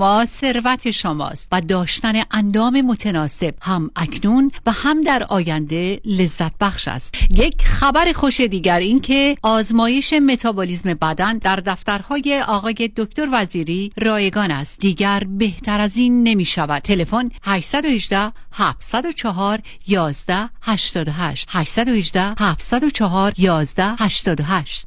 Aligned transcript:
شما 0.00 0.26
ثروت 0.26 0.90
شماست 0.90 1.48
و 1.52 1.60
داشتن 1.60 2.22
اندام 2.30 2.80
متناسب 2.80 3.54
هم 3.62 3.90
اکنون 3.96 4.50
و 4.66 4.72
هم 4.72 5.00
در 5.00 5.22
آینده 5.28 6.00
لذت 6.04 6.52
بخش 6.60 6.88
است. 6.88 7.14
یک 7.30 7.62
خبر 7.62 8.12
خوش 8.12 8.40
دیگر 8.40 8.78
این 8.78 9.00
که 9.00 9.36
آزمایش 9.42 10.12
متابولیسم 10.12 10.94
بدن 10.94 11.38
در 11.38 11.56
دفترهای 11.56 12.44
آقای 12.48 12.90
دکتر 12.96 13.28
وزیری 13.32 13.90
رایگان 13.96 14.50
است. 14.50 14.80
دیگر 14.80 15.22
بهتر 15.28 15.80
از 15.80 15.96
این 15.96 16.22
نمی 16.22 16.44
شود. 16.44 16.82
تلفن 16.82 17.30
818 17.42 18.32
704 18.52 19.58
11 19.86 20.50
88 20.62 21.48
818 21.50 22.34
704 22.38 23.32
11 23.38 23.94
88 23.98 24.86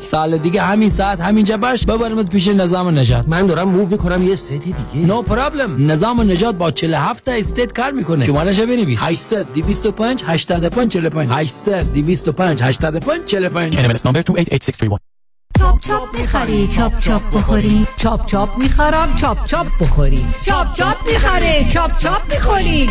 سال 0.00 0.38
دیگه 0.38 0.62
همین 0.62 0.90
ساعت 0.90 1.20
همینجا 1.20 1.56
باش. 1.56 1.86
ببرمت 1.86 2.30
پیش 2.30 2.48
نظام 2.48 2.98
نجات 2.98 3.28
من 3.28 3.46
دارم 3.46 3.68
موو 3.68 3.88
می‌کنم 3.88 4.28
یه 4.28 4.34
ستی 4.34 4.58
دیگه. 4.58 5.06
نو 5.06 5.22
no 5.22 5.24
پرابلم 5.24 5.90
نظام 5.90 6.20
نجات 6.20 6.54
با 6.54 6.70
47 6.70 7.24
تا 7.24 7.32
استیت 7.32 7.72
کار 7.72 7.90
می‌کنه. 7.90 8.26
شمارش 8.26 8.60
بنویس. 8.60 9.02
800 9.02 9.52
225 9.52 10.22
85 10.26 10.92
45 10.92 11.28
800 11.32 11.92
225 11.92 12.62
85 12.62 13.24
45 13.24 13.74
NMLS 13.74 14.00
number 14.00 14.22
288631 14.22 14.98
چاپ 15.58 15.80
چاپ 15.80 16.16
می‌خری 16.18 16.68
چاپ 16.68 16.98
چاپ 16.98 17.22
بخوری. 17.34 17.86
چاپ 17.96 18.26
چاپ 18.26 18.58
می‌خرم 18.58 19.14
چاپ 19.14 19.46
چاپ 19.46 19.66
بخوری. 19.80 20.24
چاپ 20.40 20.72
چاپ 20.72 20.96
می‌خره 21.06 21.66
چاپ 21.68 21.98
چاپ 21.98 22.32
می‌خوری. 22.32 22.90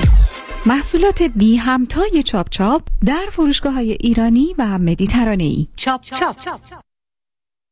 محصولات 0.66 1.23
بی 1.23 1.55
همتای 1.55 2.23
چاپ 2.25 2.49
چاپ 2.49 2.81
در 3.05 3.25
فروشگاه 3.31 3.73
های 3.73 3.91
ایرانی 3.91 4.55
و 4.57 4.77
مدیترانه 4.79 5.44
ای 5.44 5.67
چاپ 5.75 6.02
چاپ. 6.02 6.35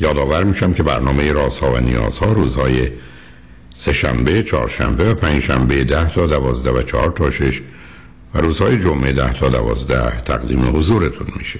یادآور 0.00 0.44
میشم 0.44 0.72
که 0.72 0.82
برنامه 0.82 1.32
رازها 1.32 1.72
و 1.72 1.78
نیازها 1.78 2.32
روزهای 2.32 2.88
سهشنبه، 3.74 4.42
چهارشنبه 4.42 5.10
و 5.10 5.14
پنجشنبه 5.14 5.84
ده 5.84 6.10
تا 6.10 6.26
دوازده 6.26 6.70
و 6.70 6.82
چهار 6.82 7.10
تا 7.10 7.30
شش 7.30 7.60
و 8.34 8.40
روزهای 8.40 8.78
جمعه 8.78 9.12
ده 9.12 9.32
تا 9.32 9.48
دوازده 9.48 10.20
تقدیم 10.20 10.76
حضورتون 10.76 11.26
میشه. 11.36 11.58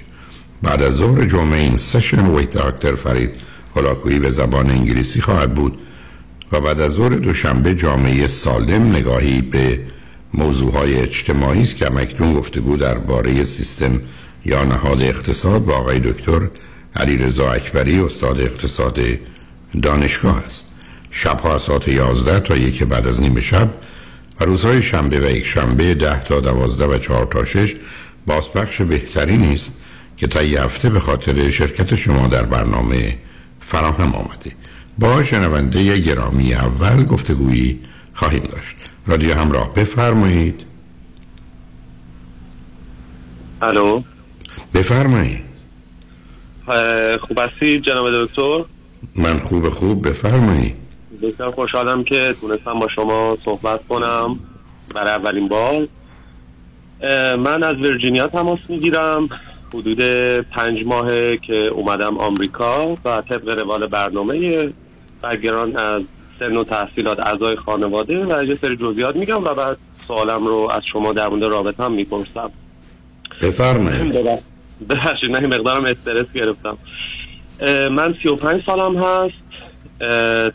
بعد 0.63 0.83
از 0.83 0.95
ظهر 0.95 1.27
جمعه 1.27 1.61
این 1.61 1.77
سشن 1.77 2.27
ویت 2.27 2.57
دکتر 2.57 2.95
فرید 2.95 3.31
هلاکویی 3.77 4.19
به 4.19 4.31
زبان 4.31 4.71
انگلیسی 4.71 5.21
خواهد 5.21 5.55
بود 5.55 5.79
و 6.53 6.61
بعد 6.61 6.81
از 6.81 6.93
ظهر 6.93 7.09
دوشنبه 7.09 7.75
جامعه 7.75 8.27
سالم 8.27 8.97
نگاهی 8.97 9.43
به 9.43 9.79
موضوعهای 10.35 11.01
اجتماعی 11.01 11.63
است 11.63 11.77
که 11.77 11.91
مکنون 11.91 12.35
گفتگو 12.35 12.77
درباره 12.77 13.45
سیستم 13.45 14.01
یا 14.45 14.65
نهاد 14.65 15.03
اقتصاد 15.03 15.65
با 15.65 15.75
آقای 15.75 16.01
دکتر 16.01 16.41
علی 16.99 17.17
رضا 17.17 17.53
اکبری 17.53 18.01
استاد 18.01 18.41
اقتصاد 18.41 18.99
دانشگاه 19.83 20.45
است. 20.47 20.73
شبها 21.11 21.55
از 21.55 21.63
ساعت 21.63 21.89
11 21.89 22.41
تا 22.41 22.57
یک 22.57 22.83
بعد 22.83 23.07
از 23.07 23.21
نیم 23.21 23.41
شب 23.41 23.69
و 24.41 24.45
روزهای 24.45 24.83
شنبه 24.83 25.21
و 25.21 25.31
یک 25.31 25.47
شنبه 25.47 25.95
10 25.95 26.25
تا 26.25 26.41
12 26.41 26.87
و 26.87 26.99
4 26.99 27.27
تا 27.27 27.45
6 27.45 27.75
بازپخش 28.27 28.83
بهتری 28.83 29.37
نیست 29.37 29.79
که 30.17 30.27
تا 30.27 30.43
یه 30.43 30.63
هفته 30.63 30.91
به 30.91 31.01
خاطر 31.01 31.51
شرکت 31.51 31.95
شما 31.95 32.27
در 32.27 32.43
برنامه 32.43 33.17
فراهم 33.61 34.15
آمده. 34.15 34.53
با 34.99 35.23
شنونده 35.23 35.99
گرامی 35.99 36.55
اول 36.55 37.05
گفتگویی 37.05 37.81
خواهیم 38.13 38.43
داشت. 38.43 38.77
رادیو 39.07 39.35
همراه 39.35 39.75
بفرمایید. 39.75 40.61
الو؟ 43.63 44.03
بفرمایید. 44.75 45.48
خوب 47.21 47.39
هستی 47.39 47.81
جناب 47.81 48.25
دکتر؟ 48.25 48.65
من 49.17 49.39
خوب 49.39 49.69
خوب 49.69 50.09
بفرمایید 50.09 50.75
بسیار 51.23 51.51
خوشحالم 51.51 52.05
که 52.05 52.35
تونستم 52.41 52.79
با 52.79 52.89
شما 52.95 53.39
صحبت 53.45 53.81
کنم 53.89 54.41
برای 54.95 55.11
اولین 55.11 55.49
بار. 55.49 55.89
من 57.37 57.63
از 57.63 57.77
ویرجینیا 57.77 58.27
تماس 58.27 58.59
می‌گیرم. 58.69 59.29
حدود 59.75 60.01
پنج 60.41 60.87
ماهه 60.87 61.39
که 61.47 61.57
اومدم 61.57 62.19
آمریکا 62.19 62.93
و 63.05 63.23
طبق 63.29 63.49
روال 63.49 63.87
برنامه 63.87 64.69
برگران 65.23 65.77
از 65.77 66.03
سن 66.39 66.57
و 66.57 66.65
تحصیلات 66.65 67.27
اعضای 67.27 67.57
خانواده 67.57 68.25
و 68.25 68.45
یه 68.45 68.59
سری 68.61 68.77
جزئیات 68.77 69.17
میگم 69.17 69.45
و 69.45 69.55
بعد 69.55 69.77
سوالم 70.07 70.47
رو 70.47 70.69
از 70.73 70.83
شما 70.93 71.13
در 71.13 71.29
مورد 71.29 71.45
رابطه 71.45 71.85
هم 71.85 71.93
می‌پرسم. 71.93 72.51
بفرمایید. 73.43 74.15
ببخشید 74.91 75.31
من 75.31 75.47
مقدارم 75.47 75.85
استرس 75.85 76.27
گرفتم. 76.35 76.79
من 77.91 78.15
35 78.23 78.63
سالم 78.67 78.97
هست. 78.97 79.49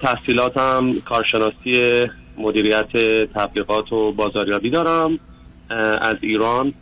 تحصیلاتم 0.02 0.94
کارشناسی 1.06 2.06
مدیریت 2.38 2.92
تبلیغات 3.36 3.94
و 3.94 4.12
بازاریابی 4.12 4.70
دارم 4.70 5.20
از 6.02 6.16
ایران. 6.22 6.74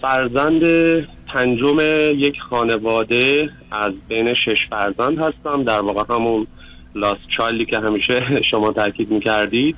فرزند 0.00 0.62
پنجم 1.26 1.76
یک 2.16 2.40
خانواده 2.50 3.50
از 3.70 3.92
بین 4.08 4.34
شش 4.34 4.58
فرزند 4.70 5.18
هستم. 5.18 5.64
در 5.64 5.80
واقع 5.80 6.14
همون 6.14 6.46
لاست 6.94 7.20
چایلی 7.36 7.66
که 7.66 7.78
همیشه 7.78 8.22
شما 8.50 8.72
تاکید 8.72 9.10
می‌کردید. 9.10 9.76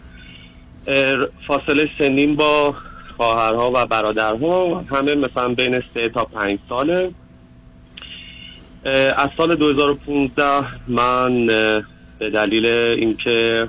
فاصله 1.46 1.88
سنین 1.98 2.36
با 2.36 2.74
خواهرها 3.16 3.70
و 3.74 3.86
برادرها 3.86 4.84
همه 4.90 5.14
مثلا 5.14 5.48
بین 5.48 5.82
سه 5.94 6.08
تا 6.08 6.24
پنج 6.24 6.58
ساله. 6.68 7.10
از 9.16 9.28
سال 9.36 9.54
2015 9.54 10.64
من 10.88 11.46
به 12.18 12.30
دلیل 12.34 12.66
اینکه 12.66 13.68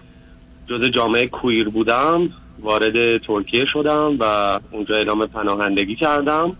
جز 0.67 0.85
جامعه 0.85 1.27
کویر 1.27 1.69
بودم 1.69 2.29
وارد 2.59 3.17
ترکیه 3.17 3.65
شدم 3.73 4.17
و 4.19 4.59
اونجا 4.71 4.95
اعلام 4.95 5.25
پناهندگی 5.25 5.95
کردم. 5.95 6.55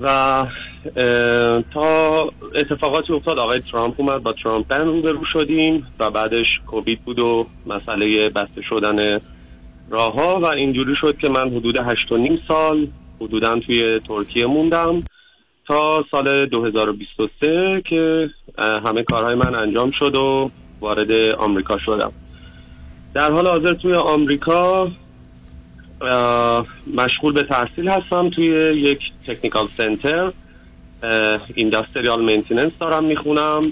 و 0.00 0.46
تا 1.74 2.30
اتفاقاتی 2.54 3.12
افتاد 3.12 3.38
آقای 3.38 3.60
ترامپ 3.60 3.94
اومد 3.96 4.22
با 4.22 4.34
ترامپ 4.42 4.74
روبرو 4.74 5.24
شدیم 5.32 5.86
و 6.00 6.10
بعدش 6.10 6.46
کووید 6.66 7.00
بود 7.04 7.18
و 7.18 7.46
مسئله 7.66 8.28
بسته 8.28 8.62
شدن 8.68 9.20
راه 9.92 10.12
ها 10.12 10.40
و 10.40 10.46
اینجوری 10.46 10.94
شد 11.00 11.16
که 11.18 11.28
من 11.28 11.50
حدود 11.50 11.76
هشت 11.76 12.12
و 12.12 12.16
نیم 12.16 12.42
سال 12.48 12.86
حدودا 13.20 13.58
توی 13.58 14.00
ترکیه 14.00 14.46
موندم 14.46 15.02
تا 15.68 16.04
سال 16.10 16.46
2023 16.46 17.82
که 17.88 18.30
همه 18.58 19.02
کارهای 19.02 19.34
من 19.34 19.54
انجام 19.54 19.90
شد 19.98 20.14
و 20.14 20.50
وارد 20.80 21.12
آمریکا 21.38 21.78
شدم. 21.78 22.12
در 23.14 23.32
حال 23.32 23.46
حاضر 23.46 23.74
توی 23.74 23.94
آمریکا 23.94 24.90
مشغول 26.96 27.32
به 27.32 27.42
تحصیل 27.42 27.88
هستم 27.88 28.30
توی 28.30 28.46
یک 28.76 28.98
technical 29.26 29.68
center 29.76 30.32
industrial 31.54 32.24
maintenance 32.24 32.78
دارم 32.80 33.04
می‌خونم 33.04 33.62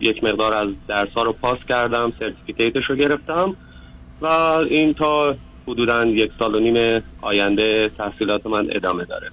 یک 0.00 0.24
مقدار 0.24 0.54
از 0.54 0.68
درس 0.88 1.08
ها 1.16 1.22
رو 1.22 1.32
پاس 1.32 1.58
کردم 1.68 2.12
certificate 2.20 2.74
ش 2.74 2.84
رو 2.88 2.96
گرفتم. 2.96 3.56
و 4.22 4.26
این 4.70 4.94
تا 4.94 5.36
حدودا 5.68 6.04
یک 6.04 6.30
سال 6.38 6.54
و 6.54 6.60
نیم 6.60 7.02
آینده 7.20 7.90
تحصیلات 7.98 8.46
من 8.46 8.68
ادامه 8.72 9.04
داره. 9.04 9.30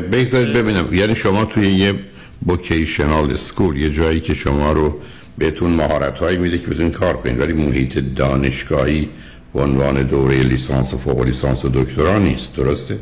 بگذارید 0.00 0.52
ببینم. 0.52 0.88
یعنی 0.92 1.14
شما 1.14 1.44
توی 1.44 1.70
یه 1.70 1.94
vocational 2.40 3.34
school 3.34 3.76
یه 3.76 3.90
جایی 3.90 4.20
که 4.20 4.34
شما 4.34 4.72
رو 4.72 5.00
بهتون 5.38 5.70
مهارت 5.70 6.18
هایی 6.18 6.36
میده 6.36 6.58
که 6.58 6.66
بتونین 6.66 6.92
کار 6.92 7.16
کنید 7.16 7.40
ولی 7.40 7.52
محیط 7.52 7.98
دانشگاهی 8.16 9.08
به 9.54 9.60
عنوان 9.60 10.02
دوره 10.02 10.42
لیسانس 10.42 10.94
و 10.94 10.98
فوق 10.98 11.22
لیسانس 11.22 11.64
و 11.64 11.68
دکترا 11.68 12.18
نیست. 12.18 12.56
درسته؟ 12.56 12.98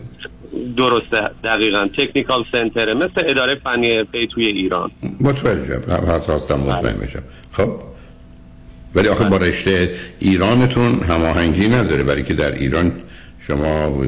درسته. 0.76 1.31
دقیقا. 1.44 1.88
تکنیکال 1.99 2.44
سنتره 2.53 2.94
مثل 2.94 3.23
اداره 3.29 3.55
فنی 3.55 4.03
پی 4.03 4.29
توی 4.35 4.47
ایران. 4.47 4.91
متوجهم. 5.20 5.82
حتی 6.08 6.32
هستم 6.32 6.61
مطمئن 6.61 6.97
بشم. 6.97 7.23
خب؟ 7.53 7.95
ولی 8.96 9.08
آخه 9.08 9.25
با 9.25 9.37
رشته 9.37 9.94
ایرانتون 10.19 11.02
هماهنگی 11.02 11.69
نداره 11.69 12.02
برای 12.02 12.25
که 12.25 12.34
در 12.34 12.52
ایران 12.52 12.93
شما 13.40 14.04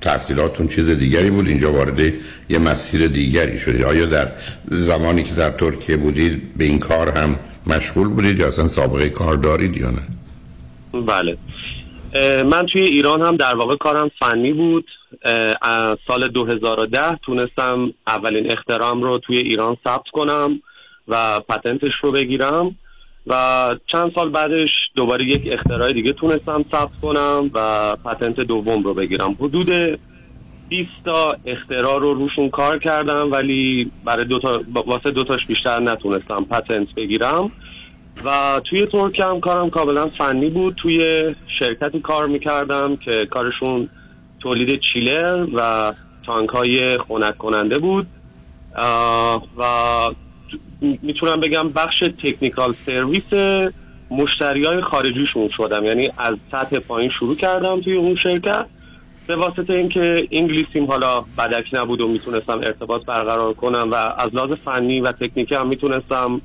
تحصیلاتون 0.00 0.68
چیز 0.68 0.90
دیگری 0.90 1.30
بود 1.30 1.48
اینجا 1.48 1.72
وارد 1.72 2.00
یه 2.48 2.58
مسیر 2.58 3.06
دیگری 3.06 3.58
شدید. 3.58 3.82
آیا 3.82 4.06
در 4.06 4.32
زمانی 4.64 5.22
که 5.22 5.34
در 5.34 5.50
ترکیه 5.50 5.96
بودید 5.96 6.58
به 6.58 6.64
این 6.64 6.78
کار 6.78 7.08
هم 7.08 7.36
مشغول 7.66 8.08
بودید 8.08 8.38
یا 8.38 8.46
اصلا 8.46 8.66
سابقه 8.66 9.08
کار 9.08 9.34
دارید 9.34 9.76
یا 9.76 9.90
نه؟ 9.90 10.02
بله. 11.06 11.36
من 12.44 12.66
توی 12.72 12.82
ایران 12.82 13.22
هم 13.22 13.36
در 13.36 13.56
واقع 13.56 13.76
کارم 13.76 14.10
فنی 14.20 14.52
بود. 14.52 14.86
از 15.62 15.96
سال 16.08 16.28
2010 16.28 17.18
تونستم 17.26 17.94
اولین 18.06 18.50
اختراعم 18.50 19.02
رو 19.02 19.18
توی 19.18 19.38
ایران 19.38 19.76
ثبت 19.84 20.08
کنم 20.12 20.60
و 21.08 21.40
پتنتش 21.40 21.92
رو 22.02 22.12
بگیرم. 22.12 22.76
و 23.26 23.34
چند 23.92 24.12
سال 24.14 24.30
بعدش 24.30 24.70
دوباره 24.94 25.24
یک 25.24 25.48
اختراع 25.52 25.92
دیگه 25.92 26.12
تونستم 26.12 26.64
ثبت 26.72 27.00
کنم 27.02 27.50
و 27.54 27.96
پتنت 27.96 28.40
دوم 28.40 28.82
رو 28.82 28.94
بگیرم. 28.94 29.36
حدود 29.40 29.70
20 30.68 30.90
تا 31.04 31.36
اختراع 31.46 31.98
رو 32.00 32.14
روشون 32.14 32.50
کار 32.50 32.78
کردم 32.78 33.32
ولی 33.32 33.90
برای 34.04 34.24
دو 34.24 34.38
تا 34.38 34.62
واسه 34.86 35.10
دوتاش 35.10 35.46
بیشتر 35.46 35.80
نتونستم 35.80 36.46
پتنت 36.50 36.94
بگیرم. 36.96 37.50
و 38.24 38.60
توی 38.64 38.86
ترکیه 38.86 39.24
هم 39.24 39.40
کارم 39.40 39.70
کاملا 39.70 40.06
فنی 40.06 40.50
بود. 40.50 40.74
توی 40.74 41.24
شرکتی 41.58 42.00
کار 42.00 42.26
می‌کردم 42.26 42.96
که 42.96 43.26
کارشون 43.30 43.88
تولید 44.40 44.80
چیلر 44.92 45.46
و 45.54 45.92
تانک 46.26 46.50
های 46.50 46.98
خونک 46.98 47.38
کننده 47.38 47.78
بود. 47.78 48.06
و 49.58 49.62
می‌تونم 50.80 51.40
بگم 51.40 51.68
بخش 51.68 52.00
تکنیکال 52.22 52.74
سرویس 52.86 53.62
مشتری 54.10 54.64
های 54.64 54.80
خارجیشون 54.80 55.48
شدم. 55.56 55.84
یعنی 55.84 56.10
از 56.18 56.34
سطح 56.52 56.78
پایین 56.78 57.10
شروع 57.18 57.36
کردم 57.36 57.80
توی 57.80 57.96
اون 57.96 58.16
شرکت. 58.22 58.66
به 59.26 59.36
واسطه 59.36 59.72
اینکه 59.72 60.28
انگلیسیم 60.30 60.86
حالا 60.86 61.20
بدک 61.38 61.64
نبود 61.72 62.00
و 62.00 62.08
می‌تونستم 62.08 62.58
ارتباط 62.58 63.04
برقرار 63.04 63.54
کنم 63.54 63.88
و 63.90 63.94
از 63.94 64.34
لحاظ 64.34 64.52
فنی 64.52 65.00
و 65.00 65.12
تکنیکی 65.12 65.54
هم 65.54 65.68
می‌تونستم 65.68 66.40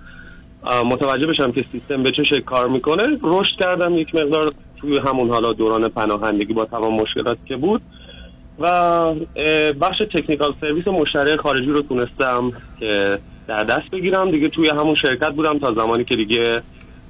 متوجه 0.85 1.27
بشم 1.27 1.51
که 1.51 1.65
سیستم 1.71 2.03
به 2.03 2.11
چه 2.11 2.23
شکل 2.23 2.39
کار 2.39 2.67
می‌کنه. 2.67 3.03
رشد 3.23 3.59
کردم 3.59 3.97
یک 3.97 4.15
مقدار 4.15 4.53
توی 4.81 4.97
همون 4.97 5.29
حالا 5.29 5.53
دوران 5.53 5.87
پناهندگی 5.87 6.53
با 6.53 6.65
تمام 6.65 7.01
مشکلاتی 7.01 7.41
که 7.45 7.55
بود. 7.55 7.81
و 8.59 8.69
بخش 9.81 9.97
تکنیکال 10.13 10.53
سرویس 10.61 10.87
مشتری 10.87 11.37
خارجی 11.37 11.65
رو 11.65 11.81
تونستم 11.81 12.51
که 12.79 13.19
در 13.49 13.63
دست 13.63 13.91
بگیرم. 13.91 14.31
دیگه 14.31 14.49
توی 14.49 14.69
همون 14.69 14.95
شرکت 14.95 15.29
بودم 15.29 15.59
تا 15.59 15.73
زمانی 15.73 16.03
که 16.03 16.15
دیگه 16.15 16.61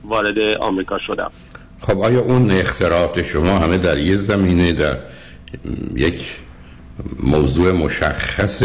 وارد 0.04 0.40
آمریکا 0.60 1.00
شدم. 1.08 1.32
خب 1.80 2.00
آیا 2.00 2.20
اون 2.20 2.52
اختراعات 2.52 3.22
شما 3.22 3.60
همه 3.60 3.78
در 3.78 3.98
یه 3.98 4.16
زمینه 4.16 4.74
در 4.74 4.98
یک 5.96 6.38
موضوع 7.24 7.72
مشخص 7.72 8.64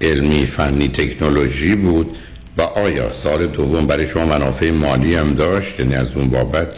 علمی 0.00 0.46
فنی 0.46 0.88
تکنولوژی 0.88 1.74
بود؟ 1.74 2.16
و 2.58 2.62
آیا 2.62 3.12
سال 3.12 3.46
دوم 3.46 3.86
برای 3.86 4.06
شما 4.06 4.26
منافع 4.26 4.70
مالی 4.70 5.14
هم 5.14 5.34
داشت؟ 5.34 5.80
یعنی 5.80 5.94
از 5.94 6.16
اون 6.16 6.30
بابت 6.30 6.68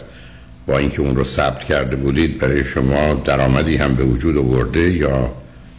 با 0.67 0.77
اینکه 0.77 1.01
اون 1.01 1.15
رو 1.15 1.23
ثبت 1.23 1.63
کرده 1.63 1.95
بودید 1.95 2.39
برای 2.39 2.63
شما 2.63 3.13
درآمدی 3.13 3.77
هم 3.77 3.95
به 3.95 4.03
وجود 4.03 4.37
آورده 4.37 4.79
یا 4.79 5.31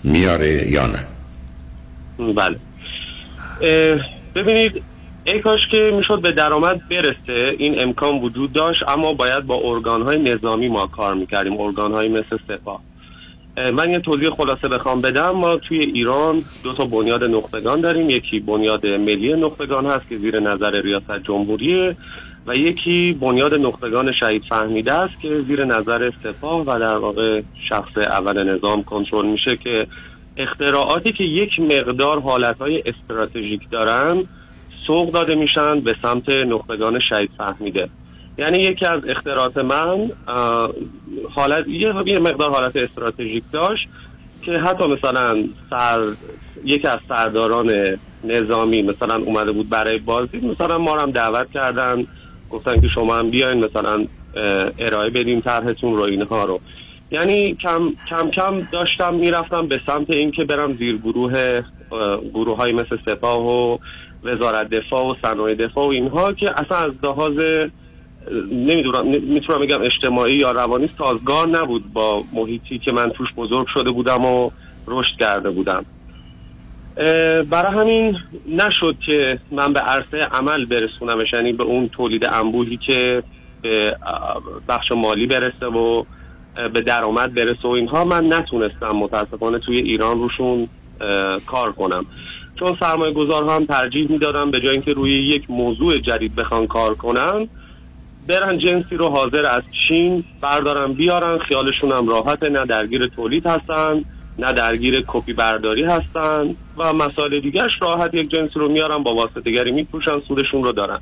میاره 0.05 0.71
یا 0.71 0.87
نه؟ 0.87 1.06
بله. 2.19 2.68
ببینید 4.35 4.83
ای 5.25 5.41
کاش 5.41 5.61
که 5.71 5.93
می‌شد 5.97 6.21
به 6.23 6.33
درآمد 6.33 6.88
برسه 6.88 7.57
این 7.59 7.83
امکان 7.83 8.15
وجود 8.19 8.53
داشت 8.53 8.83
اما 8.88 9.12
باید 9.12 9.47
با 9.47 9.61
ارگان 9.65 10.03
های 10.03 10.23
نظامی 10.23 10.69
ما 10.69 10.87
کار 10.87 11.15
می‌کردیم 11.15 11.61
ارگان 11.61 11.93
های 11.93 12.09
مثل 12.09 12.38
سپاه. 12.49 12.81
من 13.73 13.91
یه 13.91 14.00
توضیح 14.00 14.31
خلاصه 14.31 14.69
بخوام 14.69 15.00
بدم. 15.00 15.31
ما 15.31 15.57
توی 15.57 15.79
ایران 15.79 16.43
دو 16.65 16.73
تا 16.73 16.85
بنیاد 16.85 17.25
نخبگان 17.25 17.81
داریم. 17.81 18.11
یکی 18.11 18.41
بنیاد 18.41 18.87
ملی 18.87 19.33
نخبگان 19.33 19.87
هست 19.87 20.09
که 20.09 20.19
زیر 20.19 20.41
نظر 20.41 20.81
ریاست 20.81 21.19
جمهوریه 21.25 21.97
و 22.47 22.55
یکی 22.55 23.17
بنیاد 23.21 23.55
نخبگان 23.55 24.12
شهید 24.21 24.43
فهمیده 24.49 24.93
است 24.93 25.21
که 25.21 25.41
زیر 25.41 25.65
نظر 25.65 26.11
سپاه 26.25 26.61
و 26.61 26.79
در 26.79 26.97
واقع 26.97 27.43
شخص 27.69 27.99
اول 27.99 28.55
نظام 28.55 28.83
کنترل 28.83 29.27
میشه 29.27 29.57
که 29.57 29.87
اختراعاتی 30.38 31.12
که 31.12 31.25
یک 31.25 31.61
مقدار 31.61 32.21
حالتهای 32.21 32.83
استراتژیک 32.87 33.71
دارن 33.71 34.25
سوق 34.87 35.12
داده 35.12 35.35
میشن 35.35 35.80
به 35.80 35.95
سمت 36.02 36.28
نخبگان 36.28 37.00
شهید 37.09 37.30
فهمیده. 37.38 37.88
یعنی 38.38 38.59
یکی 38.59 38.87
از 38.87 39.00
اختراعات 39.09 39.57
من 39.57 40.11
حالت 41.35 41.68
یه 42.07 42.18
مقدار 42.18 42.50
حالت 42.50 42.76
استراتژیک 42.76 43.45
داشت 43.52 43.88
که 44.42 44.52
حتی 44.52 44.87
مثلا 44.87 45.45
سر 45.71 46.00
یکی 46.64 46.87
از 46.87 46.99
سرداران 47.09 47.99
نظامی 48.25 48.83
مثلا 48.83 49.14
اومده 49.16 49.52
بود 49.52 49.68
برای 49.68 49.99
بازی 49.99 50.38
مثلا 50.38 50.78
ما 50.78 50.97
هم 50.97 51.11
دعوت 51.11 51.50
کردن 51.50 52.07
گفتن 52.50 52.80
که 52.80 52.88
شما 52.95 53.16
هم 53.16 53.30
بیاین 53.30 53.64
مثلا 53.64 54.04
ارائه 54.78 55.11
بدیم 55.11 55.40
طرحتون 55.40 55.97
رو 55.97 56.02
اینها 56.02 56.45
رو. 56.45 56.61
یعنی 57.11 57.55
کم 57.55 57.93
کم 58.11 58.31
کم 58.31 58.61
داشتم 58.73 59.15
می‌رفتم 59.15 59.67
به 59.67 59.81
سمت 59.87 60.11
اینکه 60.11 60.45
برم 60.45 60.73
زیر 60.77 60.97
گروه 60.97 61.62
گروه 62.35 62.57
های 62.57 62.73
مثل 62.73 62.99
سپاه 63.07 63.47
و 63.47 63.79
وزارت 64.25 64.71
دفاع 64.71 65.05
و 65.05 65.15
صنایع 65.23 65.55
دفاع 65.55 65.87
و 65.87 65.91
اینها 65.91 66.33
که 66.33 66.50
اصلا 66.50 66.79
از 66.79 66.93
لحاظ 67.03 67.33
نمی‌دونم 68.53 69.07
می‌تونم 69.07 69.59
بگم 69.61 69.83
اجتماعی 69.83 70.35
یا 70.35 70.53
روانی 70.53 70.91
سازگار 70.99 71.49
نبود 71.49 71.93
با 71.93 72.25
محیطی 72.33 72.79
که 72.79 72.93
من 72.93 73.11
توش 73.11 73.29
بزرگ 73.37 73.67
شده 73.75 73.91
بودم 73.91 74.25
و 74.25 74.50
رشد 74.87 75.17
کرده 75.21 75.50
بودم. 75.50 75.87
برای 77.50 77.75
همین 77.75 78.17
نشد 78.49 78.97
که 79.07 79.38
من 79.50 79.73
به 79.73 79.81
عرصه 79.81 80.17
عمل 80.17 80.65
برسونمش 80.65 81.33
یعنی 81.33 81.53
به 81.53 81.65
اون 81.65 81.88
تولید 81.88 82.27
انبوهی 82.33 82.77
که 82.87 83.23
به 83.62 83.97
بخش 84.69 84.93
مالی 84.93 85.27
برسه 85.27 85.67
و 85.67 86.05
به 86.75 86.81
درآمد 86.81 87.35
برسه 87.35 87.69
و 87.69 87.71
اینها 87.71 88.05
من 88.05 88.33
نتونستم 88.33 88.97
متاسفانه 88.97 89.59
توی 89.59 89.77
ایران 89.77 90.19
روشون 90.19 90.69
کار 91.47 91.73
کنم. 91.73 92.07
چون 92.59 92.77
سرمایه 92.81 93.12
گذار 93.12 93.50
هم 93.50 93.65
ترجیح 93.67 94.11
می‌دادم 94.11 94.50
به 94.50 94.61
جای 94.61 94.71
اینکه 94.71 94.93
روی 94.93 95.12
یک 95.12 95.50
موضوع 95.50 95.99
جدید 95.99 96.35
بخوان 96.35 96.67
کار 96.67 96.95
کنن 96.95 97.49
برن 98.29 98.59
جنسی 98.59 98.97
رو 98.97 99.09
حاضر 99.09 99.47
از 99.47 99.62
چین 99.88 100.25
بردارن 100.43 100.93
بیارن 100.93 101.38
خیالشون 101.38 101.93
هم 101.93 102.09
راحته 102.09 102.49
نه 102.49 102.65
درگیر 102.65 103.07
تولید 103.07 103.47
هستن 103.47 104.05
نه 104.38 104.53
درگیر 104.53 105.05
کپی 105.07 105.33
برداری 105.33 105.85
هستن 105.85 106.57
و 106.77 106.93
مسائل 106.93 107.41
دیگرش 107.41 107.73
راحت 107.81 108.15
یک 108.15 108.31
جنسی 108.31 108.53
رو 108.55 108.69
میارن 108.69 108.99
با 108.99 109.15
واسطه 109.15 109.41
دیگری 109.41 109.73
میپوشن 109.73 110.21
سودشون 110.29 110.65
رو 110.65 110.73
دارن. 110.73 110.99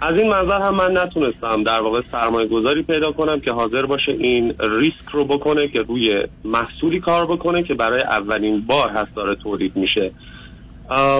از 0.00 0.16
این 0.18 0.30
منظر 0.30 0.60
هم 0.60 0.74
من 0.74 0.98
نتونستم 0.98 1.62
در 1.62 1.80
واقع 1.80 2.02
سرمایه 2.12 2.48
گذاری 2.48 2.82
پیدا 2.82 3.12
کنم 3.12 3.40
که 3.40 3.52
حاضر 3.52 3.86
باشه 3.86 4.12
این 4.12 4.54
ریسک 4.58 5.08
رو 5.12 5.24
بکنه 5.24 5.68
که 5.68 5.82
روی 5.82 6.26
محصولی 6.44 7.00
کار 7.00 7.26
بکنه 7.26 7.62
که 7.62 7.74
برای 7.74 8.02
اولین 8.02 8.60
بار 8.60 8.90
هست 8.90 9.14
داره 9.16 9.34
تولید 9.34 9.76
میشه 9.76 10.10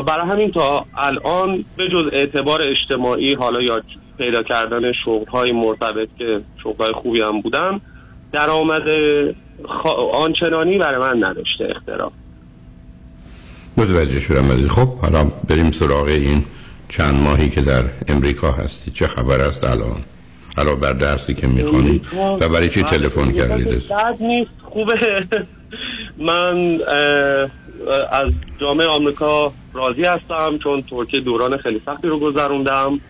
برای 0.06 0.30
همین 0.30 0.50
تا 0.50 0.84
الان 0.96 1.64
به 1.76 1.88
جز 1.88 2.04
اعتبار 2.12 2.60
اجتماعی 2.62 3.34
حالا 3.34 3.62
یا 3.62 3.82
پیدا 4.18 4.42
کردن 4.42 4.92
شغل 5.04 5.26
های 5.26 5.52
مرتبط 5.52 6.08
که 6.18 6.40
شغل 6.62 6.84
های 6.84 6.92
خوبی 6.92 7.20
هم 7.20 7.40
بودن 7.40 7.80
درآمد. 8.32 8.82
آنچنانی 10.12 10.78
برای 10.78 11.00
من 11.00 11.28
نداشته 11.28 11.68
اختراع 11.76 12.12
متوجه 13.76 14.20
شدم 14.20 14.50
از 14.50 14.70
خب 14.70 14.98
حالا 14.98 15.24
بریم 15.48 15.70
سراغ 15.70 16.06
این 16.06 16.44
چند 16.88 17.14
ماهی 17.14 17.48
که 17.48 17.60
در 17.60 17.84
امریکا 18.08 18.52
هستی 18.52 18.90
چه 18.90 19.06
خبر 19.06 19.40
است 19.40 19.64
الان؟ 19.64 20.04
حالا 20.56 20.74
بر 20.74 20.92
درسی 20.92 21.34
که 21.34 21.46
می‌خوانی 21.46 22.00
و 22.40 22.48
برای 22.48 22.68
چی 22.68 22.82
تلفن 22.82 23.32
کردید 23.32 23.82
نیست 24.20 24.50
خوبه. 24.62 25.26
من 26.18 26.78
از 28.10 28.30
جامعه 28.60 28.86
آمریکا 28.86 29.52
راضی 29.72 30.04
هستم 30.04 30.58
چون 30.62 30.82
ترکیه 30.82 31.20
دوران 31.20 31.56
خیلی 31.56 31.82
سختی 31.86 32.08
رو 32.08 32.18
گذروندم. 32.18 33.00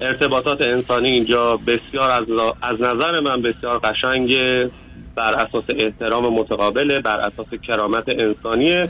ارتباطات 0.00 0.60
انسانی 0.60 1.08
اینجا 1.08 1.56
بسیار 1.56 2.10
از, 2.10 2.24
از 2.62 2.80
نظر 2.80 3.20
من 3.20 3.42
بسیار 3.42 3.78
قشنگه. 3.78 4.70
بر 5.16 5.34
اساس 5.34 5.64
احترام 5.68 6.34
متقابله 6.34 7.00
بر 7.00 7.20
اساس 7.20 7.48
کرامت 7.68 8.04
انسانیه. 8.08 8.88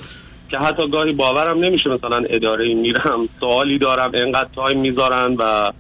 که 0.51 0.59
حتی 0.59 0.89
گاهی 0.89 1.13
باورم 1.13 1.65
نمیشه 1.65 1.91
مثلا 1.91 2.17
اداره 2.17 2.75
میرم 2.75 3.29
سوالی 3.41 3.79
دارم 3.79 4.11
انقدر 4.15 4.49
time 4.55 4.81
می‌ذارن 4.81 5.35
و 5.35 5.73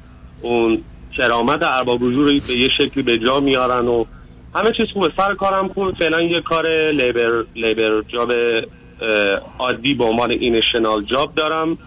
اون 0.42 0.78
کرامت 1.16 1.62
ارباب 1.62 1.98
رجوع 2.02 2.32
رو 2.32 2.40
به 2.48 2.54
یه 2.54 2.68
شکلی 2.78 3.02
به 3.02 3.18
جا 3.18 3.40
میارن 3.40 3.88
و 3.88 4.04
همه 4.54 4.70
چیز 4.76 4.86
خوبه. 4.92 5.12
سر 5.16 5.34
کارم 5.34 5.68
خوب 5.68 5.90
فعلا 5.90 6.22
یه 6.22 6.40
کار 6.40 6.90
labor, 6.90 7.44
labor 7.54 8.02
job 8.08 8.32
عادی 9.58 9.94
به 9.94 10.04
عنوان 10.04 10.30
initial 10.30 11.04
job 11.04 11.34
دارم. 11.34 11.78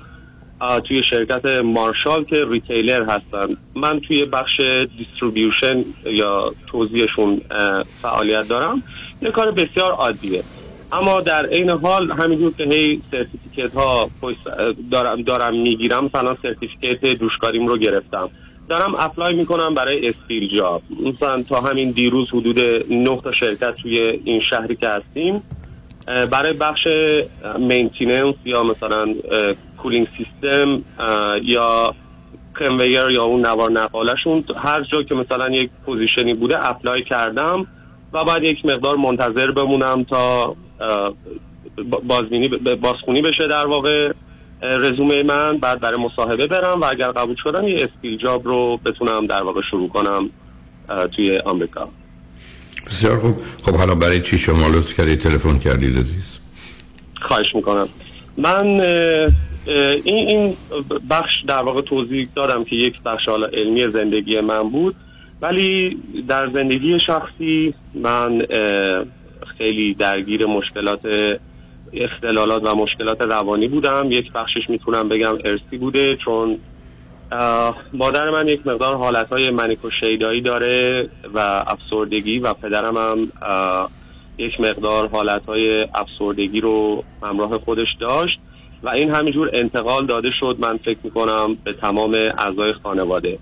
توی 0.88 1.04
شرکت 1.10 1.46
مارشال 1.46 2.24
که 2.24 2.46
retailer 2.50 3.04
هستن. 3.04 3.48
من 3.76 4.00
توی 4.00 4.26
بخش 4.26 4.62
distribution 4.98 5.86
یا 6.06 6.54
توزیعشون 6.68 7.42
فعالیت 8.02 8.48
دارم. 8.48 8.84
یه 9.22 9.32
کار 9.32 9.52
بسیار 9.52 9.92
عادیه. 9.92 10.44
اما 10.92 11.22
در 11.22 11.46
این 11.46 11.70
حال 11.70 12.12
همینجور 12.12 12.54
که 12.54 12.64
هی 12.64 13.02
certificate 13.12 13.74
ها 13.74 14.10
دارم, 14.92 15.22
دارم 15.22 15.56
می‌گیرم 15.62 16.06
مثلا 16.06 16.36
certificate 16.42 17.06
جوشکاریم 17.06 17.68
رو 17.68 17.78
گرفتم. 17.78 18.30
دارم 18.70 18.96
apply 19.00 19.36
می‌کنم 19.36 19.74
برای 19.74 20.10
skill 20.10 20.58
job. 20.58 20.82
مثلا 21.06 21.44
تا 21.44 21.62
همین 21.62 21.92
دیروز 21.92 22.30
حدود 22.30 22.60
نه 22.90 23.22
تا 23.24 23.32
شرکت 23.32 23.74
توی 23.76 24.00
این 24.00 24.42
شهری 24.50 24.76
که 24.76 24.88
هستیم 24.88 25.44
برای 26.32 26.54
بخش 26.54 26.88
maintenance 27.60 28.36
یا 28.46 28.64
مثلا 28.64 29.06
cooling 29.78 30.08
system 30.18 30.84
یا 31.44 31.96
conveyor 32.60 33.10
یا 33.10 33.24
اون 33.24 33.46
نوار 33.46 33.72
نقالشون 33.72 34.44
هر 34.64 34.84
جا 34.84 35.04
که 35.04 35.16
مثلا 35.16 35.50
یک 35.50 35.70
position 35.86 36.28
ی 36.28 36.34
بوده 36.34 36.70
apply 36.70 37.04
کردم 37.04 37.68
و 38.14 38.24
بعد 38.24 38.44
یک 38.44 38.66
مقدار 38.66 38.98
منتظر 38.98 39.52
بمونم 39.52 40.04
تا 40.04 40.56
بازبینی 42.04 42.48
بازخونی 42.82 43.22
بشه 43.22 43.48
در 43.48 43.68
واقع 43.68 44.12
رزومه 44.62 45.24
من 45.24 45.58
بعد 45.58 45.80
برای 45.80 46.00
مصاحبه 46.00 46.48
برم 46.48 46.82
و 46.82 46.86
اگر 46.86 47.12
قبول 47.12 47.36
شدم 47.44 47.68
یه 47.68 47.76
skill 47.76 48.18
job 48.18 48.48
رو 48.48 48.78
بتونم 48.78 49.28
در 49.28 49.44
واقع 49.44 49.62
شروع 49.72 49.90
کنم 49.90 50.30
توی 51.16 51.38
آمریکا. 51.38 51.90
بسیار 52.88 53.20
خوب. 53.20 53.36
خب 53.66 53.76
حالا 53.76 53.96
برای 53.96 54.22
چی 54.22 54.38
شما 54.38 54.68
لطف 54.68 54.94
کردی 54.94 55.16
تلفن 55.16 55.60
کردی 55.60 55.88
عزیز؟ 55.88 56.40
خواهش 57.28 57.56
می‌کنم. 57.56 57.88
من 58.38 58.82
این 59.66 60.28
این 60.28 60.54
بخش 61.10 61.32
در 61.48 61.64
واقع 61.64 61.82
توضیح 61.82 62.28
دادم 62.36 62.64
که 62.64 62.76
یک 62.76 63.02
بخش 63.06 63.26
حالا 63.28 63.48
علمی 63.48 63.88
زندگی 63.88 64.40
من 64.42 64.70
بود 64.70 64.96
ولی 65.42 65.98
در 66.28 66.50
زندگی 66.54 67.00
شخصی 67.00 67.74
من 67.94 68.42
خیلی 69.62 69.94
درگیر 69.94 70.46
مشکلات 70.46 71.00
اختلالات 71.94 72.70
و 72.70 72.76
مشکلات 72.76 73.22
روانی 73.22 73.68
بودم. 73.68 74.12
یک 74.12 74.32
بخشش 74.32 74.70
می‌تونم 74.70 75.10
بگم 75.10 75.34
ارسی 75.46 75.78
بوده 75.78 76.18
چون 76.26 76.58
مادر 77.94 78.30
من 78.30 78.48
یک 78.48 78.68
مقدار 78.68 78.98
حالتهای 78.98 79.50
منیک 79.50 79.86
و 79.86 79.90
شیدایی 80.00 80.42
داره 80.42 81.10
و 81.34 81.64
افسردگی 81.68 82.40
و 82.40 82.54
پدرم 82.54 82.98
هم 82.98 83.28
یک 84.38 84.62
مقدار 84.62 85.10
حالتهای 85.10 85.88
افسردگی 85.96 86.62
رو 86.62 87.04
همراه 87.24 87.58
خودش 87.58 87.88
داشت 88.00 88.40
و 88.84 88.90
این 88.90 89.12
همینجور 89.12 89.50
انتقال 89.54 90.06
داده 90.06 90.30
شد. 90.40 90.56
من 90.60 90.78
فکر 90.78 91.00
می‌کنم 91.04 91.58
به 91.64 91.74
تمام 91.74 92.14
اعضای 92.14 92.74
خانواده. 92.84 93.40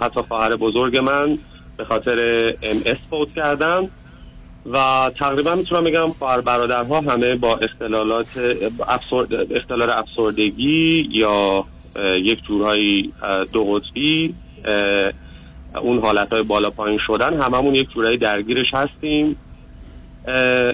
حتی 0.00 0.20
خواهر 0.28 0.56
بزرگ 0.56 0.98
من 0.98 1.38
به 1.76 1.84
خاطر 1.84 2.48
ام 2.62 2.76
اس 2.86 2.98
فوت 3.10 3.28
کردن. 3.36 3.88
و 4.72 5.10
تقریبا 5.18 5.54
می‌تونم 5.54 5.84
بگم 5.84 6.12
خواهر 6.18 6.40
برادرها 6.40 7.00
همه 7.00 7.36
با 7.36 7.56
اختلالات 7.56 8.26
اختلال 9.50 9.90
افسردگی 9.90 11.08
یا 11.10 11.64
یک 12.16 12.44
جورهایی 12.44 13.12
دو 13.52 13.64
قطبی 13.64 14.34
اون 15.82 15.98
حالت 15.98 16.32
های 16.32 16.42
بالا 16.42 16.70
پایین 16.70 16.98
شدن 17.06 17.42
هممون 17.42 17.74
یک 17.74 17.90
جورایی 17.94 18.16
درگیرش 18.16 18.74
هستیم. 18.74 19.36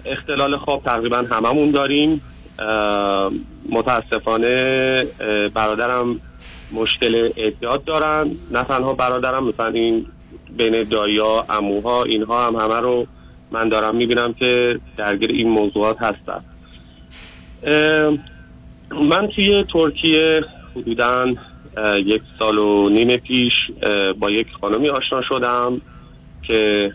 اختلال 0.06 0.56
خواب 0.56 0.82
تقریبا 0.84 1.16
هممون 1.30 1.70
داریم. 1.70 2.22
متاسفانه 3.70 5.04
برادرم 5.54 6.20
مشکل 6.72 7.30
اعتیاد 7.36 7.84
دارن. 7.84 8.30
نه 8.50 8.64
تنها 8.64 8.94
برادرم 8.94 9.48
مثلا 9.48 9.68
این 9.68 10.06
بین 10.56 10.82
دایا 10.82 11.44
اموها 11.48 12.04
اینها 12.04 12.46
هم 12.46 12.56
همه 12.56 12.80
رو 12.80 13.06
من 13.54 13.68
دارم 13.68 13.96
می‌بینم 13.96 14.32
که 14.32 14.80
درگیر 14.96 15.30
این 15.30 15.48
موضوعات 15.48 15.96
هستن 16.00 16.44
من 18.90 19.28
توی 19.36 19.64
ترکیه 19.72 20.40
حدودا 20.76 21.34
یک 21.96 22.22
سال 22.38 22.58
و 22.58 22.88
نیم 22.88 23.16
پیش 23.16 23.52
با 24.18 24.30
یک 24.30 24.46
خانمی 24.60 24.88
آشنا 24.88 25.22
شدم 25.28 25.80
که 26.42 26.92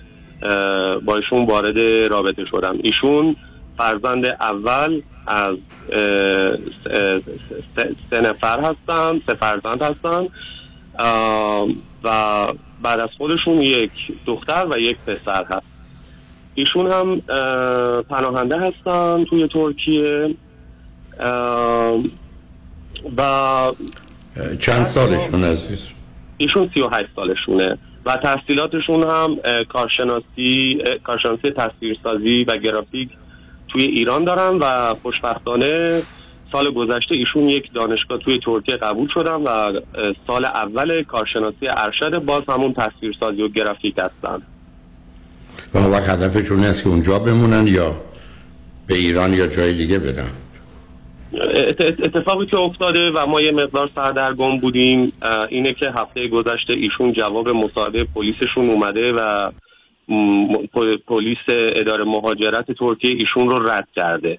با 1.06 1.16
ایشون 1.16 1.46
وارد 1.46 1.80
رابطه 2.12 2.46
شدم. 2.51 2.78
ایشون 2.84 3.36
فرزند 3.78 4.25
اول 4.25 5.01
از 5.28 5.56
سه 8.10 8.22
نفر 8.22 8.60
هستن 8.60 9.22
سه 9.28 9.34
فرزند 9.34 9.82
هستن 9.82 10.28
و 12.04 12.48
بعد 12.82 13.00
از 13.00 13.10
خودشون 13.18 13.62
یک 13.62 13.92
دختر 14.25 14.68
و 14.70 14.80
یک 14.80 14.98
پسر 14.98 15.46
هست. 15.46 15.78
ایشون 16.56 16.91
هم 16.91 17.22
پناهنده 18.01 18.60
هستن 18.60 19.25
توی 19.25 19.48
ترکیه. 19.48 20.36
و 23.18 23.22
چند 24.60 24.84
سالشون 24.84 25.44
عزیز؟ 25.44 25.88
ایشون 26.38 26.70
سی 26.74 26.82
و 26.82 26.88
هشت 26.88 27.10
سالشونه 27.15 27.77
و 28.06 28.18
تحصیلاتشون 28.18 29.03
هم 29.10 29.38
کارشناسی 29.63 30.84
کارشناسی 31.03 31.51
تصویرسازی 31.51 32.44
و 32.44 32.58
گرافیک 32.58 33.10
توی 33.68 33.84
ایران 33.84 34.24
دارن 34.24 34.58
و 34.58 34.96
خوشبختانه 35.01 36.01
سال 36.51 36.70
گذشته 36.70 37.15
ایشون 37.15 37.44
یک 37.44 37.74
دانشگاه 37.74 38.20
توی 38.20 38.39
ترکیه 38.46 38.75
قبول 38.75 39.10
شدن 39.13 39.36
و 39.36 39.79
سال 40.27 40.46
اول 40.46 41.03
کارشناسی 41.03 41.68
ارشد 41.77 42.25
باز 42.25 42.44
همون 42.50 42.74
تصویرسازی 42.74 43.41
و 43.41 43.48
گرافیک 43.48 43.96
هستن. 43.98 44.41
و 45.74 45.80
وقت 45.80 46.10
هدفشون 46.10 46.64
است 46.64 46.84
که 46.84 46.90
اونجا 46.90 47.20
بمونن 47.20 47.68
یا 47.68 47.92
به 48.88 48.96
ایران 48.96 49.34
یا 49.34 49.48
جای 49.48 49.74
دیگه 49.74 50.00
برن. 50.00 50.32
اتفاقی 52.04 52.46
که 52.46 52.58
افتاده 52.58 53.12
و 53.12 53.30
ما 53.30 53.42
یه 53.42 53.52
مقدار 53.52 53.90
سردرگم 53.96 54.60
بودیم 54.60 55.14
اینه 55.50 55.74
که 55.74 55.92
هفته 55.96 56.28
گذشته 56.28 56.74
ایشون 56.74 57.14
جواب 57.14 57.50
مصاحبه 57.50 58.04
پلیسشون 58.16 58.70
اومده 58.70 59.14
و 59.14 59.52
پلیس 61.08 61.38
اداره 61.48 62.04
مهاجرت 62.04 62.72
ترکیه 62.72 63.12
ایشون 63.12 63.50
رو 63.50 63.70
رد 63.70 63.88
کرده. 63.96 64.38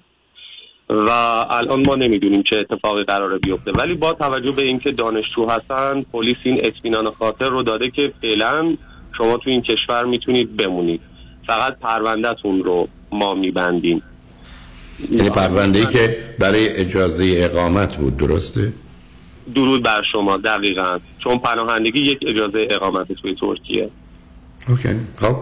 و 0.89 1.09
الان 1.49 1.83
ما 1.87 1.95
نمی‌دونیم 1.95 2.43
چه 2.43 2.55
اتفاقی 2.55 3.03
قراره 3.03 3.37
بیفته. 3.37 3.71
ولی 3.71 3.93
با 3.93 4.13
توجه 4.13 4.51
به 4.51 4.61
اینکه 4.61 4.91
دانشجو 4.91 5.45
هستن 5.45 6.03
پلیس 6.13 6.37
این 6.43 6.59
اطمینان 6.63 7.11
خاطر 7.19 7.49
رو 7.49 7.63
داده 7.63 7.89
که 7.89 8.13
فعلا 8.21 8.77
شما 9.17 9.37
تو 9.37 9.49
این 9.49 9.61
کشور 9.61 10.05
می‌تونید 10.05 10.57
بمونید. 10.57 11.01
فقط 11.47 11.79
پروندهتون 11.79 12.63
رو 12.63 12.87
ما 13.11 13.33
میبندیم. 13.33 14.03
یعنی 15.11 15.29
پرونده 15.29 15.79
ای 15.79 15.85
که 15.85 16.17
برای 16.39 16.69
اجازه 16.69 17.35
اقامت 17.37 17.97
بود 17.97 18.17
درسته؟ 18.17 18.73
درود 19.55 19.83
بر 19.83 20.01
شما 20.11 20.37
دقیقا. 20.37 20.99
چون 21.23 21.37
پناهندگی 21.37 21.99
یک 21.99 22.19
اجازه 22.27 22.67
اقامت 22.69 23.07
توی 23.13 23.35
ترکیه. 23.35 23.89
اوکی. 24.67 24.89
خب. 25.17 25.35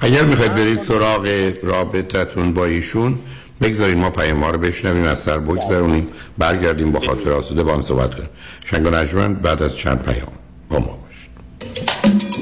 اگر 0.00 0.24
می‌خواید 0.24 0.54
برید 0.54 0.78
سراغ 0.78 1.52
رابطتون 1.62 2.54
با 2.54 2.64
ایشون 2.64 3.18
بگذارید 3.62 3.98
ما 3.98 4.10
پیام 4.10 4.44
رو 4.44 4.58
بشنویم 4.58 5.04
از 5.04 5.18
سر 5.18 5.38
بگذارونیم 5.38 6.08
برگردیم 6.38 6.92
با 6.92 7.00
خاطر 7.00 7.30
آسوده 7.30 7.62
با 7.62 7.74
هم 7.74 7.82
صحبت 7.82 8.14
کنیم. 8.14 8.28
شنگ 8.64 8.86
و 8.86 9.34
بعد 9.34 9.62
از 9.62 9.76
چند 9.76 10.04
پیام 10.04 10.32
با 10.70 10.78
ما 10.78 10.98
باشید. 11.06 11.91
thank 12.18 12.36
you 12.36 12.41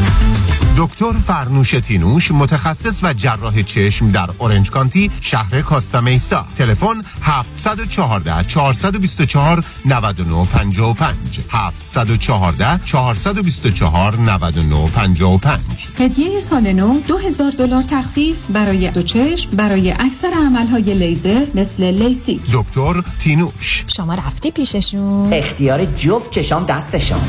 دکتر 0.77 1.11
فرنوش 1.11 1.71
تینوش 1.71 2.31
متخصص 2.31 3.03
و 3.03 3.13
جراح 3.13 3.61
چشم 3.61 4.11
در 4.11 4.29
اورنج 4.37 4.69
کانتی 4.69 5.11
شهر 5.21 5.61
کاستامیسا 5.61 6.45
تلفن 6.57 7.01
714 7.21 8.43
424 8.43 9.65
9955 9.85 11.15
714 11.49 12.79
424 12.85 14.15
9955 14.15 15.59
هدیه 15.99 16.39
سال 16.39 16.73
نو 16.73 16.99
2000 16.99 17.51
دلار 17.51 17.83
تخفیف 17.83 18.37
برای 18.49 18.91
دو 18.91 19.03
چشم 19.03 19.49
برای 19.49 19.91
اکثر 19.91 20.31
عملهای 20.45 20.93
لیزر 20.93 21.45
مثل 21.55 21.83
لیسیک. 21.83 22.41
دکتر 22.53 23.01
تینوش. 23.19 23.83
شما 23.87 24.13
رفتی 24.13 24.51
پیششون. 24.51 25.33
اختیار 25.33 25.85
جفت 25.85 26.31
چشام 26.31 26.65
دستشان. 26.65 27.21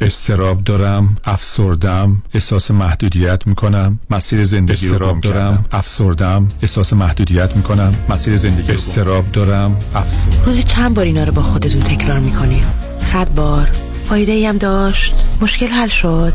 استراب 0.00 0.64
دارم 0.64 1.16
افسردم 1.24 2.22
احساس 2.34 2.70
محدودیت 2.70 3.46
می‌کنم. 3.46 3.98
مسیر 4.10 4.44
زندگی 4.44 4.86
استراب 4.86 5.20
دارم. 5.20 5.64
افسردم 5.72 6.48
احساس 6.62 6.92
محدودیت 6.92 7.56
می‌کنم. 7.56 7.94
مسیر 8.08 8.36
زندگی 8.36 8.72
استراب 8.72 9.32
دارم. 9.32 9.76
افسردم. 9.94 10.44
روزی 10.46 10.62
چند 10.62 10.94
بار 10.94 11.04
اینا 11.04 11.24
رو 11.24 11.32
با 11.32 11.42
خودتون 11.42 11.80
تکرار 11.80 12.18
می‌کنی؟ 12.18 12.62
صد 13.02 13.34
بار. 13.34 13.70
فایده 14.08 14.32
ای 14.32 14.46
هم 14.46 14.58
داشت. 14.58 15.26
مشکل 15.40 15.66
حل 15.66 15.88
شد. 15.88 16.32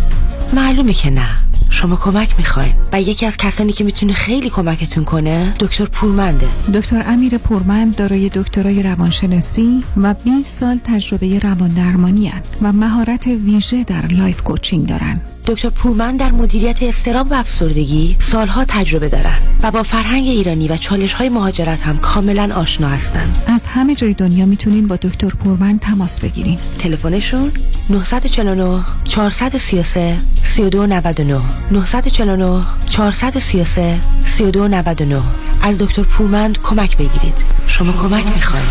معلومه 0.54 0.93
که 0.93 1.10
نه. 1.10 1.43
شما 1.74 1.96
کمک 1.96 2.36
می‌خواین. 2.38 2.74
و 2.92 3.02
یکی 3.02 3.26
از 3.26 3.38
کسانی 3.38 3.72
که 3.72 3.84
می‌تونه 3.84 4.14
خیلی 4.14 4.50
کمکتون 4.50 5.04
کنه 5.04 5.56
دکتر 5.60 5.86
پورمنده. 5.86 6.48
دکتر 6.74 7.04
امیر 7.06 7.38
پورمند 7.38 7.96
دارای 7.96 8.30
دکترای 8.30 8.84
روانشناسی 8.84 9.84
و 9.98 10.14
20 10.14 10.60
سال 10.60 10.80
تجربه 10.84 11.40
روان 11.40 11.70
درمانی 11.70 12.32
و 12.62 12.72
مهارت 12.74 13.28
ویژه 13.28 13.84
در 13.84 14.06
life 14.06 14.42
coaching 14.42 14.88
دارن. 14.88 15.22
دکتر 15.46 15.70
پورمند 15.70 16.18
در 16.18 16.32
مدیریت 16.32 16.84
اضطراب 16.84 17.32
و 17.32 17.34
افسردگی 17.34 18.16
سالها 18.20 18.66
تجربه 18.68 19.10
دارن 19.10 19.38
و 19.64 19.72
با 19.72 19.84
فرهنگ 19.84 20.28
ایرانی 20.28 20.68
و 20.68 20.78
چالش 20.78 21.14
های 21.14 21.30
مهاجرت 21.30 21.82
هم 21.82 21.98
کاملا 21.98 22.56
آشنا 22.56 22.88
هستن. 22.88 23.34
از 23.48 23.68
همه 23.68 23.96
جای 23.96 24.14
دنیا 24.14 24.46
می‌تونین 24.46 24.88
با 24.88 24.96
دکتر 24.96 25.30
پورمن 25.30 25.80
تماس 25.80 26.20
بگیرین. 26.20 26.58
تلفنشون 26.80 27.52
949 27.90 28.84
433 29.04 30.18
3299 30.44 31.42
949 31.72 32.64
433 32.90 34.00
3299 34.26 35.22
از 35.62 35.78
دکتر 35.78 36.04
پورمند 36.04 36.62
کمک 36.62 36.98
بگیرید. 36.98 37.46
شما 37.68 37.92
کمک 37.92 38.26
می‌خواید. 38.36 38.64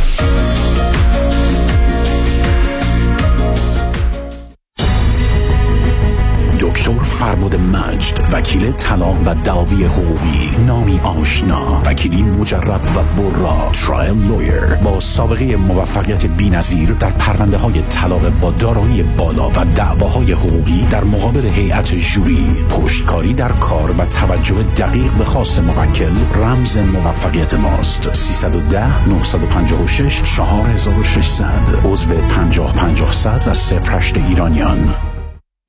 فربود 7.23 7.57
مجد 7.57 8.21
وکیل 8.33 8.73
طلاق 8.73 9.17
و 9.27 9.35
دعاوی 9.35 9.85
حقوقی. 9.85 10.65
نامی 10.67 11.01
آشنا. 11.01 11.83
وکیلی 11.87 12.23
مجرب 12.23 12.81
و 12.97 13.23
برا. 13.23 13.71
ترایل 13.73 14.27
لویر 14.29 14.75
با 14.75 15.01
سابقه 15.01 15.57
موفقیت 15.57 16.27
بینظیر 16.27 16.93
در 16.93 17.11
پرونده 17.11 17.57
های 17.57 17.83
طلاق 17.83 18.29
با 18.41 18.51
دارایی 18.51 19.03
بالا 19.03 19.49
و 19.49 19.65
دعواهای 19.75 20.33
حقوقی 20.33 20.87
در 20.91 21.05
مقابل 21.05 21.47
هیئت 21.47 21.95
جوری 21.95 22.65
پشتکاری 22.69 23.35
در 23.35 23.53
کار 23.53 23.91
و 23.91 24.05
توجه 24.05 24.63
دقیق 24.63 25.13
به 25.13 25.25
خواست 25.25 25.61
موکل. 25.61 26.13
رمز 26.35 26.79
موفقیت 26.79 27.55
ماست. 27.55 28.13
310 28.13 29.09
956 29.09 30.23
4600 30.23 31.47
عضو 31.85 32.15
50 32.15 32.73
500 32.73 33.45
و 33.47 33.55
08 33.91 34.17
ایرانیان 34.17 34.95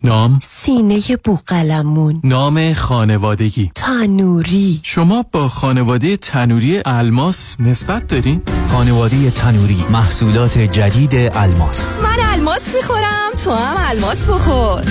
نام؟ 0.06 0.39
سینه 0.42 1.02
بوقلمون. 1.24 2.22
نام 2.24 2.74
خانوادگی. 2.74 3.72
تنوری. 3.76 4.80
شما 4.84 5.26
با 5.32 5.48
خانواده 5.48 6.18
تنوری 6.18 6.82
الماس 6.86 7.56
نسبت 7.60 8.08
دارین؟ 8.08 8.42
خانواده 8.70 9.32
تنوری 9.32 9.86
محصولات 9.92 10.58
جدید 10.58 11.16
الماس. 11.16 11.98
من 11.98 12.18
الماس 12.34 12.76
می‌خورم 12.76 13.32
تو 13.44 13.54
هم 13.54 13.89
الماس 13.89 14.30
بخور. 14.30 14.84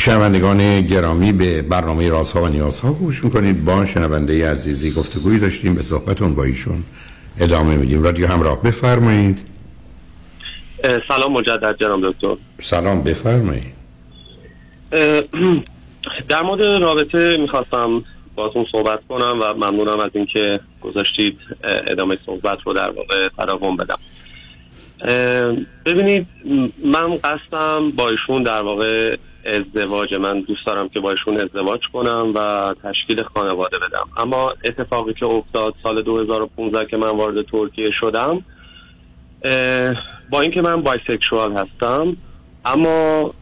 شنوندگان 0.00 0.82
گرامی 0.82 1.32
به 1.32 1.62
برنامه 1.62 2.08
رازها 2.08 2.42
و 2.42 2.48
نیازها 2.48 2.92
گوش 2.92 3.24
می‌کنید. 3.24 3.64
با 3.64 3.86
شنونده 3.86 4.50
عزیزی 4.50 4.90
گفتگویی 4.90 5.38
داشتیم 5.38 5.74
به 5.74 5.82
صحبتون 5.82 6.34
با 6.34 6.44
ایشون 6.44 6.84
ادامه 7.40 7.76
میدیم. 7.76 8.02
رادیو 8.02 8.26
همراه 8.26 8.62
بفرمایید. 8.62 9.44
سلام 11.08 11.32
مجدد 11.32 11.76
جناب 11.80 12.00
دکتر. 12.10 12.36
سلام 12.62 13.02
بفرمایید. 13.02 13.72
در 16.28 16.42
مورد 16.42 16.62
رابطه 16.62 17.36
می‌خواستم 17.36 18.04
باتون 18.34 18.66
صحبت 18.72 19.00
کنم 19.08 19.38
و 19.40 19.52
ممنونم 19.54 20.00
از 20.00 20.10
اینکه 20.14 20.60
گذاشتید 20.82 21.38
ادامه 21.86 22.18
صحبت 22.26 22.58
رو 22.64 22.72
در 22.72 22.90
واقع 22.90 23.28
تداوم 23.38 23.76
بدم. 23.76 23.98
ببینید 25.86 26.26
من 26.84 27.16
قصدم 27.16 27.90
با 27.90 28.08
ایشون 28.08 28.42
در 28.42 28.62
واقع 28.62 29.16
ازدواج 29.44 30.14
من 30.14 30.40
دوست 30.40 30.66
دارم 30.66 30.88
که 30.88 31.00
با 31.00 31.10
ایشون 31.10 31.36
ازدواج 31.36 31.80
کنم 31.92 32.32
و 32.34 32.74
تشکیل 32.82 33.22
خانواده 33.22 33.78
بدم. 33.78 34.08
اما 34.16 34.54
اتفاقی 34.64 35.14
که 35.14 35.26
افتاد 35.26 35.74
سال 35.82 36.02
2015 36.02 36.86
که 36.86 36.96
من 36.96 37.10
وارد 37.10 37.46
ترکیه 37.46 37.90
شدم 38.00 38.44
با 40.30 40.40
اینکه 40.40 40.62
من 40.62 40.82
بایسکشوال 40.82 41.52
هستم 41.52 42.16
اما 42.64 43.34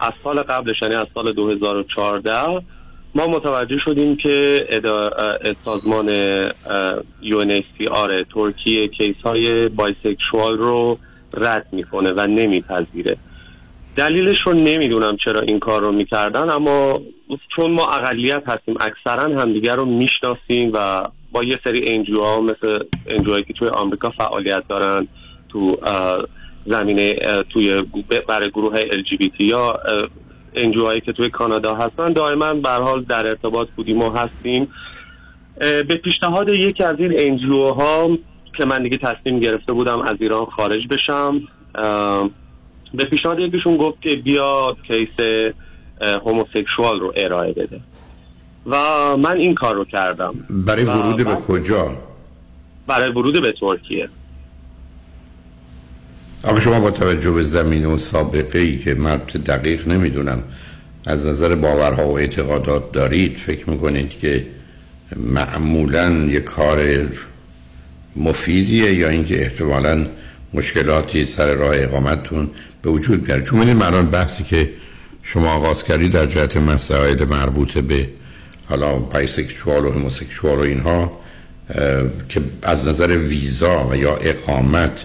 از 0.00 0.12
سال 0.24 0.42
قبلش 0.42 0.82
یعنی 0.82 0.94
از 0.94 1.06
سال 1.14 1.32
2014 1.32 2.62
ما 3.14 3.26
متوجه 3.26 3.78
شدیم 3.84 4.16
که 4.16 4.66
سازمان 5.64 6.08
UNHCR 7.22 8.24
ترکیه 8.34 8.88
case 8.88 9.16
های 9.24 9.68
bisexual 9.68 10.58
رو 10.58 10.98
رد 11.34 11.66
می‌کنه 11.72 12.12
و 12.12 12.26
نمیپذیره. 12.26 13.16
دلیلش 13.96 14.38
رو 14.46 14.52
نمی‌دونم 14.52 15.16
چرا 15.24 15.40
این 15.40 15.58
کار 15.58 15.82
رو 15.82 15.92
می‌کردن 15.92 16.50
اما 16.50 17.00
چون 17.56 17.70
ما 17.70 17.86
اقلیت 17.86 18.42
هستیم 18.46 18.74
اکثرا 18.80 19.40
همدیگر 19.40 19.76
رو 19.76 19.84
می‌شناسیم 19.84 20.72
و 20.74 21.02
با 21.32 21.44
یه 21.44 21.58
سری 21.64 21.94
NGO 21.94 22.20
ها 22.20 22.40
مثل 22.40 22.78
NGO 23.06 23.40
که 23.40 23.52
توی 23.52 23.68
آمریکا 23.68 24.10
فعالیت 24.10 24.62
دارن 24.68 25.08
تو 25.48 25.76
زمینه 26.66 27.14
توی 27.52 27.82
برای 28.28 28.50
گروه 28.50 28.80
LGBT 28.80 29.40
یا 29.40 29.72
NGO 30.54 30.84
هایی 30.84 31.00
که 31.00 31.12
توی 31.12 31.30
کانادا 31.30 31.74
هستن 31.74 32.12
دائما 32.12 32.54
به 32.54 32.70
حال 32.70 33.02
در 33.02 33.26
ارتباط 33.26 33.68
بودیم 33.76 34.02
و 34.02 34.10
هستیم. 34.10 34.68
به 35.58 36.00
پیشنهاد 36.04 36.48
یکی 36.48 36.84
از 36.84 36.96
این 36.98 37.14
NGO 37.18 37.64
ها 37.64 38.18
که 38.56 38.64
من 38.64 38.82
دیگه 38.82 38.98
تصمیم 38.98 39.40
گرفته 39.40 39.72
بودم 39.72 40.00
از 40.00 40.16
ایران 40.20 40.44
خارج 40.44 40.88
بشم 40.90 41.40
به 42.94 43.04
پیشنهاد 43.04 43.38
یکیشون 43.38 43.76
گفت 43.76 44.02
که 44.02 44.16
بیا 44.16 44.76
case 44.86 45.26
homosexual 46.00 47.00
رو 47.00 47.12
ارائه 47.16 47.52
بده. 47.52 47.80
و 48.66 48.76
من 49.16 49.36
این 49.36 49.54
کار 49.54 49.74
رو 49.74 49.84
کردم. 49.84 50.34
برای 50.50 50.84
ورود 50.84 51.16
به 51.16 51.34
کجا؟ 51.34 51.96
برای 52.86 53.10
ورود 53.10 53.42
به 53.42 53.54
ترکیه. 53.60 54.08
آقا 56.44 56.60
شما 56.60 56.80
با 56.80 56.90
توجه 56.90 57.30
به 57.30 57.42
زمینه 57.42 57.86
و 57.86 57.98
سابقه 57.98 58.58
ای 58.58 58.78
که 58.78 58.94
من 58.94 59.16
دقیق 59.46 59.88
نمی‌دونم 59.88 60.42
از 61.06 61.26
نظر 61.26 61.54
باورها 61.54 62.06
و 62.06 62.18
اعتقادات 62.18 62.92
دارید؟ 62.92 63.36
فکر 63.36 63.70
می‌کنید 63.70 64.18
که 64.18 64.46
معمولا 65.16 66.10
یه 66.10 66.40
کار 66.40 66.78
مفیدیه 68.16 68.94
یا 68.94 69.08
اینکه 69.08 69.40
احتمالا 69.40 70.06
مشکلاتی 70.54 71.24
سر 71.24 71.54
راه 71.54 71.74
اقامتتون 71.74 72.50
به 72.82 72.90
وجود 72.90 73.26
میاره 73.26 73.42
چون 73.42 73.68
این 73.68 73.82
الان 73.82 74.06
بحثی 74.06 74.44
که 74.44 74.70
شما 75.22 75.52
آغاز 75.52 75.84
کردید 75.84 76.12
در 76.12 76.26
جهت 76.26 76.56
مسائل 76.56 77.24
مربوط 77.24 77.78
به 77.78 78.08
حالا 78.68 78.94
بایسکشوال 78.98 79.84
و 79.84 79.92
هموسکشوال 79.92 80.58
و 80.58 80.60
اینها 80.60 81.12
که 82.28 82.40
از 82.62 82.88
نظر 82.88 83.16
ویزا 83.16 83.88
و 83.90 83.96
یا 83.96 84.16
اقامت 84.16 85.04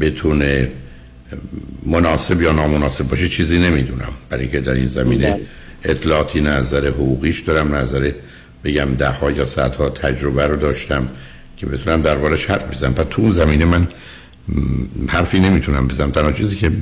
بتونه 0.00 0.70
مناسب 1.86 2.42
یا 2.42 2.52
نامناسب 2.52 3.08
باشه 3.08 3.28
چیزی 3.28 3.58
نمی‌دونم. 3.58 4.12
برای 4.28 4.48
که 4.48 4.60
در 4.60 4.74
این 4.74 4.88
زمینه 4.88 5.40
اطلاعاتی 5.84 6.40
نظر 6.40 6.86
حقوقیش 6.86 7.40
دارم 7.40 7.74
نظر 7.74 8.10
بگم 8.64 8.94
ده 8.94 9.10
ها 9.10 9.30
یا 9.30 9.44
صد 9.44 9.74
ها 9.74 9.90
تجربه 9.90 10.46
رو 10.46 10.56
داشتم 10.56 11.08
که 11.56 11.66
بتونم 11.66 12.02
دربارش 12.02 12.46
حرف 12.46 12.70
بزنم. 12.70 12.94
و 12.96 13.04
تو 13.04 13.22
اون 13.22 13.30
زمینه 13.30 13.64
من 13.64 13.88
حرفی 15.08 15.40
نمی‌تونم 15.40 15.88
بزنم. 15.88 16.10
تنها 16.10 16.32
چیزی 16.32 16.56
که 16.56 16.72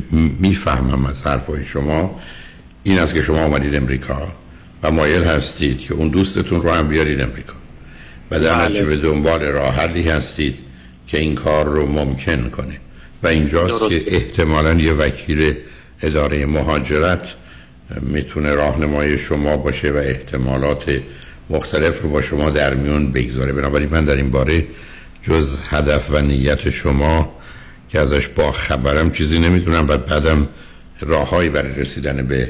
می‌فهمم 0.40 1.07
از 1.07 1.27
حرفای 1.27 1.64
شما 1.64 2.21
این 2.83 2.99
است 2.99 3.14
که 3.14 3.23
شما 3.23 3.44
آمدید 3.44 3.75
امریکا 3.75 4.33
و 4.83 4.90
مایل 4.90 5.25
هستید 5.25 5.79
که 5.79 5.94
اون 5.94 6.09
دوستتون 6.09 6.62
رو 6.62 6.71
هم 6.71 6.88
بیارید 6.88 7.21
امریکا. 7.21 7.53
و 8.31 8.40
در 8.40 8.55
بله. 8.55 8.64
نتیجه 8.64 8.85
به 8.85 8.97
دنبال 8.97 9.42
راه 9.42 9.75
حلی 9.75 10.09
هستید 10.09 10.59
که 11.07 11.18
این 11.18 11.35
کار 11.35 11.66
رو 11.66 11.87
ممکن 11.87 12.49
کنه. 12.49 12.81
و 13.23 13.27
اینجاست 13.27 13.88
که 13.88 14.05
احتمالا 14.07 14.75
یه 14.75 14.92
وکیل 14.92 15.55
اداره 16.03 16.47
مهاجرت 16.47 17.35
می‌تونه 18.01 18.55
راهنمای 18.55 19.18
شما 19.18 19.57
باشه 19.57 19.90
و 19.90 19.97
احتمالات 19.97 21.01
مختلف 21.51 22.03
رو 22.03 22.11
با 22.11 22.21
شما 22.21 22.51
در 22.51 22.75
میون 22.75 23.12
بگذاره. 23.12 23.53
بنابراین 23.53 23.88
من 23.90 24.05
در 24.05 24.16
این 24.16 24.31
باره 24.31 24.64
جز 25.23 25.57
هدف 25.68 26.11
و 26.11 26.18
نیت 26.18 26.71
شما 26.71 27.38
که 27.88 27.98
ازش 27.98 28.29
با 28.29 28.53
خبرم 28.53 29.11
چیزی 29.11 29.38
نمی‌دونم 29.38 29.87
و 29.88 29.96
بعدم 29.96 30.48
راههایی 31.01 31.51
برای 31.51 31.74
رسیدن 31.74 32.27
به 32.27 32.48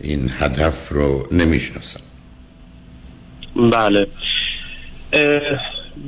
این 0.00 0.30
هدف 0.38 0.88
رو 0.88 1.28
نمی‌شناسم. 1.32 2.00
بله. 3.56 4.06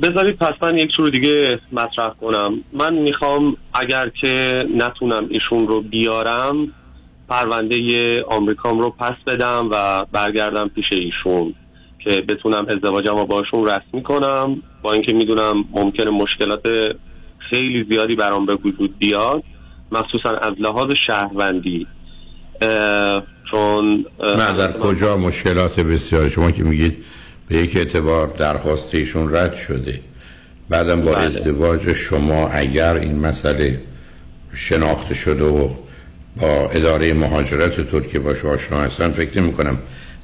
بذارید 0.03 0.37
پس 0.37 0.53
من 0.61 0.77
یک 0.77 0.89
طور 0.97 1.09
دیگه 1.09 1.59
مطرح 1.71 2.13
کنم. 2.21 2.53
من 2.73 2.93
می‌خوام 2.93 3.57
اگر 3.73 4.11
که 4.21 4.65
نتونم 4.77 5.27
ایشون 5.29 5.67
رو 5.67 5.81
بیارم 5.81 6.67
پرونده 7.29 7.77
آمریکام 8.23 8.79
رو 8.79 8.89
پس 8.89 9.15
بدم 9.27 9.69
و 9.71 10.05
برگردم 10.11 10.67
پیش 10.67 10.85
ایشون 10.91 11.55
که 11.99 12.21
بتونم 12.21 12.65
ازدواجم 12.69 13.15
رو 13.15 13.25
باشون 13.25 13.65
رسمی 13.65 14.03
کنم. 14.03 14.61
با 14.81 14.93
اینکه 14.93 15.13
می‌دونم 15.13 15.65
ممکنه 15.71 16.09
مشکلات 16.09 16.95
خیلی 17.49 17.85
زیادی 17.89 18.15
برام 18.15 18.45
به 18.45 18.55
وجود 18.55 18.97
بیاد 18.97 19.43
مخصوصا 19.91 20.29
از 20.29 20.51
لحاظ 20.59 20.87
شهروندی. 21.07 21.87
چون 23.51 24.05
نه 24.21 24.53
در 24.57 24.71
کجا 24.71 25.17
مشکلات 25.17 25.79
بسیار 25.79 26.29
شما 26.29 26.51
که 26.51 26.63
میگید 26.63 26.97
به 27.47 27.55
یک 27.55 27.77
اعتبار 27.77 28.27
درخواست 28.27 28.95
ایشون 28.95 29.35
رد 29.35 29.53
شده. 29.53 29.99
بعدم 30.69 31.01
با 31.01 31.11
بله. 31.11 31.25
ازدواج 31.25 31.93
شما 31.93 32.47
اگر 32.47 32.95
این 32.95 33.19
مسئله 33.19 33.81
شناخته 34.53 35.13
شده 35.13 35.43
و 35.43 35.69
با 36.41 36.69
اداره 36.69 37.13
مهاجرت 37.13 37.89
ترکیه 37.91 38.19
باش 38.19 38.45
آشنا 38.45 38.81
هستن 38.81 39.11
فکر 39.11 39.41
نمی 39.41 39.53
کنم 39.53 39.77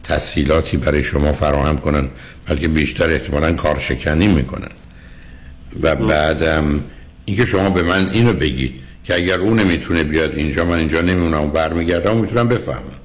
تسهیلاتی 0.04 0.78
برای 0.78 1.04
شما 1.04 1.34
فراهم 1.34 1.78
کنن 1.78 2.10
بلکه 2.48 2.68
بیشتر 2.68 3.10
احتمالا 3.10 3.54
کارشکنی 3.54 4.28
می‌کنن 4.28 4.72
و 5.82 5.96
بعدم 5.96 6.84
اینکه 7.26 7.46
شما 7.46 7.70
به 7.70 7.84
من 7.84 8.10
اینو 8.10 8.34
بگید 8.34 8.74
که 9.04 9.16
اگر 9.16 9.40
اون 9.40 9.60
نمی‌تونه 9.60 10.04
بیاد 10.04 10.36
اینجا 10.36 10.66
من 10.66 10.78
اینجا 10.78 11.02
نمیمونم 11.02 11.42
و 11.42 11.48
برمیگردم 11.48 12.18
می‌تونم 12.18 12.48
بفهمم. 12.48 13.00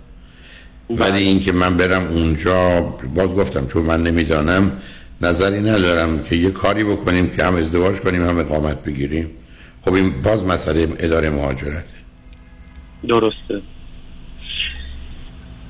ولی 0.91 1.23
اینکه 1.23 1.53
من 1.53 1.77
برم 1.77 2.03
اونجا 2.03 2.81
باز 3.15 3.29
گفتم 3.29 3.67
چون 3.67 3.83
من 3.83 4.03
نمی‌دانم 4.03 4.73
نظری 5.21 5.61
ندارم 5.61 6.23
که 6.23 6.37
یه 6.37 6.51
کاری 6.51 6.85
بکنیم 6.85 7.31
که 7.31 7.45
هم 7.45 7.57
ازدواج 7.57 8.01
کنیم 8.01 8.29
هم 8.29 8.39
اقامت 8.39 8.83
بگیریم. 8.83 9.31
خب 9.81 9.95
این 9.95 10.23
باز 10.23 10.45
مسئله 10.45 10.89
اداره 10.99 11.31
مهاجرت. 11.31 11.85
درسته. 13.09 13.63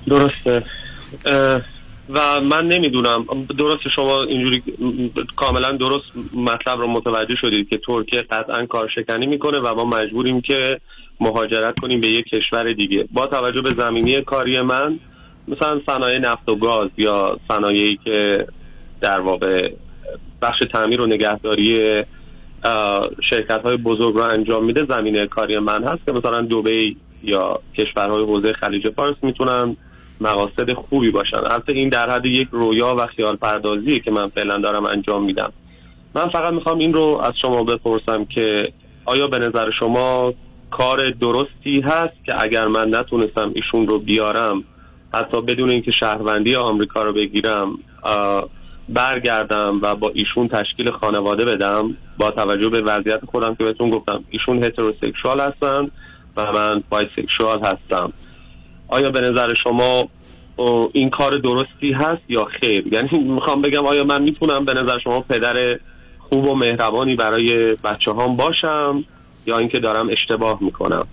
درسته. 0.06 0.62
و 2.14 2.40
من 2.40 2.66
نمی‌دونم. 2.66 3.26
درست 3.58 3.82
شما 3.96 4.22
اینجوری 4.22 4.62
کاملا 5.36 5.72
درست 5.72 6.04
مطلب 6.34 6.78
رو 6.78 6.86
متوجه 6.86 7.34
شدید 7.40 7.68
که 7.68 7.80
ترکیه 7.86 8.22
قطعا 8.22 8.66
کارشکنی 8.66 9.26
می‌کنه 9.26 9.58
و 9.58 9.74
ما 9.74 9.84
مجبوریم 9.84 10.40
که 10.40 10.80
مهاجرت 11.20 11.80
کنیم 11.80 12.00
به 12.00 12.08
یک 12.08 12.24
کشور 12.24 12.72
دیگه. 12.72 13.08
با 13.12 13.26
توجه 13.26 13.62
به 13.62 13.70
زمینی 13.70 14.22
کاری 14.22 14.60
من 14.60 14.98
مثلا 15.48 15.80
صنایع 15.86 16.18
نفت 16.18 16.48
و 16.48 16.56
گاز 16.56 16.90
یا 16.96 17.40
صنایعی 17.48 17.98
که 18.04 18.46
در 19.00 19.20
واقع 19.20 19.70
بخش 20.42 20.58
تعمیر 20.72 21.00
و 21.00 21.06
نگهداری 21.06 22.02
شرکت 23.30 23.60
های 23.64 23.76
بزرگ 23.76 24.14
رو 24.14 24.22
انجام 24.22 24.64
میده 24.64 24.86
زمینه 24.88 25.26
کاری 25.26 25.58
من 25.58 25.84
هست 25.84 26.06
که 26.06 26.12
مثلا 26.12 26.40
دوبی 26.42 26.96
یا 27.22 27.60
کشورهای 27.78 28.24
حوزه 28.24 28.52
خلیج 28.52 28.90
فارس 28.90 29.16
می‌تونن 29.22 29.76
مقاصد 30.20 30.72
خوبی 30.72 31.10
باشن. 31.10 31.36
البته 31.36 31.72
این 31.72 31.88
در 31.88 32.10
حد 32.10 32.26
یک 32.26 32.48
رویا 32.50 32.94
و 32.98 33.06
خیال 33.06 33.36
پردازیه 33.36 33.98
که 33.98 34.10
من 34.10 34.28
فعلا 34.28 34.58
دارم 34.58 34.84
انجام 34.84 35.24
میدم. 35.24 35.52
من 36.14 36.28
فقط 36.28 36.52
می‌خوام 36.52 36.78
این 36.78 36.94
رو 36.94 37.20
از 37.22 37.32
شما 37.42 37.62
بپرسم 37.62 38.24
که 38.24 38.72
آیا 39.04 39.26
به 39.26 39.38
نظر 39.38 39.70
شما 39.78 40.34
کار 40.70 41.10
درستی 41.10 41.80
هست 41.84 42.24
که 42.26 42.42
اگر 42.42 42.64
من 42.64 42.94
نتونستم 42.94 43.52
ایشون 43.54 43.86
رو 43.88 43.98
بیارم 43.98 44.64
حتی 45.14 45.42
بدون 45.42 45.70
اینکه 45.70 45.90
شهروندی 46.00 46.56
آمریکا 46.56 47.02
رو 47.02 47.12
بگیرم 47.12 47.78
برگردم 48.88 49.80
و 49.82 49.94
با 49.94 50.12
ایشون 50.14 50.48
تشکیل 50.48 50.90
خانواده 50.90 51.44
بدم؟ 51.44 51.96
با 52.18 52.30
توجه 52.30 52.68
به 52.68 52.80
وضعیت 52.80 53.20
خودم 53.24 53.54
که 53.54 53.64
بهتون 53.64 53.90
گفتم 53.90 54.24
ایشون 54.30 54.64
هتروسکشوال 54.64 55.40
هستن 55.40 55.90
و 56.36 56.52
من 56.52 56.82
بایسکشوال 56.90 57.58
هستم. 57.60 58.12
آیا 58.90 59.10
به 59.10 59.20
نظر 59.20 59.54
شما 59.64 60.08
این 60.92 61.10
کار 61.10 61.38
درستی 61.38 61.92
هست 61.92 62.22
یا 62.28 62.46
خیر؟ 62.60 62.84
یعنی 62.92 63.18
می‌خوام 63.18 63.62
بگم 63.62 63.86
آیا 63.86 64.04
من 64.04 64.22
می‌تونم 64.22 64.64
به 64.64 64.74
نظر 64.74 64.98
شما 65.04 65.20
پدر 65.20 65.78
خوب 66.18 66.46
و 66.46 66.54
مهربانی 66.54 67.16
برای 67.16 67.76
بچه 67.84 68.10
هام 68.10 68.36
باشم 68.36 69.04
یا 69.46 69.58
اینکه 69.58 69.78
دارم 69.78 70.08
اشتباه 70.08 70.58
می‌کنم؟ 70.62 71.06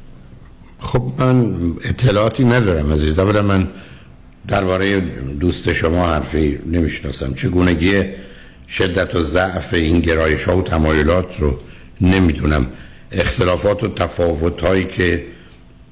خب 0.80 1.02
من 1.20 1.46
اطلاعاتی 1.90 2.46
ندارم 2.46 2.94
عزیز. 2.94 3.20
اولا 3.20 3.42
من 3.42 3.68
درباره 4.48 5.00
دوست 5.40 5.74
شما 5.74 6.08
حرفی 6.08 6.60
نمی‌شناسم. 6.66 7.34
چگونگی 7.34 8.04
شدت 8.70 9.16
و 9.16 9.20
ضعف 9.20 9.74
این 9.74 10.00
گرایش 10.00 10.44
ها 10.46 10.58
و 10.58 10.62
تمایلات 10.62 11.40
رو 11.40 11.58
نمی‌دونم. 12.02 12.68
اختلافات 13.12 13.84
و 13.84 13.88
تفاوت 13.88 14.62
هایی 14.62 14.84
که 14.84 15.24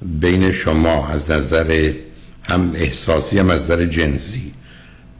بین 0.02 0.52
شما 0.52 1.08
از 1.08 1.30
نظر 1.30 1.92
هم 2.42 2.72
احساسی 2.74 3.38
هم 3.38 3.50
از 3.50 3.62
نظر 3.62 3.84
جنسی 3.84 4.52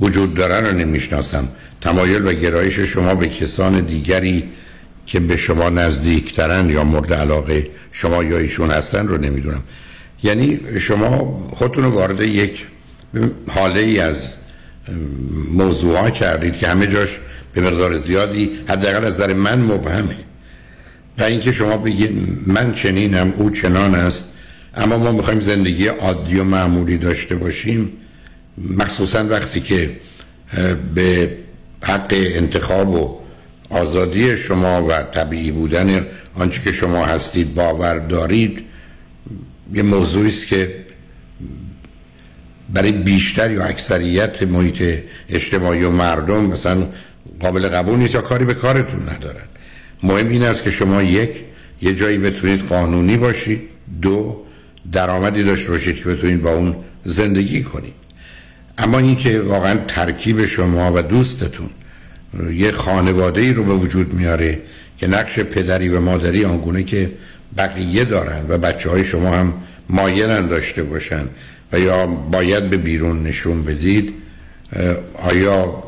وجود 0.00 0.34
دارن 0.34 0.66
رو 0.66 0.72
نمی‌شناسم. 0.72 1.48
تمایل 1.80 2.26
و 2.26 2.32
گرایش 2.32 2.80
شما 2.80 3.14
به 3.14 3.28
کسان 3.28 3.80
دیگری 3.80 4.44
که 5.06 5.20
به 5.20 5.36
شما 5.36 5.68
نزدیکترن 5.68 6.70
یا 6.70 6.84
مورد 6.84 7.12
علاقه 7.12 7.66
شما 7.92 8.24
یا 8.24 8.38
ایشون 8.38 8.70
هستن 8.70 9.08
رو 9.08 9.18
نمی‌دونم. 9.18 9.62
یعنی 10.22 10.60
شما 10.80 11.48
خودتون 11.52 11.84
وارد 11.84 12.20
یک 12.20 12.66
حاله 13.48 13.80
ای 13.80 14.00
از 14.00 14.34
موضوع 15.52 16.10
کردید 16.10 16.56
که 16.56 16.68
همه 16.68 16.86
جاش 16.86 17.18
به 17.52 17.60
مقدار 17.60 17.96
زیادی 17.96 18.50
حداقل 18.68 19.04
از 19.04 19.14
نظر 19.14 19.32
من 19.32 19.62
مبهمه. 19.62 20.16
و 21.18 21.22
اینکه 21.22 21.52
شما 21.52 21.76
بگید 21.76 22.10
من 22.46 22.72
چنینم 22.72 23.32
او 23.36 23.50
چنان 23.50 23.94
است 23.94 24.36
اما 24.76 24.98
ما 24.98 25.12
می‌خوایم 25.12 25.40
زندگی 25.40 25.86
عادی 25.86 26.38
و 26.38 26.44
معمولی 26.44 26.98
داشته 26.98 27.36
باشیم. 27.36 27.92
مخصوصا 28.58 29.24
وقتی 29.24 29.60
که 29.60 29.90
به 30.94 31.30
حق 31.82 32.08
انتخاب 32.10 32.88
و 32.88 33.18
آزادی 33.70 34.36
شما 34.36 34.86
و 34.88 35.02
طبیعی 35.02 35.50
بودن 35.50 36.06
آنچه 36.34 36.62
که 36.62 36.72
شما 36.72 37.04
هستید 37.04 37.54
باور 37.54 37.98
دارید 37.98 38.62
یه 39.74 39.82
موضوعی 39.82 40.28
است 40.28 40.46
که 40.46 40.74
برای 42.74 42.92
بیشتر 42.92 43.50
یا 43.50 43.64
اکثریت 43.64 44.42
محیط 44.42 44.98
اجتماعی 45.28 45.84
و 45.84 45.90
مردم 45.90 46.46
مثلا 46.46 46.86
قابل 47.40 47.68
قبول 47.68 47.98
نیست 47.98 48.14
یا 48.14 48.20
کاری 48.20 48.44
به 48.44 48.54
کارتون 48.54 49.08
ندارن. 49.08 49.44
مهم 50.02 50.28
این 50.28 50.42
است 50.42 50.64
که 50.64 50.70
شما 50.70 51.02
یک 51.02 51.30
یه 51.82 51.94
جایی 51.94 52.18
بتونید 52.18 52.60
قانونی 52.60 53.16
باشید. 53.16 53.60
دو 54.02 54.45
درآمدی 54.92 55.42
داشته 55.42 55.70
باشید 55.70 55.96
که 55.96 56.05
بتونید 56.05 56.42
با 56.42 56.51
اون 56.51 56.77
زندگی 57.05 57.62
کنید. 57.62 57.94
اما 58.79 58.99
اینکه 58.99 59.40
واقعا 59.40 59.79
ترکیب 59.88 60.44
شما 60.44 60.92
و 60.92 61.03
دوستتون 61.03 61.70
یه 62.53 62.72
خانواده 62.72 63.40
ای 63.40 63.53
رو 63.53 63.64
به 63.64 63.72
وجود 63.72 64.14
میاره 64.14 64.59
که 64.99 65.07
نقش 65.07 65.38
پدری 65.38 65.88
و 65.88 66.01
مادری 66.01 66.44
آنگونه 66.44 66.83
که 66.83 67.11
بقیه 67.59 68.05
دارن 68.05 68.44
و 68.49 68.59
بچه 68.59 68.90
های 68.90 69.05
شما 69.05 69.37
هم 69.37 69.55
مایلن 69.88 70.46
داشته 70.46 70.83
باشن 70.83 71.25
و 71.72 71.79
یا 71.79 72.07
باید 72.07 72.70
به 72.70 72.77
بیرون 72.77 73.22
نشون 73.22 73.62
بدید 73.62 74.14
آیا 75.14 75.83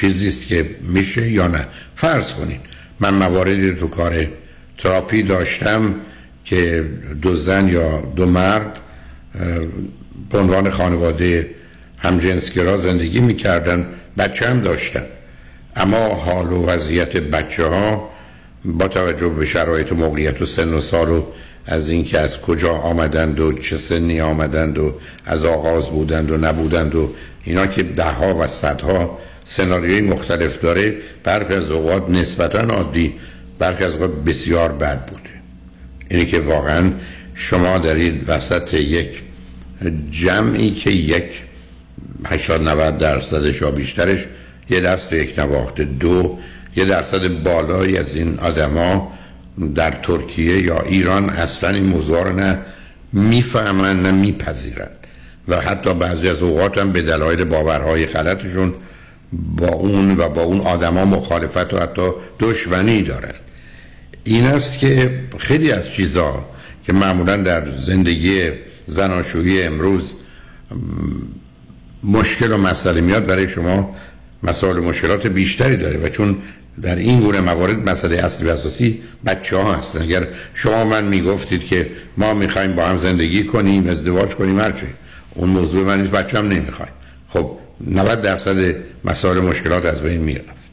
چیزی 0.00 0.28
است 0.28 0.46
که 0.46 0.70
میشه 0.82 1.30
یا 1.30 1.46
نه؟ 1.46 1.66
فرض 1.96 2.32
کنید 2.32 2.60
من 3.00 3.14
مواردی 3.14 3.72
تو 3.72 3.88
کار 3.88 4.26
تراپی 4.78 5.22
داشتم. 5.22 5.94
که 6.44 6.84
دو 7.22 7.36
زن 7.36 7.68
یا 7.68 8.00
دو 8.16 8.26
مرد 8.26 8.76
به 10.30 10.38
عنوان 10.38 10.70
خانواده 10.70 11.50
همجنسگرا 11.98 12.76
زندگی 12.76 13.20
می‌کردن 13.20 13.86
بچه 14.18 14.48
هم 14.48 14.60
داشتن. 14.60 15.04
اما 15.76 16.14
حال 16.14 16.52
و 16.52 16.66
وضعیت 16.66 17.16
بچه 17.16 17.64
ها 17.64 18.10
با 18.64 18.88
توجه 18.88 19.28
به 19.28 19.44
شرایط 19.44 19.92
و 19.92 19.94
موقعیت 19.94 20.42
و 20.42 20.46
سن 20.46 20.74
و 20.74 20.80
سال 20.80 21.08
و 21.08 21.22
از 21.66 21.88
اینکه 21.88 22.18
از 22.18 22.40
کجا 22.40 22.72
آمدند 22.72 23.40
و 23.40 23.52
چه 23.52 23.76
سنی 23.76 24.20
آمدند 24.20 24.78
و 24.78 24.94
از 25.26 25.44
آغاز 25.44 25.88
بودند 25.88 26.30
و 26.30 26.36
نبودند 26.36 26.94
و 26.94 27.14
اینا 27.44 27.66
که 27.66 27.82
ده 27.82 28.10
ها 28.10 28.34
و 28.34 28.46
صدها 28.46 29.18
سناریوی 29.44 30.00
مختلف 30.00 30.60
داره 30.60 30.96
برخی 31.24 31.54
از 31.54 31.70
اوقات 31.70 32.10
نسبتا 32.10 32.60
عادی 32.60 33.14
برخی 33.58 33.84
از 33.84 33.92
اوقات 33.92 34.10
بسیار 34.10 34.72
بد 34.72 35.06
بوده 35.06 35.23
اینه 36.08 36.24
که 36.24 36.40
واقعا 36.40 36.90
شما 37.34 37.78
دارید 37.78 38.24
وسط 38.28 38.74
یک 38.74 39.22
جمعی 40.10 40.70
که 40.70 40.90
یک 40.90 41.24
80 42.26 42.68
90 42.68 42.98
درصدش 42.98 43.60
یا 43.60 43.70
بیشترش 43.70 44.26
یه 44.70 44.80
دست 44.80 45.12
یک 45.12 45.38
نواخت 45.38 45.80
دو 45.80 46.38
یه 46.76 46.84
درصد 46.84 47.42
بالایی 47.42 47.98
از 47.98 48.14
این 48.14 48.38
آدما 48.38 49.12
در 49.74 49.90
ترکیه 49.90 50.62
یا 50.62 50.80
ایران 50.80 51.30
اصلا 51.30 51.70
این 51.70 51.84
موضوع 51.84 52.22
رو 52.22 52.32
نه 52.32 52.58
می‌فهمن 53.12 54.02
نه 54.02 54.10
میپذیرن. 54.10 54.88
و 55.48 55.60
حتی 55.60 55.94
بعضی 55.94 56.28
از 56.28 56.42
اوقات 56.42 56.78
هم 56.78 56.92
به 56.92 57.02
دلایل 57.02 57.44
باورهای 57.44 58.06
غلطشون 58.06 58.74
با 59.32 59.68
اون 59.68 60.16
و 60.16 60.28
با 60.28 60.42
اون 60.42 60.60
آدما 60.60 61.04
مخالفت 61.04 61.74
و 61.74 61.78
حتی 61.78 62.10
دشمنی 62.40 63.02
دارن. 63.02 63.34
این 64.24 64.44
است 64.44 64.78
که 64.78 65.20
خیلی 65.38 65.72
از 65.72 65.90
چیزا 65.90 66.48
که 66.86 66.92
معمولا 66.92 67.36
در 67.36 67.70
زندگی 67.80 68.50
زناشویی 68.86 69.62
امروز 69.62 70.14
مشکل 72.04 72.52
و 72.52 72.56
مسئله 72.56 73.00
میاد 73.00 73.26
برای 73.26 73.48
شما 73.48 73.96
مسائل 74.42 74.80
مشکلات 74.80 75.26
بیشتری 75.26 75.76
داره 75.76 75.98
و 75.98 76.08
چون 76.08 76.36
در 76.82 76.96
این 76.96 77.20
گونه 77.20 77.40
موارد 77.40 77.88
مسئله 77.88 78.16
اصلی 78.16 78.48
و 78.48 78.50
اساسی 78.50 79.02
بچه 79.26 79.56
ها 79.56 79.74
هستن. 79.74 80.02
اگر 80.02 80.28
شما 80.54 80.84
من 80.84 81.04
می‌گفتید 81.04 81.66
که 81.66 81.90
ما 82.16 82.34
می‌خوایم 82.34 82.74
با 82.74 82.86
هم 82.86 82.96
زندگی 82.96 83.44
کنیم 83.44 83.88
ازدواج 83.88 84.34
کنیم 84.34 84.60
هرچی 84.60 84.86
اون 85.34 85.48
موضوع 85.48 85.84
من 85.84 86.00
نیست 86.00 86.10
بچه 86.10 86.38
هم 86.38 86.48
نمی‌خوایم 86.48 86.92
خب 87.28 87.50
90 87.86 88.22
درصد 88.22 88.74
مسائل 89.04 89.40
مشکلات 89.40 89.86
از 89.86 90.02
بین 90.02 90.20
می‌رفت. 90.20 90.63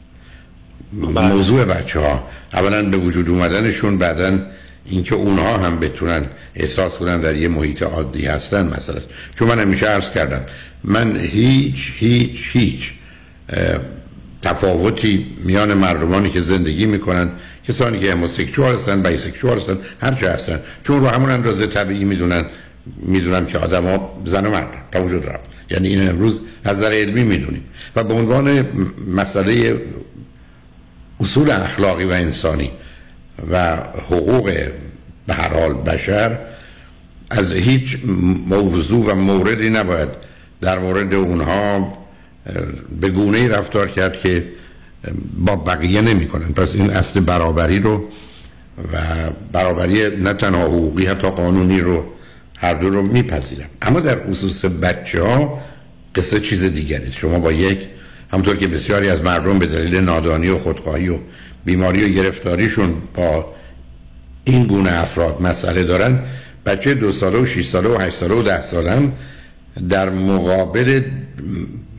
موضوع 0.92 1.64
بچه 1.64 2.00
ها 2.00 2.28
اولا 2.52 2.82
به 2.82 2.96
وجود 2.96 3.28
اومدنشون 3.28 3.98
بعدا 3.98 4.38
اینکه 4.86 5.14
اونها 5.14 5.58
هم 5.58 5.78
بتونن 5.78 6.26
احساس 6.54 6.94
کنن 6.94 7.20
در 7.20 7.36
یه 7.36 7.48
محیط 7.48 7.82
عادی 7.82 8.26
هستن 8.26 8.74
مثلا 8.76 9.00
چون 9.34 9.48
من 9.48 9.58
همیشه 9.58 9.86
عرض 9.86 10.10
کردم 10.10 10.40
من 10.84 11.16
هیچ 11.16 11.92
هیچ 11.96 12.50
هیچ 12.52 12.92
تفاوتی 14.42 15.26
میان 15.44 15.74
مردمانی 15.74 16.30
که 16.30 16.40
زندگی 16.40 16.86
می‌کنن 16.86 17.30
کسانی 17.68 18.00
که 18.00 18.12
هموسکشوال 18.12 18.74
هستن 18.74 19.02
بایسکشوال 19.02 19.56
هستن 19.56 19.78
هر 20.00 20.14
چه 20.14 20.30
هستن 20.30 20.60
چون 20.82 21.00
رو 21.00 21.06
همون 21.06 21.30
اندازه 21.30 21.66
طبیعی 21.66 22.04
می‌دونن 22.04 22.44
می‌دونم 23.02 23.46
که 23.46 23.58
آدم 23.58 23.84
ها 23.84 24.22
زن 24.26 24.46
و 24.46 24.50
مرد 24.50 24.68
تا 24.92 25.04
وجود 25.04 25.26
رفت 25.26 25.50
یعنی 25.70 25.88
این 25.88 26.08
امروز 26.08 26.40
از 26.64 26.76
نظر 26.76 26.92
علمی 26.92 27.24
می‌دونیم. 27.24 27.64
و 27.96 28.04
به 28.04 28.14
عنوان 28.14 28.66
مسئله 29.16 29.80
اصول 31.22 31.50
اخلاقی 31.50 32.04
و 32.04 32.10
انسانی 32.10 32.70
و 33.50 33.76
حقوق 34.10 34.44
به 35.26 35.34
هر 35.34 35.60
حال 35.60 35.74
بشر 35.74 36.38
از 37.30 37.52
هیچ 37.52 37.98
موضوع 38.48 39.06
و 39.06 39.14
موردی 39.14 39.70
نباید 39.70 40.08
در 40.60 40.78
مورد 40.78 41.14
اونها 41.14 41.92
به 43.00 43.08
گونه 43.08 43.48
رفتار 43.48 43.88
کرد 43.88 44.20
که 44.20 44.44
با 45.38 45.56
بقیه 45.56 46.00
نمی 46.00 46.26
کنن. 46.26 46.52
پس 46.52 46.74
این 46.74 46.90
اصل 46.90 47.20
برابری 47.20 47.78
رو 47.78 48.08
و 48.92 48.98
برابری 49.52 50.16
نه 50.16 50.32
تنها 50.32 50.62
حقوقی 50.62 51.06
حتی 51.06 51.30
قانونی 51.30 51.80
رو 51.80 52.04
هر 52.58 52.74
دو 52.74 52.90
رو 52.90 53.02
میپذیرم 53.02 53.68
اما 53.82 54.00
در 54.00 54.18
خصوص 54.26 54.64
بچه 54.64 55.22
ها 55.22 55.58
قصه 56.14 56.40
چیز 56.40 56.64
دیگری 56.64 57.12
شما 57.12 57.38
با 57.38 57.52
یک 57.52 57.78
همطور 58.32 58.56
که 58.56 58.68
بسیاری 58.68 59.08
از 59.08 59.22
مردم 59.22 59.58
به 59.58 59.66
دلیل 59.66 59.96
نادانی 59.96 60.48
و 60.48 60.58
خودخواهی 60.58 61.08
و 61.08 61.18
بیماری 61.64 62.04
و 62.04 62.08
گرفتاریشون 62.08 62.94
با 63.14 63.54
این 64.44 64.64
گونه 64.64 64.92
افراد 64.92 65.42
مسئله 65.42 65.84
دارن 65.84 66.18
بچه 66.66 66.94
دو 66.94 67.12
ساله 67.12 67.38
و 67.38 67.46
شیش 67.46 67.66
ساله 67.66 67.88
و 67.88 67.98
هشت 67.98 68.16
ساله 68.16 68.34
و 68.34 68.42
ده 68.42 68.60
ساله 68.60 68.90
هم 68.90 69.12
در 69.88 70.10
مقابل 70.10 71.02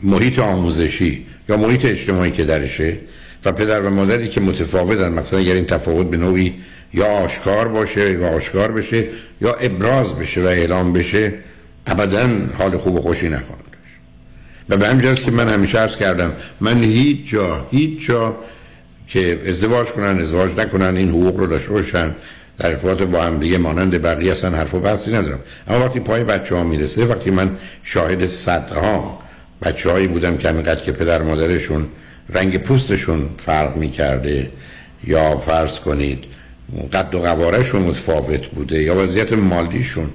محیط 0.03 0.39
آموزشی 0.39 1.25
یا 1.49 1.57
محیط 1.57 1.85
اجتماعی 1.85 2.31
که 2.31 2.43
درشه 2.43 2.97
و 3.45 3.51
پدر 3.51 3.81
و 3.81 3.89
مادری 3.89 4.29
که 4.29 4.41
متفاوتن 4.41 5.13
مثلا 5.13 5.39
اگر 5.39 5.53
این 5.53 5.65
تفاوت 5.65 6.09
به 6.09 6.17
نوعی 6.17 6.53
یا 6.93 7.05
آشکار 7.05 7.67
باشه 7.67 8.11
یا 8.11 8.27
آشکار 8.27 8.71
بشه 8.71 9.07
یا 9.41 9.53
ابراز 9.53 10.15
بشه 10.15 10.41
و 10.41 10.45
اعلام 10.45 10.93
بشه 10.93 11.33
ابدا 11.87 12.29
حال 12.57 12.77
خوب 12.77 12.95
و 12.95 13.01
خوشی 13.01 13.29
نخواهند 13.29 13.62
داشت 13.62 13.62
و 14.69 14.77
به 14.77 14.87
همینجاست 14.87 15.23
که 15.23 15.31
من 15.31 15.49
همیشه 15.49 15.79
عرض 15.79 15.95
کردم 15.95 16.31
من 16.59 16.83
هیچ 16.83 17.29
جا 17.29 17.67
هیچ 17.71 18.07
جا 18.07 18.35
که 19.07 19.41
ازدواج 19.47 19.87
کنن 19.87 20.21
ازدواج 20.21 20.51
نکنن 20.57 20.97
این 20.97 21.09
حقوق 21.09 21.37
رو 21.37 21.47
داشته 21.47 21.69
باشن 21.69 22.15
در 22.57 22.69
ارتباط 22.69 23.01
با 23.01 23.23
هم 23.23 23.39
دیگه 23.39 23.57
مانند 23.57 24.01
بقیه 24.01 24.31
اصلا 24.31 24.57
حرف 24.57 24.73
و 24.73 24.79
بحثی 24.79 25.11
ندارم. 25.11 25.39
اما 25.67 25.85
وقتی 25.85 25.99
پای 25.99 26.23
بچه 26.23 26.55
ها 26.55 26.63
می‌رسه 26.63 27.05
وقتی 27.05 27.31
من 27.31 27.57
شاهد 27.83 28.27
صدها 28.27 29.19
بچه 29.63 29.91
هایی 29.91 30.07
بودم 30.07 30.37
که 30.37 30.49
همینقدر 30.49 30.83
که 30.83 30.91
پدر 30.91 31.21
مادرشون 31.21 31.87
رنگ 32.29 32.57
پوستشون 32.57 33.29
فرق 33.45 33.77
می‌کرده 33.77 34.51
یا 35.03 35.37
فرض 35.37 35.79
کنید 35.79 36.23
قد 36.93 37.15
و 37.15 37.19
قوارشون 37.19 37.81
متفاوت 37.81 38.47
بوده 38.47 38.83
یا 38.83 38.95
وضعیت 38.95 39.33
مالیشون 39.33 40.09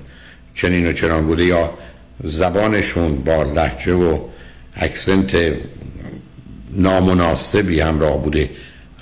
چنین 0.55 0.87
و 0.87 0.93
چنان 0.93 1.27
بوده 1.27 1.45
یا 1.45 1.71
زبانشون 2.25 3.17
با 3.17 3.43
لحجه 3.43 3.95
و 3.95 4.19
اکسنت 4.79 5.37
نامناسبی 6.71 7.81
همراه 7.81 8.23
بوده. 8.23 8.51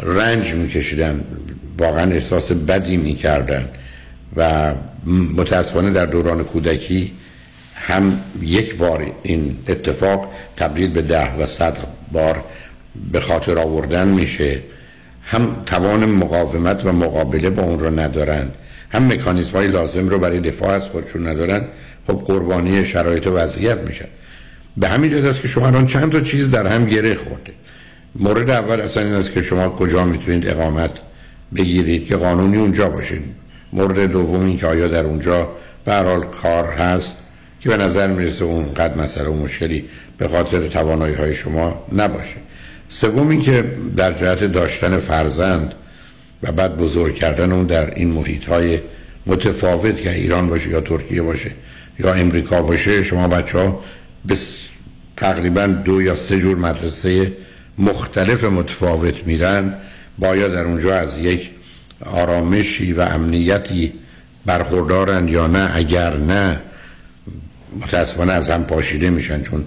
رنج 0.00 0.54
میکشیدن 0.54 1.24
واقعا 1.78 2.12
احساس 2.12 2.52
بدی 2.52 2.96
می‌کردن 2.96 3.68
و 4.36 4.72
متاسفانه 5.36 5.90
در 5.90 6.06
دوران 6.06 6.44
کودکی 6.44 7.12
هم 7.74 8.20
یک 8.42 8.76
بار 8.76 9.12
این 9.22 9.58
اتفاق 9.68 10.32
تبدیل 10.56 10.90
به 10.90 11.02
ده 11.02 11.36
و 11.36 11.46
صد 11.46 11.76
بار 12.12 12.44
به 13.12 13.20
خاطر 13.20 13.58
آوردن 13.58 14.08
میشه. 14.08 14.60
هم 15.22 15.56
توان 15.66 16.04
مقاومت 16.04 16.84
و 16.84 16.92
مقابله 16.92 17.50
با 17.50 17.62
اون 17.62 17.78
رو 17.78 18.00
ندارن 18.00 18.50
هم 18.90 19.12
مکانیزم 19.12 19.52
های 19.52 19.68
لازم 19.68 20.08
رو 20.08 20.18
برای 20.18 20.40
دفاع 20.40 20.68
از 20.68 20.88
خودشون 20.88 21.26
ندارن. 21.26 21.64
خب 22.06 22.22
قربانی 22.26 22.84
شرایط 22.84 23.26
وضعیت 23.26 23.78
میشن 23.78 24.08
به 24.76 24.88
همین 24.88 25.10
جهت 25.10 25.24
است 25.24 25.40
که 25.40 25.48
شما 25.48 25.66
الان 25.66 25.86
چند 25.86 26.12
تا 26.12 26.20
چیز 26.20 26.50
در 26.50 26.66
هم 26.66 26.86
گره 26.86 27.14
خورده. 27.14 27.52
مورد 28.16 28.50
اول 28.50 28.80
اصلا 28.80 29.02
این 29.02 29.14
است 29.14 29.32
که 29.32 29.42
شما 29.42 29.68
کجا 29.68 30.04
می‌تونید 30.04 30.48
اقامت 30.48 30.90
بگیرید 31.56 32.06
که 32.06 32.16
قانونی 32.16 32.56
اونجا 32.56 32.88
باشید 32.88 33.22
مورد 33.72 34.00
دوم 34.00 34.40
این 34.40 34.56
که 34.56 34.66
آیا 34.66 34.88
در 34.88 35.04
اونجا 35.04 35.48
به 35.84 35.94
حال 35.94 36.24
کار 36.24 36.64
هست 36.64 37.18
که 37.60 37.68
به 37.68 37.76
نظر 37.76 38.06
می‌رسه 38.06 38.44
اونقدر 38.44 38.94
مسئله 38.94 39.28
و 39.28 39.42
مشکلی 39.42 39.84
به 40.18 40.28
خاطر 40.28 40.68
توانایی 40.68 41.14
های 41.14 41.34
شما 41.34 41.86
نباشه. 41.92 42.36
سوم 42.88 43.28
این 43.28 43.42
که 43.42 43.64
در 43.96 44.12
جهت 44.12 44.44
داشتن 44.44 44.98
فرزند 44.98 45.74
و 46.42 46.52
بعد 46.52 46.76
بزرگ 46.76 47.14
کردن 47.14 47.52
اون 47.52 47.66
در 47.66 47.94
این 47.94 48.10
محیط 48.10 48.44
های 48.44 48.78
متفاوت 49.26 50.00
که 50.00 50.12
ایران 50.12 50.48
باشه 50.48 50.70
یا 50.70 50.80
ترکیه 50.80 51.22
باشه 51.22 51.50
یا 51.98 52.14
امریکا 52.14 52.62
باشه 52.62 53.02
شما 53.02 53.28
بچه 53.28 53.58
ها 53.58 53.84
بس 54.28 54.65
تقریبا 55.16 55.66
دو 55.66 56.02
یا 56.02 56.14
سه 56.14 56.40
جور 56.40 56.57
مدرسه 56.57 57.33
مختلف 57.79 58.44
متفاوت 58.44 59.26
میرن. 59.26 59.74
باید 60.18 60.52
در 60.52 60.64
اونجا 60.64 60.94
از 60.94 61.18
یک 61.18 61.50
آرامشی 62.05 62.92
و 62.92 63.00
امنیتی 63.00 63.92
برخوردارن 64.46 65.29
یا 65.29 65.46
نه؟ 65.46 65.70
اگر 65.74 66.16
نه 66.16 66.61
متاسفانه 67.76 68.33
از 68.33 68.50
هم 68.50 68.64
پاشیده 68.64 69.11
میشن 69.11 69.42
چون 69.42 69.64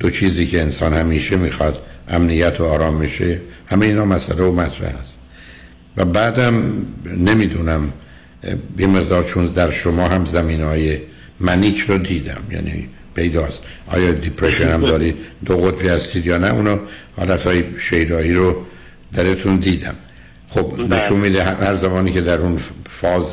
دو 0.00 0.10
چیزی 0.10 0.46
که 0.46 0.60
انسان 0.60 0.92
همیشه 0.92 1.36
می‌خواد 1.36 1.82
امنیت 2.08 2.60
و 2.60 2.64
آرامشه 2.64 3.40
همه 3.66 3.86
اینا 3.86 4.04
مسئله 4.04 4.42
و 4.42 4.54
مطرح 4.54 4.92
هست 5.02 5.18
و 5.96 6.04
بعدم 6.04 6.86
نمی‌دونم 7.16 7.92
یه 8.78 8.86
مقدار 8.86 9.22
چون 9.22 9.46
در 9.46 9.70
شما 9.70 10.08
هم 10.08 10.24
زمین 10.24 10.60
های 10.60 10.98
منیک 11.40 11.78
رو 11.78 11.98
دیدم 11.98 12.42
یعنی 12.50 12.88
پیداست. 13.18 13.62
آیا 13.86 14.12
دیپریشن 14.12 14.68
هم 14.68 14.80
دارید 14.80 15.16
دو 15.46 15.56
قطبی 15.56 15.88
هستید 15.88 16.26
یا 16.26 16.38
نه؟ 16.38 16.54
اونو 16.54 16.78
حالت 17.16 17.42
های 17.42 17.64
شیدایی 17.78 18.32
رو 18.32 18.56
درتون 19.12 19.56
دیدم. 19.56 19.94
خب 20.48 20.74
نشون 20.78 21.20
میده 21.20 21.44
هر 21.44 21.74
زمانی 21.74 22.12
که 22.12 22.20
در 22.20 22.38
اون 22.38 22.58
فاز 22.90 23.32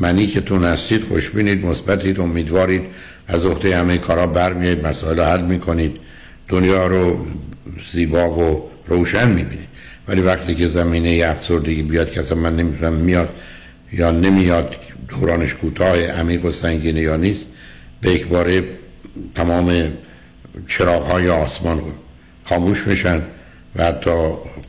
منیکتون 0.00 0.64
هستید 0.64 1.04
خوشبینید 1.04 1.64
مثبتید 1.64 2.20
امیدوارید 2.20 2.82
از 3.28 3.44
عهده 3.44 3.76
همه 3.76 3.98
کارا 3.98 4.26
برمیایید 4.26 4.86
مسائل 4.86 5.20
حل 5.20 5.40
می‌کنید. 5.40 5.96
دنیا 6.48 6.86
رو 6.86 7.26
زیبا 7.92 8.30
و 8.30 8.70
روشن 8.86 9.28
می‌بینید. 9.28 9.68
ولی 10.08 10.20
وقتی 10.20 10.54
که 10.54 10.66
زمینه 10.68 11.26
افسردگی 11.26 11.82
بیاد 11.82 12.10
که 12.10 12.20
اصلا 12.20 12.38
من 12.38 12.56
نمی‌تونم 12.56 12.92
میاد 12.92 13.28
یا 13.92 14.10
نمیاد 14.10 14.76
دورانش 15.08 15.54
کوتاه 15.54 16.06
عمیق 16.06 16.44
و 16.44 16.50
سنگینه 16.50 17.00
یا 17.00 17.16
نیست 17.16 17.48
به 18.00 18.10
یک 18.10 18.26
باره 18.26 18.62
تمام 19.34 19.92
چراغ 20.68 21.02
های 21.02 21.28
آسمان 21.28 21.82
خاموش 22.44 22.86
میشن 22.86 23.22
و 23.76 23.84
حتی 23.84 24.10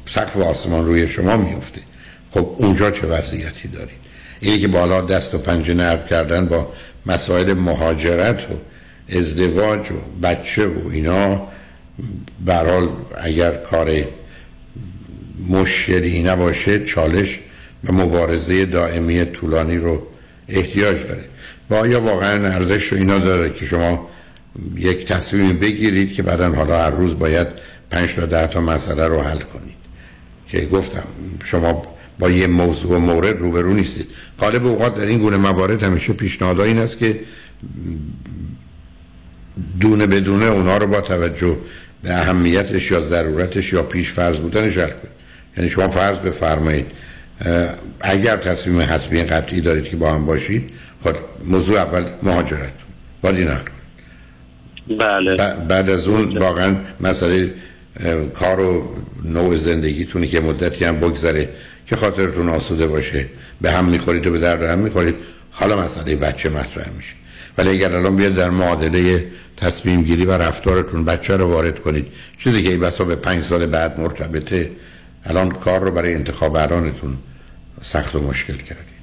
سقف 0.07 0.37
آسمان 0.37 0.85
روی 0.85 1.07
شما 1.07 1.37
میفته. 1.37 1.81
خب 2.29 2.55
اونجا 2.57 2.91
چه 2.91 3.07
وضعیتی 3.07 3.67
دارید؟ 3.67 4.05
اینی 4.39 4.59
که 4.59 4.67
بالا 4.67 5.01
دست 5.01 5.35
و 5.35 5.37
پنجه 5.37 5.73
نرب 5.73 6.07
کردن 6.07 6.45
با 6.45 6.73
مسائل 7.05 7.53
مهاجرت 7.53 8.51
و 8.51 8.55
ازدواج 9.17 9.91
و 9.91 9.95
بچه 10.23 10.67
و 10.67 10.89
اینا 10.91 11.47
برحال 12.45 12.89
اگر 13.17 13.51
کار 13.51 14.03
مشکلی 15.49 16.23
نباشه 16.23 16.83
چالش 16.83 17.39
و 17.83 17.93
مبارزه 17.93 18.65
دائمی 18.65 19.25
طولانی 19.25 19.77
رو 19.77 20.07
احتیاج 20.49 21.03
داره. 21.07 21.25
و 21.69 21.75
آیا 21.75 22.01
واقعا 22.01 22.47
ارزش 22.47 22.93
و 22.93 22.95
اینا 22.95 23.19
داره 23.19 23.53
که 23.53 23.65
شما 23.65 24.09
یک 24.75 25.05
تصمیم 25.05 25.57
بگیرید 25.57 26.13
که 26.13 26.23
بعدا 26.23 26.51
حالا 26.51 26.83
هر 26.83 26.89
روز 26.89 27.19
باید 27.19 27.47
پنج 27.89 28.15
تا 28.15 28.25
ده 28.25 28.47
تا 28.47 28.61
مسئله 28.61 29.07
رو 29.07 29.21
حل 29.21 29.39
کنید. 29.39 29.75
که 30.47 30.65
گفتم 30.65 31.03
شما 31.43 31.81
با 32.19 32.29
یه 32.29 32.47
موضوع 32.47 32.91
و 32.91 32.99
مورد 32.99 33.37
روبرو 33.37 33.73
نیستید. 33.73 34.07
غالب 34.39 34.65
اوقات 34.65 34.95
در 34.95 35.05
این 35.05 35.19
گونه 35.19 35.37
موارد 35.37 35.83
همیشه 35.83 36.13
پیشنهاد 36.13 36.59
این 36.59 36.79
است 36.79 36.97
که 36.97 37.19
دونه 39.79 40.07
بدونه 40.07 40.45
اونها 40.45 40.77
رو 40.77 40.87
با 40.87 41.01
توجه 41.01 41.57
به 42.03 42.13
اهمیتش 42.13 42.91
یا 42.91 43.01
ضرورتش 43.01 43.73
یا 43.73 43.83
پیش 43.83 44.09
فرض 44.09 44.39
بودنش 44.39 44.77
حل 44.77 44.85
کنید. 44.85 45.15
یعنی 45.57 45.69
شما 45.69 45.89
فرض 45.89 46.17
بفرمایید 46.17 46.85
اگر 48.01 48.37
تصمیم 48.37 48.81
حتمی 48.81 49.23
قطعی 49.23 49.61
دارید 49.61 49.83
که 49.83 49.97
با 49.97 50.13
هم 50.13 50.25
باشید 50.25 50.69
خب 51.03 51.15
موضوع 51.45 51.77
اول 51.79 52.05
مهاجرت 52.23 52.73
باید 53.21 53.35
این 53.35 53.47
بله. 54.87 55.35
بعد 55.67 55.89
از 55.89 56.07
اون 56.07 56.37
واقعا 56.37 56.75
مسئله 56.99 57.53
کار 58.33 58.59
و 58.59 58.95
نوع 59.23 59.55
زندگیتونی 59.55 60.27
که 60.27 60.39
مدتی 60.39 60.85
هم 60.85 60.99
بگذره 60.99 61.49
که 61.87 61.95
خاطرتون 61.95 62.49
آسوده 62.49 62.87
باشه. 62.87 63.25
به 63.61 63.71
هم 63.71 63.85
می‌خورید 63.85 64.27
و 64.27 64.31
به 64.31 64.39
درد 64.39 64.63
هم 64.63 64.79
می‌خورید. 64.79 65.15
حالا 65.51 65.83
مسئله 65.83 66.15
بچه 66.15 66.49
مطرح 66.49 66.89
میشه. 66.97 67.13
ولی 67.57 67.69
اگر 67.69 67.95
الان 67.95 68.15
بیاد 68.15 68.35
در 68.35 68.49
معادله 68.49 69.25
تصمیم 69.57 70.03
گیری 70.03 70.25
و 70.25 70.31
رفتارتون 70.31 71.05
بچه 71.05 71.37
رو 71.37 71.45
وارد 71.45 71.79
کنید 71.79 72.07
چیزی 72.37 72.63
که 72.63 72.69
ای 72.69 72.77
بسا 72.77 73.03
به 73.05 73.15
پنج 73.15 73.43
سال 73.43 73.65
بعد 73.65 73.99
مرتبطه 73.99 74.71
الان 75.25 75.49
کار 75.49 75.79
رو 75.79 75.91
برای 75.91 76.13
انتخاب 76.13 76.53
برانتون 76.53 77.17
سخت 77.81 78.15
و 78.15 78.19
مشکل 78.19 78.53
کردید. 78.53 78.95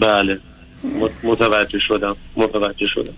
بله. 0.00 0.38
متوجه 1.22 1.78
شدم. 1.88 2.16
متوجه 2.36 2.86
شدم. 2.94 3.12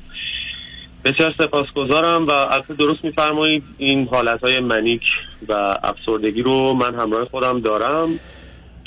بسیار 1.05 1.34
سپاسگزارم 1.38 2.24
و 2.24 2.30
البته 2.30 2.74
درست 2.74 3.05
میفرمایید 3.05 3.62
این 3.78 4.09
حالت 4.12 4.40
های 4.40 4.61
منیک 4.61 5.03
و 5.49 5.53
افسردگی 5.82 6.42
رو 6.42 6.74
من 6.74 6.94
همراه 7.01 7.24
خودم 7.24 7.61
دارم. 7.61 8.09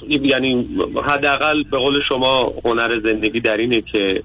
یعنی 0.09 0.77
حداقل 1.03 1.63
به 1.63 1.77
قول 1.77 1.99
شما 2.09 2.53
هنر 2.65 2.99
زندگی 3.03 3.39
در 3.39 3.57
اینه 3.57 3.81
که 3.81 4.23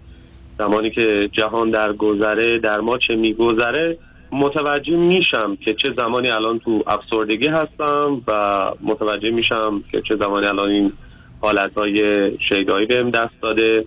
زمانی 0.59 0.91
که 0.91 1.29
جهان 1.33 1.71
در 1.71 1.93
گذره 1.93 2.59
در 2.59 2.81
ما 2.81 2.99
چه 2.99 3.17
میگذره 3.17 3.99
متوجه 4.33 4.97
میشم 4.97 5.57
که 5.65 5.75
چه 5.75 5.93
زمانی 5.97 6.29
الان 6.29 6.59
تو 6.59 6.85
افسردگی 6.87 7.47
هستم 7.47 8.23
و 8.29 8.71
متوجه 8.83 9.31
میشم 9.31 9.83
که 9.93 10.01
چه 10.01 10.17
زمانی 10.17 10.47
الان 10.47 10.71
این 10.71 10.93
حالت 11.41 11.79
های 11.79 12.31
شیدایی 12.49 12.87
بهم 12.87 13.11
دست 13.11 13.35
داده. 13.43 13.85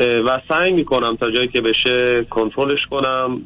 و 0.00 0.40
سعی 0.48 0.72
می‌کنم 0.72 1.16
تا 1.16 1.30
جایی 1.30 1.48
که 1.48 1.60
بشه 1.60 2.26
کنترلش 2.30 2.78
کنم 2.90 3.40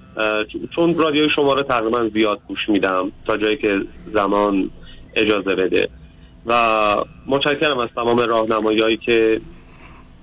چون 0.77 0.99
رادیوی 0.99 1.29
شما 1.37 1.55
رو 1.55 1.63
تقریبا 1.63 2.09
زیاد 2.15 2.41
گوش 2.49 2.59
میدم 2.69 3.13
تا 3.27 3.37
جایی 3.37 3.57
که 3.57 3.69
زمان 4.15 4.71
اجازه 5.15 5.55
بده. 5.55 5.89
و 6.47 6.55
متشکرم 7.27 7.79
از 7.79 7.89
تمام 7.95 8.19
راهنمایی 8.19 8.97
که 8.97 9.41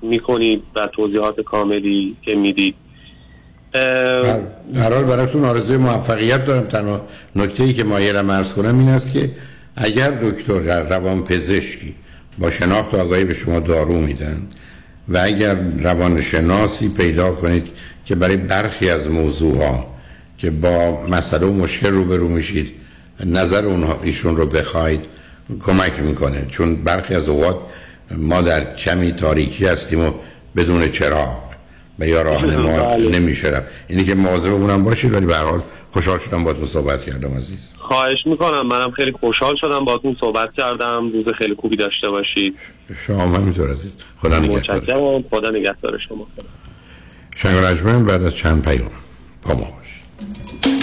می‌کنید 0.02 0.64
و 0.76 0.88
توضیحات 0.88 1.42
کاملی 1.42 2.16
که 2.22 2.36
می‌دید. 2.36 2.76
در 4.74 4.94
حال 4.94 5.04
براتون 5.04 5.46
آرزوی 5.46 5.78
موفقیت 5.78 6.46
دارم. 6.46 6.64
تنها 6.64 7.02
نکته 7.36 7.64
ای 7.64 7.74
که 7.74 7.84
مایلم 7.84 8.30
ارز 8.30 8.54
کنم 8.54 8.80
این 8.80 8.90
است 8.90 9.14
که 9.14 9.30
اگر 9.76 10.12
دکتر 10.12 10.84
روان 10.90 11.24
پزشکی 11.24 11.96
با 12.40 12.50
شناخت 12.50 12.96
آگاهی 12.96 13.26
به 13.26 13.34
شما 13.34 13.60
دارو 13.60 14.02
میدن 14.02 14.48
و 15.08 15.18
اگر 15.18 15.56
روانشناسی 15.80 16.90
پیدا 16.90 17.32
کنید 17.32 17.68
که 18.06 18.16
برای 18.16 18.38
برخی 18.38 18.90
از 18.90 19.12
موضوع 19.12 19.58
ها 19.58 19.94
که 20.38 20.50
با 20.52 21.08
مسئله 21.08 21.46
و 21.46 21.54
مشکل 21.54 21.90
روبرو 21.90 22.28
میشید 22.28 22.72
نظر 23.26 23.66
اونها 23.66 24.00
ایشون 24.04 24.38
رو 24.38 24.46
بخواید 24.46 25.00
کمک 25.60 26.00
می‌کنه 26.00 26.46
چون 26.46 26.76
برخی 26.76 27.16
از 27.16 27.30
اوقات 27.30 27.58
ما 28.18 28.42
در 28.42 28.76
کمی 28.76 29.12
تاریکی 29.12 29.66
هستیم 29.66 30.00
و 30.00 30.12
بدون 30.56 30.92
چراغ 30.92 31.44
و 32.00 32.08
یا 32.08 32.22
راهنما 32.22 32.78
بله. 32.84 33.20
نمیشه 33.20 33.48
رفت 33.48 33.66
اینی 33.88 34.04
که 34.04 34.16
مواظب 34.16 34.54
اونم 34.54 34.84
باشید 34.84 35.14
ولی 35.14 35.26
به 35.26 35.36
هر 35.36 35.44
حال 35.44 35.62
خوشحال 35.94 36.20
شدم 36.20 36.44
باهاتون 36.44 36.66
صحبت 36.66 37.06
کردم 37.06 37.38
عزیز. 37.38 37.72
خواهش 37.78 38.18
می‌کنم. 38.26 38.68
منم 38.68 38.92
خیلی 38.92 39.12
خوشحال 39.12 39.56
شدم 39.62 39.86
باهاتون 39.86 40.18
صحبت 40.20 40.54
کردم. 40.58 41.08
روز 41.08 41.30
خیلی 41.30 41.56
خوبی 41.56 41.76
داشته 41.76 42.10
باشید. 42.10 42.56
شما 43.08 43.24
هم 43.24 43.36
همینطور 43.36 43.72
عزیز. 43.72 43.98
خدا 44.22 44.40
نگهدار. 44.40 45.24
خدا 45.32 45.50
نگهدار 45.50 46.00
شما. 46.10 46.28
شنگ 47.36 48.06
بعد 48.06 48.24
از 48.24 48.36
چند 48.36 48.66
پیام 48.66 48.92
با 49.44 49.56
ما 49.56 49.62
باش. 49.62 50.83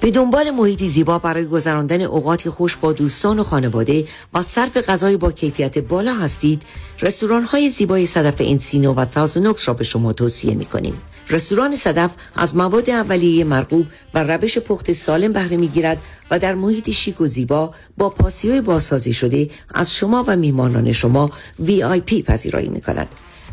به 0.00 0.10
دنبال 0.10 0.50
محیطی 0.50 0.88
زیبا 0.88 1.18
برای 1.18 1.44
گذراندن 1.44 2.02
اوقاتی 2.02 2.50
خوش 2.50 2.76
با 2.76 2.92
دوستان 2.92 3.38
و 3.38 3.44
خانواده 3.44 4.08
و 4.34 4.42
صرف 4.42 4.76
غذای 4.76 5.16
با 5.16 5.32
کیفیت 5.32 5.78
بالا 5.78 6.14
هستید 6.14 6.62
رستوران 7.00 7.42
های 7.42 7.68
زیبای 7.68 8.06
صدف 8.06 8.34
انسینو 8.38 8.94
و 8.94 9.04
Thousand 9.04 9.47
Oaks 9.47 9.68
را 9.68 9.74
به 9.74 9.84
شما 9.84 10.12
توصیه 10.12 10.54
می 10.54 10.64
کنیم 10.64 11.02
رستوران 11.30 11.76
صدف 11.76 12.10
از 12.36 12.56
مواد 12.56 12.90
اولیه 12.90 13.44
مرغوب 13.44 13.86
و 14.14 14.22
روش 14.22 14.58
پخت 14.58 14.92
سالم 14.92 15.32
بهره 15.32 15.56
می 15.56 15.68
گیرد 15.68 15.98
و 16.30 16.38
در 16.38 16.54
محیط 16.54 16.90
شیک 16.90 17.20
و 17.20 17.26
زیبا 17.26 17.74
با 17.96 18.10
پاسیوی 18.10 18.60
بازسازی 18.60 19.12
شده 19.12 19.50
از 19.74 19.94
شما 19.94 20.24
و 20.26 20.36
میهمانان 20.36 20.92
شما 20.92 21.30
VIP 21.66 22.22
پذیرایی 22.24 22.68
می 22.68 22.80
کند 22.80 23.08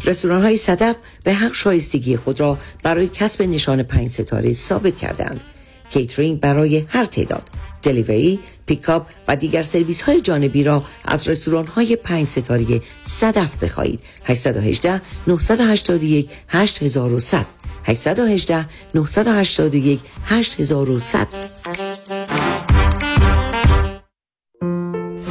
رستوران 0.06 0.42
های 0.42 0.58
صدف 0.58 0.96
به 1.24 1.34
حق 1.34 1.54
شایستگی 1.54 2.18
خود 2.18 2.40
را 2.40 2.58
برای 2.84 3.08
کسب 3.08 3.42
نشان 3.42 3.84
پنج 3.84 4.08
ستاره 4.08 4.54
ثابت 4.54 4.98
کردند 4.98 5.42
کیترینگ 5.90 6.40
برای 6.40 6.86
هر 6.88 7.06
تعداد 7.06 7.50
delivery، 7.84 8.40
pickup 8.66 9.08
و 9.28 9.36
دیگر 9.36 9.64
سرویس 9.64 10.02
های 10.02 10.22
جانبی 10.22 10.64
را 10.64 10.84
از 11.06 11.28
رستوران 11.28 11.68
های 11.68 11.96
پنج 11.96 12.26
ستاره 12.28 12.82
صدف 13.02 13.64
بخواهید. 13.64 14.00
818 14.26 15.02
981 15.28 16.30
8100 16.48 17.46
818 17.86 18.66
981 18.96 20.00
8100 20.26 21.28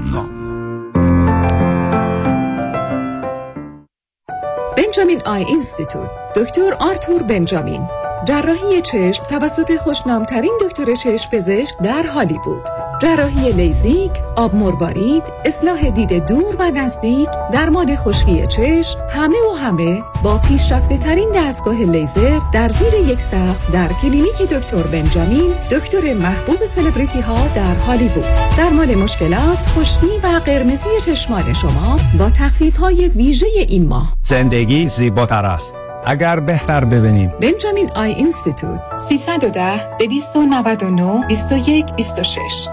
Benjamin 4.77 5.21
Eye 5.25 5.43
Institute 5.43 6.09
دکتر 6.35 6.73
آرتور 6.79 7.23
بنجامین. 7.23 7.87
جراحی 8.25 8.81
چشم 8.81 9.23
توسط 9.23 9.77
خوشنامترین 9.77 10.51
دکتر 10.61 10.95
چشم 10.95 11.29
پزشک 11.31 11.77
در 11.83 12.03
هالیوود. 12.03 12.74
جراحی 13.01 13.51
لیزیک، 13.51 14.11
آب 14.35 14.55
مروارید، 14.55 15.23
اصلاح 15.45 15.89
دید 15.89 16.27
دور 16.27 16.55
و 16.59 16.71
نزدیک، 16.71 17.29
درمان 17.51 17.95
خشکی 17.95 18.47
چشم، 18.47 18.99
همه 19.09 19.35
و 19.51 19.55
همه 19.55 20.03
با 20.23 20.37
پیشرفته 20.37 20.97
ترین 20.97 21.31
دستگاه 21.35 21.75
لیزر 21.75 22.39
در 22.53 22.69
زیر 22.69 22.93
یک 22.93 23.19
سقف 23.19 23.71
در 23.71 23.89
کلینیک 24.01 24.41
دکتر 24.41 24.83
بنجامین، 24.83 25.53
دکتر 25.71 26.13
محبوب 26.13 26.65
سلبریتی 26.65 27.21
ها 27.21 27.47
در 27.55 27.75
هالیوود. 27.75 28.25
درمان 28.57 28.95
مشکلات 28.95 29.57
خشکی 29.57 30.19
و 30.23 30.27
قرمزی 30.45 30.89
چشمان 31.05 31.53
شما 31.53 31.99
با 32.19 32.29
تخفیف 32.29 32.77
های 32.77 33.07
ویژه 33.07 33.47
این 33.67 33.87
ماه. 33.87 34.13
زندگی 34.21 34.87
زیباتر 34.87 35.45
است 35.45 35.73
اگر 36.05 36.39
بهتر 36.39 36.85
ببینیم 36.85 37.33
Benjamin 37.41 37.89
Eye 37.95 38.11
Institute 38.11 38.81
310 38.97 39.97
299 39.97 41.27
21 41.27 41.85
26 41.95 42.67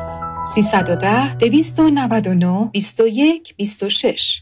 310 0.45 1.37
299 1.39 2.71
21 2.75 3.55
26 3.59 4.42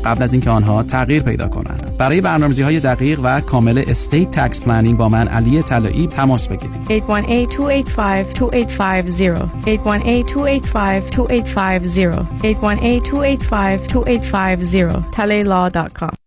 قبل 0.05 0.23
از 0.23 0.33
اینکه 0.33 0.49
آنها 0.49 0.83
تغییر 0.83 1.23
پیدا 1.23 1.47
کنند. 1.47 1.97
برای 1.97 2.21
برنامه‌ریزی 2.21 2.61
های 2.61 2.79
دقیق 2.79 3.19
و 3.23 3.41
کامل 3.41 3.83
estate 3.87 4.31
tax 4.31 4.61
planning 4.61 4.97
با 4.97 5.09
من 5.09 5.27
علی 5.27 5.61
طلایی 5.61 6.07
تماس 6.07 6.47
بگیرید. 6.47 6.87
818-285-2850 6.87 6.91
818-285-2850 9.65 9.69
818-285-2850 16.03 16.21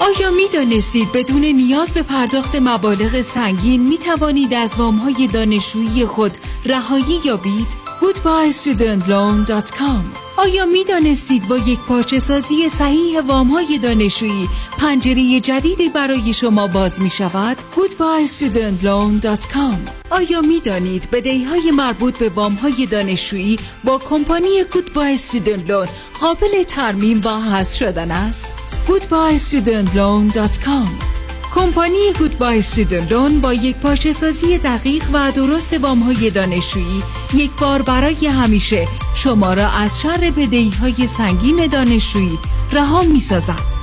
آیا 0.00 0.30
می 0.30 0.42
دانستید 0.54 1.08
بدون 1.14 1.40
نیاز 1.40 1.90
به 1.90 2.02
پرداخت 2.02 2.56
مبالغ 2.56 3.20
سنگین 3.20 3.88
می 3.88 3.98
توانید 3.98 4.54
از 4.54 4.74
وام 4.78 4.96
های 4.96 5.28
دانشجویی 5.32 6.06
خود 6.06 6.32
رهایی 6.66 7.20
یابید؟ 7.24 7.79
goodbyestudentloan.com 8.00 10.02
آیا 10.36 10.66
می 10.66 10.84
دانستید 10.84 11.48
با 11.48 11.58
یک 11.58 11.80
پارچه 11.80 12.18
سازی 12.18 12.68
صحیح 12.68 13.20
وام 13.20 13.48
های 13.48 13.78
دانشجویی 13.78 14.48
پنجره 14.78 15.40
جدیدی 15.40 15.88
برای 15.88 16.32
شما 16.32 16.66
باز 16.66 17.00
می 17.00 17.10
شود؟ 17.10 17.56
goodbyestudentloan.com 17.76 19.74
آیا 20.10 20.40
می 20.40 20.60
دانید 20.60 21.10
بدهی 21.10 21.44
های 21.44 21.70
مربوط 21.70 22.18
به 22.18 22.28
وام 22.28 22.52
های 22.52 22.86
دانشجویی 22.86 23.58
با 23.84 23.98
کمپانی 23.98 24.62
Goodbye 24.62 25.88
قابل 26.20 26.62
ترمیم 26.62 27.20
و 27.24 27.28
حذف 27.28 27.76
شدن 27.76 28.10
است؟ 28.10 28.46
goodbyestudentloan.com 28.88 31.19
کمپانی 31.54 32.12
گودبای 32.18 32.62
Student 32.62 33.12
با 33.42 33.54
یک 33.54 33.76
پارچه 33.76 34.12
سازی 34.12 34.58
دقیق 34.58 35.04
و 35.12 35.32
درست 35.32 35.80
وام 35.80 36.00
های 36.00 36.30
دانشجویی 36.30 37.02
یک 37.34 37.50
بار 37.60 37.82
برای 37.82 38.26
همیشه 38.26 38.88
شما 39.14 39.54
را 39.54 39.68
از 39.68 40.00
شر 40.00 40.32
بدهی 40.36 40.70
های 40.70 41.06
سنگین 41.06 41.66
دانشجویی 41.66 42.38
رها 42.72 43.02
می 43.02 43.20
سازد. 43.20 43.80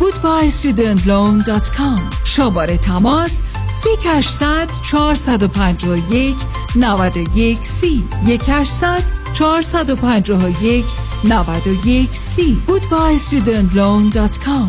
goodbyestudentloan.com 0.00 2.00
شماره 2.24 2.78
تماس 2.78 3.40
1800 3.84 4.68
451 4.90 6.36
91 6.76 7.58
سی. 7.62 8.04
1800 8.26 9.02
451 9.32 10.84
91 11.24 12.08
سی. 12.12 12.62
goodbyestudentloan.com 12.68 14.68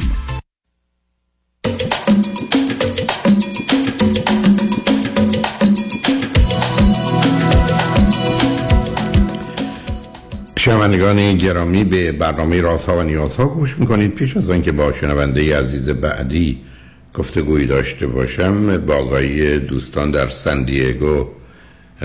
شنوندگان 10.69 11.37
گرامی 11.37 11.83
به 11.83 12.11
برنامه 12.11 12.61
راست 12.61 12.89
ها 12.89 12.97
و 12.97 13.01
نیاز 13.03 13.35
ها 13.35 13.47
گوش 13.47 13.75
می‌کنید. 13.79 14.15
پیش 14.15 14.37
از 14.37 14.49
آنکه 14.49 14.71
با 14.71 14.91
شنونده 14.91 15.59
عزیز 15.59 15.89
بعدی 15.89 16.59
گفتگویی 17.13 17.65
داشته 17.65 18.07
باشم 18.07 18.77
با 18.77 18.95
آقای 18.95 19.59
دوستان 19.59 20.11
در 20.11 20.27
سندیگو 20.27 21.27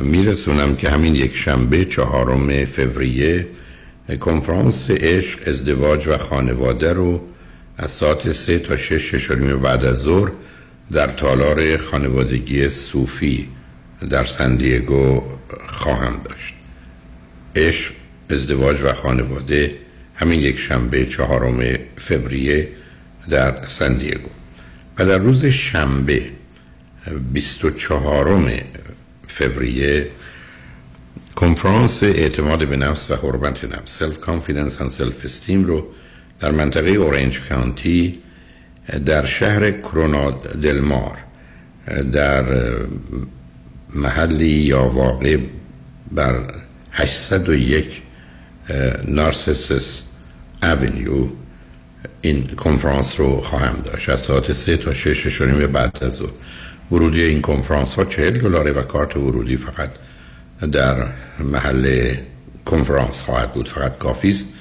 میرسونم 0.00 0.76
که 0.76 0.90
همین 0.90 1.14
یک 1.14 1.36
شنبه 1.36 1.84
چهارم 1.84 2.64
فوریه 2.64 3.46
کنفرانس 4.20 4.90
عشق 4.90 5.48
ازدواج 5.48 6.08
و 6.08 6.18
خانواده 6.18 6.92
رو 6.92 7.20
از 7.76 7.90
ساعت 7.90 8.32
سه 8.32 8.58
تا 8.58 8.76
شش 8.76 9.10
ششاریم 9.10 9.60
بعد 9.60 9.84
از 9.84 9.96
ظهر 9.96 10.30
در 10.92 11.06
تالار 11.06 11.76
خانوادگی 11.76 12.68
صوفی 12.68 13.48
در 14.10 14.24
سندیگو 14.24 15.22
خواهم 15.66 16.20
داشت. 16.24 16.54
عشق 17.56 17.92
ازدواج 18.30 18.80
و 18.82 18.92
خانواده 18.92 19.74
همین 20.14 20.40
یک 20.40 20.58
شنبه 20.58 21.06
چهارم 21.06 21.76
فوریه 21.98 22.68
در 23.28 23.62
سندیگو 23.66 24.28
و 24.98 25.06
در 25.06 25.18
روز 25.18 25.46
شنبه 25.46 26.22
24 27.32 28.50
فوریه 29.28 30.10
کنفرانس 31.36 32.02
اعتماد 32.02 32.68
به 32.68 32.76
نفس 32.76 33.10
و 33.10 33.14
حرمت 33.14 33.64
نفس 33.64 33.98
self-confidence 33.98 34.80
و 34.80 34.88
self-esteem 34.88 35.64
رو 35.64 35.86
در 36.40 36.50
منطقه 36.50 36.90
اورنج 36.90 37.40
کانتی 37.48 38.18
در 39.06 39.26
شهر 39.26 39.70
کرونا 39.70 40.52
دل 40.62 40.90
مار 40.90 41.18
در 42.12 42.44
محلی 43.94 44.46
یا 44.46 44.88
واقع 44.88 45.38
بر 46.12 46.40
801 46.92 48.02
نارسیسس 49.08 50.02
اونیو 50.62 51.26
این 52.22 52.46
کنفرانس 52.46 53.20
رو 53.20 53.40
خواهم 53.40 53.76
داشت. 53.84 54.08
از 54.08 54.20
ساعت 54.20 54.52
سه 54.52 54.76
تا 54.76 54.94
شش 54.94 55.26
شنیم 55.26 55.66
بعد 55.66 55.98
از 56.04 56.12
ظهر. 56.12 56.30
ورودی 56.92 57.22
این 57.22 57.40
کنفرانس 57.40 57.94
ها 57.94 58.04
چهل 58.04 58.38
دلاره 58.38 58.72
و 58.72 58.82
کارت 58.82 59.16
ورودی 59.16 59.56
فقط 59.56 59.90
در 60.72 61.06
محل 61.38 62.14
کنفرانس 62.64 63.22
خواهد 63.22 63.52
بود. 63.52 63.68
فقط 63.68 63.98
کافی 63.98 64.30
است 64.30 64.54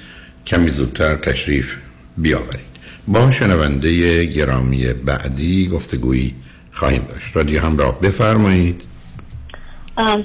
کمی 0.46 0.68
زودتر 0.68 1.16
تشریف 1.16 1.76
بیاورید. 2.16 2.74
با 3.08 3.30
شنونده 3.30 4.24
گرامی 4.24 4.92
بعدی 4.92 5.68
گفتگویی 5.68 6.34
خواهیم 6.72 7.02
داشت. 7.02 7.36
رادیو 7.36 7.60
همراه 7.60 8.00
بفرمایید. 8.00 8.82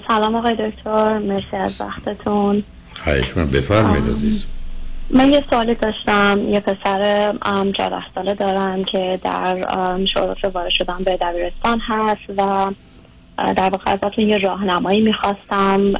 سلام 0.07 0.35
آقای 0.35 0.69
دکتر. 0.69 1.17
مرسی 1.17 1.55
از 1.55 1.81
وقتتون. 1.81 2.63
خواهش 3.03 3.37
من 3.37 3.45
بفرمایید 3.45 4.09
عزیز. 4.17 4.43
من 5.09 5.33
یه 5.33 5.43
سوالی 5.49 5.75
داشتم. 5.75 6.39
یه 6.49 6.59
پسر 6.59 7.33
چهارده 7.77 8.03
ساله 8.15 8.33
دارم 8.33 8.83
که 8.83 9.19
در 9.23 9.57
شروط 10.13 10.37
وارد 10.53 10.69
شدن 10.77 11.03
به 11.05 11.17
دبیرستان 11.21 11.79
هست 11.87 12.21
و 12.37 12.71
در 13.53 13.69
واقع 13.69 13.91
ازتون 13.91 14.29
یه 14.29 14.37
راهنمایی 14.37 15.01
می‌خواستم. 15.01 15.93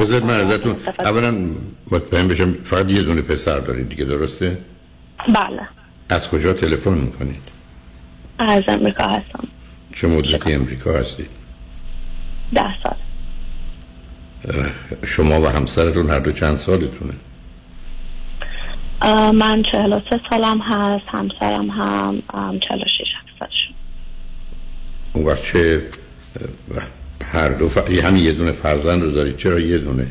بذارید 0.00 0.24
من 0.24 0.40
ازتون 0.40 0.76
اولا 0.98 1.34
مطمئن 1.90 2.28
بشم 2.28 2.52
فقط 2.52 2.90
یه 2.90 3.02
دونه 3.02 3.22
پسر 3.22 3.58
دارید 3.58 3.88
دیگه 3.88 4.04
درسته؟ 4.04 4.58
بله. 5.28 5.68
از 6.08 6.28
کجا 6.28 6.52
تلفن 6.52 6.94
می‌کنید؟ 6.94 7.42
از 8.38 8.62
امریکا 8.68 9.04
هستم. 9.04 9.48
چه 9.92 10.08
مدتی 10.08 10.52
امریکا 10.52 10.92
هستید؟ 10.92 11.30
ده 12.54 12.82
سال. 12.82 12.96
شما 15.04 15.40
و 15.40 15.46
همسرتون 15.46 16.10
هر 16.10 16.18
دو 16.18 16.32
چند 16.32 16.54
سالتونه؟ 16.54 17.14
من 19.32 19.62
چهل 19.72 19.92
و 19.92 20.00
سه 20.10 20.20
سالم 20.30 20.60
هست 20.60 21.04
همسرم 21.08 21.70
هم 21.70 22.22
چهل 22.68 22.78
و 22.78 22.84
شیش 22.98 23.08
سالشون 23.38 23.74
اون 25.12 25.24
وقت 25.26 25.42
چه 25.42 25.82
هر 27.32 27.48
دو 27.48 27.68
ف... 27.68 27.90
همین 27.90 28.24
یه 28.24 28.32
دونه 28.32 28.52
فرزند 28.52 29.02
رو 29.02 29.10
دارید 29.10 29.36
چرا 29.36 29.60
یه 29.60 29.78
دونه 29.78 30.06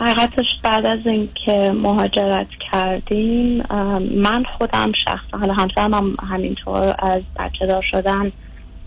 حقیقتش 0.00 0.46
بعد 0.62 0.86
از 0.86 0.98
اینکه 1.06 1.72
مهاجرت 1.74 2.46
کردیم 2.72 3.62
من 4.16 4.44
خودم 4.58 4.92
شخصا 5.04 5.38
حالا 5.38 5.54
همسرم 5.54 5.94
هم 5.94 6.16
همینطور 6.30 6.94
از 6.98 7.22
بچه 7.38 7.66
دار 7.66 7.84
شدن 7.90 8.32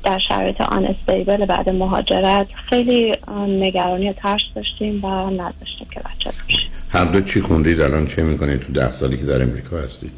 در 0.03 0.19
شرایط 0.29 0.61
آن 0.61 0.85
استیبل 0.85 1.45
بعد 1.45 1.69
مهاجرت 1.69 2.47
خیلی 2.69 3.13
نگرانی 3.47 4.09
و 4.09 4.13
ترس 4.13 4.41
داشتیم 4.55 5.05
و 5.05 5.29
نداشتیم 5.29 5.87
که 5.93 5.99
بچه 5.99 6.31
داشتیم 6.39 6.71
هر 6.89 7.05
دو 7.05 7.21
چی 7.21 7.41
خوندید 7.41 7.81
الان 7.81 8.07
چه 8.07 8.21
می‌کنید 8.21 8.59
تو 8.59 8.73
ده 8.73 8.91
سالی 8.91 9.17
که 9.17 9.25
در 9.25 9.41
امریکا 9.41 9.77
هستید؟ 9.77 10.11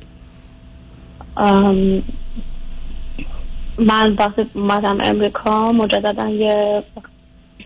من 3.77 4.15
وقتی 4.19 4.45
اومدم 4.53 4.97
امریکا 5.03 5.71
مجددا 5.71 6.29
یه 6.29 6.83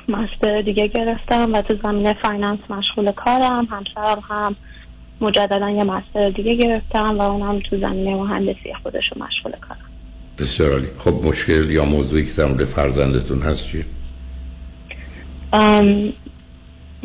master 0.07 0.61
دیگه 0.61 0.87
گرفتم 0.87 1.53
و 1.53 1.61
تو 1.61 1.75
زمینه 1.83 2.13
finance 2.13 2.59
مشغول 2.69 3.11
کارم. 3.11 3.67
همسرم 3.71 4.23
هم 4.29 4.55
مجددا 5.21 5.69
یه 5.69 5.83
master 5.83 6.29
دیگه 6.29 6.55
گرفتم 6.55 7.17
و 7.17 7.21
اونم 7.21 7.59
تو 7.59 7.79
زمینه 7.79 8.15
مهندسی 8.15 8.73
خودشو 8.83 9.15
مشغول 9.15 9.51
کارم. 9.51 9.89
بسیار 10.39 10.71
عالی 10.71 10.87
خب 10.97 11.13
مشکل 11.23 11.69
یا 11.69 11.85
موضوعی 11.85 12.25
که 12.25 12.31
در 12.31 12.65
فرزندتون 12.65 13.41
هست 13.41 13.67
چیه؟ 13.67 13.85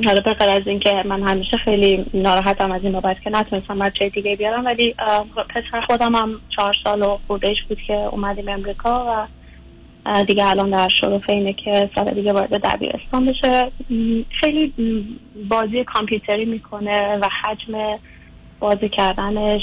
حالا 0.06 0.20
به 0.20 0.52
از 0.52 0.62
اینکه 0.66 1.02
من 1.06 1.22
همیشه 1.22 1.56
خیلی 1.56 2.06
ناراحتم 2.14 2.72
از 2.72 2.82
این 2.82 2.92
بابت 2.92 3.16
که 3.24 3.30
نتونستم 3.30 3.78
بچه 3.78 4.08
دیگه 4.08 4.36
بیارم 4.36 4.64
ولی 4.64 4.94
پسر 5.48 5.80
خودم 5.86 6.14
هم 6.14 6.40
چهار 6.56 6.74
سال 6.84 7.02
و 7.02 7.18
خوردهش 7.26 7.56
بود 7.68 7.78
که 7.86 7.96
اومدیم 7.96 8.48
امریکا 8.48 9.04
و 9.08 9.26
دیگه 10.24 10.46
الان 10.46 10.70
در 10.70 10.88
شروع 11.00 11.20
اینه 11.28 11.52
که 11.52 11.90
سال 11.94 12.14
دیگه 12.14 12.32
وارد 12.32 12.60
دبیرستان 12.60 13.26
بشه 13.26 13.70
خیلی 14.40 14.72
بازی 15.48 15.84
کامپیوتری 15.84 16.44
می‌کنه 16.44 17.18
و 17.22 17.28
حجم 17.44 17.98
بازی 18.60 18.88
کردنش 18.88 19.62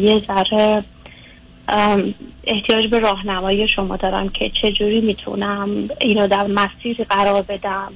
یه 0.00 0.22
ذره 0.26 0.84
احتیاج 2.44 2.90
به 2.90 2.98
راهنمایی 2.98 3.68
شما 3.76 3.96
دارم 3.96 4.28
که 4.28 4.50
چجوری 4.62 5.00
می‌تونم 5.00 5.88
اینو 6.00 6.26
در 6.26 6.46
مسیری 6.46 7.04
قرار 7.04 7.42
بدم. 7.42 7.92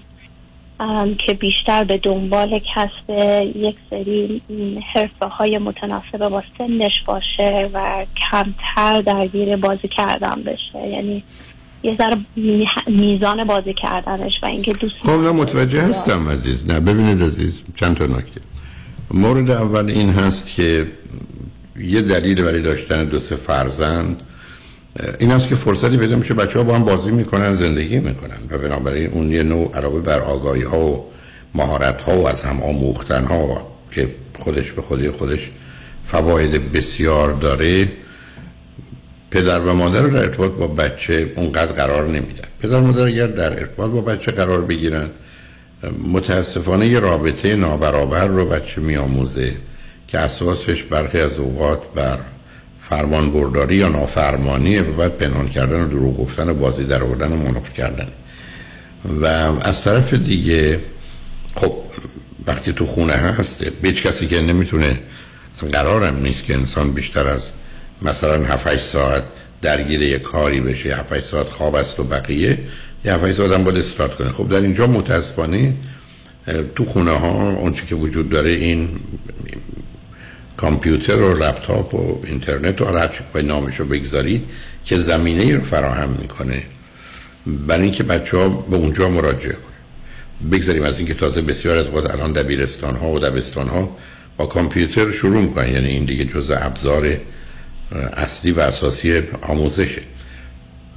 که 1.26 1.34
بیشتر 1.34 1.84
به 1.84 2.00
دنبال 2.02 2.60
کسب 2.74 3.10
یک 3.56 3.76
سری 3.90 4.42
حرفه 4.94 5.26
های 5.26 5.58
متناسب 5.58 6.28
با 6.28 6.42
سنش 6.58 6.92
باشه 7.06 7.70
و 7.74 8.06
کمتر 8.30 9.00
درگیر 9.00 9.56
بازی 9.56 9.88
کردن 9.96 10.42
بشه. 10.42 10.88
یعنی 10.88 11.22
یه 11.82 11.96
ذره 11.96 12.16
میزان 12.86 13.44
بازی 13.44 13.74
کردنش 13.82 14.32
و 14.42 14.46
اینکه 14.46 14.72
دوست 14.72 15.00
خب 15.00 15.10
نه 15.10 15.32
متوجه 15.32 15.82
هستم 15.82 16.28
عزیز. 16.28 16.70
نه 16.70 16.80
ببینید 16.80 17.22
عزیز 17.22 17.62
چند 17.76 17.96
تا 17.96 18.04
نکته. 18.04 18.40
مورد 19.14 19.50
اول 19.50 19.90
این 19.90 20.10
هست 20.10 20.54
که 20.54 20.86
یه 21.80 22.02
دلیل 22.02 22.42
برای 22.42 22.60
داشتن 22.60 23.04
دو 23.04 23.20
سه 23.20 23.36
فرزند 23.36 24.22
این 25.18 25.30
است 25.30 25.48
که 25.48 25.54
فرصتی 25.54 25.96
پیدا 25.96 26.16
میشه 26.16 26.34
بچه 26.34 26.58
ها 26.58 26.64
با 26.64 26.74
هم 26.74 26.84
بازی 26.84 27.10
می‌کنن 27.10 27.54
زندگی 27.54 27.98
می‌کنن 27.98 28.38
و 28.50 28.58
بنابراین 28.58 29.10
اون 29.10 29.30
یه 29.30 29.42
نوع 29.42 29.76
علاوه 29.76 30.00
بر 30.00 30.20
آگاهی 30.20 30.62
ها 30.62 30.86
و 30.86 31.12
مهارت 31.54 32.02
ها 32.02 32.20
و 32.20 32.28
از 32.28 32.42
هم 32.42 32.62
آموختن 32.62 33.24
ها 33.24 33.66
که 33.90 34.08
خودش 34.38 34.72
به 34.72 34.82
خودی 34.82 35.10
خودش 35.10 35.50
فواید 36.04 36.72
بسیار 36.72 37.32
داره 37.32 37.88
پدر 39.30 39.60
و 39.60 39.72
مادر 39.72 40.02
رو 40.02 40.10
در 40.10 40.22
ارتباط 40.22 40.50
با 40.50 40.66
بچه 40.66 41.32
اونقدر 41.36 41.72
قرار 41.72 42.06
نمیدن. 42.06 42.48
پدر 42.60 42.76
و 42.76 42.80
مادر 42.80 43.02
اگر 43.02 43.26
در 43.26 43.52
ارتباط 43.52 43.90
با 43.90 44.00
بچه 44.00 44.32
قرار 44.32 44.60
بگیرن 44.60 45.08
متاسفانه 46.12 46.86
یه 46.86 47.00
رابطه 47.00 47.56
نابرابر 47.56 48.26
رو 48.26 48.46
بچه 48.46 48.80
میآموزه. 48.80 49.52
که 50.12 50.18
اساسش 50.18 50.82
برخی 50.82 51.18
از 51.18 51.38
اوقات 51.38 51.92
بر 51.94 52.18
فرمان 52.80 53.30
برداری 53.30 53.76
یا 53.76 53.88
نافرمانیه 53.88 54.82
و 54.82 54.92
بعد 54.92 55.16
پنهان 55.16 55.48
کردن 55.48 55.80
و 55.80 55.88
دروغ 55.88 56.16
گفتن 56.16 56.48
و 56.48 56.54
بازی 56.54 56.84
در 56.84 57.02
آوردن 57.02 57.32
و 57.32 57.36
منف 57.36 57.72
کردن. 57.72 58.06
و 59.20 59.26
از 59.62 59.82
طرف 59.82 60.14
دیگه 60.14 60.80
خب 61.54 61.72
وقتی 62.46 62.72
تو 62.72 62.86
خونه 62.86 63.12
هسته 63.12 63.72
به 63.82 63.92
کسی 63.92 64.26
که 64.26 64.40
نمی‌تونه 64.40 64.98
قرارم 65.72 66.16
نیست 66.22 66.44
که 66.44 66.54
انسان 66.54 66.92
بیشتر 66.92 67.26
از 67.26 67.50
مثلا 68.02 68.44
7 68.44 68.76
ساعت 68.76 69.24
درگیر 69.62 70.02
یه 70.02 70.18
کاری 70.18 70.60
بشه 70.60 70.96
7 70.96 71.20
ساعت 71.20 71.48
خواب 71.48 71.74
است 71.74 72.00
و 72.00 72.04
بقیه 72.04 72.58
یه 73.04 73.12
7 73.12 73.32
ساعت 73.32 73.52
هم 73.52 73.64
باید 73.64 73.76
استفاده 73.76 74.14
کنه. 74.14 74.32
خب 74.32 74.48
در 74.48 74.60
اینجا 74.60 74.86
متاسفانه 74.86 75.74
تو 76.74 76.84
خونه 76.84 77.10
ها 77.10 77.52
اونچه 77.52 77.86
که 77.86 77.94
وجود 77.94 78.30
داره 78.30 78.50
این 78.50 78.88
کامپیوتر 80.62 81.16
و 81.16 81.38
لپتاپ 81.42 81.94
و 81.94 82.20
اینترنت 82.26 82.80
و 82.80 82.84
هر 82.84 83.08
چی 83.08 83.42
نامش 83.42 83.76
رو 83.80 83.86
بگذارید 83.86 84.42
که 84.84 84.96
زمینه 84.96 85.56
رو 85.56 85.64
فراهم 85.64 86.08
می‌کنه. 86.08 86.62
برای 87.46 87.82
اینکه 87.82 88.02
بچه 88.02 88.36
ها 88.36 88.48
به 88.48 88.76
اونجا 88.76 89.08
مراجعه 89.08 89.52
کنه 89.52 90.50
بگذاریم 90.50 90.82
از 90.82 90.98
اینکه 90.98 91.14
تازه 91.14 91.42
بسیار 91.42 91.76
از 91.76 91.88
وقت 91.88 92.10
الان 92.10 92.32
دبیرستان 92.32 92.96
ها 92.96 93.10
و 93.10 93.18
دبستان 93.18 93.68
ها 93.68 93.96
با 94.36 94.46
کامپیوتر 94.46 95.10
شروع 95.10 95.42
می‌کنن. 95.42 95.72
یعنی 95.72 95.88
این 95.88 96.04
دیگه 96.04 96.24
جزء 96.24 96.56
ابزار 96.58 97.16
اصلی 98.16 98.52
و 98.52 98.60
اساسی 98.60 99.22
آموزشه. 99.42 100.02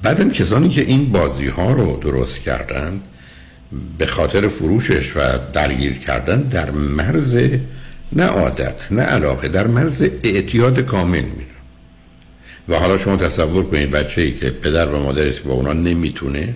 بعدم 0.04 0.30
کسانی 0.30 0.70
که 0.70 0.82
این 0.82 1.12
بازی 1.12 1.48
ها 1.48 1.72
رو 1.72 2.00
درست 2.04 2.40
کردن 2.40 3.02
به 3.98 4.06
خاطر 4.06 4.48
فروشش 4.48 5.18
و 5.18 5.20
درگیر 5.54 5.94
کردن 5.94 6.42
در 6.42 6.72
مرز 6.72 7.38
نه 8.16 8.24
عادت 8.24 8.76
نه 8.92 9.02
علاقه 9.02 9.48
در 9.48 9.68
مرز 9.68 10.02
اعتیاد 10.24 10.80
کامل 10.80 11.22
میره 11.22 11.56
و 12.70 12.80
حالا 12.80 12.98
شما 12.98 13.18
تصور 13.18 13.64
کنید 13.64 13.92
بچه 13.92 14.22
ای 14.22 14.32
که 14.32 14.50
پدر 14.50 14.86
و 14.86 15.04
مادرش 15.04 15.42
با 15.42 15.54
اونا 15.54 15.74
نمی‌تونه 15.74 16.56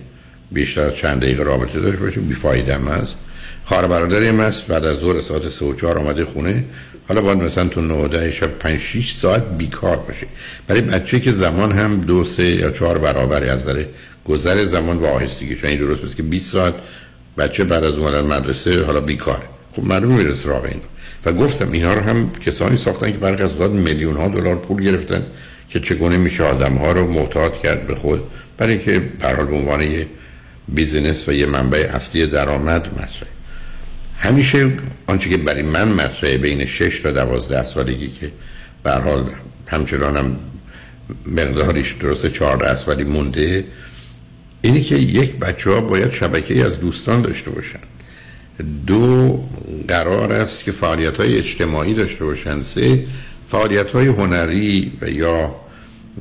بیشتر 0.52 0.80
از 0.80 0.96
چند 0.96 1.20
دقیقه 1.20 1.42
رابطه 1.42 1.80
داشته 1.80 2.00
باشه 2.00 2.20
بیفایده 2.20 2.74
هم 2.74 2.88
هست. 2.88 3.18
خواهر 3.64 3.86
برادری 3.86 4.28
هم 4.28 4.40
هست 4.40 4.66
بعد 4.66 4.84
از 4.84 4.96
ظهر 4.96 5.20
ساعت 5.20 5.48
3 5.48 5.64
و 5.64 5.74
4 5.74 5.98
آمده 5.98 6.24
خونه. 6.24 6.64
حالا 7.08 7.20
باید 7.20 7.42
مثلا 7.42 7.68
تو 7.68 7.80
9 7.80 8.30
شب 8.30 8.58
5 8.58 8.78
6 8.78 9.12
ساعت 9.12 9.58
بیکار 9.58 9.96
باشه. 9.96 10.26
برای 10.66 10.80
بچه 10.80 11.20
که 11.20 11.32
زمان 11.32 11.72
هم 11.72 12.00
دو 12.00 12.24
سه 12.24 12.44
یا 12.44 12.70
چهار 12.70 12.98
برابری 12.98 13.48
از 13.48 13.60
نظر 13.60 13.84
گذر 14.24 14.64
زمان 14.64 14.96
و 14.96 15.06
آهستگی. 15.06 15.56
این 15.62 15.78
درست 15.78 16.16
که 16.16 16.22
20 16.22 16.52
ساعت 16.52 16.74
بچه 17.38 17.64
بعد 17.64 17.84
از 17.84 17.94
اومدن 17.94 18.20
مدرسه 18.20 18.84
حالا 18.84 19.00
بیکار 19.00 19.42
خب 19.72 19.84
معلومه 19.84 20.16
می‌رسه 20.16 20.48
راه 20.48 20.64
این. 20.64 20.80
و 21.24 21.32
گفتم 21.32 21.72
اینا 21.72 21.94
رو 21.94 22.00
هم 22.00 22.30
کسانی 22.30 22.76
ساختن 22.76 23.12
که 23.12 23.18
برخی 23.18 23.42
از 23.42 23.70
میلیون 23.70 24.16
ها 24.16 24.28
دلار 24.28 24.56
پول 24.56 24.82
گرفتن 24.82 25.26
که 25.68 25.80
چگونه 25.80 26.16
میشه 26.16 26.44
آدم 26.44 26.74
ها 26.74 26.92
رو 26.92 27.12
محتاط 27.12 27.62
کرد 27.62 27.86
به 27.86 27.94
خود. 27.94 28.22
برای 28.56 28.78
که 28.78 28.98
به 28.98 29.28
حال 29.28 29.46
به 29.46 29.56
عنوان 29.56 29.80
یه 29.80 30.06
بیزینس 30.68 31.28
و 31.28 31.32
یه 31.32 31.46
منبع 31.46 31.90
اصلی 31.94 32.26
درآمد 32.26 32.86
مطرحه. 32.86 33.30
همیشه 34.16 34.70
آنچه 35.06 35.30
که 35.30 35.36
برای 35.36 35.62
من 35.62 35.88
مطرحه 35.88 36.38
بین 36.38 36.64
6 36.64 37.00
تا 37.00 37.10
12 37.10 37.64
سالگی 37.64 38.08
که 38.08 38.32
به 38.82 38.92
حال 38.92 39.30
همچنان 39.66 40.16
هم 40.16 40.36
مقداریش 41.26 41.92
درسته 41.92 42.30
14 42.30 42.76
سالی 42.76 43.04
مونده 43.04 43.64
اینی 44.62 44.82
که 44.82 44.96
یک 44.96 45.36
بچه 45.36 45.70
ها 45.70 45.80
باید 45.80 46.10
شبکه 46.10 46.64
از 46.64 46.80
دوستان 46.80 47.22
داشته 47.22 47.50
باشن. 47.50 47.78
دو 48.86 49.44
قرار 49.88 50.32
است 50.32 50.64
که 50.64 50.72
فعالیت 50.72 51.16
های 51.16 51.38
اجتماعی 51.38 51.94
داشته 51.94 52.24
باشن 52.24 52.60
سه 52.60 53.04
فعالیت 53.48 53.90
های 53.90 54.06
هنری 54.06 54.92
و 55.00 55.10
یا 55.10 55.54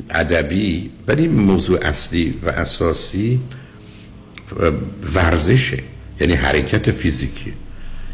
ادبی 0.09 0.91
ولی 1.07 1.27
موضوع 1.27 1.79
اصلی 1.81 2.33
و 2.43 2.49
اساسی 2.49 3.39
ورزشه 5.15 5.83
یعنی 6.19 6.33
حرکت 6.33 6.91
فیزیکی. 6.91 7.53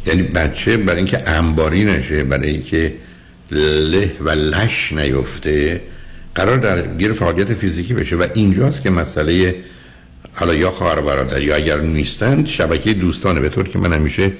یعنی 0.06 0.24
بچه 0.24 0.78
برای 0.78 0.98
اینکه 0.98 1.30
انباری 1.30 1.84
نشه 1.84 2.24
برای 2.24 2.50
اینکه 2.50 2.94
له 3.52 4.12
و 4.22 4.30
لش 4.30 4.94
نیفته 4.94 5.82
قرار 6.36 6.58
در 6.58 6.88
گیر 6.88 7.14
فعالیت 7.14 7.54
فیزیکی 7.54 7.94
بشه. 7.94 8.16
و 8.16 8.28
اینجاست 8.34 8.82
که 8.82 8.90
مسئله 8.90 9.56
حالا 10.36 10.54
یا 10.54 10.72
خواهر 10.72 11.02
برادر 11.02 11.42
یا 11.42 11.56
اگر 11.56 11.80
نیستند 11.80 12.48
شبکه 12.48 12.94
دوستانه. 12.94 13.40
به 13.40 13.50
طور 13.50 13.70
که 13.70 13.80
من 13.80 13.94
همیشه 13.94 14.32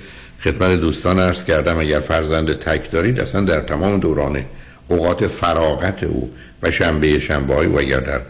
خدمت 0.44 0.80
دوستان 0.80 1.20
عرض 1.20 1.44
کردم 1.44 1.80
اگر 1.80 2.00
فرزند 2.00 2.54
تک 2.54 2.92
دارید 2.92 3.20
اصلا 3.20 3.42
در 3.42 3.62
تمام 3.62 4.00
دوران 4.00 4.46
اوقات 4.88 5.28
فراغت 5.28 6.04
او 6.04 6.32
و 6.64 6.72
شنبه 6.72 7.20
شنبه 7.20 7.68
و 7.68 7.78
اگر 7.78 8.00
در 8.00 8.22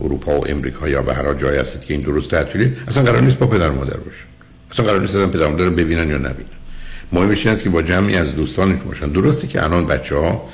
اروپا 0.00 0.40
و 0.40 0.48
امریکا 0.48 0.88
یا 0.88 1.02
به 1.02 1.14
هر 1.14 1.34
جای 1.34 1.58
هستید 1.58 1.80
که 1.80 1.94
این 1.94 2.02
درست 2.02 2.30
تعطیلی 2.30 2.72
اصلا 2.88 3.02
قرار 3.02 3.20
نیست 3.20 3.38
با 3.38 3.46
پدر 3.46 3.70
مادر 3.70 3.96
باشه. 3.96 4.24
اصلا 4.70 4.86
قرار 4.86 5.00
نیست 5.00 5.16
پدر 5.16 5.48
مادر 5.48 5.64
رو 5.64 5.70
ببینن 5.70 6.10
یا 6.10 6.18
نبینن. 6.18 6.56
مهمش 7.12 7.46
این 7.46 7.54
است 7.54 7.62
که 7.62 7.70
با 7.70 7.82
جمعی 7.82 8.16
از 8.16 8.36
دوستانش 8.36 8.78
باشن. 8.80 9.08
درسته 9.08 9.46
که 9.46 9.64
الان 9.64 9.86
بچه 9.86 10.16
ها 10.16 10.48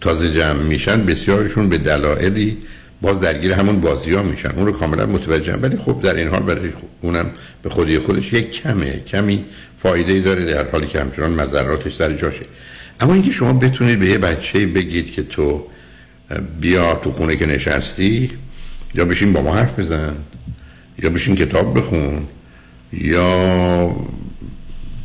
تازه 0.00 0.32
جمع 0.32 0.62
میشن 0.62 1.06
بسیارشون 1.06 1.68
به 1.68 1.78
دلایلی 1.78 2.58
باز 3.02 3.20
درگیر 3.20 3.52
همون 3.52 3.80
بازی 3.80 4.14
ها 4.14 4.22
میشن. 4.22 4.50
اون 4.50 4.66
رو 4.66 4.72
کاملا 4.72 5.06
متوجهم. 5.06 5.62
ولی 5.62 5.76
خب 5.76 6.00
در 6.00 6.14
این 6.14 6.28
حال 6.28 6.42
برای 6.42 6.72
اونم 7.00 7.30
به 7.62 7.70
خودی 7.70 7.98
خودش 7.98 8.32
یک 8.32 8.50
کمه. 8.50 9.00
کمی 9.00 9.44
فایده 9.78 10.12
ای 10.12 10.20
داره 10.20 10.44
در 10.44 10.70
حالی 10.70 10.86
که 10.86 11.00
همچنان 11.00 11.30
مذراتش 11.30 11.94
سر 11.94 12.12
جاشه. 12.12 12.44
اما 13.00 13.14
اینکه 13.14 13.30
شما 13.30 13.52
بتونید 13.52 13.98
به 13.98 14.06
یه 14.06 14.18
بچه 14.18 14.66
بگید 14.66 15.12
که 15.12 15.22
تو 15.22 15.66
بیا 16.60 16.94
تو 16.94 17.10
خونه 17.10 17.36
که 17.36 17.46
نشستی 17.46 18.30
یا 18.94 19.04
بشین 19.04 19.32
با 19.32 19.42
ما 19.42 19.54
حرف 19.54 19.78
بزن 19.78 20.14
یا 21.02 21.10
بشین 21.10 21.36
کتاب 21.36 21.78
بخون 21.78 22.26
یا 22.92 23.96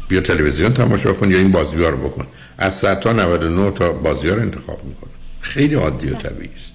بیا 0.08 0.22
تلویزیون 0.22 0.74
تماشا 0.74 1.14
کن 1.14 1.32
یا 1.32 1.38
این 1.38 1.52
بازی 1.52 1.76
ها 1.84 1.90
رو 1.90 1.98
بکن. 1.98 2.28
از 2.58 2.76
100 2.76 3.00
تا 3.00 3.14
99 3.14 3.72
تا 3.72 3.92
بازی 3.92 4.28
ها 4.28 4.36
رو 4.36 4.42
انتخاب 4.42 4.86
می‌کنه. 4.86 5.12
خیلی 5.42 5.76
عادی 5.76 6.10
و 6.10 6.14
طبیعی 6.14 6.50
است. 6.58 6.71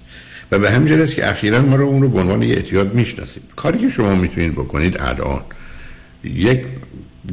و 0.51 0.59
به 0.59 0.71
همین 0.71 1.01
است 1.01 1.15
که 1.15 1.29
اخیرا 1.29 1.61
ما 1.61 1.75
رو 1.75 1.85
اون 1.85 2.01
رو 2.01 2.09
به 2.09 2.19
عنوان 2.19 2.41
یه 2.41 2.55
اعتیاد 2.55 2.93
می‌شناسیم. 2.93 3.43
کاری 3.55 3.79
که 3.79 3.89
شما 3.89 4.15
می‌تونید 4.15 4.51
بکنید 4.51 5.01
الان 5.01 5.41
یک 6.23 6.61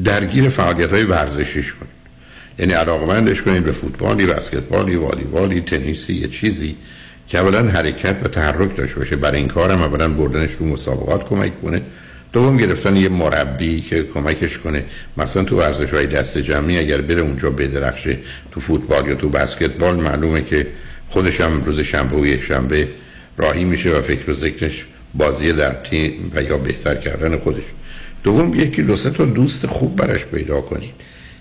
درگیر 0.04 0.48
فعالیت 0.48 0.90
های 0.90 1.04
ورزشیش 1.04 1.72
کنید. 1.72 1.94
یعنی 2.58 2.72
علاقمندش 2.72 3.42
کنید 3.42 3.64
به 3.64 3.72
فوتبالی 3.72 4.26
بسکتبالی 4.26 4.96
والیبالی 4.96 5.60
تنیسی 5.60 6.14
یه 6.14 6.28
چیزی 6.28 6.76
که 7.28 7.38
اولا 7.38 7.62
حرکت 7.62 8.16
و 8.24 8.28
تحرک 8.28 8.76
داشته 8.76 8.98
باشه. 8.98 9.16
برای 9.16 9.38
این 9.38 9.48
کارم 9.48 9.82
اولا 9.82 10.08
بردنش 10.08 10.52
رو 10.52 10.66
مسابقات 10.66 11.24
کمک 11.24 11.62
کنه. 11.62 11.82
دوم 12.32 12.56
گرفتن 12.56 12.96
یه 12.96 13.08
مربی 13.08 13.80
که 13.80 14.02
کمکش 14.02 14.58
کنه. 14.58 14.84
مثلا 15.16 15.44
تو 15.44 15.56
ورزش 15.58 15.90
های 15.90 16.06
دست 16.06 16.38
جمعی 16.38 16.78
اگر 16.78 17.00
بره 17.00 17.22
اونجا 17.22 17.50
بدرخشه 17.50 18.18
تو 18.52 18.60
فوتبال 18.60 19.08
یا 19.08 19.14
تو 19.14 19.28
بسکتبال 19.28 19.96
معلومه 19.96 20.44
که 20.44 20.66
خودش 21.08 21.40
هم 21.40 21.64
روز 21.64 21.80
شنبه 21.80 22.16
و 22.16 22.26
یک 22.26 22.42
شنبه 22.42 22.88
راهی 23.36 23.64
میشه 23.64 23.90
و 23.90 24.02
فکر 24.02 24.30
و 24.30 24.34
ذکرش 24.34 24.84
بازی 25.14 25.52
در 25.52 25.72
تیم 25.72 26.30
و 26.34 26.42
یا 26.42 26.58
بهتر 26.58 26.94
کردن 26.94 27.38
خودش. 27.38 27.64
دوم 28.22 28.54
یکی 28.54 28.82
دو 28.82 28.96
تا 28.96 29.24
دوست 29.24 29.66
خوب 29.66 29.96
برش 29.96 30.24
پیدا 30.24 30.60
کنید 30.60 30.94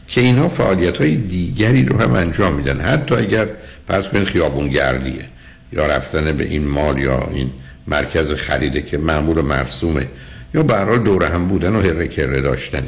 که 0.08 0.22
اینا 0.22 0.50
فعالیت 0.50 0.98
های 0.98 1.16
دیگری 1.16 1.86
رو 1.86 2.02
هم 2.02 2.14
انجام 2.14 2.54
میدن. 2.54 2.82
حتی 2.82 3.16
اگر 3.16 3.48
پس 3.88 4.08
کنید 4.08 4.28
خیابون 4.28 4.68
گردیه 4.68 5.26
یا 5.74 5.86
رفتن 5.86 6.32
به 6.32 6.44
این 6.44 6.68
مال 6.68 6.98
یا 6.98 7.30
این 7.34 7.52
مرکز 7.88 8.32
خریده 8.32 8.82
که 8.82 8.98
معمول 8.98 9.38
و 9.38 9.42
مرسومه 9.42 10.08
یا 10.54 10.64
به 10.64 10.98
دور 10.98 11.26
هم 11.26 11.48
بودن 11.48 11.76
و 11.76 11.82
هره 11.82 12.08
کره 12.08 12.42
داشتنه. 12.42 12.88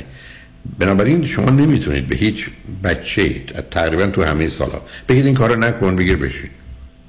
بنابراین 0.79 1.25
شما 1.25 1.49
نمی‌تونید 1.49 2.07
به 2.07 2.15
هیچ 2.15 2.49
بچه 2.83 3.35
تقریبا 3.71 4.07
تو 4.07 4.23
همه 4.23 4.49
سالا 4.49 4.81
بگید 5.09 5.25
این 5.25 5.35
کارو 5.35 5.55
نکن 5.55 5.95
بگیر 5.95 6.17
بشین. 6.17 6.49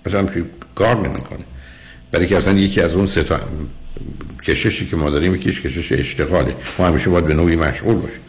مثلا 0.07 0.26
کار 0.74 1.09
نمی‌کنه. 1.09 1.44
برای 2.12 2.26
که 2.26 2.36
اصلا 2.36 2.59
یکی 2.59 2.80
از 2.80 2.94
اون 2.94 3.07
سه 3.07 3.22
تا 3.22 3.40
کششی 4.44 4.86
که 4.86 4.96
ما 4.96 5.11
داریم 5.11 5.34
یکیش 5.34 5.61
کشش 5.61 5.92
اشتغاله. 5.92 6.54
ما 6.78 6.86
همیشه 6.86 7.11
باید 7.11 7.26
به 7.26 7.34
نوعی 7.34 7.57
مشغول 7.57 7.94
باشیم. 7.94 8.20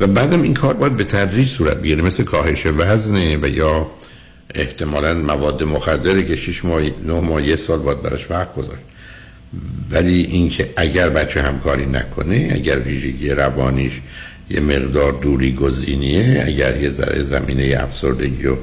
و 0.00 0.06
بعدم 0.06 0.42
این 0.42 0.54
کار 0.54 0.74
باید 0.74 0.96
به 0.96 1.04
تدریج 1.04 1.48
صورت 1.48 1.76
بگیره 1.76 2.02
مثل 2.02 2.24
کاهش 2.24 2.66
وزنه 2.66 3.36
و 3.36 3.48
یا 3.48 3.86
احتمالا 4.54 5.14
مواد 5.14 5.62
مخدره 5.62 6.24
که 6.24 6.36
6 6.36 6.64
ماه 6.64 6.82
9 6.82 7.20
ماه 7.20 7.46
یه 7.46 7.56
سال 7.56 7.78
باید 7.78 8.02
براش 8.02 8.30
وقت 8.30 8.54
گذاشت. 8.54 8.82
ولی 9.90 10.22
اینکه 10.22 10.70
اگر 10.76 11.08
بچه 11.08 11.42
همکاری 11.42 11.86
نکنه 11.86 12.50
اگر 12.54 12.78
ویژگی 12.78 13.30
روانیش 13.30 14.00
یه 14.50 14.60
مقدار 14.60 15.12
دوری 15.12 15.52
گزینیه 15.52 16.42
اگر 16.46 16.76
یه 16.76 16.88
ذره 16.88 17.22
زمینه 17.22 17.76
افسردگی 17.80 18.46
و 18.46 18.56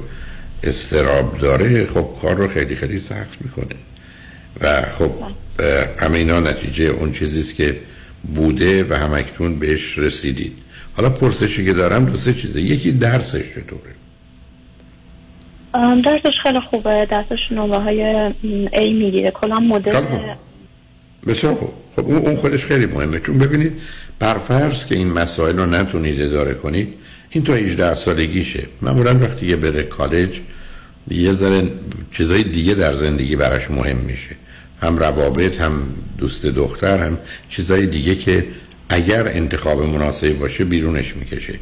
استراب 0.62 1.38
داره 1.38 1.86
خب 1.86 2.08
کار 2.22 2.36
رو 2.36 2.48
خیلی 2.48 2.76
خیلی 2.76 3.00
سخت 3.00 3.38
می‌کنه. 3.40 3.76
و 4.60 4.82
خب 4.82 5.10
همه 5.98 6.18
اینا 6.18 6.40
نتیجه 6.40 6.84
اون 6.84 7.12
چیزیست 7.12 7.54
که 7.54 7.76
بوده 8.34 8.84
و 8.84 8.94
همکتون 8.94 9.58
بهش 9.58 9.98
رسیدید. 9.98 10.52
حالا 10.96 11.10
پرسشی 11.10 11.64
که 11.64 11.72
دارم 11.72 12.04
دو 12.04 12.16
سه 12.16 12.34
چیزه. 12.34 12.60
یکی 12.60 12.92
درسش 12.92 13.44
چطوره؟ 13.54 13.96
درسش 16.02 16.34
خیلی 16.42 16.60
خوبه. 16.70 17.06
درسش 17.10 17.52
نوبه 17.52 17.76
های 17.76 18.02
ای 18.72 18.92
می‌گیره. 18.92 19.30
کلا 19.30 19.60
مدل 19.60 20.00
بسیار 21.26 21.54
خوب. 21.54 21.70
خب 21.96 22.08
اون 22.08 22.36
خودش 22.36 22.66
خیلی 22.66 22.86
مهمه. 22.86 23.20
چون 23.20 23.38
ببینید 23.38 23.72
برفرض 24.18 24.86
که 24.86 24.94
این 24.94 25.12
مسائل 25.12 25.58
رو 25.58 25.66
نتونید 25.66 26.22
اداره 26.22 26.54
کنید 26.54 26.94
این 27.30 27.44
تا 27.44 27.54
18 27.54 27.94
سالگیشه. 27.94 28.62
معمولا 28.82 29.18
وقتی 29.18 29.46
یه 29.46 29.56
بره 29.56 29.82
کالج 29.82 30.40
یه 31.10 31.32
ذره 31.32 31.62
چیزای 32.12 32.42
دیگه 32.42 32.74
در 32.74 32.94
زندگی 32.94 33.36
براش 33.36 33.70
مهم 33.70 33.96
میشه. 33.96 34.36
هم 34.82 34.98
روابط 34.98 35.60
هم 35.60 35.82
دوست 36.18 36.46
دختر 36.46 36.98
هم 36.98 37.18
چیزای 37.48 37.86
دیگه 37.86 38.14
که 38.14 38.46
اگر 38.88 39.28
انتخاب 39.28 39.82
مناسبی 39.82 40.32
باشه 40.32 40.64
بیرونش 40.64 41.16
می‌کشه. 41.16 41.54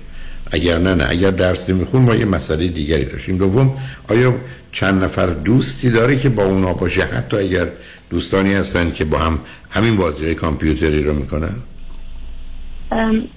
اگر 0.50 0.78
نه 0.78 0.94
نه. 0.94 1.06
اگر 1.10 1.30
درس 1.30 1.70
نمیخون 1.70 2.02
ما 2.02 2.14
یه 2.14 2.24
مسئله 2.24 2.68
دیگری 2.68 3.04
داشتیم. 3.04 3.38
دوم 3.38 3.76
آیا 4.08 4.34
چند 4.72 5.04
نفر 5.04 5.26
دوستی 5.26 5.90
داره 5.90 6.16
که 6.16 6.28
با 6.28 6.44
اونا 6.44 6.72
باشه؟ 6.72 7.02
حتی 7.02 7.36
اگر 7.36 7.66
دوستانی 8.10 8.54
هستن 8.54 8.92
که 8.92 9.04
با 9.04 9.18
هم 9.18 9.38
همین 9.70 9.96
بازی 9.96 10.24
های 10.24 10.34
کامپیوتری 10.34 11.02
رو 11.02 11.14
می‌کنن؟ 11.14 11.54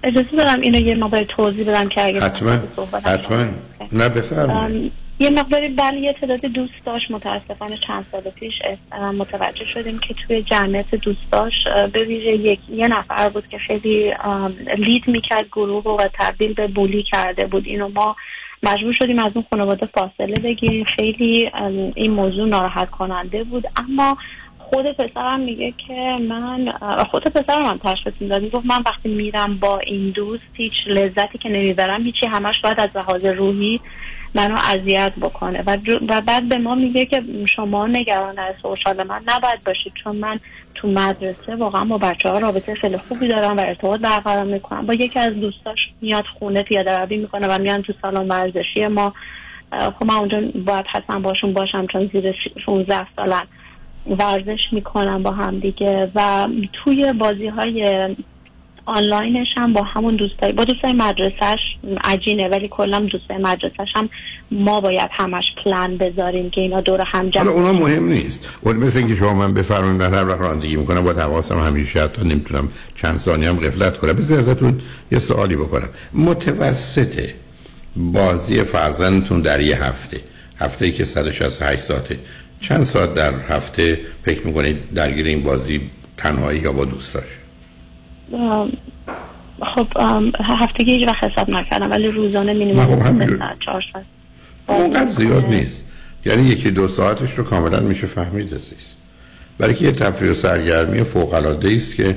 اجازه 0.04 0.38
دارم 0.38 0.62
اینو 0.62 0.80
یه 0.80 0.96
مقدار 0.96 1.24
توضیح 1.24 1.70
بدم 1.70 1.90
که 1.90 2.06
اگر 2.06 2.20
حتما. 2.20 2.60
حتما. 3.06 3.46
نه 3.92 4.10
بفرمایید. 4.10 4.92
یه 5.20 5.30
مقداری 5.30 5.68
بله 5.68 6.00
یه 6.00 6.14
تعداد 6.14 6.46
دوست 6.46 6.74
داشت. 6.86 7.12
متاسفانه 7.12 7.78
چند 7.88 8.06
سال 8.12 8.22
پیش 8.22 8.54
متوجه 9.18 9.66
شدیم 9.66 10.00
که 10.00 10.14
توی 10.14 10.42
جمعیت 10.42 10.96
دوست 10.96 11.32
داشت 11.32 11.68
به 11.94 12.04
ویژه 12.04 12.32
یک 12.32 12.60
یه 12.70 12.88
نفر 12.88 13.30
بود 13.30 13.48
که 13.48 13.58
خیلی 13.58 14.14
لید 14.78 15.04
می‌کرد 15.08 15.48
گروه 15.48 15.84
و 15.84 16.08
تبدیل 16.14 16.54
به 16.54 16.68
بولی 16.68 17.04
کرده 17.04 17.48
بود. 17.48 17.68
اینو 17.68 17.88
ما 17.88 18.16
مجبور 18.64 18.94
شدیم 19.00 19.20
از 19.20 19.32
اون 19.36 19.46
خانواده 19.50 19.86
فاصله 19.86 20.34
بگیریم. 20.44 20.86
خیلی 20.96 21.52
این 21.96 22.12
موضوع 22.12 22.48
ناراحت 22.48 22.90
کننده 22.90 23.44
بود. 23.44 23.64
اما 23.76 24.18
خود 24.60 24.88
پسرم 24.88 25.40
میگه 25.40 25.74
که 25.88 26.16
من 26.30 26.72
خود 27.12 27.24
پسرم 27.24 27.66
هم 27.66 27.80
تشخیص 27.84 28.14
می‌داد. 28.20 28.52
گفت 28.52 28.66
من 28.66 28.82
وقتی 28.86 29.10
میرم 29.10 29.58
با 29.58 29.80
این 29.80 30.10
دوست 30.10 30.44
هیچ 30.54 30.74
لذتی 30.88 31.38
که 31.38 31.50
نمی‌برم 31.50 32.04
هیچی 32.04 32.26
همش 32.26 32.56
باید 32.64 32.80
از 32.80 32.90
لحاظ 32.96 33.26
روحی 33.26 33.80
منو 34.38 34.56
اذیت 34.70 35.14
بکنه. 35.22 35.64
و, 35.68 35.78
و 36.10 36.22
بعد 36.22 36.50
به 36.50 36.58
ما 36.58 36.76
میگه 36.76 37.06
که 37.06 37.24
شما 37.56 37.88
نگران 37.88 38.40
از 38.40 38.56
سوشال 38.62 39.08
من 39.08 39.22
نباید 39.28 39.64
باشید 39.66 39.94
چون 40.04 40.16
من 40.16 40.40
تو 40.76 40.88
مدرسه 40.88 41.56
واقعا 41.60 41.86
با 41.86 41.98
بچه 41.98 42.30
ها 42.30 42.38
رابطه 42.38 42.76
خیلی 42.76 42.98
خوبی 42.98 43.28
دارم 43.28 43.58
و 43.58 43.60
ارتباط 43.60 44.00
برقرار 44.00 44.44
می‌کنم. 44.44 44.86
با 44.86 44.94
یکی 44.94 45.20
از 45.20 45.34
دوستاش 45.34 45.78
میاد 46.02 46.24
خونه 46.40 46.62
پیاده 46.62 46.98
روی 46.98 47.18
می‌کنه 47.18 47.48
و 47.48 47.62
میان 47.62 47.82
تو 47.82 47.94
سالن 48.02 48.28
ورزشی 48.28 48.88
ما. 48.88 49.14
خب 49.72 50.06
من 50.06 50.16
اونجا 50.16 50.42
باید 50.66 50.86
حتما 50.92 51.20
باشون 51.20 51.54
باشم 51.54 51.88
چون 51.88 52.10
زیر 52.14 52.36
16 52.66 53.08
سالن 53.16 53.44
ورزش 54.08 54.60
می‌کنم 54.72 55.24
با 55.24 55.32
هم 55.32 55.60
دیگه. 55.60 56.12
و 56.16 56.48
توی 56.74 57.14
بازی 57.14 57.48
های 57.48 58.16
آنلاینش 58.88 59.48
هم 59.58 59.74
با 59.74 59.84
همون 59.84 60.16
دوستای 60.16 60.52
با 60.52 60.64
دوستای 60.64 60.94
مدرسهش 60.94 61.60
عجینه 62.04 62.50
ولی 62.50 62.68
کلا 62.72 63.00
دوستای 63.00 63.38
مدرسهش 63.38 63.88
هم 63.96 64.10
ما 64.52 64.82
باید 64.82 65.10
همش 65.12 65.44
پلان 65.64 65.98
بذاریم 65.98 66.50
که 66.50 66.62
اینا 66.62 66.82
دور 66.82 67.02
هم 67.06 67.30
جمع 67.30 67.50
اونا 67.50 67.74
مهم 67.74 68.08
نیست. 68.08 68.54
اون 68.62 68.76
مثل 68.76 69.00
اینکه 69.00 69.16
شما 69.16 69.34
من 69.34 69.54
بفرمایید 69.54 70.00
در 70.00 70.14
هر 70.14 70.30
وقت 70.30 70.40
رانندگی 70.40 70.76
می‌کنم 70.76 71.02
با 71.02 71.14
حواسم 71.14 71.60
همیشه 71.60 72.02
حتی 72.02 72.22
نمی‌تونم 72.22 72.70
چند 72.96 73.18
ثانیه 73.18 73.50
هم 73.50 73.60
غفلت 73.60 73.98
کنم. 73.98 74.14
بذار 74.14 74.40
ازتون 74.40 74.82
یه 75.12 75.20
سوالی 75.20 75.56
بکنم. 75.56 75.90
متوسط 76.14 77.30
بازی 77.96 78.64
فرزندتون 78.64 79.42
در 79.42 79.62
یه 79.62 79.84
هفته. 79.84 80.22
هفته 80.60 80.86
ای 80.86 80.92
که 80.92 81.06
168 81.06 81.82
ساعته. 81.82 82.20
چند 82.60 82.84
ساعت 82.84 83.14
در 83.14 83.34
هفته 83.50 84.00
فکر 84.24 84.48
می‌کنید 84.48 84.94
درگیر 84.94 85.26
این 85.26 85.44
بازی 85.44 85.82
تنهایی 86.18 86.60
یا 86.60 86.72
با 86.72 86.86
دوستاش؟ 86.86 87.47
خب 89.76 89.88
هفتگی 90.40 90.92
هیچ 90.92 91.08
وقت 91.08 91.24
حساب 91.24 91.50
نکردم 91.50 91.92
ولی 91.92 92.08
روزانه 92.08 92.54
مینیمم 92.54 92.86
خب 92.86 93.00
ساعت. 93.66 94.06
اونقدر 94.68 95.10
زیاد 95.10 95.46
نیست. 95.46 95.86
یعنی 96.26 96.44
یکی 96.44 96.72
دو 96.72 96.88
ساعتش 96.88 97.34
رو 97.34 97.44
کاملا 97.44 97.80
میشه 97.80 98.08
فهمید 98.08 98.48
عزیز. 98.48 98.88
برای 99.58 99.74
که 99.74 99.86
یه 99.86 99.92
تفریح 99.92 100.32
و 100.32 100.34
سرگرمی 100.34 101.04
فوق 101.04 101.34
العاده 101.34 101.74
است 101.76 101.96
که 101.96 102.16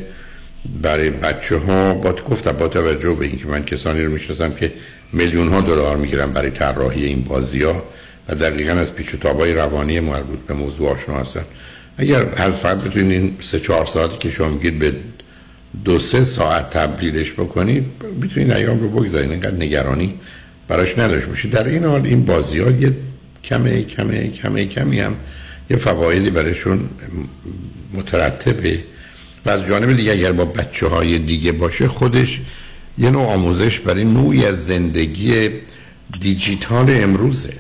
برای 0.83 1.11
بچه 1.11 1.57
ها 1.57 1.95
با 1.95 2.13
گفتم 2.13 2.53
با 2.53 2.69
توجه 2.69 3.15
به 3.15 3.25
اینکه 3.25 3.47
من 3.47 3.65
کسانی 3.65 4.03
رو 4.03 4.13
می‌شناسم 4.13 4.53
که 4.53 4.73
میلیون 5.13 5.49
ها 5.49 5.61
دلار 5.61 5.97
می‌گیرن 5.97 6.33
برای 6.33 6.51
طراحی 6.51 7.05
این 7.05 7.23
بازی 7.23 7.63
ها 7.63 7.83
و 8.29 8.35
دقیقا 8.35 8.73
از 8.73 8.95
پیچ 8.95 9.15
و 9.15 9.17
تابای 9.17 9.55
روانی 9.55 10.01
مربوط 10.01 10.39
به 10.39 10.55
موضوع 10.55 10.91
آشنا 10.91 11.15
هستن. 11.15 11.45
اگر 11.97 12.23
هر 12.37 12.51
فرد 12.51 12.85
بتونین 12.85 13.37
سه 13.41 13.61
چهار 13.61 13.85
ساعتی 13.85 14.19
که 14.19 14.31
شما 14.31 14.49
میگید 14.49 14.79
به 14.79 14.93
دو 15.85 15.99
سه 15.99 16.25
ساعت 16.25 16.71
تبدیلش 16.71 17.33
بکنید 17.33 17.85
می‌تونید 18.21 18.53
ایام 18.53 18.81
رو 18.81 18.89
بگذارید 18.89 19.31
اینقدر 19.31 19.57
نگرانی 19.57 20.15
براش 20.69 20.99
نداشت 20.99 21.27
باشید 21.27 21.51
در 21.51 21.65
این 21.65 21.85
حال 21.85 22.07
این 22.07 22.25
بازی 22.25 22.59
ها 22.59 22.71
یه 22.71 22.97
کمه 23.45 23.83
کمه 23.83 24.29
کمه 24.29 24.65
کمی 24.67 25.01
هم 25.01 25.17
یه 25.71 25.77
فوایدی 25.77 26.31
برایشون 26.31 26.81
مترتبه 27.95 28.85
و 29.47 29.51
از 29.51 29.67
جانب 29.67 29.97
دیگه 29.97 30.13
اگر 30.13 30.33
با 30.33 30.45
بچه 30.45 30.87
های 30.87 31.19
دیگه 31.19 31.53
باشه 31.53 31.89
خودش 31.89 32.41
یه 32.99 33.11
نوع 33.11 33.33
آموزش 33.33 33.81
برای 33.81 34.05
نوعی 34.05 34.47
از 34.47 34.67
زندگی 34.67 35.49
دیجیتال 36.21 36.87
امروزه. 36.91 37.55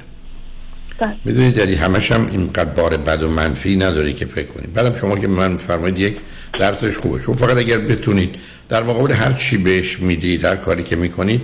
می‌دونید 1.25 1.57
داری 1.57 1.75
همش 1.75 2.13
هم 2.13 2.29
اینقدر 2.31 2.65
بار 2.65 2.97
بد 2.97 3.23
و 3.23 3.29
منفی 3.29 3.77
نداری 3.77 4.15
که 4.15 4.27
فکر 4.27 4.47
کنید 4.47 4.73
بعدم 4.73 4.97
شما 4.97 5.19
که 5.19 5.29
من 5.29 5.57
فرمایید 5.57 5.99
یک 5.99 6.17
درسش 6.59 6.99
خوبه. 6.99 7.19
چون 7.19 7.37
فقط 7.37 7.57
اگر 7.57 7.79
بتونید 7.79 8.35
در 8.69 8.83
مقابل 8.83 9.13
هر 9.13 9.33
چی 9.33 9.57
بهش 9.57 10.01
می‌دید 10.01 10.45
هر 10.45 10.57
کاری 10.57 10.83
که 10.83 10.97
می‌کنید 10.97 11.41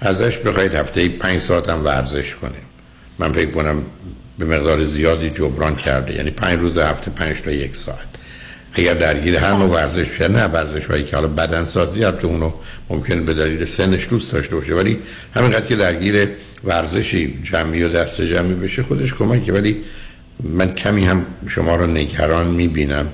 ازش 0.00 0.38
بخواید 0.38 0.74
هفته 0.74 1.08
پنج 1.08 1.40
ساعت 1.40 1.68
هم 1.68 1.84
ورزش 1.84 2.34
کنه 2.34 2.58
من 3.18 3.32
فکر 3.32 3.50
کنم 3.50 3.82
به 4.38 4.44
مقدار 4.44 4.84
زیادی 4.84 5.30
جبران 5.30 5.76
کرده. 5.76 6.14
یعنی 6.14 6.30
پنج 6.30 6.58
روز 6.58 6.78
هفته 6.78 7.10
پنج 7.10 7.42
تا 7.42 7.50
یک 7.50 7.76
ساعت. 7.76 8.15
اگر 8.78 8.94
درگیر 8.94 9.36
هر 9.36 9.52
نوع 9.52 9.68
ورزش 9.68 10.08
بشه 10.08 10.28
نه 10.28 10.44
ورزش 10.44 10.86
هایی 10.86 11.04
که 11.04 11.16
حالا 11.16 11.28
بدن 11.28 11.64
سازی 11.64 12.04
البته 12.04 12.26
اونو 12.26 12.52
ممکن 12.90 13.24
به 13.24 13.34
دلیل 13.34 13.64
سنش 13.64 14.08
دوست 14.08 14.32
داشته 14.32 14.56
باشه 14.56 14.74
ولی 14.74 14.98
همینقدر 15.34 15.66
که 15.66 15.76
درگیر 15.76 16.28
ورزشی 16.64 17.38
جمعی 17.42 17.82
و 17.82 17.88
دست 17.88 18.20
جمعی 18.20 18.54
بشه 18.54 18.82
خودش 18.82 19.14
کمکه. 19.14 19.52
ولی 19.52 19.82
من 20.42 20.74
کمی 20.74 21.04
هم 21.04 21.26
شما 21.48 21.76
رو 21.76 21.86
نگران 21.86 22.46
می‌بینم 22.46 23.06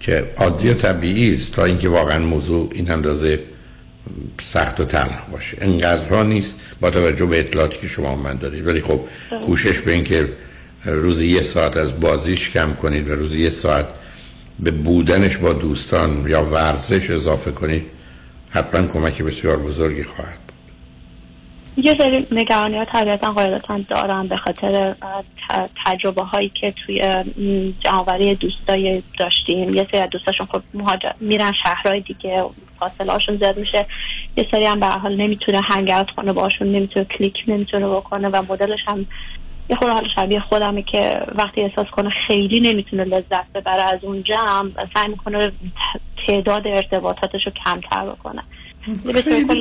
که 0.00 0.24
عادی 0.36 0.70
و 0.70 0.74
طبیعی 0.74 1.34
است 1.34 1.52
تا 1.52 1.64
اینکه 1.64 1.88
واقعا 1.88 2.18
موضوع 2.18 2.70
این 2.74 2.90
اندازه 2.90 3.40
سخت 4.52 4.80
و 4.80 4.84
تلخ 4.84 5.24
باشه. 5.32 5.56
انقدرها 5.60 6.22
نیست 6.22 6.60
با 6.80 6.90
توجه 6.90 7.26
به 7.26 7.40
اطلاعاتی 7.40 7.78
که 7.78 7.88
شما 7.88 8.16
من 8.16 8.36
دارید. 8.36 8.66
ولی 8.66 8.80
خب 8.80 9.00
کوشش 9.46 9.78
به 9.78 9.92
اینکه 9.92 10.28
روزی 10.84 11.26
یه 11.26 11.42
ساعت 11.42 11.76
از 11.76 12.00
بازیش 12.00 12.50
کم 12.50 12.74
کنید 12.74 13.10
و 13.10 13.14
روزی 13.14 13.38
یه 13.40 13.50
ساعت 13.50 13.86
به 14.60 14.70
بودنش 14.70 15.36
با 15.36 15.52
دوستان 15.52 16.24
یا 16.28 16.44
ورزش 16.44 17.10
اضافه 17.10 17.50
کنید 17.50 17.82
حتما 18.50 18.86
کمک 18.86 19.22
بسیار 19.22 19.56
بزرگی 19.56 20.02
خواهد 20.02 20.38
یه 21.76 21.98
سری 21.98 22.26
نگرانی 22.32 22.78
ها 22.78 22.84
طبیعتا 22.84 23.32
قاعدتا 23.32 23.78
دارم 23.78 24.28
به 24.28 24.36
خاطر 24.36 24.94
تجربه 25.86 26.22
هایی 26.22 26.52
که 26.60 26.74
توی 26.86 27.24
جمعوری 27.80 28.34
دوستای 28.34 29.02
داشتیم. 29.18 29.74
یه 29.74 29.88
سری 29.92 30.06
دوستاشون 30.06 30.46
خب 30.46 30.62
مهاجر 30.74 31.10
میرن 31.20 31.52
شهرهای 31.64 32.00
دیگه 32.00 32.44
فاصله 32.80 33.12
هاشون 33.12 33.38
زیاد 33.38 33.58
میشه. 33.58 33.86
یه 34.36 34.46
سری 34.50 34.64
هم 34.64 34.80
به 34.80 34.86
حال 34.86 35.16
نمی‌تونه 35.16 35.60
هنگ 35.60 35.90
اوت 35.90 36.10
کنه 36.10 36.32
باشون 36.32 36.72
نمی‌تونه 36.72 37.06
کلیک 37.18 37.34
نمی‌تونه 37.46 37.88
بکنه 37.88 38.28
و 38.28 38.42
مدلش 38.52 38.80
هم 38.86 39.06
یه 39.70 39.76
خورده 39.76 39.94
حال 39.94 40.04
شبیه 40.16 40.40
خودمه 40.40 40.82
که 40.82 41.20
وقتی 41.38 41.60
احساس 41.60 41.86
کنه 41.96 42.10
خیلی 42.26 42.60
نمی‌تونه 42.60 43.04
لذت 43.04 43.52
ببره 43.54 43.82
از 43.82 43.98
اون 44.02 44.22
جمع 44.22 44.70
سعی 44.94 45.08
می‌کنه 45.08 45.52
تعداد 46.26 46.66
ارتباطاتش 46.66 47.40
رو 47.46 47.52
کمتر 47.64 48.06
بکنه. 48.06 48.42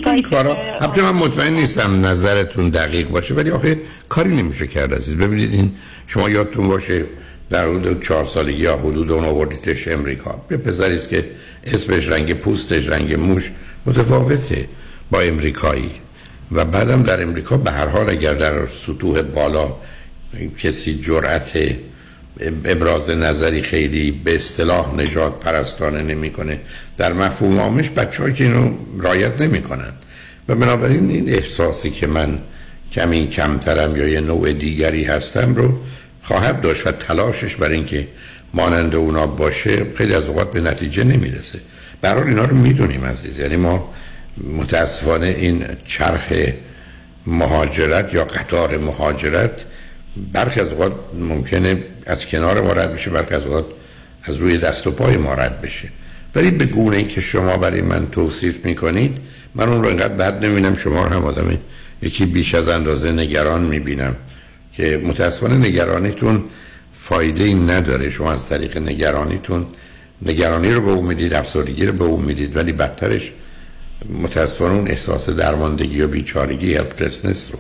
این 0.06 0.22
کارا 0.22 0.58
البته 0.82 1.02
من 1.02 1.12
مطمئن 1.12 1.54
نیستم 1.54 2.06
نظرتون 2.06 2.70
دقیق 2.70 3.10
باشه 3.10 3.34
ولی 3.34 3.52
آخه 3.52 3.78
کاری 4.10 4.36
نمیشه 4.36 4.68
کرد 4.68 4.94
عزیز. 4.94 5.18
ببینید 5.18 5.54
این 5.54 5.72
شما 6.08 6.30
یادتون 6.30 6.68
باشه 6.68 7.06
در 7.50 7.68
حدود 7.68 8.04
چهار 8.04 8.24
سالگی 8.24 8.62
یا 8.64 8.78
حدود 8.78 9.12
اون 9.12 9.26
آوردیدش 9.26 9.88
امریکا. 9.88 10.42
یه 10.52 10.58
پسری 10.58 10.96
است 10.96 11.10
که 11.10 11.26
اسمش 11.64 12.08
رنگ 12.08 12.34
پوستش 12.34 12.90
رنگ 12.90 13.14
موش 13.14 13.52
متفاوته 13.86 14.68
با 15.12 15.22
امریکایی. 15.22 15.92
و 16.52 16.66
بعدم 16.66 17.04
در 17.04 17.24
امریکا 17.24 17.58
به 17.58 17.72
هر 17.72 17.88
حال 17.88 18.10
اگر 18.10 18.34
در 18.34 18.68
سطوح 18.68 19.22
بالا 19.22 19.74
کسی 20.60 21.00
جرأت 21.00 21.52
ابراز 22.66 23.10
نظری 23.10 23.62
خیلی 23.62 24.12
به 24.12 24.36
اصطلاح 24.36 24.96
نجات 24.96 25.40
پرستانه 25.40 26.02
نمی‌کنه. 26.02 26.60
در 26.98 27.14
مفهوم 27.14 27.60
عامش 27.60 27.90
بچه 27.90 28.34
که 28.34 28.44
اینو 28.44 28.76
رایت 29.00 29.42
نمی‌کنن. 29.42 29.94
و 30.50 30.56
بنابراین 30.56 31.10
این 31.10 31.30
احساسی 31.30 31.90
که 31.90 32.08
من 32.08 32.40
کمی 32.92 33.28
کمترم 33.28 33.96
یا 33.96 34.08
یه 34.08 34.22
نوع 34.22 34.54
دیگری 34.54 35.04
هستم 35.04 35.56
رو 35.56 35.80
خواهد 36.22 36.62
داشت 36.62 36.88
و 36.88 36.92
تلاشش 36.92 37.56
برای 37.56 37.76
اینکه 37.76 38.08
مانند 38.54 38.96
اونا 38.96 39.28
باشه 39.28 39.86
خیلی 39.96 40.14
از 40.14 40.26
اوقات 40.26 40.52
به 40.52 40.62
نتیجه 40.62 41.04
نمی‌رسه. 41.04 41.60
برای 42.02 42.30
اینا 42.30 42.46
رو 42.46 42.56
می‌دونیم 42.56 43.06
عزیز. 43.06 43.40
یعنی 43.40 43.56
ما 43.56 43.94
متاسفانه 44.58 45.28
این 45.28 45.66
چرخ 45.86 46.34
مهاجرت 47.28 48.14
یا 48.14 48.24
قطار 48.26 48.78
مهاجرت 48.78 49.66
برخی 50.34 50.60
از 50.60 50.72
اوقات 50.72 50.94
ممکنه 51.14 51.84
از 52.06 52.26
کنار 52.26 52.62
ما 52.62 52.74
رد 52.74 52.94
بشه 52.94 53.10
برخی 53.10 53.36
از 53.36 53.46
اوقات 53.46 53.66
از 54.24 54.36
روی 54.36 54.58
دست 54.58 54.88
و 54.88 54.92
پای 54.92 55.18
ما 55.18 55.34
رد 55.34 55.62
بشه. 55.62 55.90
ولی 56.36 56.52
به 56.52 56.66
گونه 56.66 56.98
ای 56.98 57.04
که 57.04 57.22
شما 57.22 57.58
برای 57.58 57.82
من 57.82 58.08
توصیف 58.12 58.66
می‌کنید 58.66 59.18
من 59.56 59.70
اون 59.70 59.84
رو 59.84 59.88
اینقدر 59.88 60.14
بد 60.14 60.46
نمی‌بینم. 60.46 60.76
شما 60.76 61.04
رو 61.04 61.10
هم 61.14 61.26
آدم 61.26 61.58
یکی 62.02 62.26
بیش 62.26 62.56
از 62.56 62.68
اندازه 62.68 63.12
نگران 63.12 63.62
می‌بینم 63.64 64.16
که 64.74 65.02
متاسفانه 65.06 65.68
نگرانیتون 65.68 66.44
فایده 66.94 67.44
ای 67.44 67.54
نداره. 67.54 68.10
شما 68.10 68.32
از 68.32 68.50
طریق 68.50 68.78
نگرانیتون 68.78 69.66
نگرانی 70.22 70.72
رو 70.72 70.82
به 70.82 70.92
اون 70.92 71.06
می‌دید 71.06 71.34
افسردگی 71.34 71.86
رو 71.86 71.94
به 71.94 72.04
اون 72.04 72.24
می‌دید 72.24 72.56
ولی 72.58 72.72
بدترش 72.72 73.32
متاسفانه 74.24 74.74
اون 74.74 74.88
احساس 74.88 75.30
درماندگی 75.30 76.02
و 76.02 76.08
بیچارگی 76.08 76.76
هلپلسنس 76.76 77.52
رو. 77.52 77.60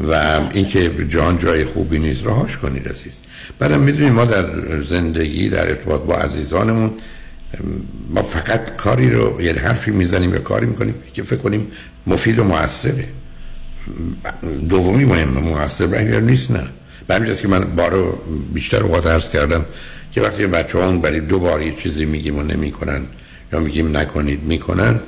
و 0.00 0.40
اینکه 0.52 0.90
جان 1.08 1.38
جای 1.38 1.64
خوبی 1.64 1.98
نیست 1.98 2.26
رهاش 2.26 2.58
کنید 2.58 2.88
عزیز. 2.88 3.20
بعدم 3.58 3.80
می‌دونید 3.80 4.12
ما 4.12 4.24
در 4.24 4.82
زندگی 4.82 5.48
در 5.48 5.68
ارتباط 5.68 6.00
با 6.00 6.16
عزیزانمون 6.16 6.90
ما 8.10 8.22
فقط 8.22 8.76
کاری 8.76 9.10
رو 9.10 9.42
یعنی 9.42 9.58
حرفی 9.58 9.90
می‌زنیم 9.90 10.34
یا 10.34 10.40
کاری 10.40 10.66
می‌کنیم 10.66 10.94
که 11.14 11.22
فکر 11.22 11.36
کنیم 11.36 11.66
مفید 12.06 12.38
و 12.38 12.44
موثره. 12.44 13.08
دومی 14.68 15.04
مهم 15.04 15.28
موثر 15.28 15.86
برای 15.86 16.20
نیست 16.20 16.50
نه. 16.50 16.64
به 17.06 17.34
که 17.34 17.48
من 17.48 17.60
بارو 17.60 18.18
بیشتر 18.54 18.82
اوقات 18.82 19.06
عرض 19.06 19.30
کردم 19.30 19.64
که 20.12 20.20
وقتی 20.20 20.46
بچه 20.46 20.78
ها 20.78 20.92
برای 20.92 21.20
دو 21.20 21.38
بار 21.38 21.62
یه 21.62 21.74
چیزی 21.74 22.04
میگیم 22.04 22.38
و 22.38 22.42
نمی‌کنن 22.42 23.06
یا 23.52 23.60
میگیم 23.60 23.96
نکنید 23.96 24.42
می‌کنن 24.42 25.00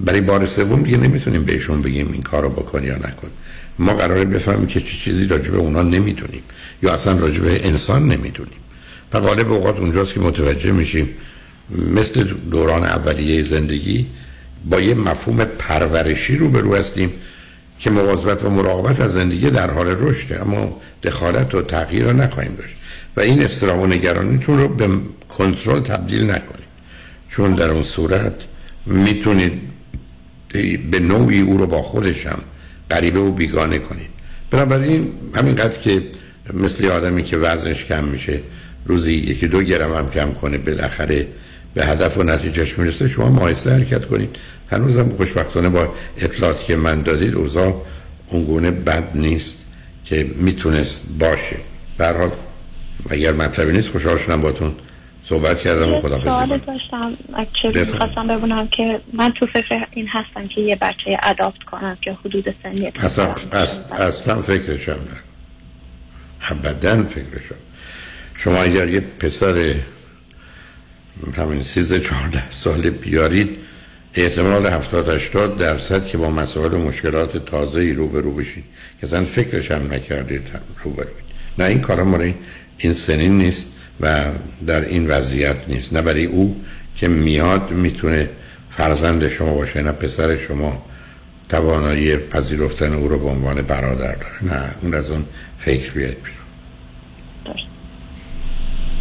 برای 0.00 0.20
بار 0.20 0.46
سوم 0.46 0.82
دیگه 0.82 0.96
نمی‌تونیم 0.96 1.44
بهشون 1.44 1.82
بگیم 1.82 2.12
این 2.12 2.22
کارو 2.22 2.48
بکن 2.48 2.84
یا 2.84 2.96
نکن. 2.96 3.30
ما 3.78 3.94
قراره 3.94 4.24
بفهمیم 4.24 4.66
که 4.66 4.80
چه 4.80 4.96
چیزی 4.96 5.26
راجع 5.26 5.50
به 5.50 5.58
اونا 5.58 5.82
نمی‌دونیم 5.82 6.42
یا 6.82 6.92
اصلا 6.92 7.18
راجع 7.18 7.40
به 7.40 7.66
انسان 7.66 8.02
نمی‌دونیم 8.02 8.58
و 9.12 9.20
غالب 9.20 9.52
اوقات 9.52 9.78
اونجاست 9.78 10.14
که 10.14 10.20
متوجه 10.20 10.72
میشیم 10.72 11.08
مثل 11.94 12.24
دوران 12.50 12.84
اولیه 12.84 13.42
زندگی 13.42 14.06
با 14.70 14.80
یه 14.80 14.94
مفهوم 14.94 15.44
پرورشی 15.44 16.36
رو 16.36 16.48
برو 16.48 16.74
هستیم 16.74 17.12
که 17.78 17.90
مواظبت 17.90 18.44
و 18.44 18.50
مراقبت 18.50 19.00
از 19.00 19.12
زندگی 19.12 19.50
در 19.50 19.70
حال 19.70 19.86
رشده 19.86 20.40
اما 20.40 20.80
دخالت 21.02 21.54
و 21.54 21.62
تغییر 21.62 22.04
رو 22.04 22.12
نخواهیم 22.12 22.54
داشت. 22.54 22.74
و 23.16 23.20
این 23.20 23.42
استرام 23.42 23.80
و 23.80 23.86
نگرانیتون 23.86 24.58
رو 24.58 24.68
به 24.68 24.88
کنترل 25.28 25.80
تبدیل 25.80 26.22
نکنید. 26.22 26.70
چون 27.28 27.54
در 27.54 27.70
اون 27.70 27.82
صورت 27.82 28.34
می‌تونید 28.86 29.69
به 30.90 30.98
نوعی 30.98 31.40
او 31.40 31.58
رو 31.58 31.66
با 31.66 31.82
خودشم 31.82 32.38
غریبه 32.90 33.20
و 33.20 33.32
بیگانه 33.32 33.78
کنید. 33.78 34.10
بنابراین 34.50 35.12
همینقدر 35.34 35.78
که 35.78 36.02
مثل 36.54 36.86
آدمی 36.86 37.22
که 37.22 37.36
وزنش 37.36 37.84
کم 37.84 38.04
میشه 38.04 38.40
روزی 38.84 39.12
یکی 39.12 39.46
دو 39.46 39.62
گرم 39.62 39.92
هم 39.92 40.10
کم 40.10 40.32
کنه 40.32 40.58
بالاخره 40.58 41.26
به 41.74 41.86
هدف 41.86 42.18
و 42.18 42.22
نتیجهش 42.22 42.78
می‌رسه 42.78 43.08
شما 43.08 43.30
مایسته 43.30 43.70
حرکت 43.70 44.06
کنید. 44.06 44.36
هنوزم 44.70 45.08
خوشبختانه 45.08 45.68
با 45.68 45.94
اطلاعاتی 46.18 46.66
که 46.66 46.76
من 46.76 47.02
دادید 47.02 47.34
اوضاع 47.34 47.86
اونگونه 48.28 48.70
بد 48.70 49.04
نیست 49.14 49.58
که 50.04 50.30
می‌تونست 50.36 51.02
باشه. 51.18 51.56
برحال 51.98 52.30
اگر 53.10 53.32
مطلبی 53.32 53.72
نیست 53.72 53.88
خوشحال 53.88 54.16
شدم 54.16 54.40
باتون. 54.40 54.72
صحبت 55.30 55.60
کردم 55.60 55.92
و 55.92 56.00
خدا 56.00 56.20
سوال 56.20 56.58
داشتم 56.58 57.16
می‌خواستم 57.74 58.26
ببینم 58.26 58.68
که 58.68 59.00
من 59.12 59.32
تو 59.32 59.46
فکر 59.46 59.86
این 59.90 60.08
هستم 60.08 60.48
که 60.48 60.60
یه 60.60 60.76
بچه 60.76 61.18
اداپت 61.22 61.62
کنم 61.62 61.98
که 62.00 62.12
حدود 62.24 62.54
سنی 62.62 62.86
اصلا, 62.86 63.34
اصلا 63.92 64.42
فکرشم 64.42 64.92
نه 64.92 65.20
ابدا 66.50 67.02
فکرشم. 67.02 67.54
شما 68.36 68.62
اگر 68.62 68.88
یه 68.88 69.00
پسر 69.00 69.74
همین 71.36 71.62
سیزده 71.62 72.00
چهارده 72.00 72.50
ساله 72.50 72.90
بیارید 72.90 73.58
احتمال 74.14 74.66
هفتاد 74.66 75.08
80 75.08 75.58
درصد 75.58 76.06
که 76.06 76.18
با 76.18 76.30
مسائل 76.30 76.74
و 76.74 76.78
مشکلات 76.78 77.36
تازه 77.46 77.80
ای 77.80 77.92
روبرو 77.92 78.34
بشید. 78.34 78.64
که 79.00 79.06
اصلا 79.06 79.24
فکرش 79.24 79.70
هم 79.70 79.92
نکردید 79.92 80.42
روبرو 80.84 81.10
نه 81.58 81.64
این 81.64 81.80
کارا 81.80 82.04
ماره 82.04 82.34
این 82.78 82.92
سنین 82.92 83.38
نیست. 83.38 83.76
و 84.00 84.24
در 84.66 84.84
این 84.84 85.06
وضعیت 85.06 85.56
نیست. 85.68 85.92
نه 85.92 86.02
برای 86.02 86.24
او 86.24 86.64
که 86.96 87.08
میاد 87.08 87.70
می‌تونه 87.70 88.30
فرزند 88.70 89.28
شما 89.28 89.54
باشه 89.54 89.82
نه 89.82 89.92
پسر 89.92 90.36
شما 90.36 90.82
توانایی 91.48 92.16
پذیرفتن 92.16 92.92
او 92.92 93.08
رو 93.08 93.18
به 93.18 93.28
عنوان 93.28 93.62
برادر 93.62 94.14
داره. 94.14 94.44
نه 94.44 94.74
اون 94.82 94.94
از 94.94 95.10
اون 95.10 95.24
فکر 95.58 95.90
بیاد 95.92 96.16
بیرون. 96.16 96.36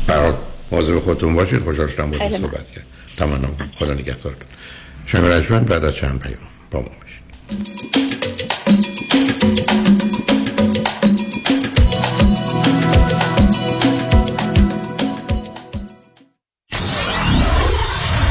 برای 0.08 0.34
موضوع 0.72 1.00
خودتون 1.00 1.36
باشید. 1.36 1.60
خوشحال 1.60 1.88
شدم 1.88 2.12
بودیم 2.12 2.30
صحبت 2.30 2.70
کرد 2.70 2.86
تمام 3.18 3.56
خدا 3.76 3.94
نگهدارتون 3.94 4.48
شنگ 5.06 5.26
رجمن 5.26 5.64
بعد 5.64 5.86
از 5.86 5.96
چند 5.96 6.20
پیام 6.20 6.38
با 6.72 6.80
ما 6.80 6.90
باشید. 7.02 7.20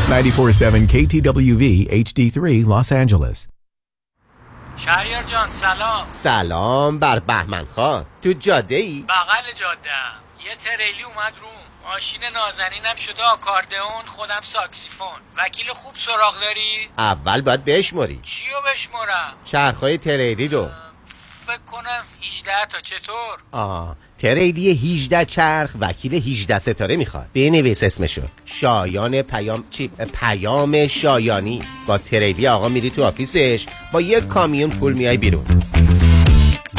947 0.09 0.87
KTWV 0.89 1.65
HD3 1.91 2.65
Los 2.65 2.91
Angeles. 2.93 3.49
شهریار 4.77 5.23
جان 5.23 5.51
سلام. 5.51 6.07
سلام 6.13 6.99
بر 6.99 7.19
بهمن 7.19 7.67
خان. 7.67 8.07
تو 8.23 8.33
جاده 8.33 8.75
ای؟ 8.75 9.05
بغل 9.09 9.53
جاده 9.55 9.91
یه 10.45 10.57
تریلی 10.57 11.03
اومد 11.03 11.33
روم 11.41 11.91
ماشین 11.93 12.21
نازنینم 12.35 12.97
شده 12.97 13.23
آکاردئون 13.23 14.07
خودم 14.07 14.41
ساکسیفون. 14.43 15.21
وکیل 15.37 15.67
خوب 15.73 15.93
سراغ 15.97 16.41
داری؟ 16.41 16.89
اول 16.99 17.41
باید 17.41 17.65
بشموری 17.65 18.21
چیو 18.23 18.55
بشمورم؟ 18.73 19.35
چرخهای 19.45 19.99
تریلی 19.99 20.49
رو. 20.49 20.69
فکر 21.47 21.59
کنم 21.73 22.05
18 22.23 22.51
تا. 22.69 22.81
چطور؟ 22.81 23.39
آه 23.53 23.97
تریلی 24.19 24.71
18 24.71 25.25
چرخ 25.25 25.75
وکیل 25.81 26.15
18 26.15 26.59
ستاره 26.59 26.97
می‌خواد. 26.97 27.27
بنویس 27.35 27.83
اسمشو. 27.83 28.23
شایان 28.45 29.23
پیام 29.23 29.65
چی؟ 29.71 29.91
پیام 30.21 30.87
شایانی. 30.87 31.61
با 31.87 31.99
تریلی 31.99 32.47
آقا 32.47 32.69
میری 32.69 32.91
تو 32.91 33.05
office 33.05 33.51
ش 33.51 33.67
با 33.93 34.01
یک 34.01 34.27
کامیون 34.27 34.71
پول 34.71 34.93
میای 34.93 35.17
بیرون. 35.17 35.45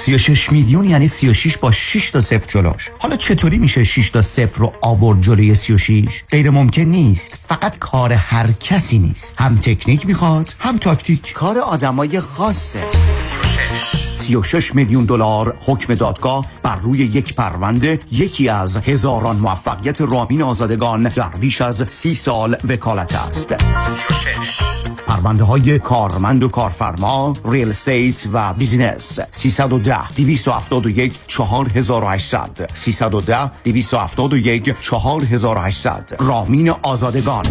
36 0.00 0.52
میلیون 0.52 0.84
یعنی 0.84 1.08
36 1.08 1.56
با 1.58 1.70
6 1.72 2.10
تا 2.10 2.20
صفر 2.20 2.46
جلوش 2.48 2.90
حالا 2.98 3.16
چطوری 3.16 3.58
میشه 3.58 3.84
6 3.84 4.10
تا 4.10 4.20
صفر 4.20 4.58
رو 4.58 4.72
آورد 4.82 5.20
جلوی 5.20 5.54
36 5.54 6.22
غیر 6.30 6.50
ممکن 6.50 6.82
نیست. 6.82 7.38
فقط 7.48 7.78
کار 7.78 8.12
هر 8.12 8.52
کسی 8.52 8.98
نیست. 8.98 9.34
هم 9.40 9.56
تکنیک 9.56 10.06
می‌خواد 10.06 10.54
هم 10.58 10.78
تاکتیک. 10.78 11.32
کار 11.32 11.58
آدمای 11.58 12.20
خاصه. 12.20 12.80
36 13.10 14.19
36 14.30 14.74
میلیون 14.74 15.04
دلار 15.04 15.56
حکم 15.66 15.94
دادگاه 15.94 16.46
بر 16.62 16.76
روی 16.76 16.98
یک 16.98 17.34
پرونده 17.34 17.98
یکی 18.12 18.48
از 18.48 18.76
هزاران 18.76 19.36
موفقیت 19.36 20.00
رامین 20.00 20.42
آزادگان 20.42 21.02
در 21.02 21.28
بیش 21.28 21.60
از 21.60 21.84
سی 21.88 22.14
سال 22.14 22.56
وکالت 22.68 23.14
است 23.14 23.54
36 23.78 24.62
پرونده 25.06 25.44
های 25.44 25.78
کارمند 25.78 26.42
و 26.42 26.48
کارفرما 26.48 27.32
real 27.44 27.68
estate 27.68 28.26
و 28.32 28.52
business 28.52 29.18
310 29.30 30.08
271 30.16 31.18
4800 31.26 32.70
310 32.74 33.50
271 33.64 34.74
4800 34.80 36.16
رامین 36.18 36.70
آزادگان 36.70 37.44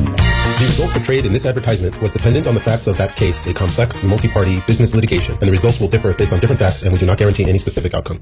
The 0.60 0.66
result 0.66 0.92
portrayed 0.92 1.26
in 1.26 1.32
this 1.32 1.46
advertisement 1.46 2.02
was 2.02 2.12
dependent 2.12 2.46
on 2.46 2.54
the 2.54 2.60
facts 2.60 2.88
of 2.88 2.98
that 2.98 3.16
case, 3.16 3.48
a 3.48 3.54
complex, 3.54 4.04
multi-party 4.04 4.62
business 4.68 4.94
litigation, 4.94 5.34
and 5.40 5.48
the 5.50 5.56
results 5.58 5.80
will 5.80 5.88
differ 5.88 6.12
based 6.14 6.34
on 6.34 6.40
different 6.40 6.62
facts, 6.70 6.84
and 6.84 6.92
we 6.94 6.98
do 7.00 7.06
not 7.06 7.18
guarantee 7.18 7.46
any 7.54 7.60
specific 7.60 7.94
outcome. 7.94 8.20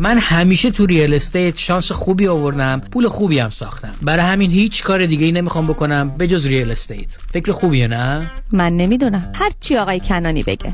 من 0.00 0.18
همیشه 0.18 0.70
تو 0.70 0.86
real 0.86 1.14
estate 1.14 1.58
شانس 1.58 1.92
خوبی 1.92 2.28
آوردم 2.28 2.80
پول 2.92 3.08
خوبی 3.08 3.38
هم 3.38 3.50
ساختم. 3.50 3.94
برای 4.02 4.24
همین 4.24 4.50
هیچ 4.50 4.82
کار 4.82 5.06
دیگه 5.06 5.26
ای 5.26 5.32
نمی‌خوام 5.32 5.66
بکنم 5.66 6.10
به 6.18 6.26
جز 6.26 6.46
real 6.46 6.70
estate 6.70 7.18
فکر 7.32 7.52
خوبیه 7.52 7.88
نه؟ 7.88 8.30
من 8.52 8.76
نمی‌دونم. 8.76 9.32
هر 9.34 9.50
چی 9.60 9.76
آقای 9.76 10.00
کنانی 10.00 10.42
بگه. 10.42 10.72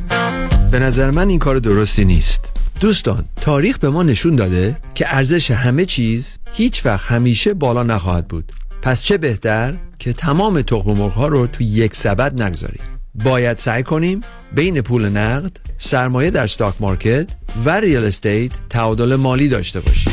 به 0.71 0.79
نظر 0.79 1.11
من 1.11 1.29
این 1.29 1.39
کار 1.39 1.59
درستی 1.59 2.05
نیست. 2.05 2.53
دوستان 2.81 3.25
تاریخ 3.41 3.79
به 3.79 3.91
ما 3.91 4.03
نشون 4.03 4.37
داده 4.37 4.77
که 4.95 5.15
ارزش 5.15 5.51
همه 5.51 5.85
چیز 5.85 6.39
هیچ 6.53 6.87
وقت 6.87 7.07
همیشه 7.07 7.55
بالا 7.55 7.83
نخواهد 7.83 8.29
بود. 8.29 8.53
پس 8.83 9.03
چه 9.03 9.19
بهتر 9.19 9.75
که 9.99 10.13
تمام 10.13 10.63
تخم 10.63 10.91
مرغ 10.91 11.13
ها 11.13 11.29
رو 11.29 11.47
تو 11.47 11.63
یک 11.63 11.97
سبد 11.97 12.43
نگذاریم. 12.43 12.83
باید 13.15 13.57
سعی 13.57 13.83
کنیم 13.83 14.21
بین 14.55 14.81
پول 14.81 15.09
نقد 15.09 15.57
سرمایه 15.79 16.31
در 16.31 16.47
stock 16.47 16.75
market 16.81 17.27
و 17.65 17.71
real 17.81 18.05
estate 18.05 18.53
تعادل 18.71 19.17
مالی 19.17 19.49
داشته 19.49 19.81
باشیم 19.81 20.13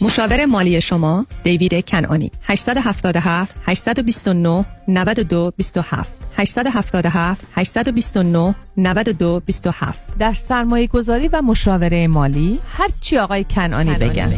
مشاور 0.00 0.44
مالی 0.44 0.80
شما 0.80 1.26
دیوید 1.42 1.84
کنانی 1.84 2.30
877 2.42 3.58
829 3.66 4.64
92 4.88 5.52
27 5.56 6.10
877 6.36 7.46
829 7.54 8.54
92 8.76 9.42
27 9.46 10.18
در 10.18 10.34
سرمایه 10.34 10.86
گذاری 10.86 11.28
و 11.28 11.42
مشاوره 11.42 12.06
مالی 12.06 12.58
هر 12.78 12.88
چی 13.00 13.18
آقای 13.18 13.44
کنانی 13.44 13.94
بگن. 13.94 14.32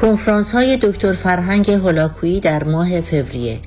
کنفرانس 0.00 0.52
های 0.52 0.78
دکتر 0.82 1.12
فرهنگ 1.12 1.70
هولاکویی 1.70 2.40
در 2.40 2.64
ماه 2.64 3.00
فوریه. 3.00 3.58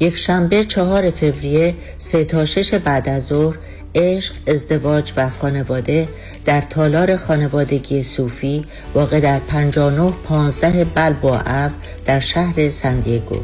یک 0.00 0.16
شنبه 0.16 0.64
چهار 0.64 1.10
فوریه 1.10 1.74
سه 1.98 2.24
تا 2.24 2.44
شش 2.44 2.74
بعد 2.74 3.08
از 3.08 3.26
ظهر 3.26 3.58
عشق 3.94 4.34
ازدواج 4.46 5.12
و 5.16 5.28
خانواده 5.28 6.08
در 6.44 6.60
تالار 6.60 7.16
خانوادگی 7.16 8.02
صوفی 8.02 8.62
واقع 8.94 9.20
در 9.20 9.38
59 9.38 10.12
15 10.24 10.84
بلباعو 10.84 11.70
در 12.04 12.20
شهر 12.20 12.68
سندیگو 12.68 13.36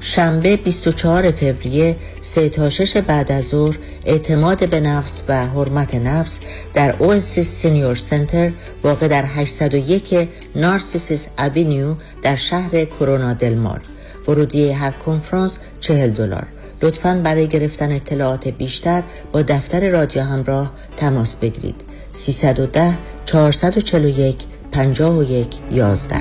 شنبه 0.00 0.56
24 0.56 1.30
فوریه 1.30 1.96
3 2.20 2.48
تا 2.48 2.70
6 2.70 2.96
بعد 2.96 3.32
از 3.32 3.44
ظهر 3.44 3.78
اعتماد 4.04 4.70
به 4.70 4.80
نفس 4.80 5.22
و 5.28 5.46
حرمت 5.46 5.94
نفس 5.94 6.40
در 6.74 6.94
اوسیس 6.98 7.48
سینیور 7.48 7.94
سنتر 7.94 8.52
واقع 8.82 9.08
در 9.08 9.24
801 9.26 10.28
نارسیسیس 10.56 11.28
اوینیو 11.38 11.94
در 12.22 12.36
شهر 12.36 12.84
کرونا 12.84 13.32
دلمار. 13.32 13.80
ورودی 14.28 14.70
هر 14.70 14.90
کنفرانس 14.90 15.58
40 15.80 16.10
دلار. 16.10 16.46
لطفا 16.82 17.20
برای 17.24 17.48
گرفتن 17.48 17.92
اطلاعات 17.92 18.48
بیشتر 18.48 19.02
با 19.32 19.42
دفتر 19.42 19.90
رادیو 19.90 20.22
همراه 20.22 20.72
تماس 20.96 21.36
بگیرید. 21.36 21.84
310 22.12 22.98
441 23.24 24.36
51 24.72 25.48
11 25.70 26.16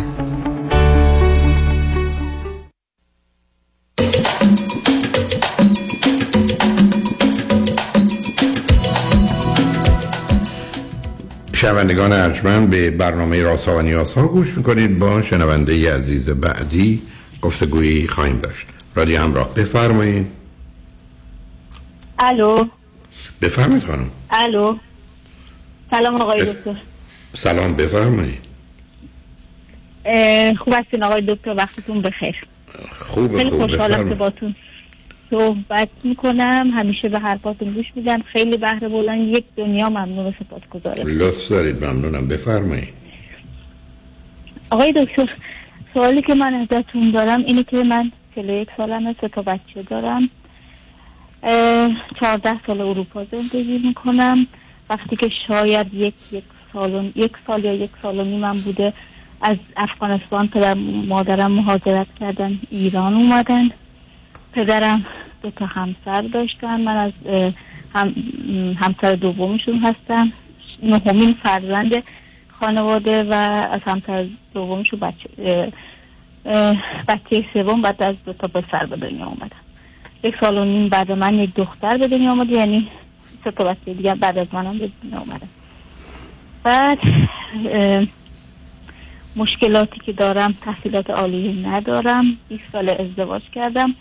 شنوندگان 11.53 12.13
ارجمند 12.13 12.69
به 12.69 12.91
برنامه 12.91 13.43
راسا 13.43 13.77
و 13.77 13.81
نیاسا 13.81 14.27
گوش 14.27 14.57
می‌کنید. 14.57 14.99
با 14.99 15.21
شنونده 15.21 15.95
عزیز 15.95 16.29
بعدی 16.29 17.01
گفتگویی 17.47 18.07
خواهیم 18.07 18.39
داشت. 18.39 18.67
رادیو 18.95 19.21
همراه. 19.21 19.53
بفرمایید 19.53 20.27
الو. 22.19 22.65
بفرمایید 23.41 23.83
خانم. 23.83 24.09
الو. 24.29 24.77
سلام 25.91 26.21
آقای 26.21 26.41
بف- 26.45 26.49
دکتر. 26.49 26.81
سلام 27.33 27.73
بفرمایید. 27.73 28.41
خوب 30.59 30.73
هستین 30.73 31.03
آقای 31.03 31.21
دکتر؟ 31.21 31.53
وقتتون 31.53 32.01
بخیر. 32.01 32.35
خوبه 32.99 33.37
خیلی 33.37 33.49
خوب. 33.49 33.61
خوشحالم 33.61 34.09
که 34.09 34.15
باتون 34.15 34.55
صحبت 35.29 35.89
می‌کنم. 36.03 36.71
همیشه 36.73 37.09
به 37.09 37.19
حرفاتون 37.19 37.73
گوش 37.73 37.85
میدم. 37.95 38.21
خیلی 38.21 38.57
بهره 38.57 38.87
بلند 38.87 39.35
یک 39.35 39.45
دنیا 39.57 39.89
ممنون 39.89 40.25
و 40.25 40.31
سپاسگزارم. 40.39 41.07
لطف 41.07 41.47
دارید. 41.49 41.85
ممنونم. 41.85 42.27
بفرمایید. 42.27 42.93
آقای 44.69 44.93
دکتر 44.93 45.29
سوالی 45.97 46.21
که 46.21 46.35
من 46.35 46.53
ازتون 46.53 47.11
دارم 47.11 47.43
اینه 47.45 47.63
که 47.63 47.83
من 47.83 48.11
41 48.35 48.69
سالمه 48.77 49.15
سه 49.21 49.27
تا 49.27 49.41
بچه 49.41 49.83
دارم. 49.83 50.29
14 52.19 52.59
سال 52.67 52.81
اروپا 52.81 53.25
زندگی 53.31 53.77
می‌کنم. 53.77 54.47
وقتی 54.89 55.15
که 55.15 55.31
شاید 55.47 55.93
یک 55.93 56.13
یک 56.31 56.43
سال 56.73 57.11
یک 57.15 57.31
سال 57.47 57.63
یا 57.63 57.73
یک 57.73 57.89
سال 58.01 58.19
و 58.19 58.23
نیمم 58.23 58.59
بوده 58.59 58.93
از 59.41 59.57
افغانستان 59.77 60.47
پدر 60.47 60.73
مادرم 61.07 61.51
مهاجرت 61.51 62.07
کردن 62.19 62.59
ایران 62.69 63.13
اومدن. 63.13 63.69
پدرم 64.53 65.05
دو 65.41 65.51
تا 65.51 65.65
همسر 65.65 66.21
داشتن 66.21 66.81
من 66.81 66.97
از 66.97 67.11
هم 67.95 68.13
همسر 68.79 69.15
دومشون 69.15 69.79
هستم. 69.79 70.33
نهمین 70.83 71.35
فرزند 71.43 72.03
خانواده 72.59 73.23
و 73.23 73.33
از 73.71 73.81
همسر 73.85 74.27
دومشون 74.53 74.99
بچه 74.99 75.71
بچه 77.07 77.45
سوم 77.53 77.81
بعد 77.81 78.03
از 78.03 78.15
دو 78.25 78.33
تا 78.33 78.47
پسر 78.47 78.85
به 78.85 78.95
دنیا 78.95 79.25
اومدم 79.25 79.61
یک 80.23 80.35
سال 80.39 80.57
و 80.57 80.65
نیم 80.65 80.89
بعد 80.89 81.11
من 81.11 81.35
یک 81.35 81.55
دختر 81.55 81.97
به 81.97 82.07
دنیا 82.07 82.29
اومد 82.31 82.49
یعنی 82.49 82.87
سه 83.43 83.51
تا 83.51 83.63
بچه 83.63 83.93
دیگه 83.93 84.15
بعد 84.15 84.37
از 84.37 84.47
منم 84.53 84.77
به 84.77 84.89
دنیا 85.03 85.19
اومدم 85.19 85.49
بعد 86.63 86.99
مشکلاتی 89.37 89.99
که 90.05 90.11
دارم 90.11 90.53
تحصیلات 90.61 91.09
عالی 91.09 91.63
ندارم. 91.67 92.37
20 92.49 92.63
سال 92.71 92.89
ازدواج 92.89 93.41
کردم. 93.55 93.95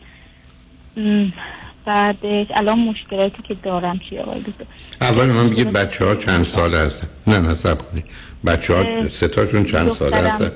بعدش 1.86 2.46
الان 2.54 2.78
مشکلاتی 2.78 3.42
که 3.42 3.54
دارم 3.54 4.00
چیه 4.10 4.20
آقای 4.20 4.40
دکتر؟ 4.40 4.64
اول 5.00 5.26
من 5.26 5.50
بگید 5.50 5.72
بچه 5.72 6.04
ها 6.04 6.14
چند 6.14 6.44
سال 6.44 6.74
هستن. 6.74 7.08
نه 7.26 7.38
نه 7.38 7.54
سب 7.54 7.78
کنید. 7.90 8.04
بچه 8.46 8.74
ها 8.74 8.80
اه، 8.80 9.08
سه 9.08 9.28
تاشون 9.28 9.64
چند 9.64 9.88
سال 9.88 10.14
هستن؟ 10.14 10.50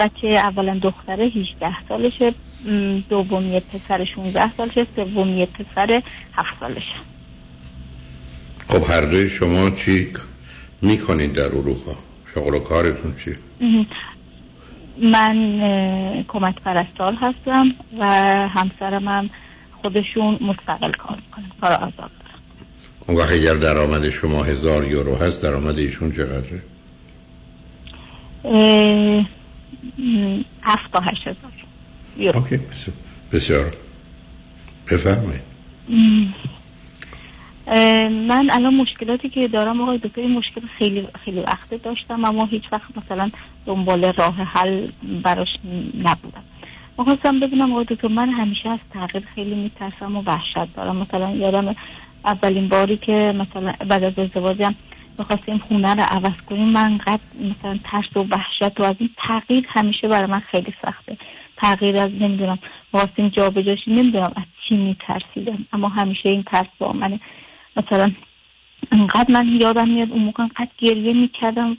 بچه 0.00 0.28
اولا 0.28 0.78
دختره 0.82 1.24
18 1.24 1.88
سالشه. 1.88 2.34
دومی 3.10 3.60
پسر 3.60 4.04
16 4.14 4.54
سالشه. 4.54 4.86
سومی 4.96 5.46
پسر 5.46 6.02
7 6.34 6.60
سالشه. 6.60 6.94
خب 8.68 8.90
هر 8.90 9.00
دوی 9.00 9.28
شما 9.28 9.70
چی 9.70 10.12
می‌کنید 10.82 11.32
در 11.32 11.44
اروپا؟ 11.44 11.96
شغل 12.34 12.54
و 12.54 12.58
کارتون 12.58 13.14
چی 13.24 13.30
من 15.02 16.24
کمک 16.28 16.54
پرستار 16.54 17.14
هستم 17.20 17.64
و 17.98 18.06
همسرم 18.48 19.08
هم 19.08 19.30
خودشون 19.82 20.38
مستقل 20.40 20.92
کار 20.92 21.16
می‌کنن 21.16 21.50
کار 21.60 21.72
آزاد 21.72 22.10
اون 23.08 23.16
وقت 23.16 23.32
اگر 23.32 23.54
درآمد 23.54 24.08
شما 24.08 24.42
هزار 24.42 24.84
یورو 24.84 25.16
هست 25.16 25.42
درآمد 25.42 25.78
ایشون 25.78 26.12
چقدره 26.12 26.62
هفت 30.62 30.92
تا 30.92 31.00
هشت 31.00 31.20
هزار 31.20 31.52
یورو. 32.16 32.38
اوکی 32.38 32.60
بسیار. 33.32 33.70
بفرمایید 34.90 35.42
من 38.10 38.50
الان 38.52 38.74
مشکلاتی 38.74 39.28
که 39.28 39.48
دارم 39.48 39.80
آقای 39.80 39.98
دکتر 39.98 40.20
این 40.20 40.32
مشکل 40.32 40.60
خیلی 40.60 41.08
خیلی 41.24 41.40
وقته 41.40 41.76
داشتم 41.76 42.24
اما 42.24 42.44
هیچ 42.44 42.64
وقت 42.72 42.96
مثلا 42.96 43.30
دنبال 43.66 44.04
راه 44.04 44.34
حل 44.34 44.88
براش 45.22 45.48
نبودم. 45.98 46.44
می‌خواستم 46.98 47.40
ببینم 47.40 47.72
آقای 47.72 47.84
دکتر 47.84 48.08
من 48.08 48.28
همیشه 48.28 48.68
از 48.68 48.78
تغییر 48.94 49.24
خیلی 49.34 49.54
میترسم 49.54 50.16
و 50.16 50.22
وحشت 50.26 50.74
دارم. 50.76 50.96
مثلا 50.96 51.30
یادم 51.30 51.76
اولین 52.24 52.68
باری 52.68 52.96
که 52.96 53.34
مثلا 53.36 53.72
بعد 53.88 54.04
از 54.04 54.18
ازدواجم 54.18 54.74
می‌خواستیم 55.18 55.58
خونه 55.58 55.94
رو 55.94 56.02
عوض 56.08 56.36
کنیم 56.48 56.68
من 56.68 56.98
قد 56.98 57.20
مثلا 57.40 57.78
ترس 57.84 58.16
و 58.16 58.20
وحشت 58.20 58.80
و 58.80 58.84
از 58.84 58.96
این 58.98 59.10
تغییر 59.28 59.66
همیشه 59.68 60.08
برای 60.08 60.30
من 60.30 60.42
خیلی 60.50 60.74
سخته. 60.86 61.16
تغییر 61.56 61.96
از 61.96 62.10
نمی‌دونم 62.10 62.58
می‌خواستیم 62.92 63.28
جا 63.28 63.50
بجاشی 63.50 63.90
نمی‌دونم 63.90 64.32
از 64.36 64.44
چی 64.68 64.76
میترسیدم 64.76 65.66
اما 65.72 65.88
همیشه 65.88 66.28
این 66.28 66.42
ترس 66.42 66.68
با 66.78 66.92
منه. 66.92 67.20
مثلا 67.76 68.12
انقدر 68.92 69.26
من 69.28 69.46
یادم 69.60 69.88
میاد 69.88 70.10
اون 70.10 70.22
موقع 70.22 70.42
انقدر 70.42 70.70
گریه 70.78 71.12
می‌کردم 71.12 71.76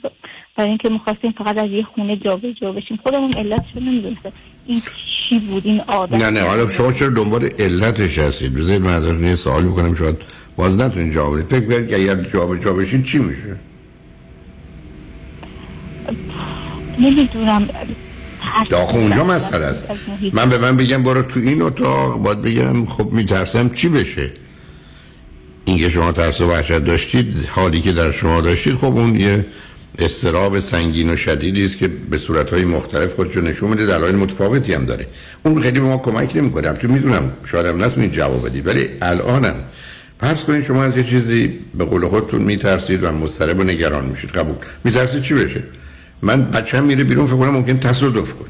برای 0.56 0.68
اینکه 0.68 0.88
می‌خواستیم 0.90 1.34
فقط 1.38 1.58
از 1.58 1.70
یه 1.70 1.82
خونه 1.94 2.16
جا 2.16 2.36
به 2.36 2.54
جا 2.54 2.72
بشیم. 2.72 2.98
خودمون 3.02 3.30
علتشو 3.36 3.80
نمی‌دونستم 3.80 4.32
این 4.66 4.82
چی 5.28 5.38
بود؟ 5.38 5.66
این 5.66 5.80
عادت 5.80 6.14
نه 6.14 6.30
نه 6.30 6.40
حالا 6.40 6.68
شما 6.68 6.92
چرا 6.92 7.08
دنبال 7.08 7.48
علتش 7.58 8.18
هستید؟ 8.18 8.54
بذارید 8.54 8.82
من 8.82 8.90
ازتون 8.90 9.24
یه 9.24 9.34
سوال 9.34 9.64
می‌کنم 9.64 9.94
شاید 9.94 10.16
باز 10.56 10.78
نتونید 10.78 11.12
جواب 11.12 11.34
بدید. 11.34 11.50
فکر 11.50 11.66
کنید 11.66 11.88
که 11.88 11.96
اگر 11.96 12.14
جا 12.14 12.56
جا 12.56 12.72
بشید 12.72 13.04
چی 13.04 13.18
میشه؟ 13.18 13.56
نمی‌دونم. 16.98 17.68
داخل 18.70 18.98
اونجا 18.98 19.24
مسئله 19.24 19.64
است. 19.64 19.84
من 20.32 20.48
به 20.50 20.58
من 20.58 20.76
بگم 20.76 21.02
برو 21.02 21.22
تو 21.22 21.40
این 21.40 21.62
اتاق. 21.62 22.22
باید 22.22 22.42
بگم 22.42 22.84
خب 22.84 23.12
میترسم 23.12 23.68
چی 23.68 23.88
بشه. 23.88 24.32
اینکه 25.64 25.90
شما 25.90 26.12
ترس 26.12 26.40
و 26.40 26.50
وحشت 26.50 26.78
داشتید 26.78 27.46
حالی 27.48 27.80
که 27.80 27.92
در 27.92 28.12
شما 28.12 28.40
داشتید 28.40 28.74
خب 28.74 28.84
اون 28.84 29.16
یه 29.16 29.46
استراب 29.98 30.60
سنگین 30.60 31.10
و 31.10 31.16
شدیدی 31.16 31.64
است 31.64 31.78
که 31.78 31.88
به 31.88 32.18
صورتهای 32.18 32.64
مختلف 32.64 33.14
خودشو 33.14 33.40
نشون 33.40 33.70
میده 33.70 33.86
دلایل 33.86 34.14
متفاوتی 34.14 34.74
هم 34.74 34.86
داره. 34.86 35.06
اون 35.42 35.62
خیلی 35.62 35.80
به 35.80 35.86
ما 35.86 35.98
کمک 35.98 36.36
نمی‌کنه. 36.36 36.68
البته 36.68 36.88
می‌دونم 36.88 37.32
شاید 37.44 37.66
هم 37.66 37.84
نتونید 37.84 38.12
جواب 38.12 38.48
بدید 38.48 38.66
ولی 38.66 38.88
الانم 39.02 39.54
فرض 40.20 40.44
کنید 40.44 40.64
شما 40.64 40.84
از 40.84 40.96
یه 40.96 41.04
چیزی 41.04 41.52
به 41.74 41.84
قول 41.84 42.08
خودتون 42.08 42.42
میترسید 42.42 43.04
و 43.04 43.12
مضطرب 43.12 43.58
و 43.58 43.64
نگران 43.64 44.04
میشید. 44.04 44.30
قبول. 44.30 44.54
میترسید 44.84 45.22
چی 45.22 45.34
بشه؟ 45.34 45.62
من 46.22 46.44
بچه‌م 46.44 46.84
میره 46.84 47.04
بیرون 47.04 47.26
فکر 47.26 47.36
کنم 47.36 47.50
ممکن 47.50 47.78
تصادف 47.78 48.34
کنه. 48.34 48.48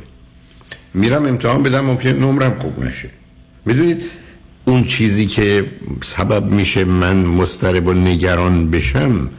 میرم 0.95 1.27
امتحان 1.27 1.63
بدم 1.63 1.81
ممکن 1.81 2.09
نمرم 2.09 2.55
خوب 2.55 2.85
نشه. 2.85 3.11
می‌دونید؟ 3.67 4.03
اون 4.65 4.85
چیزی 4.85 5.27
که 5.27 5.65
سبب 6.05 6.45
میشه 6.45 6.85
من 6.85 7.17
مضطرب 7.17 7.87
و 7.87 7.93
نگران 7.93 8.71
بشم 8.71 9.31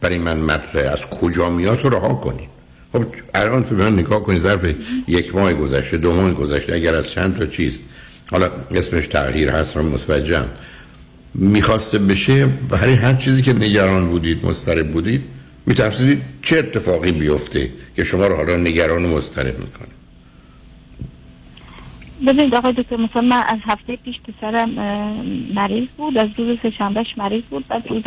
برای 0.00 0.18
من 0.18 0.38
مطرح 0.38 0.92
از 0.92 1.06
کجا 1.06 1.50
میاد 1.50 1.80
رو 1.80 1.90
رها 1.90 2.14
کنید 2.14 2.48
خب 2.92 3.04
الان 3.34 3.62
به 3.62 3.74
من 3.74 3.92
نگاه 3.92 4.22
کنید 4.22 4.40
ظرف 4.40 4.74
یک 5.08 5.34
ماه 5.34 5.54
گذشته 5.54 5.96
دو 5.96 6.14
ماه 6.14 6.34
گذشته 6.34 6.74
اگر 6.74 6.94
از 6.94 7.10
چند 7.10 7.38
تا 7.38 7.46
چیز 7.46 7.80
حالا 8.30 8.50
اسمش 8.70 9.06
تغییر 9.06 9.50
هست 9.50 9.76
رو 9.76 9.82
متوجهم. 9.82 10.48
می‌خواسته 11.34 11.98
بشه 11.98 12.46
برای 12.46 12.94
هر 12.94 13.14
چیزی 13.14 13.42
که 13.42 13.52
نگران 13.52 14.08
بودید 14.08 14.46
مضطرب 14.46 14.90
بودید 14.90 15.24
میترسیدید 15.66 16.22
چه 16.42 16.58
اتفاقی 16.58 17.12
بیفته 17.12 17.70
که 17.96 18.04
شما 18.04 18.26
رو 18.26 18.36
حالا 18.36 18.56
نگران 18.56 19.04
و 19.04 19.16
مضطرب 19.16 19.58
می‌کنه. 19.58 20.01
ببینید 22.26 22.54
آقای 22.54 22.72
دکتر 22.72 22.96
مثلا 22.96 23.22
من 23.22 23.42
از 23.48 23.58
هفته 23.64 23.96
پیش 23.96 24.16
پسرم 24.20 24.70
مریض 25.54 25.88
بود. 25.96 26.18
از 26.18 26.28
روز 26.38 26.58
سهشنبهش 26.62 27.06
مریض 27.16 27.42
بود. 27.50 27.68
بعد 27.68 27.88
روز 27.88 28.02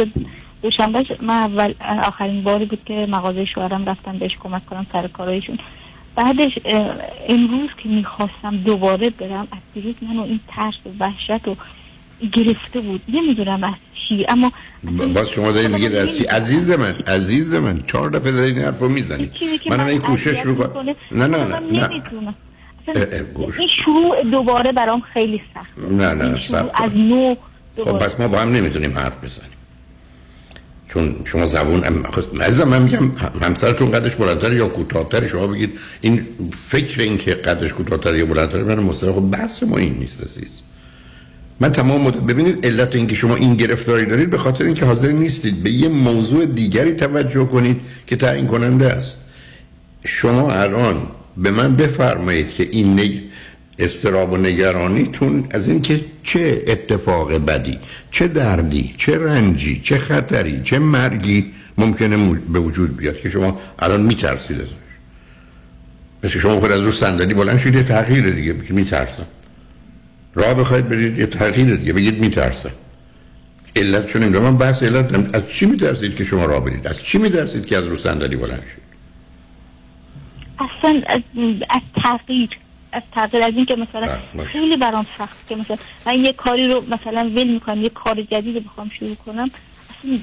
دوشنبهش 0.61 1.05
من 1.21 1.33
اول 1.33 1.73
آخرین 2.03 2.43
باری 2.43 2.65
بود 2.65 2.79
که 2.85 3.07
مغازه 3.09 3.45
شوهرم 3.45 3.85
رفتم 3.85 4.17
بهش 4.17 4.31
کمک 4.39 4.65
کنم 4.65 4.85
سر 4.91 5.07
کارایشون. 5.07 5.57
بعدش 6.15 6.51
امروز 7.29 7.69
که 7.83 7.89
می‌خواستم 7.89 8.57
دوباره 8.65 9.09
برم 9.09 9.47
از 9.51 9.59
دیروز 9.73 9.95
منو 10.01 10.21
این 10.21 10.39
ترس 10.47 10.73
و 10.85 10.89
وحشت 11.03 11.47
و 11.47 11.55
گرفته 12.33 12.79
بود. 12.79 13.01
نمی‌دونم 13.09 13.63
از 13.63 13.73
چی 14.07 14.25
اما 14.29 14.51
باز 15.13 15.29
شما 15.29 15.51
دارید 15.51 15.71
میگید 15.71 15.95
از 15.95 16.17
چی؟ 16.17 16.23
عزیز 16.23 16.71
من 16.71 16.95
عزیز 17.07 17.55
من. 17.55 17.79
چهار 17.87 18.09
دفعه 18.09 18.31
دارید 18.31 18.57
این 18.57 18.65
حرف 18.65 18.79
رو 18.79 18.89
می‌زنید 18.89 19.31
من 19.69 19.79
این 19.79 20.01
کوشش 20.01 20.45
می‌کنم. 20.45 20.95
نه 21.11 21.27
نه 21.27 21.37
نه 21.37 21.59
نه. 21.59 22.35
این 22.87 23.69
شروع 23.85 24.23
دوباره 24.31 24.71
برام 24.71 25.01
خیلی 25.13 25.41
سخت. 25.53 25.91
نه 25.91 26.13
نه 26.13 26.39
شروع 26.39 26.59
صبر 26.59 26.69
از. 26.73 26.91
نو 26.95 27.35
خب 27.35 27.37
دوباره. 27.77 27.97
پس 27.97 28.19
ما 28.19 28.27
با 28.27 28.37
هم 28.39 28.51
نمی‌تونیم 28.51 28.97
حرف 28.97 29.23
بزنیم. 29.23 29.51
چون 30.87 31.15
شما 31.25 31.45
زبون 31.45 32.03
خب، 32.03 32.41
عزیزم 32.41 32.67
من 32.67 32.81
میگم 32.81 33.11
همسرتون 33.41 33.91
قدش 33.91 34.15
بلندتر 34.15 34.53
یا 34.53 34.67
کوتاهتر؟ 34.67 35.27
شما 35.27 35.47
بگید 35.47 35.79
این 36.01 36.27
فکر 36.67 37.01
این 37.01 37.17
که 37.17 37.33
قدش 37.33 37.73
کوتاهتر 37.73 38.15
یا 38.15 38.25
بلندتر 38.25 38.63
من 38.63 38.79
مستقل 38.79 39.11
خب 39.11 39.31
بحث 39.31 39.63
ما 39.63 39.77
این 39.77 39.93
نیست 39.93 40.23
عزیز. 40.23 40.61
من 41.59 41.71
تمام 41.71 42.01
مدت 42.01 42.17
ببینید 42.17 42.65
علت 42.65 42.95
اینکه 42.95 43.15
شما 43.15 43.35
این 43.35 43.55
گرفتاری 43.55 44.05
دارید 44.05 44.29
به 44.29 44.37
خاطر 44.37 44.63
اینکه 44.63 44.85
حاضر 44.85 45.11
نیستید 45.11 45.63
به 45.63 45.71
یه 45.71 45.89
موضوع 45.89 46.45
دیگری 46.45 46.93
توجه 46.93 47.45
کنید 47.45 47.81
که 48.07 48.15
تعیین 48.15 48.47
کننده 48.47 48.93
است. 48.93 49.17
شما 50.05 50.51
الان 50.51 51.07
به 51.37 51.51
من 51.51 51.75
بفرمایید 51.75 52.49
که 52.49 52.69
این 52.71 52.99
نگ... 52.99 53.11
استراب 53.79 54.31
و 54.31 54.37
نگرانیتون 54.37 55.47
از 55.51 55.67
اینکه 55.67 56.05
چه 56.23 56.63
اتفاق 56.67 57.33
بدی 57.33 57.79
چه 58.11 58.27
دردی 58.27 58.95
چه 58.97 59.17
رنجی 59.17 59.81
چه 59.83 59.97
خطری 59.97 60.61
چه 60.63 60.79
مرگی 60.79 61.45
ممکنه 61.77 62.39
به 62.53 62.59
وجود 62.59 62.97
بیاد 62.97 63.19
که 63.19 63.29
شما 63.29 63.59
الان 63.79 64.01
میترسید 64.01 64.61
ازش. 64.61 64.69
مثل 66.23 66.39
شما 66.39 66.59
خود 66.59 66.71
از 66.71 66.81
رو 66.81 66.91
صندلی 66.91 67.33
بلند 67.33 67.59
شید 67.59 67.75
یه 67.75 67.83
تغییر 67.83 68.29
دیگه 68.29 68.55
میترسم. 68.69 69.25
راه 70.35 70.53
بخواید 70.53 70.89
برید 70.89 71.19
یه 71.19 71.25
تغییر 71.25 71.75
دیگه 71.75 71.93
بگید 71.93 72.19
میترسم. 72.19 72.71
علت 73.75 74.07
چون 74.07 74.27
من 74.27 74.57
بحث 74.57 74.83
علت 74.83 75.35
از 75.35 75.49
چی 75.49 75.65
میترسید 75.65 76.15
که 76.15 76.23
شما 76.23 76.45
راه 76.45 76.65
برید؟ 76.65 76.87
از 76.87 77.03
چی 77.03 77.17
میترسید 77.17 77.65
که 77.65 77.77
از 77.77 77.85
رو 77.85 77.95
صندلی 77.97 78.35
بلند 78.35 78.63
شید؟ 78.75 78.84
اصلا 80.59 81.01
از, 81.07 81.21
از 81.69 81.81
تغییر 82.03 82.49
از 82.91 83.03
تغییر 83.11 83.43
از 83.43 83.53
این 83.55 83.65
که 83.65 83.75
مثلا 83.75 84.09
خیلی 84.51 84.77
برام 84.77 85.05
سخت 85.17 85.47
که 85.47 85.55
مثلا 85.55 85.77
من 86.05 86.15
یه 86.15 86.33
کاری 86.33 86.67
رو 86.67 86.83
مثلا 86.89 87.29
ول 87.35 87.47
می‌کنم 87.47 87.81
یه 87.81 87.89
کار 87.89 88.21
جدید 88.21 88.55
رو 88.55 88.61
بخوام 88.61 88.89
شروع 88.99 89.15
کنم 89.15 89.51
اصلا 89.89 90.19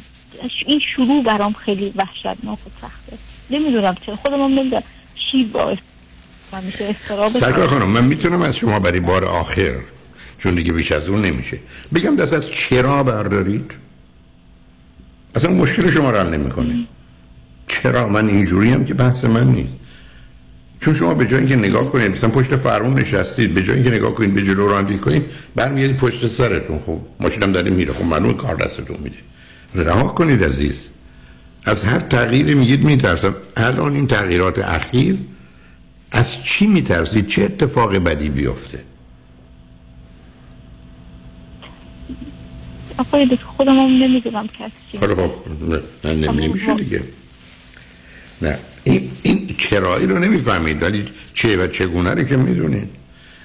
این 0.67 0.81
شروع 0.97 1.25
برام 1.25 1.53
خیلی 1.53 1.93
وحشتناک 1.97 2.59
و 2.67 2.71
سخته. 2.81 3.19
نمی‌دونم 3.51 3.95
چرا 4.07 4.17
خودم 4.17 4.43
هم 4.43 4.59
نمی‌دونم 4.59 4.83
چی 5.31 5.45
باعث 5.45 5.79
سرکار 7.33 7.67
خانم 7.67 7.89
من 7.89 8.05
می‌تونم 8.05 8.43
از 8.43 8.57
شما 8.57 8.81
برای 8.81 9.01
بار 9.01 9.25
آخر 9.25 9.81
چون 10.39 10.55
دیگه 10.55 10.73
بیش 10.73 10.93
از 10.93 11.09
اون 11.09 11.23
نمیشه 11.23 11.59
بگم 11.95 12.17
دست 12.17 12.33
از 12.33 12.51
چرا 12.51 13.03
بردارید؟ 13.03 13.71
اصلا 15.35 15.51
مشکل 15.51 15.91
شما 15.91 16.11
رو 16.11 16.19
حل 16.19 16.35
نمی‌کنه. 16.35 16.87
چرا؟ 17.67 18.09
من 18.09 18.29
اینجوری 18.29 18.71
هم 18.71 18.85
که 18.85 18.95
بحث 18.95 19.25
من 19.25 19.47
نیست. 19.47 19.73
چون 20.83 20.95
شما 20.95 21.15
به 21.15 21.27
جای 21.27 21.39
اینکه 21.39 21.57
نگاه 21.57 21.87
کنید 21.91 22.11
مثلا 22.11 22.31
پشت 22.31 22.57
فرمون 22.57 22.99
نشستید 22.99 23.55
به 23.55 23.63
جای 23.63 23.77
اینکه 23.77 23.91
نگاه 23.91 24.15
کنید 24.15 24.35
به 24.35 24.43
جلو 24.43 24.69
رانندگی 24.69 24.99
کنید 24.99 25.25
برمیگردید 25.55 25.97
پشت 25.97 26.29
سرتون. 26.29 26.79
خب 26.79 26.99
ماشینم 27.21 27.53
داره 27.53 27.71
میره. 27.71 27.93
خب 27.93 28.05
معلومه 28.05 28.35
کار 28.35 28.55
دستتون 28.55 28.97
میده. 29.03 29.17
رها 29.75 30.09
کنید 30.09 30.45
عزیز. 30.45 30.87
از 31.65 31.85
هر 31.85 31.99
تغییری 31.99 32.55
میگید 32.55 32.85
میترسم. 32.85 33.35
الان 33.57 33.95
این 33.95 34.07
تغییرات 34.07 34.59
اخیر 34.59 35.19
از 36.13 36.45
چی 36.45 36.67
میترسید؟ 36.67 37.27
چه 37.27 37.43
اتفاق 37.43 37.97
بدی 37.97 38.29
بیفته؟ 38.29 38.79
آقای 42.99 43.27
دکتر 43.27 43.45
خودم 43.45 43.73
هم 43.73 44.03
نمی‌دونم 44.03 44.49
که 44.49 44.65
از 44.65 44.71
چی 44.93 44.99
حالا 44.99 45.15
خب 45.15 45.31
نه 46.05 46.15
نمیشه 46.15 46.75
دیگه. 46.75 47.03
نه. 48.43 48.59
این, 48.85 49.11
این 49.23 49.55
چرایی 49.59 50.07
رو 50.07 50.19
نمی‌فهمید 50.19 50.83
ولی 50.83 51.05
چه 51.35 51.57
و 51.57 51.67
چگونه 51.67 52.11
رو 52.11 52.23
که 52.23 52.37
می‌دونید. 52.37 52.91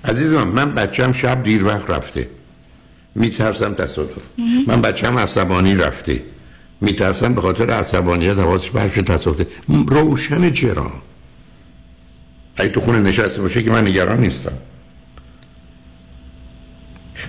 عزیز 0.03 0.33
من 0.33 0.47
من 0.47 0.75
بچم 0.75 1.11
شب 1.11 1.43
دیر 1.43 1.65
وقت 1.65 1.89
رفته. 1.89 2.27
میترسم 3.15 3.73
تصادف. 3.73 4.21
من 4.67 4.81
بچم 4.81 5.17
عصبانی 5.17 5.75
رفته. 5.75 6.21
میترسم 6.81 7.35
به 7.35 7.41
خاطر 7.41 7.69
عصبانیت 7.69 8.37
حواسش 8.37 8.69
برش 8.69 8.93
تصادف. 8.93 9.45
روشن 9.67 10.51
چرا؟ 10.51 10.91
اگه 12.55 12.69
تو 12.69 12.81
خونه 12.81 12.99
نشسته 12.99 13.41
باشه 13.41 13.63
که 13.63 13.71
من 13.71 13.87
نگران 13.87 14.19
نیستم. 14.21 14.51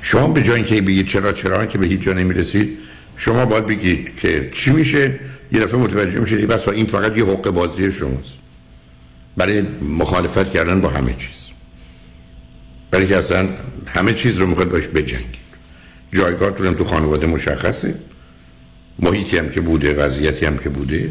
شما 0.02 0.28
به 0.28 0.42
جای 0.42 0.54
اینکه 0.54 0.80
بگید 0.80 1.06
چرا 1.06 1.32
چرا 1.32 1.66
که 1.66 1.78
به 1.78 1.86
هیچ 1.86 2.00
جا 2.00 2.12
نمی‌رسید 2.12 2.78
شما 3.16 3.46
باید 3.46 3.66
بگید 3.66 4.16
که 4.16 4.50
چی 4.54 4.70
میشه؟ 4.70 5.20
یه 5.52 5.60
دفعه 5.60 5.80
متوجه 5.80 6.18
میشید 6.18 6.46
بس 6.46 6.68
این 6.68 6.86
فقط 6.86 7.16
یه 7.16 7.24
حق 7.24 7.50
بازی 7.50 7.92
شماست. 7.92 8.32
برای 9.36 9.62
مخالفت 9.82 10.52
کردن 10.52 10.80
با 10.80 10.88
همه 10.88 11.14
چیز. 11.14 11.46
برای 12.90 13.06
که 13.06 13.16
اصلا 13.16 13.48
همه 13.86 14.14
چیز 14.14 14.38
رو 14.38 14.46
می‌خواد 14.46 14.70
باش 14.70 14.88
بجنگید 14.88 15.48
جایگاهتونم 16.12 16.74
تو 16.74 16.84
خانواده 16.84 17.26
مشخصه. 17.26 17.94
محیطی 18.98 19.38
هم 19.38 19.48
که 19.48 19.60
بوده 19.60 19.94
وضعیتی 19.94 20.46
هم 20.46 20.58
که 20.58 20.68
بوده. 20.68 21.10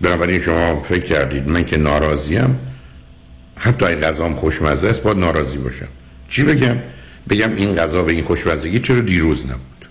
بنابراین 0.00 0.40
شما 0.40 0.82
فکر 0.82 1.04
کردید 1.04 1.48
من 1.48 1.64
که 1.64 1.76
ناراضیم 1.76 2.58
حتی 3.56 3.84
این 3.84 4.00
غذام 4.00 4.34
خوشمزه 4.34 4.88
است 4.88 5.02
باید 5.02 5.18
ناراضی 5.18 5.56
باشم. 5.56 5.88
چی 6.28 6.42
بگم؟ 6.42 6.76
بگم 7.28 7.54
این 7.56 7.74
غذا 7.74 8.02
به 8.02 8.12
این 8.12 8.24
خوشمزگی 8.24 8.80
چرا 8.80 9.00
دیروز 9.00 9.46
نبود؟ 9.46 9.86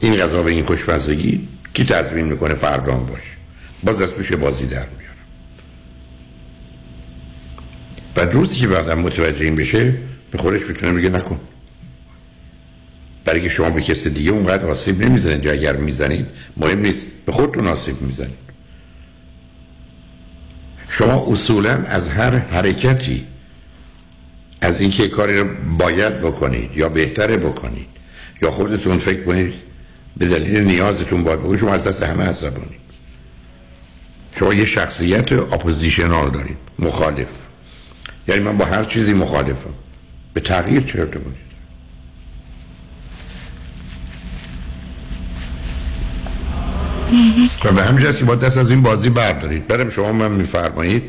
این 0.00 0.16
غذا 0.16 0.42
به 0.42 0.50
این 0.50 0.64
خوشمزگی 0.64 1.48
کی 1.74 1.84
تضمین 1.84 2.24
می‌کنه 2.24 2.54
فردام 2.54 3.06
باشه 3.06 3.36
باز 3.82 4.02
از 4.02 4.12
توش 4.12 4.32
بازی 4.32 4.66
در 4.66 4.86
میارم. 4.98 5.14
و 8.16 8.20
روزی 8.20 8.58
که 8.58 8.68
بعدم 8.68 8.98
متوجه 8.98 9.44
این 9.44 9.56
بشه 9.56 9.94
به 10.30 10.38
خودش 10.38 10.62
می‌تونه 10.68 10.92
بگه 10.92 11.08
نکن. 11.08 11.40
برای 13.24 13.40
که 13.42 13.48
شما 13.48 13.70
به 13.70 13.80
کسی 13.80 14.10
دیگه 14.10 14.30
اونقدر 14.30 14.66
آسیب 14.66 15.02
نمی‌زنید 15.02 15.44
یا 15.44 15.52
اگر 15.52 15.76
می‌زنید 15.76 16.26
مهم 16.56 16.78
نیست. 16.78 17.06
به 17.26 17.32
خودتون 17.32 17.66
آسیب 17.66 18.02
می‌زنید. 18.02 18.44
شما 20.88 21.32
اصولا 21.32 21.70
از 21.70 22.08
هر 22.08 22.30
حرکتی 22.30 23.26
از 24.60 24.80
اینکه 24.80 25.08
کاری 25.08 25.38
رو 25.38 25.48
باید 25.78 26.20
بکنید 26.20 26.76
یا 26.76 26.88
بهتره 26.88 27.36
بکنید 27.36 27.86
یا 28.42 28.50
خودتون 28.50 28.98
فکر 28.98 29.22
کنید 29.22 29.54
به 30.16 30.26
دلیل 30.26 30.60
نیازتون 30.60 31.24
باید 31.24 31.40
بکنید 31.40 31.58
شما 31.58 31.74
از 31.74 31.84
دست 31.84 32.02
همه 32.02 32.24
عصبانی. 32.24 32.78
شما 34.38 34.54
یه 34.54 34.64
شخصیت 34.64 35.32
اپوزیشنال 35.32 36.30
دارید 36.30 36.56
مخالف. 36.78 37.28
یعنی 38.28 38.40
من 38.40 38.58
با 38.58 38.64
هر 38.64 38.84
چیزی 38.84 39.14
مخالفم. 39.14 39.74
به 40.34 40.40
تغییر 40.40 40.80
چه 40.82 41.00
ارتباطی؟ 41.00 41.38
و 47.64 47.72
به 47.72 47.82
همین 47.82 48.12
که 48.12 48.24
با 48.24 48.34
دست 48.34 48.58
از 48.58 48.70
این 48.70 48.82
بازی 48.82 49.10
بردارید. 49.10 49.66
برم 49.66 49.90
شما 49.90 50.12
من 50.12 50.30
میفرمایید 50.30 51.02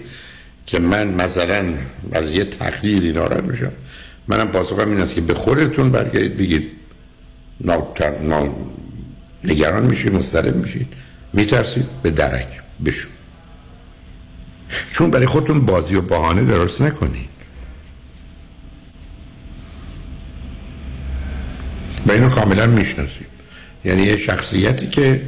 که 0.65 0.79
من 0.79 1.07
مثلا 1.07 1.73
از 2.11 2.31
یه 2.31 2.45
تغییری 2.45 3.11
ناراحت 3.11 3.43
میشم. 3.43 3.71
منم 4.27 4.47
پاسخم 4.47 4.89
این 4.89 4.99
است 4.99 5.15
که 5.15 5.21
به 5.21 5.33
خودتون 5.33 5.89
برگردید 5.89 6.37
بگید 6.37 6.71
نا... 7.61 7.87
نگران 9.47 9.85
میشید 9.85 10.13
مسترب 10.13 10.55
میشید. 10.55 10.93
میترسید؟ 11.33 11.85
به 12.03 12.11
درک. 12.11 12.47
بشو. 12.85 13.09
چون 14.91 15.11
برای 15.11 15.25
خودتون 15.25 15.65
بازی 15.65 15.95
و 15.95 16.01
بهانه 16.01 16.43
درست 16.43 16.81
نکنید. 16.81 17.29
و 22.05 22.11
اینو 22.11 22.29
کاملا 22.29 22.67
می‌شناسید. 22.67 23.27
یعنی 23.85 24.03
یه 24.03 24.17
شخصیتی 24.17 24.87
که 24.87 25.21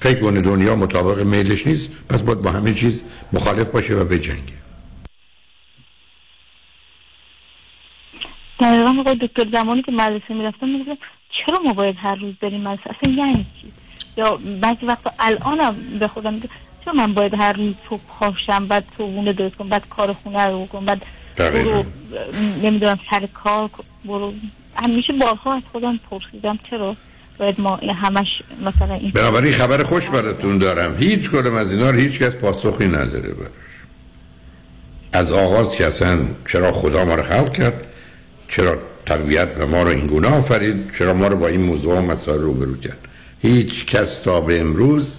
فکر 0.00 0.20
کنه 0.20 0.40
دنیا 0.40 0.76
مطابق 0.76 1.22
میلش 1.22 1.66
نیست 1.66 1.92
پس 2.08 2.22
باید 2.22 2.42
با 2.42 2.50
همه 2.50 2.74
چیز 2.74 3.04
مخالف 3.32 3.66
باشه 3.66 3.94
و 3.94 4.04
بجنگه. 4.04 4.62
دقیقا 8.60 8.92
موقع 8.92 9.14
دکتر 9.14 9.46
زمانی 9.52 9.82
که 9.82 9.92
مدرسه 9.92 10.34
می‌رفتم 10.34 10.68
می‌گفتم 10.68 10.98
چرا 11.32 11.58
ما 11.64 11.72
باید 11.72 11.96
هر 11.98 12.14
روز 12.14 12.34
بریم 12.42 12.60
مدرسه؟ 12.60 12.90
اصلا 12.90 13.12
یعنی 13.12 13.46
چی؟ 13.60 13.72
یا 14.16 14.38
بعضی 14.60 14.86
وقتا 14.86 15.10
الانم 15.18 15.76
به 16.00 16.08
خودم 16.08 16.34
میگه 16.34 16.48
چرا 16.84 16.94
من 16.94 17.14
باید 17.14 17.34
هر 17.34 17.52
روز 17.52 17.74
صبح 17.90 18.00
پاشم 18.08 18.66
بعد 18.66 18.84
صبحونه 18.98 19.32
درست 19.32 19.56
کنم 19.56 19.68
بعد 19.68 19.88
کار 19.88 20.12
خونه 20.12 20.46
رو 20.46 20.64
بکنم 20.64 20.84
بعد 20.84 21.02
برو 21.36 21.84
نمی‌دونم 22.62 22.98
سر 23.10 23.26
کار 23.26 23.70
برو. 24.04 24.32
همیشه 24.76 25.12
بارها 25.12 25.54
از 25.54 25.62
خودم 25.72 26.00
پرسیدم 26.10 26.58
چرا 26.70 26.96
باید 27.38 27.60
ما 27.60 27.76
همش 27.76 28.26
مثلا 28.64 28.94
این 28.94 29.10
بنابراین 29.10 29.52
خبر 29.52 29.82
خوش 29.82 30.08
براتون 30.10 30.58
دارم. 30.58 30.96
هیچ 30.96 31.30
کدوم 31.30 31.54
از 31.54 31.72
اینا 31.72 31.90
رو 31.90 31.98
هیچ 31.98 32.18
کس 32.18 32.34
پاسخی 32.36 32.88
نداره 32.88 33.34
براش. 33.34 33.50
از 35.12 35.32
آغاز 35.32 35.74
که 35.74 35.86
اصلا 35.86 36.18
چرا 36.52 36.72
خدا 36.72 37.04
ما 37.04 37.14
رو 37.14 37.22
خلق 37.22 37.52
کرد 37.52 37.86
چرا 38.48 38.78
تربیت 39.06 39.48
و 39.58 39.66
ما 39.66 39.82
رو 39.82 39.88
این 39.88 40.06
گونه 40.06 40.28
آفرید 40.28 40.76
چرا 40.98 41.14
ما 41.14 41.28
رو 41.28 41.36
با 41.36 41.48
این 41.48 41.60
موضوع 41.60 41.98
و 41.98 42.02
مسائل 42.02 42.40
روبرو 42.40 42.76
کرد. 42.76 42.98
هیچ 43.42 43.86
کس 43.86 44.20
تا 44.20 44.40
به 44.40 44.60
امروز 44.60 45.18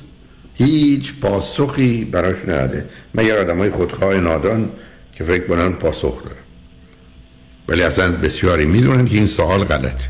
هیچ 0.55 1.13
پاسخی 1.21 2.05
براش 2.05 2.35
نده 2.47 2.85
مگر 3.15 3.37
آدم 3.37 3.57
های 3.57 3.69
خودخواه 3.69 4.17
نادان 4.17 4.69
که 5.11 5.23
فکر 5.23 5.47
کنن 5.47 5.71
پاسخ 5.71 6.23
داره. 6.23 6.37
ولی 7.67 7.81
اصلا 7.81 8.11
بسیاری 8.11 8.65
می‌دونن 8.65 9.05
که 9.05 9.15
این 9.15 9.27
سوال 9.27 9.63
غلطه. 9.63 10.09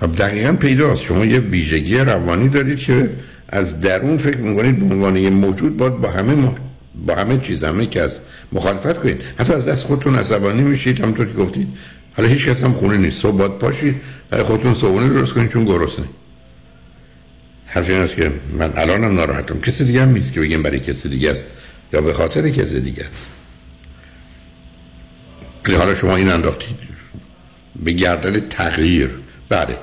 خب 0.00 0.16
دقیقا 0.16 0.52
پیداست. 0.52 1.02
شما 1.02 1.24
یه 1.24 1.38
ویژگی 1.38 1.98
روانی 1.98 2.48
دارید 2.48 2.78
که 2.78 3.10
از 3.48 3.80
درون 3.80 4.18
فکر 4.18 4.38
می‌کنید 4.38 4.78
به 4.78 4.94
عنوان 4.94 5.16
یه 5.16 5.30
موجود 5.30 5.76
باید 5.76 6.00
با 6.00 6.10
همه 6.10 6.34
ما 6.34 6.54
با 7.06 7.14
همه 7.14 7.38
چیز 7.38 7.64
همه 7.64 7.86
کس 7.86 8.18
مخالفت 8.52 8.98
کنید. 8.98 9.22
حتی 9.38 9.52
از 9.52 9.66
دست 9.66 9.86
خودتون 9.86 10.14
عصبانی 10.14 10.62
میشید. 10.62 11.00
همونطور 11.00 11.26
که 11.26 11.32
گفتید 11.32 11.68
حالا 12.16 12.28
هیچ 12.28 12.48
کس 12.48 12.64
هم 12.64 12.72
خونه 12.72 12.96
نیست. 12.96 13.22
صبح 13.22 13.36
باید 13.36 13.58
پاشید 13.58 13.94
برای 14.30 14.44
خودتون 14.44 14.74
صبحونه 14.74 15.08
درست 15.08 15.32
کنید 15.32 15.50
چون 15.50 15.64
گرسنه. 15.64 16.06
حرف 17.66 17.88
این 17.88 17.98
است 17.98 18.16
که 18.16 18.32
من 18.58 18.72
الانم 18.76 19.14
ناراحتم 19.14 19.60
کسی 19.60 19.84
دیگه 19.84 20.02
هم 20.02 20.08
نیست 20.08 20.32
که 20.32 20.40
بگیم 20.40 20.62
برای 20.62 20.80
کسی 20.80 21.08
دیگه 21.08 21.30
است 21.30 21.46
یا 21.92 22.00
به 22.00 22.12
خاطر 22.12 22.48
کسی 22.48 22.80
دیگه 22.80 23.02
است. 23.02 23.26
حالا 25.78 25.94
شما 25.94 26.16
این 26.16 26.28
انداختید 26.28 26.76
به 27.84 27.92
گردن 27.92 28.40
تغییر. 28.40 29.10
بله. 29.48 29.76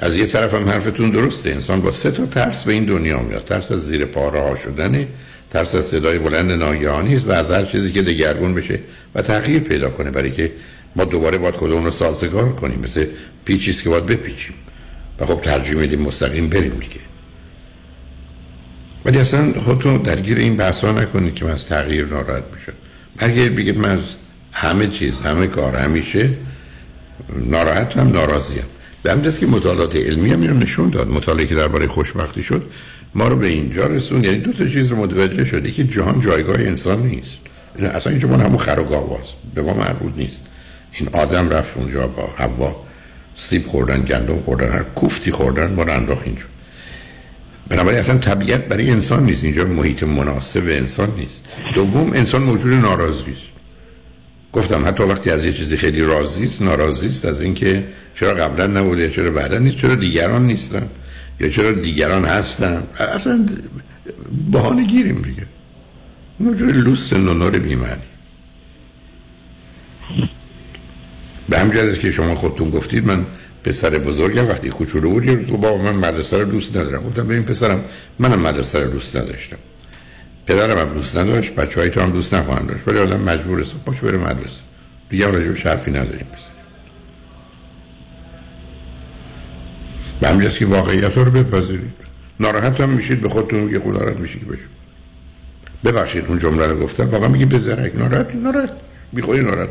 از 0.00 0.16
یه 0.16 0.26
طرف 0.26 0.54
هم 0.54 0.68
حرفتون 0.68 1.10
درسته. 1.10 1.50
انسان 1.50 1.80
با 1.80 1.92
سه 1.92 2.10
تا 2.10 2.26
ترس 2.26 2.64
به 2.64 2.72
این 2.72 2.84
دنیا 2.84 3.18
میاد. 3.18 3.44
ترس 3.44 3.72
از 3.72 3.86
زیر 3.86 4.04
پاره 4.04 4.40
ها 4.40 4.54
شدنه 4.54 5.08
ترس 5.50 5.74
از 5.74 5.86
صدای 5.86 6.18
بلند 6.18 6.52
ناگهانی 6.52 7.16
است 7.16 7.28
و 7.28 7.30
از 7.30 7.50
هر 7.50 7.64
چیزی 7.64 7.92
که 7.92 8.02
دگرگون 8.02 8.54
بشه 8.54 8.78
و 9.14 9.22
تغییر 9.22 9.60
پیدا 9.60 9.90
کنه 9.90 10.10
برای 10.10 10.30
که 10.30 10.52
ما 10.96 11.04
دوباره 11.04 11.38
باید 11.38 11.54
خودمون 11.54 11.84
رو 11.84 11.90
سازگار 11.90 12.54
کنیم. 12.54 12.80
مثل 12.80 13.06
پیچیست 13.44 13.82
که 13.82 13.90
باید 13.90 14.06
بپیچیم. 14.06 14.54
و 15.18 15.26
خب 15.26 15.40
ترجیح 15.40 15.74
میدیم 15.74 16.00
مستقیم 16.00 16.48
بریم 16.48 16.70
دیگه. 16.70 17.00
ولی 19.04 19.18
اصلا 19.18 19.52
خودتون 19.52 19.96
درگیر 19.96 20.38
این 20.38 20.56
بحث 20.56 20.84
نکنید 20.84 21.34
که 21.34 21.44
من 21.44 21.50
از 21.50 21.66
تغییر 21.66 22.06
ناراحت 22.06 22.44
میشم. 22.54 22.72
اگه 23.18 23.48
بگید 23.48 23.78
من 23.78 23.90
از 23.90 24.00
همه 24.52 24.86
چیز 24.86 25.20
همه 25.20 25.46
کار 25.46 25.76
همیشه 25.76 26.30
ناراحت 27.36 27.96
هم 27.96 28.08
ناراضیم. 28.08 28.64
به 29.02 29.12
همین 29.12 29.30
که 29.30 29.46
مطالعات 29.46 29.96
علمی 29.96 30.30
هم 30.30 30.40
اینو 30.40 30.54
نشون 30.54 30.88
داد. 30.88 31.08
مطالعه 31.08 31.46
که 31.46 31.54
درباره 31.54 31.86
خوشبختی 31.86 32.42
شد 32.42 32.62
ما 33.14 33.28
رو 33.28 33.36
به 33.36 33.46
اینجا 33.46 33.86
رسون 33.86 34.24
یعنی 34.24 34.38
دو 34.38 34.52
تا 34.52 34.68
چیز 34.68 34.90
رو 34.90 34.96
متوجه 34.96 35.44
شده 35.44 35.70
که 35.70 35.84
جهان 35.84 36.20
جایگاه 36.20 36.60
انسان 36.60 37.02
نیست. 37.06 37.36
اصلا 37.78 38.10
این 38.10 38.20
جهان 38.20 38.40
همون 38.40 38.58
خر 38.58 38.80
و 38.80 39.18
به 39.54 39.62
ما 39.62 39.74
مربوط 39.74 40.12
نیست. 40.16 40.42
این 40.94 41.08
آدم 41.12 41.48
رفت 41.48 41.76
اونجا 41.76 42.06
با 42.06 42.26
حوا 42.36 42.76
سیب 43.36 43.66
خوردن 43.66 44.02
گندم 44.02 44.36
خوردن 44.36 44.68
هر 44.68 44.82
کوفتی 44.82 45.32
خوردن 45.32 45.74
ما 45.74 45.82
انداخت 45.82 46.26
اینجا. 46.26 46.44
بنابراین 47.68 47.98
اصلا 47.98 48.18
طبیعت 48.18 48.64
برای 48.64 48.90
انسان 48.90 49.24
نیست. 49.24 49.44
اینجا 49.44 49.64
محیط 49.64 50.02
مناسب 50.02 50.66
انسان 50.66 51.14
نیست. 51.16 51.44
دوم 51.74 52.12
انسان 52.12 52.42
موجود 52.42 52.72
ناراضی 52.72 53.30
است. 53.30 53.54
گفتم 54.52 54.86
حتی 54.86 55.02
وقتی 55.02 55.30
از 55.30 55.44
یه 55.44 55.52
چیزی 55.52 55.76
خیلی 55.76 56.02
راضی 56.02 56.44
است 56.44 56.62
ناراضی 56.62 57.06
است 57.06 57.24
از 57.24 57.40
اینکه 57.40 57.84
چرا 58.14 58.34
قبلا 58.34 58.66
نبوده 58.66 59.10
چرا 59.10 59.30
بعدا 59.30 59.58
نیست 59.58 59.76
چرا 59.76 59.94
دیگران 59.94 60.46
نیستن 60.46 60.88
یا 61.40 61.48
چرا 61.48 61.72
دیگران 61.72 62.24
هستن. 62.24 62.82
اصلا 63.16 63.48
بهانه 64.50 64.84
گیریم 64.86 65.22
دیگه. 65.22 65.46
موجود 66.40 66.76
لوس 66.76 67.12
نونور 67.12 67.50
بیمانی 67.50 68.02
به 71.48 71.58
همجرد 71.58 71.98
که 71.98 72.10
شما 72.10 72.34
خودتون 72.34 72.70
گفتید 72.70 73.06
من 73.06 73.26
پسر 73.64 73.90
بزرگم 73.90 74.48
وقتی 74.48 74.68
کوچولو 74.68 75.10
بود 75.10 75.24
یه 75.24 75.34
روز 75.34 75.46
با 75.46 75.76
من 75.76 75.94
مدرسه 75.94 76.38
رو 76.38 76.44
دوست 76.44 76.76
ندارم. 76.76 77.02
گفتم 77.02 77.26
ببین 77.26 77.42
پسرم 77.42 77.84
منم 78.18 78.40
مدرسه 78.40 78.78
رو 78.78 78.90
دوست 78.90 79.16
نداشتم. 79.16 79.56
پدرم 80.46 80.78
هم 80.78 80.94
دوست 80.94 81.16
نداشت 81.16 81.54
بچه 81.54 81.80
های 81.80 81.90
تو 81.90 82.00
هم 82.00 82.10
دوست 82.10 82.34
نخواهند 82.34 82.68
داشت. 82.68 82.88
ولی 82.88 82.98
آدم 82.98 83.20
مجبور 83.20 83.60
است 83.60 83.74
باشه 83.84 84.00
بره 84.00 84.18
مدرسه. 84.18 84.60
دیگه 85.10 85.26
هم 85.26 85.32
راجب 85.32 85.56
شرفی 85.56 85.90
نداریم 85.90 86.26
بزنیم 86.26 86.54
به 90.20 90.28
همجاست 90.28 90.58
که 90.58 90.66
واقعیت 90.66 91.18
رو 91.18 91.30
بپذیرید. 91.30 91.92
ناراحت 92.40 92.80
هم 92.80 92.88
میشید 92.88 93.20
به 93.20 93.28
خودتون 93.28 93.60
میگه 93.60 93.80
خدا 93.80 93.98
راحت 93.98 94.20
میشه 94.20 94.38
که 94.38 94.44
بشون 94.44 94.68
ببخشید 95.84 96.26
اون 96.26 96.38
جمله 96.38 96.66
رو 96.66 96.80
گفتم. 96.80 97.08
واقعا 97.08 97.28
میگه 97.28 97.46
بدرک 97.46 97.96
ناراحت 97.96 98.34
ناراحت. 98.34 98.70
بیخوری 99.12 99.40
ناراحت 99.40 99.68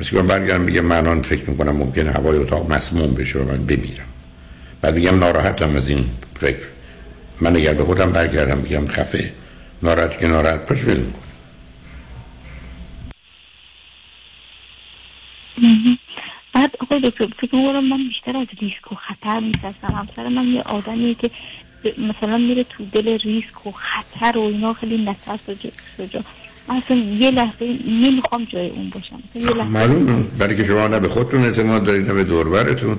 مثل 0.00 0.16
من 0.16 0.26
برگردم 0.26 0.60
میگه 0.60 0.80
من 0.80 1.06
آن 1.06 1.22
فکر 1.22 1.50
می‌کنم 1.50 1.76
ممکنه 1.76 2.10
هوای 2.10 2.38
اتاق 2.38 2.72
مسموم 2.72 3.14
بشه 3.14 3.38
و 3.38 3.44
من 3.44 3.66
بمیرم. 3.66 4.06
بعد 4.80 4.94
میگم 4.94 5.18
ناراحتم 5.18 5.76
از 5.76 5.88
این 5.88 6.04
فکر. 6.34 6.66
من 7.40 7.56
اگر 7.56 7.74
به 7.74 7.84
خودم 7.84 8.12
برگردم 8.12 8.62
بگم 8.62 8.86
خفه. 8.86 9.32
ناراحت 9.82 10.18
که 10.18 10.26
ناراحت 10.26 10.66
پاش 10.66 10.84
ول 10.84 10.96
می‌کنم. 10.96 11.18
بعد 16.54 16.70
آقای 16.80 17.00
دکتر 17.00 17.26
فکر 17.40 17.56
می‌کنم 17.56 17.88
من 17.88 18.08
بیشتر 18.08 18.36
از 18.36 18.46
ریسک 18.60 18.92
و 18.92 18.94
خطر 18.94 19.40
میترسم 19.40 19.94
همسر 19.94 20.28
من 20.28 20.48
یه 20.48 20.62
آدمیه 20.62 21.14
که 21.14 21.30
مثلا 21.98 22.38
میره 22.38 22.64
تو 22.64 22.84
دل 22.84 23.18
ریسک 23.18 23.66
و 23.66 23.72
خطر 23.72 24.38
و 24.38 24.40
اینا 24.40 24.74
خیلی 24.74 25.04
نترس 25.04 25.40
و 25.98 26.06
جا 26.06 26.24
اصلا 26.68 26.96
یه 26.96 27.30
لحظه 27.30 27.78
نمی‌خوام 28.02 28.44
جای 28.44 28.70
اون 28.70 28.90
باشم. 28.90 29.22
یه 29.34 29.56
لحظه. 29.56 29.70
معلوم 29.70 30.26
برای 30.38 30.56
که 30.56 30.64
شما 30.64 30.88
نه 30.88 31.00
به 31.00 31.08
خودتون 31.08 31.44
اعتماد 31.44 31.84
دارید 31.84 32.06
نه 32.06 32.14
به 32.14 32.24
دوربرتون. 32.24 32.98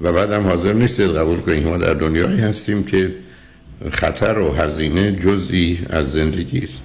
و 0.00 0.12
بعدم 0.12 0.42
حاضر 0.42 0.72
نیستید 0.72 1.16
قبول 1.16 1.40
کنید 1.40 1.66
ما 1.66 1.76
در 1.76 1.94
دنیایی 1.94 2.40
هستیم 2.40 2.84
که 2.84 3.14
خطر 3.92 4.38
و 4.38 4.52
هزینه 4.52 5.12
جزئی 5.12 5.80
از 5.90 6.12
زندگی 6.12 6.58
است. 6.58 6.82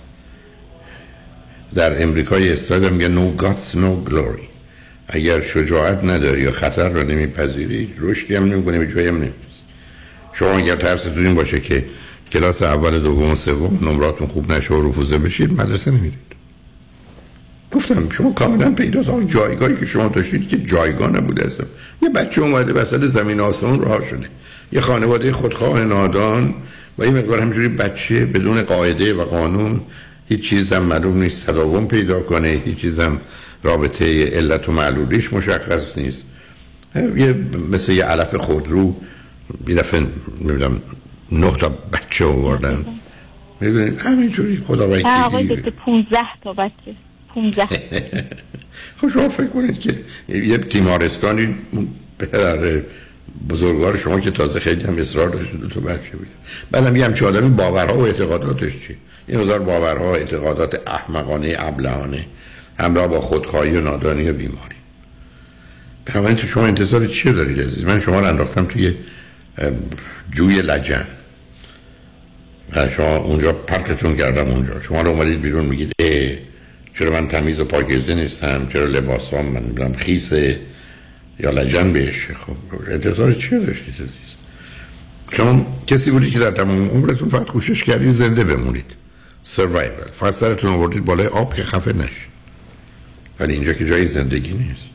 در 1.75 2.03
امریکای 2.03 2.53
استاد 2.53 2.91
میگه 2.91 3.09
no 3.15 3.41
guts 3.41 3.75
no 3.75 4.09
glory. 4.09 4.41
اگر 5.07 5.41
شجاعت 5.41 6.03
نداری 6.03 6.41
یا 6.41 6.51
خطر 6.51 6.89
رو 6.89 7.03
نمیپذیری 7.03 7.93
رشدی 7.99 8.35
هم 8.35 8.45
نمی‌کنی 8.45 8.79
به 8.79 8.87
جایی 8.87 9.07
هم 9.07 9.15
نمی‌رسی. 9.15 9.61
شما 10.33 10.57
اگر 10.57 10.75
ترستون 10.75 11.35
باشه 11.35 11.59
که 11.59 11.85
کلاس 12.33 12.61
اول 12.61 12.99
دوم 12.99 13.31
و 13.31 13.35
سوم 13.35 13.79
نمراتون 13.81 14.27
خوب 14.27 14.51
نشه 14.51 14.73
و 14.73 14.89
رفوزه 14.89 15.17
بشید 15.17 15.61
مدرسه 15.61 15.91
نمیرید. 15.91 16.31
گفتم 17.71 18.09
شما 18.09 18.31
کاملا 18.31 18.71
پیداست 18.71 19.09
آقای 19.09 19.25
جایگاهی 19.25 19.75
که 19.75 19.85
شما 19.85 20.07
داشتید 20.07 20.47
که 20.47 20.57
جایگاه 20.57 21.09
نبوده 21.09 21.45
اصلا 21.45 21.65
یه 22.01 22.09
بچه 22.09 22.41
اومده 22.41 22.73
وسط 22.73 23.03
زمین 23.03 23.39
آسمان 23.39 23.81
راه 23.81 24.05
شده. 24.05 24.29
یه 24.71 24.81
خانواده 24.81 25.31
خودخواه 25.31 25.83
نادان 25.83 26.53
و 26.97 27.03
این 27.03 27.17
مقدار 27.17 27.39
همجوری 27.39 27.67
بچه 27.67 28.25
بدون 28.25 28.61
قاعده 28.61 29.13
و 29.13 29.25
قانون. 29.25 29.81
هیچ 30.29 30.49
چیز 30.49 30.73
هم 30.73 30.83
معلوم 30.83 31.21
نیست 31.21 31.47
تداوم 31.47 31.87
پیدا 31.87 32.19
کنه. 32.19 32.61
هیچ 32.65 32.77
چیز 32.77 32.99
هم 32.99 33.21
رابطه 33.63 34.25
علت 34.25 34.69
و 34.69 34.71
معلولیش 34.71 35.33
مشخص 35.33 35.97
نیست. 35.97 36.23
یه 36.95 37.35
مثل 37.71 37.91
یه 37.91 38.05
علف 38.05 38.35
خودرو 38.35 38.95
یه 39.67 39.75
دفعه 39.75 39.99
نمی‌دونم 40.41 40.81
نه 41.31 41.51
تا 41.51 41.69
بچه 41.69 42.25
آوردن. 42.25 42.85
می‌دونید 43.59 44.01
همینجوری 44.01 44.63
خدا 44.67 44.85
نه 44.87 45.23
آقای 45.23 45.47
دکتر 45.47 45.69
15 45.69 46.19
تا 46.43 46.53
بچه. 46.53 46.95
15 47.35 47.65
خب 48.97 49.09
شما 49.09 49.29
فکر 49.29 49.47
کنید 49.47 49.79
که 49.79 49.99
یه 50.29 50.57
تیمارستانی 50.57 51.55
پدر 52.19 52.81
بزرگوار 53.49 53.97
شما 53.97 54.19
که 54.19 54.31
تازه 54.31 54.59
خیلی 54.59 54.83
هم 54.83 54.97
اصرار 54.97 55.29
داشت 55.29 55.51
دو 55.51 55.67
تا 55.67 55.79
بچه 55.79 56.17
بود. 56.17 56.27
بعدم 56.71 56.95
یه 56.95 57.05
همچه 57.05 57.25
آدمی 57.25 57.49
باورها 57.49 57.97
و 57.97 58.01
اعتقاداتش 58.01 58.87
چی؟ 58.87 58.95
این 59.27 59.39
هزار 59.39 59.59
باورها 59.59 60.03
و 60.03 60.15
اعتقادات 60.15 60.81
احمقانه 60.87 61.55
ابلهانه 61.59 62.25
همراه 62.79 63.07
با 63.07 63.21
خودخواهی 63.21 63.77
و 63.77 63.81
نادانی 63.81 64.29
و 64.29 64.33
بیماری. 64.33 64.75
بنابراین 66.05 66.37
تو 66.37 66.47
شما 66.47 66.65
انتظار 66.65 67.07
چی 67.07 67.31
دارید 67.31 67.59
عزیز؟ 67.59 67.83
من 67.83 67.99
شما 67.99 68.19
رو 68.19 68.25
انداختم 68.25 68.65
توی 68.65 68.95
جوی 70.31 70.61
لجن. 70.61 71.05
شما 72.73 73.17
اونجا 73.17 73.53
پرتتون 73.53 74.17
کردم 74.17 74.47
اونجا. 74.47 74.79
شما 74.79 75.01
رو 75.01 75.09
اومدید 75.09 75.41
بیرون 75.41 75.65
میگید 75.65 75.91
اه 75.99 76.31
چرا 76.99 77.11
من 77.11 77.27
تمیز 77.27 77.59
و 77.59 77.65
پاکیزه 77.65 78.15
نیستم؟ 78.15 78.67
چرا 78.73 78.85
لباس 78.85 79.33
هم 79.33 79.45
من 79.45 79.63
می‌دونم 79.63 79.93
خیسه؟ 79.93 80.59
یا 81.39 81.49
لجن 81.49 81.93
بهش؟ 81.93 82.27
خب 82.27 82.91
انتظار 82.91 83.33
چی 83.33 83.49
داشتید 83.49 83.93
عزیز؟ 83.93 84.31
شما 85.31 85.65
کسی 85.87 86.11
بودی 86.11 86.31
که 86.31 86.39
در 86.39 86.51
تمام 86.51 86.89
عمرتون 86.89 87.29
فقط 87.29 87.47
کوشش 87.47 87.83
کردید 87.83 88.09
زنده 88.09 88.43
بمونید. 88.43 88.85
سروایول 89.43 90.11
فقط 90.13 90.33
سرتون 90.33 90.71
آوردید 90.71 91.05
بالای 91.05 91.27
آب 91.27 91.53
که 91.53 91.63
خفه 91.63 91.93
نشید. 91.93 92.31
ولی 93.39 93.53
اینجا 93.53 93.73
که 93.73 93.85
جای 93.85 94.05
زندگی 94.05 94.53
نیست. 94.53 94.91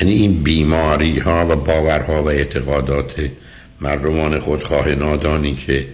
یعنی 0.00 0.12
این 0.12 0.42
بیماری 0.42 1.18
ها 1.18 1.46
و 1.50 1.56
باورها 1.56 2.22
و 2.22 2.28
اعتقادات 2.28 3.30
مردمان 3.80 4.38
خودخواه 4.38 4.94
نادانی 4.94 5.54
که 5.54 5.86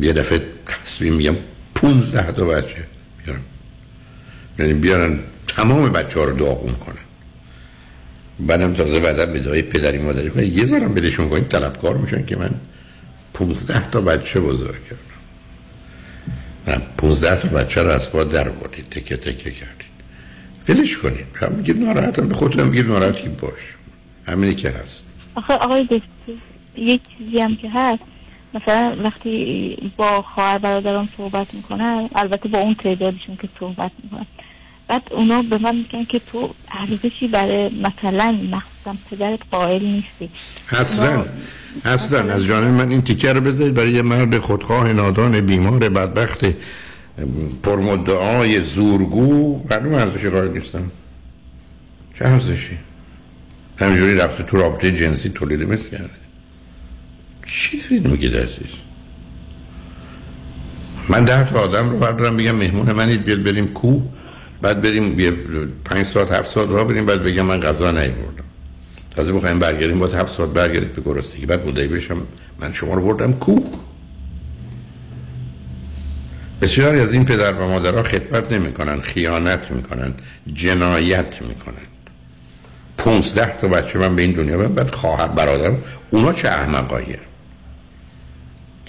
یه 0.00 0.12
دفعه 0.12 0.42
تصمیم 0.66 1.14
میگم 1.14 1.36
15 1.74 2.32
تا 2.32 2.44
بچه 2.44 2.86
بیارن 3.24 3.40
یعنی 4.58 4.72
بیارن 4.72 5.18
تمام 5.48 5.92
بچه 5.92 6.20
ها 6.20 6.26
رو 6.26 6.36
داغون 6.36 6.74
کنن. 6.74 6.96
بعدم 8.40 8.72
تازه 8.72 9.00
بعدا 9.00 9.26
به 9.26 9.38
دای 9.38 9.62
پدری 9.62 9.98
مادری 9.98 10.30
کنن. 10.30 10.44
یه 10.44 10.64
ذرم 10.64 10.94
بدشون 10.94 11.28
کنید 11.28 11.48
طلبکار 11.48 11.96
میشن 11.96 12.26
که 12.26 12.36
من 12.36 12.50
15 13.34 13.90
تا 13.90 14.00
بچه 14.00 14.40
بزرگ 14.40 14.80
کردم. 14.84 15.02
من 16.66 16.82
15 16.96 17.36
تا 17.36 17.48
بچه 17.48 17.82
رو 17.82 17.90
از 17.90 18.12
پا 18.12 18.24
در 18.24 18.48
بردید 18.48 18.90
تکه 18.90 19.16
تکه 19.16 19.50
کردید. 19.50 19.92
ولش 20.68 20.98
کنید. 20.98 21.26
هم 21.34 21.52
میگید 21.52 21.82
ناراحتم 21.82 22.28
به 22.28 22.34
خودتون 22.34 22.68
میگید 22.68 22.86
ناراحت 22.86 23.16
که 23.16 23.28
باش. 23.28 23.76
همینی 24.26 24.54
که 24.54 24.70
هست. 24.70 25.04
آخه 25.34 25.52
آقای 25.52 25.84
دکتر 25.84 26.02
یک 26.76 27.00
چیزی 27.18 27.38
هم 27.38 27.56
که 27.56 27.70
هست. 27.70 28.02
مثلا 28.54 28.92
وقتی 29.04 29.76
با 29.96 30.22
خواهر 30.22 30.58
برادران 30.58 31.08
صحبت 31.16 31.54
می‌کنن 31.54 32.08
البته 32.14 32.48
با 32.48 32.58
اون 32.58 32.74
تعدادشون 32.74 33.36
که 33.36 33.48
صحبت 33.60 33.90
می‌کنن 34.02 34.26
بعد 34.88 35.02
اونا 35.10 35.42
به 35.42 35.58
من 35.58 35.76
میگن 35.76 36.04
که 36.04 36.18
تو 36.18 36.54
ارزشی 36.70 37.28
برای 37.28 37.68
مثلا 37.68 38.32
مخصوصا 38.32 38.96
پدرت 39.10 39.40
قائل 39.50 39.82
نیستی. 39.82 40.30
اصلا 40.70 41.24
اصلا 41.84 42.32
از 42.32 42.44
جانب 42.44 42.80
من 42.80 42.88
این 42.88 43.02
تیکه 43.02 43.32
رو 43.32 43.40
بذارید 43.40 43.74
برای 43.74 43.90
یه 43.90 44.02
مرد 44.02 44.38
خودخواه 44.38 44.92
نادان 44.92 45.40
بیمار 45.40 45.78
بدبخت 45.78 46.44
پرمدعای 47.62 48.62
زورگو. 48.62 49.62
معلوم 49.70 49.94
ارزشی 49.94 50.28
قائل 50.28 50.48
نیستم. 50.48 50.90
چه 52.18 52.24
ارزشی؟ 52.24 52.78
همینجوری 53.76 54.14
رفته 54.14 54.42
تو 54.42 54.56
رابطه 54.56 54.92
جنسی 54.92 55.28
تولید 55.28 55.62
مثل 55.62 55.90
کرده. 55.90 56.21
چی 57.46 57.80
دارید 57.80 58.08
میگید 58.08 58.36
عزیز؟ 58.36 58.70
من 61.08 61.24
ده 61.24 61.50
تا 61.50 61.60
آدم 61.60 61.90
رو 61.90 61.98
بردارم 61.98 62.36
بگم 62.36 62.54
مهمون 62.54 62.92
منید 62.92 63.24
بیاد 63.24 63.42
بریم 63.42 63.66
کو 63.66 64.00
بعد 64.62 64.82
بریم 64.82 65.20
یه 65.20 65.30
پنج 65.84 66.06
ساعت 66.06 66.32
هفت 66.32 66.50
ساعت 66.50 66.68
را 66.68 66.84
بریم 66.84 67.06
بعد 67.06 67.22
بگم 67.22 67.42
من 67.42 67.60
غذا 67.60 67.90
نیوردم 67.90 68.44
تازه 69.16 69.32
بخوایم 69.32 69.58
برگردیم 69.58 69.98
باید 69.98 70.14
هفت 70.14 70.32
ساعت 70.32 70.50
برگردیم 70.50 70.90
به 70.96 71.02
گرسنگی. 71.02 71.46
بعد 71.46 71.66
مدعی 71.68 71.88
بشم 71.88 72.26
من 72.60 72.72
شما 72.72 72.94
رو 72.94 73.02
بردم 73.02 73.32
کو. 73.32 73.60
بسیاری 76.62 77.00
از 77.00 77.12
این 77.12 77.24
پدر 77.24 77.52
و 77.52 77.68
مادرها 77.68 78.02
خدمت 78.02 78.52
نمی‌کنن 78.52 79.00
خیانت 79.00 79.70
می‌کنن 79.70 80.14
جنایت 80.54 81.42
می‌کنن. 81.42 81.86
پونزده 82.98 83.56
تا 83.60 83.68
بچه 83.68 83.98
من 83.98 84.16
به 84.16 84.22
این 84.22 84.32
دنیا 84.32 84.68
بعد, 84.68 84.94
خواهر 84.94 85.28
برادر 85.28 85.72
اونا 86.10 86.32
چه 86.32 86.48
احمقایی 86.48 87.16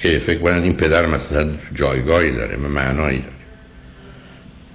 که 0.04 0.20
فکر 0.20 0.40
کنن 0.40 0.64
این 0.64 0.74
پدر 0.74 1.06
مثلا 1.06 1.50
جایگاهی 1.74 2.32
داره 2.32 2.58
معنایی 2.58 3.20
داره. 3.20 3.34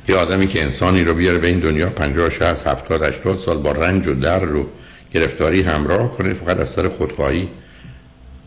یه 0.08 0.16
آدمی 0.16 0.46
که 0.46 0.62
انسانی 0.62 1.04
رو 1.04 1.14
بیاره 1.14 1.38
به 1.38 1.46
این 1.46 1.58
دنیا 1.58 1.90
50 1.90 2.30
60 2.30 2.66
70 2.66 3.02
80 3.02 3.38
سال 3.38 3.58
با 3.58 3.72
رنج 3.72 4.06
و 4.06 4.14
در 4.14 4.38
رو 4.38 4.66
گرفتاری 5.14 5.62
همراه 5.62 6.16
کنه 6.16 6.34
فقط 6.34 6.60
از 6.60 6.68
سر 6.68 6.88
خودخواهی 6.88 7.48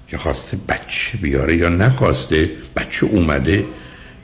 که 0.08 0.18
خواسته 0.18 0.58
بچه 0.70 1.18
بیاره 1.18 1.56
یا 1.56 1.70
نخواسته 1.70 2.50
بچه 2.78 3.06
اومده 3.06 3.66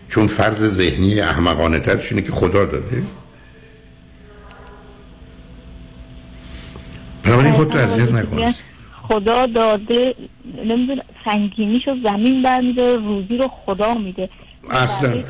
چون 0.07 0.27
فرض 0.27 0.67
ذهنی 0.67 1.21
احمقانه 1.21 1.79
ترش 1.79 2.11
اینه 2.11 2.21
که 2.21 2.31
خدا 2.31 2.65
داده. 2.65 3.03
بنابراین 7.23 7.53
خودتو 7.53 7.77
اذیت 7.77 8.11
نکن. 8.11 8.53
خدا 9.07 9.45
داده 9.45 10.15
نمی‌دونم 10.65 11.01
سنگینیشو 11.25 11.95
زمین 12.03 12.43
برمیداره 12.43 12.95
روزی 12.95 13.37
رو 13.37 13.47
خدا 13.65 13.93
میده. 13.93 14.29
اصلا. 14.71 15.23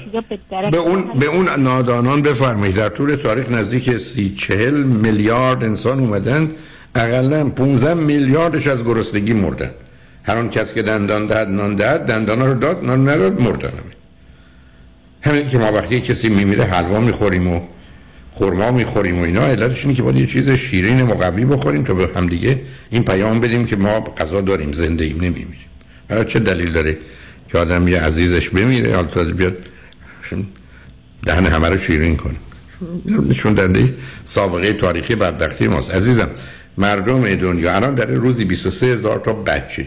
به 0.72 0.78
اون 0.78 1.20
به 1.20 1.26
اون 1.26 1.49
نادانان 1.58 2.22
بفرمایید. 2.22 2.76
در 2.76 2.90
طول 2.90 3.16
تاریخ 3.16 3.52
نزدیک 3.52 3.98
سی 3.98 4.36
چهل 4.36 4.84
میلیارد 4.84 5.64
انسان 5.64 5.99
اومدن. 5.99 6.52
اقلا 6.95 7.49
15 7.49 7.94
میلیاردش 7.94 8.68
از 8.68 8.84
گرسنگی 8.84 9.34
مردن. 9.34 9.72
هر 10.24 10.38
اون 10.38 10.49
کس 10.49 10.74
که 10.74 10.82
دندان 10.82 11.28
داد 11.28 11.48
نان 11.48 11.76
داد 11.76 12.06
دندانا 12.06 12.45
رو 12.45 12.54
داد 12.54 12.86
نان 12.86 13.10
نداد 13.10 13.41
مردن 13.41 13.72
همین 15.22 15.49
که 15.49 15.58
ما 15.58 15.72
وقتی 15.72 15.99
کسی 15.99 16.30
میمیره 16.30 16.64
حلوا 16.64 16.99
می‌خوریم 16.99 17.48
و 17.48 17.62
خورما 18.38 18.72
می‌خوریم 18.72 19.19
و 19.19 19.22
اینا 19.22 19.41
علتش 19.41 19.84
اینه 19.84 19.95
که 19.95 20.03
باید 20.03 20.15
یه 20.15 20.26
چیز 20.26 20.49
شیرین 20.49 21.03
مقوی 21.03 21.45
بخوریم 21.45 21.84
تا 21.84 21.93
به 21.93 22.09
هم 22.15 22.27
دیگه 22.27 22.61
این 22.89 23.03
پیام 23.03 23.39
بدیم 23.39 23.65
که 23.65 23.76
ما 23.76 23.99
غذا 23.99 24.41
داریم 24.41 24.72
زنده 24.72 25.05
ایم 25.05 25.15
نمیمیریم. 25.15 25.65
برای 26.07 26.26
چه 26.26 26.39
دلیل 26.39 26.72
داره 26.72 26.97
که 27.49 27.57
آدم 27.57 27.88
یه 27.88 28.01
عزیزش 28.01 28.49
بمیره 28.49 28.95
حالا 28.95 29.34
بیاد 29.34 29.57
دهن 31.26 31.45
همه 31.45 31.69
رو 31.69 31.77
شیرین 31.77 32.15
کنه؟ 32.15 32.35
نشون 33.30 33.53
دنده 33.53 33.93
سابقه 34.26 34.73
تاریخی 34.73 35.15
بدبختی 35.15 35.68
ماست. 35.68 35.95
عزیزم 35.95 36.30
مردم 36.77 37.35
دنیا 37.35 37.76
الان 37.76 37.95
در 37.95 38.05
روزی 38.05 38.45
23 38.45 38.85
هزار 38.85 39.19
تا 39.19 39.34
بچه 39.34 39.85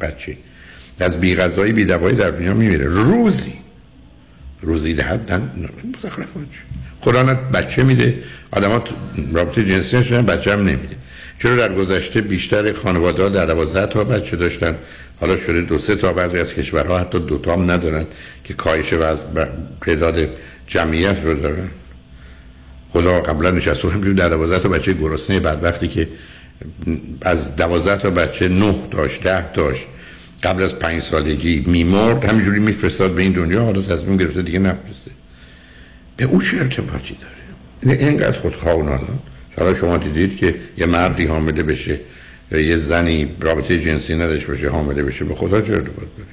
بچه 0.00 0.36
از 1.00 1.20
بی 1.20 1.34
غذایی 1.34 1.84
در 1.84 2.30
دنیا 2.30 2.54
میمیره. 2.54 2.84
روزی 2.84 3.52
روزی 4.62 4.94
ده 4.94 5.14
مزخرفات 5.94 6.46
خدا 7.00 7.22
نه 7.22 7.34
بچه 7.34 7.82
میده. 7.82 8.18
آدم 8.50 8.82
رابطه 9.32 9.64
جنسی 9.64 9.96
نشدن 9.96 10.22
بچه 10.22 10.52
هم 10.52 10.60
نمیده. 10.60 10.96
چرا 11.42 11.56
در 11.56 11.74
گذشته 11.74 12.20
بیشتر 12.20 12.72
خانواده 12.72 13.22
ها 13.22 13.28
در 13.28 13.46
12 13.46 13.86
تا 13.86 14.04
بچه 14.04 14.36
داشتن؟ 14.36 14.76
حالا 15.20 15.36
شده 15.36 15.60
دو 15.60 15.78
سه 15.78 15.96
تا 15.96 16.12
بعضی 16.12 16.38
از 16.38 16.54
کشورها 16.54 16.98
حتی 16.98 17.18
دو 17.18 17.38
تا 17.38 17.52
هم 17.52 17.70
ندارن 17.70 18.06
که 18.44 18.54
کاهش 18.54 18.92
و 18.92 19.16
تعداد 19.80 20.28
جمعیت 20.66 21.24
رو 21.24 21.34
دارن. 21.34 21.68
خدا 22.90 23.20
قبلا 23.20 23.50
نشست 23.50 23.84
و 23.84 23.90
همجور 23.90 24.14
در 24.14 24.28
12 24.28 24.58
تا 24.58 24.68
بچه 24.68 24.92
گرسنه 24.92 25.40
بدبختی 25.40 25.88
که 25.88 26.08
از 27.22 27.56
12 27.56 28.02
تا 28.02 28.10
بچه 28.10 28.48
9 28.48 28.74
داشت 28.90 29.22
10 29.22 29.52
داشت. 29.52 29.86
قبل 30.42 30.62
از 30.62 30.78
پنج 30.78 31.02
سالگی 31.02 31.64
میمرد 31.66 32.24
همینجوری 32.24 32.60
میفرستاد 32.60 33.10
به 33.10 33.22
این 33.22 33.32
دنیا 33.32 33.64
حالا 33.64 33.82
تصمیم 33.82 34.16
گرفته 34.16 34.42
دیگه 34.42 34.58
نفرسته. 34.58 35.10
به 36.18 36.24
او 36.24 36.42
چه 36.42 36.56
ارتباطی 36.56 37.16
داره؟ 37.20 37.98
اینقدر 37.98 38.38
خودخواه 38.38 38.76
و 38.76 38.82
نادان 38.82 39.18
حالا 39.58 39.74
شما 39.74 39.96
دیدید 39.96 40.36
که 40.36 40.54
یه 40.78 40.86
مردی 40.86 41.26
حامله 41.26 41.62
بشه 41.62 42.00
یا 42.52 42.60
یه 42.60 42.76
زنی 42.76 43.34
رابطه 43.40 43.80
جنسی 43.80 44.14
نداشته 44.14 44.46
باشه 44.46 44.68
حامله 44.68 45.02
بشه 45.02 45.24
به 45.24 45.34
خدا 45.34 45.60
چه 45.60 45.72
ارتباط 45.72 46.08
داره؟ 46.18 46.28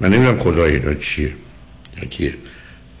من 0.00 0.08
نمی‌دونم 0.08 0.38
خدا 0.38 0.64
اینا 0.64 0.94
چیه. 0.94 1.32
یا 2.02 2.08
کیه. 2.08 2.34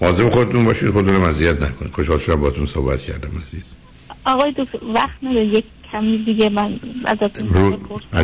مواظب 0.00 0.28
خودتون 0.28 0.64
باشید 0.64 0.90
خودتون 0.90 1.14
رو 1.14 1.26
مزیت 1.26 1.62
نکنید 1.62 1.92
خوشحال 1.92 2.18
شدم 2.18 2.40
باتون 2.40 2.66
صحبت 2.66 3.00
کردم 3.00 3.30
عزیز. 3.42 3.74
آقای 4.26 4.54
دکتر 4.58 4.78
وقت 4.94 5.16
نداره 5.22 5.46
یک 5.46 5.64
کمی 5.92 6.24
دیگه 6.24 6.48
من 6.48 6.80
ازتون 7.04 7.48
رو... 7.48 7.78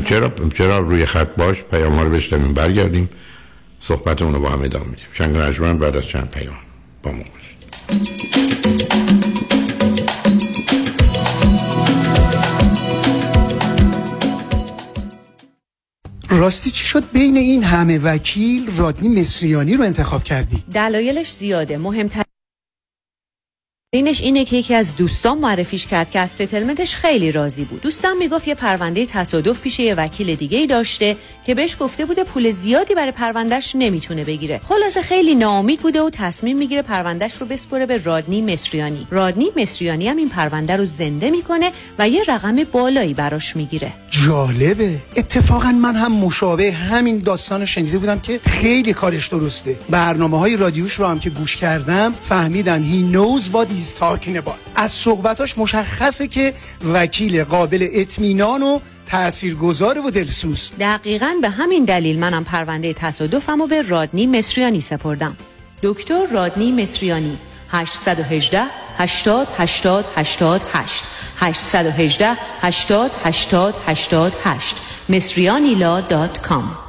چرا 0.05 0.33
چرا 0.55 0.79
روی 0.79 1.07
خط 1.07 1.29
باش 1.37 1.63
پیام 1.63 2.01
رو 2.01 2.11
بشتمیم 2.11 2.55
برگردیم. 2.55 3.09
صحبتمون 3.81 4.35
رو 4.35 4.41
با 4.41 4.49
هم 4.49 4.63
ادامه 4.63 4.85
میدیم. 4.85 5.07
شنگ 5.13 5.79
بعد 5.79 5.97
از 5.97 6.07
چند 6.07 6.31
پیام 6.31 6.55
با 7.03 7.13
ما. 7.13 7.25
راستی 16.31 16.71
چی 16.71 16.85
شد 16.85 17.05
بین 17.13 17.37
این 17.37 17.63
همه 17.63 17.99
وکیل 17.99 18.71
رادنی 18.77 19.21
مصریانی 19.21 19.77
رو 19.77 19.85
انتخاب 19.85 20.25
کردی؟ 20.25 20.65
دلایلش 20.75 21.33
زیاده 21.33 21.79
مهمتر 21.79 22.23
اینش 23.95 24.21
اینه 24.21 24.45
که 24.45 24.57
یکی 24.57 24.75
از 24.75 24.97
دوستان 24.97 25.39
معرفیش 25.39 25.87
کرد 25.87 26.11
که 26.11 26.21
از 26.21 26.31
ستلمنتش 26.31 26.97
خیلی 26.97 27.33
راضی 27.33 27.65
بود. 27.65 27.81
دوستم 27.81 28.17
می‌گفت 28.17 28.49
یه 28.49 28.55
پرونده 28.55 29.07
تصادف 29.07 29.61
پیش 29.61 29.81
یه 29.81 29.95
وکیل 29.95 30.35
دیگه 30.35 30.59
ای 30.59 30.67
داشته 30.67 31.17
که 31.47 31.55
بهش 31.55 31.77
گفته 31.81 32.05
بوده 32.05 32.25
پول 32.25 32.51
زیادی 32.51 32.95
برای 32.95 33.13
پروندهش 33.13 33.73
نمی‌تونه 33.75 34.25
بگیره. 34.25 34.61
خلاصه 34.69 35.03
خیلی 35.03 35.35
ناامید 35.35 35.81
بوده 35.81 36.03
و 36.03 36.11
تصمیم 36.11 36.59
می‌گیره 36.59 36.83
پروندهش 36.83 37.35
رو 37.35 37.47
بسپره 37.47 37.87
به 37.87 38.03
رادنی 38.05 38.43
مصریانی. 38.43 39.07
رادنی 39.11 39.47
مصریانی 39.57 40.09
هم 40.09 40.17
این 40.17 40.29
پرونده 40.29 40.77
رو 40.77 40.85
زنده 40.85 41.31
می‌کنه 41.31 41.73
و 41.99 42.09
یه 42.09 42.25
رقم 42.29 42.65
بالایی 42.65 43.15
براش 43.15 43.57
می‌گیره. 43.57 43.93
جالبه. 44.11 44.99
اتفاقا 45.17 45.73
من 45.73 45.97
هم 45.97 46.13
مشابه 46.13 46.73
همین 46.73 47.19
داستان 47.19 47.65
شنیده 47.65 47.99
بودم 47.99 48.21
که 48.21 48.41
خیلی 48.47 48.93
کارش 48.93 49.29
درسته. 49.29 49.77
برنامه 49.91 50.39
های 50.39 50.57
رادیوش 50.57 50.93
رو 50.95 51.07
هم 51.07 51.19
که 51.19 51.31
گوش 51.31 51.57
کردم 51.57 52.15
فهمیدم 52.23 52.83
هی 52.83 53.03
نوز 53.03 53.51
he's 53.79 54.01
talking 54.01 54.43
از 54.77 54.93
صحبتاش 54.93 55.59
مشخصه 55.59 56.29
که 56.29 56.55
وکیل 56.93 57.45
قابل 57.45 57.89
اطمینان 57.93 58.63
و 58.63 58.81
تاثیرگذار 59.07 59.99
و 60.07 60.11
دلسوز. 60.11 60.71
دقیقا 60.81 61.35
به 61.43 61.51
همین 61.51 61.85
دلیل 61.85 62.19
منم 62.19 62.45
پرونده 62.45 62.93
تصادفمو 62.93 63.67
به 63.67 63.83
رادنی 63.83 64.27
مصریانی 64.27 64.81
سپردم. 64.81 65.37
دکتر 65.83 66.27
رادنی 66.33 66.73
مصریانی 66.73 67.39
818 67.71 68.63
80 68.99 69.49
80 69.59 70.05
88 70.17 71.05
818 71.37 72.37
80 72.63 73.11
80 73.25 73.75
88 73.87 74.77
mesrianilaw.com 75.09 76.88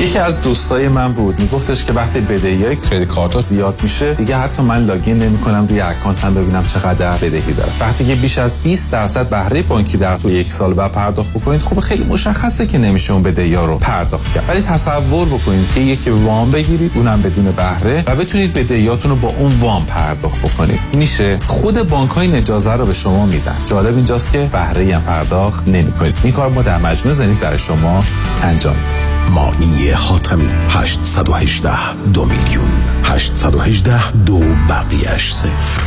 یکی 0.00 0.18
از 0.18 0.42
دوستای 0.42 0.88
من 0.88 1.12
بود. 1.12 1.40
میگفتش 1.40 1.84
که 1.84 1.92
وقتی 1.92 2.20
بدهی 2.20 2.76
credit 2.76 3.08
card 3.08 3.40
زیاد 3.40 3.80
میشه 3.82 4.14
دیگه 4.14 4.36
حتی 4.36 4.62
من 4.62 4.84
login 4.84 5.18
نمی‌کنم 5.18 5.66
روی 5.66 5.80
account 5.80 6.24
هم 6.24 6.34
ببینم 6.34 6.64
چقدر 6.64 7.16
بدهی 7.16 7.52
دارم 7.52 7.72
وقتی 7.80 8.04
که 8.04 8.14
بیش 8.14 8.38
از 8.38 8.58
20 8.58 8.92
درصد 8.92 9.28
بهره 9.28 9.62
بانکی 9.62 9.96
در 9.96 10.16
تو 10.16 10.30
یک 10.30 10.52
سال 10.52 10.74
بعد 10.74 10.92
پرداخت 10.92 11.30
بکنید 11.30 11.60
خب 11.60 11.80
خیلی 11.80 12.04
مشخصه 12.04 12.66
که 12.66 12.78
نمیشه 12.78 13.12
اون 13.12 13.22
بدهی 13.22 13.54
رو 13.54 13.78
پرداخت 13.78 14.34
کرد. 14.34 14.44
ولی 14.48 14.60
تصور 14.60 15.28
بکنید 15.28 15.72
که 15.74 15.80
یکی 15.80 16.10
وام 16.10 16.50
بگیرید 16.50 16.92
اونم 16.94 17.22
بدون 17.22 17.44
بهره 17.44 18.04
و 18.06 18.16
بتونید 18.16 18.52
بدهیاتون 18.52 19.10
رو 19.10 19.16
با 19.16 19.28
اون 19.28 19.52
وام 19.60 19.86
پرداخت 19.86 20.38
بکنید. 20.38 20.80
میشه 20.94 21.38
خود 21.46 21.88
بانک 21.88 22.10
های 22.10 22.36
اجازه 22.36 22.72
رو 22.72 22.86
به 22.86 22.92
شما 22.92 23.26
میدن. 23.26 23.56
جالب 23.66 23.96
اینجاست 23.96 24.32
که 24.32 24.48
بهره 24.52 24.94
هم 24.94 25.02
پرداخت 25.02 25.68
نمی‌کنید. 25.68 26.18
این 26.24 26.32
کار 26.32 26.50
ما 26.50 26.62
در 26.62 26.78
مجموع 26.78 27.14
زنید 27.14 27.40
برای 27.40 27.58
شما 27.58 28.04
انجام 28.42 28.74
میدیم 28.76 29.03
مانی 29.30 29.90
حاتمی 29.90 30.48
818 30.68 31.94
دو 32.12 32.24
میلیون 32.24 32.70
818 33.04 34.10
دو 34.12 34.40
بقیهش 34.68 35.34
صفر. 35.34 35.82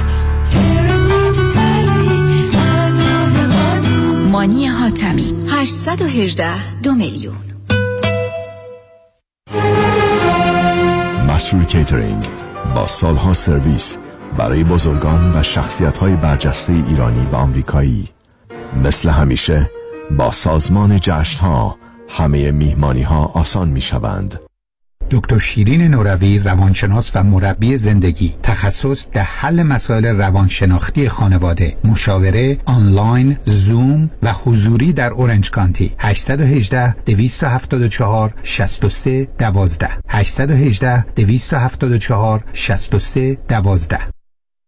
مانی 4.31 4.65
حاتمی 4.65 5.33
818 5.49 6.81
دو 6.83 6.93
میلیون. 6.93 7.35
مسئول 11.27 11.63
کیترینگ 11.63 12.27
با 12.75 12.87
سالها 12.87 13.33
سرویس 13.33 13.97
برای 14.37 14.63
بزرگان 14.63 15.33
و 15.35 15.43
شخصیت 15.43 15.97
های 15.97 16.15
برجسته 16.15 16.73
ایرانی 16.73 17.27
و 17.31 17.35
آمریکایی 17.35 18.09
مثل 18.83 19.09
همیشه 19.09 19.71
با 20.11 20.31
سازمان 20.31 20.99
جشن 20.99 21.39
ها 21.39 21.77
همه 22.07 22.51
میهمانی 22.51 23.01
ها 23.01 23.25
آسان 23.25 23.69
می 23.69 23.81
شوند. 23.81 24.39
دکتر 25.11 25.39
شیرین 25.39 25.81
نوروی 25.81 26.39
روانشناس 26.39 27.11
و 27.15 27.23
مربی 27.23 27.77
زندگی 27.77 28.35
تخصص 28.43 29.07
در 29.13 29.23
حل 29.23 29.63
مسائل 29.63 30.05
روانشناختی 30.05 31.09
خانواده 31.09 31.77
مشاوره 31.83 32.57
آنلاین 32.65 33.37
زوم 33.43 34.09
و 34.23 34.33
حضوری 34.33 34.93
در 34.93 35.09
اورنج 35.09 35.51
کانتی. 35.51 35.95
818 35.99 36.95
274 37.05 38.33
63 38.43 39.27
12 39.37 39.89
818 40.07 41.05
274 41.15 42.43
63 42.53 43.37
12 43.47 44.16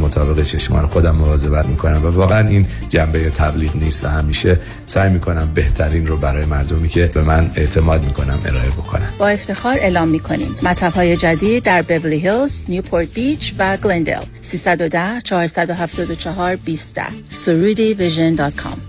مطابق 0.00 0.42
چشمان 0.42 0.86
خودم 0.86 1.16
مواظبت 1.16 1.66
می‌کنم 1.66 2.04
و 2.04 2.10
واقعا 2.10 2.48
این 2.48 2.66
جنبه 2.88 3.30
تبلیغ 3.30 3.76
نیست 3.76 4.04
و 4.04 4.08
همیشه 4.08 4.60
سعی 4.86 5.10
می‌کنم 5.10 5.50
بهترین 5.54 6.06
رو 6.06 6.16
برای 6.16 6.44
مردمی 6.44 6.88
که 6.88 7.06
به 7.06 7.22
من 7.22 7.50
اعتماد 7.56 8.04
می‌کنم 8.04 8.38
ارائه 8.44 8.70
بکنم 8.70 9.08
با 9.18 9.28
افتخار 9.28 9.76
اعلام 9.76 10.08
می‌کنیم. 10.08 10.56
مطب 10.62 10.92
های 10.92 11.16
جدید 11.16 11.62
در 11.62 11.82
بیبلی 11.82 12.18
هیلز، 12.18 12.64
نیوپورت 12.68 13.08
بیچ 13.14 13.54
و 13.58 13.76
گلندل 13.76 14.22
310 14.40 15.20
474 15.20 16.56
20 16.56 17.00
سرودی 17.28 17.94
ویژن 17.94 18.34
دات 18.34 18.54
کام. 18.54 18.80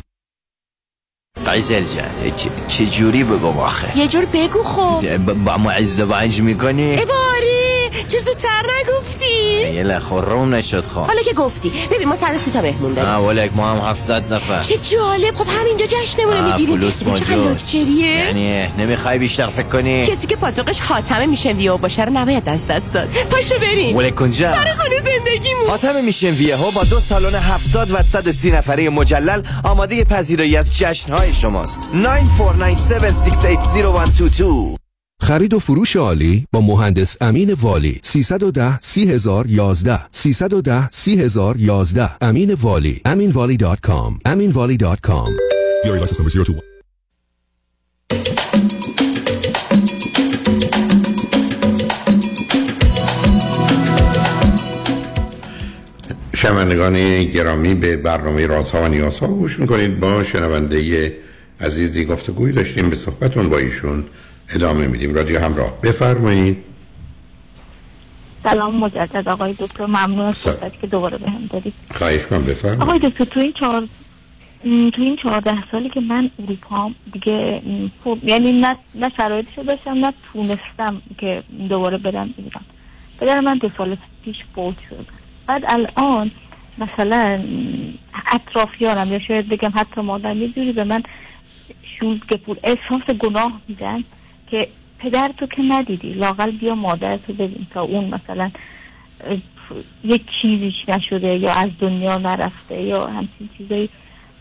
قیزل 1.46 1.76
جان 1.76 2.32
چه 2.68 2.86
جوری 2.86 3.24
بگم 3.24 3.46
آخه؟ 3.46 3.98
یه 3.98 4.08
جور 4.08 4.26
بگو 4.34 4.64
خب. 4.64 5.18
با 5.46 5.58
ما 5.58 5.72
ازدواج 5.72 6.42
می‌کنی؟ 6.42 6.96
باری 6.96 7.31
چه 8.12 8.20
زودتر 8.20 8.66
نگفتی؟ 8.80 9.74
یه 9.74 9.84
لخورم 9.84 10.56
نشد 10.56 10.86
خواه 10.86 11.08
حالا 11.08 11.22
که 11.22 11.34
گفتی. 11.34 11.72
ببین 11.92 12.08
ما 12.08 12.16
سر 12.16 12.28
تا 12.54 12.62
مهمون 12.62 12.94
داریم. 12.94 13.12
نه 13.12 13.18
ولک 13.18 13.52
ما 13.56 13.72
هم 13.72 13.90
هفتاد 13.90 14.34
نفر. 14.34 14.62
چه 14.62 14.78
جالب. 14.78 15.36
خب 15.36 15.46
همینجا 15.60 15.86
جشنمونه 15.86 16.42
می‌گیریم. 16.42 16.78
فلوس 16.78 17.04
لکچریه؟ 17.30 18.26
یعنی 18.26 18.68
نمی‌خوای 18.78 19.20
بیشتر 19.20 19.48
فکر 19.48 19.68
کنی؟ 19.68 20.06
کسی 20.06 20.28
که 20.28 20.36
پاتوقش 20.36 20.80
حاتمه 20.80 21.26
میشن 21.26 21.58
ویو 21.58 21.78
باشه 21.78 22.04
رو 22.04 22.14
نباید 22.14 22.50
از 22.50 22.68
دست 22.68 22.94
داد. 22.94 23.08
پاشو 23.32 23.60
بریم. 23.60 23.96
ولک 23.96 24.16
کنجا 24.16 24.52
سر 24.52 24.76
خونه 24.78 24.96
زندگیمون. 24.96 25.70
حاتم 25.70 26.04
میشن 26.04 26.30
ویهو 26.30 26.72
با 26.72 26.84
دو 26.84 27.00
سالن 27.00 27.36
هفتاد 27.36 27.92
و 27.92 27.98
صد 28.04 28.32
سی 28.32 28.52
نفره 28.52 28.90
مجلل 28.90 29.42
آماده 29.64 30.04
پذیرایی 30.04 30.58
از 30.58 30.78
جشنهای 30.78 31.34
شماست. 31.34 31.90
9497680122 34.78 34.81
خرید 35.22 35.54
و 35.54 35.60
فروش 35.60 35.96
عالی 35.96 36.48
با 36.52 36.62
مهندس 36.62 37.18
امین 37.22 37.54
والی. 37.54 38.00
310 38.04 38.80
30011 38.80 40.00
310 40.12 40.90
30011 40.92 42.10
امین 42.22 42.54
والی. 42.54 43.02
aminvali.com 43.06 44.20
aminvali.com 44.26 45.30
DRE 45.86 46.00
license 46.00 46.18
number 46.18 46.32
021. 46.32 46.62
شنوندگان 56.34 57.24
گرامی 57.24 57.74
به 57.74 57.98
برنامه 57.98 58.48
رازها 58.48 58.82
و 58.82 58.88
نیازها 58.88 59.28
گوش 59.28 59.60
می‌کنید. 59.60 60.00
با 60.00 60.24
شنونده 60.24 61.12
عزیزی 61.60 62.06
گفتگوی 62.06 62.52
داشتیم 62.52 62.90
به 62.90 62.96
صحبتون 62.96 63.50
با 63.50 63.58
ایشون 63.58 64.04
ادامه 64.56 64.88
میدیم. 64.88 65.14
رادیو 65.14 65.40
همراه. 65.40 65.82
بفرمایید. 65.82 66.64
سلام 68.44 68.76
مجدد. 68.76 69.30
آقای 69.30 69.56
دکتر 69.60 69.86
ممنون 69.86 70.26
از 70.26 70.48
که 70.82 70.88
دوباره 70.88 71.18
به 71.18 71.30
هم 71.30 71.46
دادید 71.50 71.74
خواهش 71.94 72.26
کنم 72.26 72.44
بفرمایید. 72.44 72.82
آقای 72.82 73.00
دکتر 73.00 73.24
تو 73.24 73.40
این 73.40 73.54
چهار 73.54 73.88
تو 74.64 75.02
این 75.02 75.18
چهارده 75.24 75.64
سالی 75.72 75.90
که 75.90 76.00
من 76.00 76.30
اروپا 76.40 76.92
دیگه 77.14 77.62
خب 78.04 78.18
یعنی 78.24 78.52
نه 78.52 78.78
نه 78.96 79.10
شرایطشو 79.18 79.62
داشتم 79.62 80.06
نه 80.06 80.14
تونستم 80.34 81.02
که 81.18 81.44
دوباره 81.70 81.98
برم 81.98 82.34
ایران. 82.38 82.64
پدر 83.20 83.40
من 83.40 83.58
دو 83.58 83.70
سال 83.78 83.98
پیش 84.26 84.38
فوت 84.56 84.76
شد. 84.90 85.06
بعد 85.48 85.64
الان 85.68 86.32
مثلا 86.78 87.40
اطرافیانم 88.32 89.12
یا 89.12 89.20
شاید 89.20 89.50
بگم 89.50 89.72
حتی 89.76 90.02
مادرم 90.02 90.42
یه 90.42 90.50
جوری 90.50 90.72
به 90.72 90.84
من 90.84 91.04
شوز 92.00 92.20
گپور 92.30 92.58
احساس 92.64 93.16
گناه 93.20 93.62
میدن. 93.68 94.04
که 94.52 94.68
پدر 95.00 95.32
تو 95.38 95.46
که 95.46 95.62
ندیدی 95.62 96.14
لاقل 96.14 96.52
بیا 96.52 96.76
مادر 96.76 97.18
تو 97.18 97.34
ببین 97.34 97.68
تا 97.70 97.82
اون 97.82 98.06
مثلا 98.06 98.52
یک 100.04 100.22
چیزیش 100.42 100.74
نشده 100.88 101.38
یا 101.38 101.54
از 101.54 101.70
دنیا 101.80 102.18
نرفته 102.18 102.82
یا 102.82 103.08
همچین 103.08 103.50
چیزایی. 103.58 103.90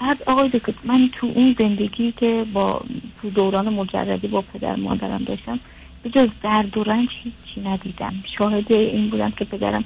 بعد 0.01 0.23
آقای 0.27 0.49
دکتر 0.49 0.73
من 0.85 1.11
تو 1.13 1.33
اون 1.35 1.57
زندگی 1.59 2.13
که 2.13 2.45
با 2.53 2.83
تو 3.23 3.31
دوران 3.31 3.69
مجردی 3.69 4.29
با 4.29 4.41
پدر 4.41 4.77
مادرم 4.77 5.25
داشتم 5.25 5.61
به 6.03 6.11
جز 6.11 6.29
درد 6.43 6.79
و 6.79 6.85
رنج 6.85 7.09
هیچی 7.23 7.69
ندیدم. 7.69 8.15
شاهد 8.39 8.73
این 8.73 9.09
بودم 9.09 9.31
که 9.31 9.45
پدرم 9.45 9.85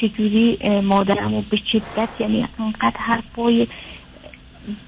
چجوری 0.00 0.58
مادرم 0.80 1.34
رو 1.34 1.42
به 1.50 1.58
شدت 1.72 2.08
یعنی 2.18 2.46
انقدر 2.58 2.96
حرفای 2.96 3.66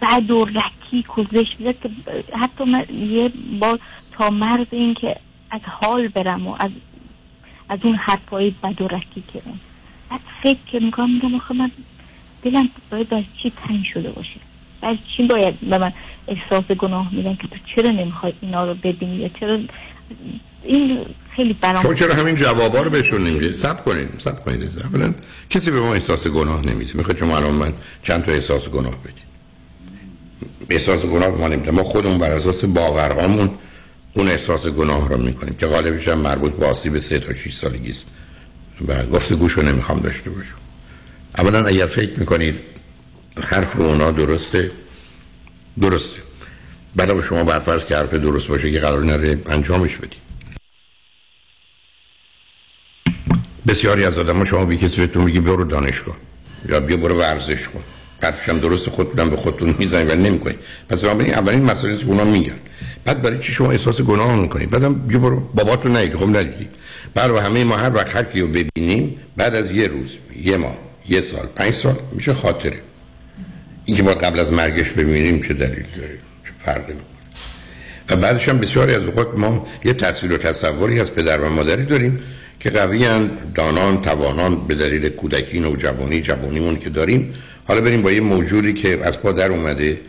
بد 0.03 0.31
و 0.31 0.45
رکیک 0.45 1.19
و 1.19 1.25
زشت 1.33 1.57
می‌زد 1.59 1.81
که 1.83 1.91
حتی 2.33 2.65
من 2.65 2.85
یه 3.09 3.31
بار 3.61 3.81
مرز 4.21 4.67
این 4.71 4.95
که 4.95 5.17
از 5.51 5.61
حال 5.65 6.09
برم 6.09 6.47
و 6.47 6.57
از 6.59 6.71
از 7.69 7.79
اون 7.83 7.95
حرفای 7.95 8.51
بد 8.63 8.83
و 8.83 8.89
رکیک 8.89 9.25
اون. 9.45 9.61
بعد 10.11 10.21
فکر 10.43 10.59
که 10.67 10.81
می‌کنم 10.81 11.15
میگم 11.15 11.35
آخه 11.35 11.55
من 11.55 11.71
دلم 12.43 12.69
باید 12.91 13.15
از 13.15 13.25
چی 13.43 13.53
تنگ 13.67 13.85
شده 13.95 14.11
باشه؟ 14.11 14.41
از 14.83 14.97
چی 15.17 15.27
باید 15.27 15.61
به 15.61 15.79
من 15.79 15.93
احساس 16.29 16.65
گناه 16.65 17.15
میدن 17.15 17.35
که 17.35 17.49
تو 17.49 17.57
چرا 17.77 17.91
نمی‌خوای 17.91 18.33
اینا 18.41 18.65
رو 18.65 18.75
ببینی؟ 18.75 19.17
یا 19.17 19.29
چرا 19.41 19.59
این 20.65 20.99
خیلی 21.37 21.53
برام 21.53 21.83
شما 21.83 21.95
چرا 21.95 22.15
همین 22.15 22.35
جوابا 22.35 22.83
رو 22.83 22.91
بهشون 22.91 23.21
نمی‌دید؟ 23.21 23.55
سب 23.55 23.85
کنید 23.85 24.09
سب 24.19 24.45
کنید. 24.45 24.63
اولا 24.85 25.15
کسی 25.51 25.71
به 25.71 25.81
ما 25.81 25.95
احساس 25.95 26.27
گناه 26.27 26.67
نمیده. 26.67 26.93
می‌خواد 26.95 27.17
شما 27.17 27.37
الان 27.37 27.55
من 27.55 27.73
چند 28.03 28.25
تا 28.25 28.33
احساس 28.33 28.69
گناه 28.69 28.95
بدید. 28.97 29.27
احساس 30.71 31.05
گناه 31.05 31.31
ما 31.31 31.49
نمیده. 31.49 31.71
ما 31.71 31.83
خودمون 31.83 32.19
بر 32.19 32.33
اساس 32.33 32.65
باورهامون 32.65 33.51
اون 34.17 34.29
احساس 34.29 34.67
گناه 34.67 35.09
رو 35.09 35.17
می‌کنیم 35.17 35.55
که 35.55 35.67
غالبش 35.67 36.09
هم 36.09 36.19
مربوط 36.19 36.53
به 36.53 36.67
آسیب 36.67 36.99
سه 36.99 37.19
تا 37.19 37.33
6 37.33 37.55
سالگی 37.55 37.91
است. 37.91 38.07
و 38.89 39.03
گفتگوش 39.03 39.53
رو 39.53 39.63
نمی‌خوام 39.63 40.01
داشته 40.01 40.31
باشم. 40.31 40.55
اولا 41.39 41.67
اگر 41.67 41.87
فکر 41.87 42.21
می‌کنید 42.21 42.61
حرف 43.43 43.81
اونا 43.81 44.11
درسته 44.11 44.71
درسته. 45.81 46.17
بعد 46.97 47.21
شما 47.21 47.45
برفرض 47.45 47.85
که 47.85 47.97
حرف 47.97 48.15
درست 48.15 48.47
باشه 48.47 48.73
که 48.73 48.81
قرار 48.81 49.05
نره 49.05 49.39
انجامش 49.47 49.97
بدید. 49.97 50.27
بسیاری 53.69 54.05
از 54.05 54.19
آدم 54.19 54.45
شما 54.45 54.65
بی 54.65 54.77
کسی 54.77 54.97
بهتون 54.97 55.25
میگی 55.25 55.41
برو 55.41 55.65
دانشگاه. 55.65 56.17
یا 56.69 56.81
بیا 56.81 56.97
برو 56.97 57.19
ورزش 57.19 57.69
کن. 57.69 57.85
حرفش 58.23 58.49
هم 58.49 58.59
درست 58.59 58.91
خود 58.91 59.09
بودن 59.09 59.31
به 59.31 59.37
خودتون 59.37 59.75
می‌زنید 59.79 60.11
و 60.11 60.15
نمی‌کنید. 60.15 60.59
پس 60.89 61.01
بنابراین 61.01 61.35
اولین 61.35 61.65
مسئله 61.65 61.97
که 61.97 62.07
اونا 62.07 62.25
میگن. 62.25 62.59
بعد 63.07 63.23
برای 63.23 63.39
چی 63.39 63.53
شما 63.53 63.71
احساس 63.71 64.01
گناه 64.01 64.41
می‌کنید 64.41 64.71
بعدم 64.71 64.95
بیا 64.95 65.19
برو 65.19 65.41
باباتون 65.41 65.97
ندید 65.97 66.17
خب 66.17 66.37
ندیدی 66.37 66.69
بعد 67.15 67.31
و 67.31 67.39
همه 67.39 67.65
ما 67.65 67.77
هر 67.77 67.95
وقت 67.95 68.17
هر 68.17 68.23
کی 68.23 68.41
رو 68.41 68.49
ببینیم 68.49 69.17
بعد 69.37 69.55
از 69.55 69.71
یه 69.71 69.87
روز 69.87 70.17
یه 70.43 70.57
ماه 70.57 70.79
یه 71.09 71.21
سال 71.21 71.47
پنج 71.57 71.75
سال 71.75 71.97
میشه 72.13 72.35
خاطره. 72.35 72.81
این 73.85 73.97
که 73.97 74.03
ما 74.03 74.11
قبل 74.11 74.41
از 74.41 74.53
مرگش 74.53 74.91
ببینیم 74.91 75.43
چه 75.43 75.55
دلیل 75.55 75.85
داره 75.97 76.19
چه 76.45 76.51
فرقی 76.59 76.93
می‌کنه. 76.93 77.07
و 78.11 78.17
بعدش 78.17 78.49
هم 78.49 78.59
بسیاری 78.59 78.95
از 78.95 79.03
اوقات 79.03 79.39
ما 79.39 79.67
یه 79.85 79.93
تصویر 79.93 80.33
و 80.33 80.37
تصوری 80.37 81.01
از 81.01 81.15
پدر 81.15 81.41
و 81.41 81.49
مادری 81.49 81.85
داریم 81.85 82.19
که 82.61 82.71
قویان 82.71 83.31
دانان 83.55 84.03
توانان 84.03 84.67
به 84.67 84.75
دلیل 84.75 85.09
کودکی 85.09 85.61
نوجوانی 85.61 86.21
جوانیمون 86.21 86.77
که 86.77 86.91
داریم. 86.91 87.35
حالا 87.69 87.81
بریم 87.81 88.03
با 88.03 88.13
یه 88.13 88.21
موجودی 88.21 88.73
که 88.73 88.99
از 89.03 89.21
پا 89.21 89.33
در 89.33 89.49
اومده 89.53 90.01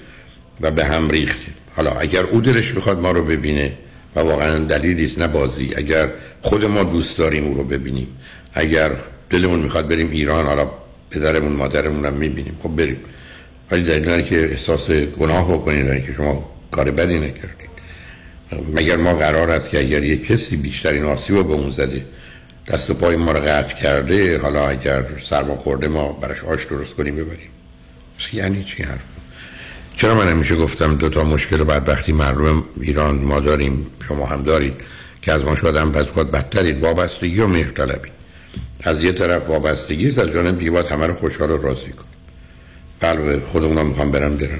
و 0.61 0.71
به 0.71 0.85
هم 0.85 1.09
ریخته. 1.09 1.51
حالا 1.77 1.91
اگر 1.91 2.23
او 2.23 2.41
دلش 2.41 2.75
می‌خواد 2.75 2.99
ما 2.99 3.11
رو 3.11 3.23
ببینه 3.23 3.71
و 4.15 4.19
واقعا 4.19 4.57
دلیلی 4.57 5.05
است 5.05 5.21
نه 5.21 5.27
بازی. 5.27 5.73
اگر 5.75 6.09
خود 6.41 6.65
ما 6.65 6.83
دوست 6.83 7.17
داریم 7.17 7.43
او 7.43 7.53
رو 7.53 7.63
ببینیم. 7.63 8.07
اگر 8.53 8.91
دلمون 9.29 9.59
می‌خواد 9.59 9.87
بریم 9.87 10.11
ایران 10.11 10.45
حالا 10.45 10.71
پدرمون 11.11 11.51
مادرمون 11.51 12.05
هم 12.05 12.13
می‌بینیم. 12.13 12.57
خب 12.63 12.69
بریم. 12.69 12.97
ولی 13.71 13.83
دلیل 13.83 14.21
که 14.21 14.51
احساس 14.51 14.89
گناه 14.91 15.53
بکنید 15.53 16.05
که 16.05 16.13
شما 16.13 16.51
کار 16.71 16.91
بدی 16.91 17.19
نکردید 17.19 17.67
مگر 18.73 18.95
ما 18.95 19.13
قرار 19.13 19.51
است 19.51 19.69
که 19.69 19.79
اگر 19.79 20.03
یک 20.03 20.27
کسی 20.27 20.55
بیشترین 20.55 21.03
آسیب 21.03 21.35
رو 21.35 21.43
به 21.43 21.53
اون 21.53 21.71
زده 21.71 22.05
دست 22.67 22.89
و 22.89 22.93
پای 22.93 23.15
ما 23.15 23.31
رو 23.31 23.39
قطع 23.39 23.73
کرده 23.73 24.37
حالا 24.37 24.67
اگر 24.69 25.03
سرما 25.29 25.55
خورده 25.55 25.87
ما 25.87 26.11
براش 26.11 26.43
آش 26.43 26.65
درست 26.65 26.93
کنیم 26.93 27.15
ببریم. 27.15 27.49
یعنی 28.33 28.63
چی 28.63 28.83
حرف؟ 28.83 29.16
چرا 29.97 30.15
من 30.15 30.27
همیشه 30.27 30.55
گفتم 30.55 30.95
دو 30.95 31.09
تا 31.09 31.23
مشکل 31.23 31.63
بعد 31.63 31.89
وقتی 31.89 32.11
مردم 32.11 32.63
ایران 32.81 33.15
ما 33.15 33.39
داریم 33.39 33.87
شما 34.07 34.25
هم 34.25 34.43
دارید 34.43 34.73
که 35.21 35.31
از 35.31 35.43
ما 35.43 35.55
شاید 35.55 35.75
هم 35.75 35.91
وقت 35.91 36.13
بدترید 36.13 36.79
وابستگی 36.79 37.39
و 37.39 37.47
مهرطلبی. 37.47 38.09
از 38.83 39.03
یه 39.03 39.11
طرف 39.11 39.49
وابستگی 39.49 40.07
از 40.07 40.19
جانب 40.19 40.59
دیگه 40.59 40.71
باید 40.71 40.85
همه 40.85 41.07
رو 41.07 41.13
خوشحال 41.13 41.51
و 41.51 41.57
راضی 41.57 41.91
کن 41.91 42.05
بله 42.99 43.39
خودمون 43.39 43.85
می‌خوام 43.85 44.11
برم 44.11 44.37
برن 44.37 44.59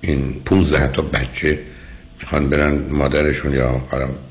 این 0.00 0.40
15 0.44 0.86
تا 0.88 1.02
بچه 1.02 1.58
می‌خوان 2.20 2.48
برن 2.48 2.78
مادرشون 2.90 3.52
یا 3.52 3.82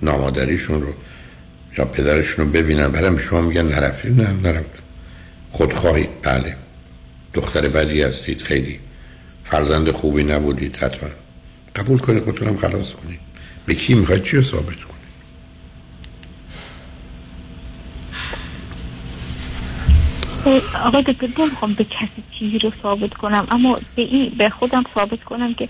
نامادریشون 0.01 0.81
رو 0.81 0.93
یا 1.77 1.85
پدرشون 1.85 2.45
رو 2.45 2.51
ببینن. 2.51 2.87
بعدم 2.87 3.15
به 3.15 3.21
شما 3.21 3.41
میگن 3.41 3.65
نرفتی؟ 3.65 4.09
نه 4.09 4.33
نرفت 4.43 4.69
خودخواهی. 5.51 6.07
بله. 6.23 6.55
دختر 7.33 7.67
بدی 7.69 8.01
هستید 8.01 8.41
خیلی. 8.41 8.79
فرزند 9.49 9.91
خوبی 9.91 10.23
نبودید 10.23 10.75
حتما. 10.75 11.09
قبول 11.75 11.97
کنید 11.97 12.23
خودتونم 12.23 12.57
خلاص 12.57 12.93
کنید. 12.93 13.19
به 13.65 13.75
کی 13.75 13.93
می‌خواید؟ 13.93 14.23
چی 14.23 14.37
رو 14.37 14.43
ثابت 14.43 14.75
کنید؟ 14.75 14.97
آقای 20.85 21.03
دکتر 21.03 21.27
نمی‌خوام 21.37 21.73
به 21.73 21.83
کسی 21.83 22.23
چیزی 22.39 22.59
رو 22.59 22.71
ثابت 22.81 23.13
کنم 23.13 23.47
اما 23.51 23.79
به 23.95 24.01
این 24.01 24.29
به 24.37 24.49
خودم 24.49 24.83
ثابت 24.95 25.23
کنم 25.23 25.53
که 25.53 25.69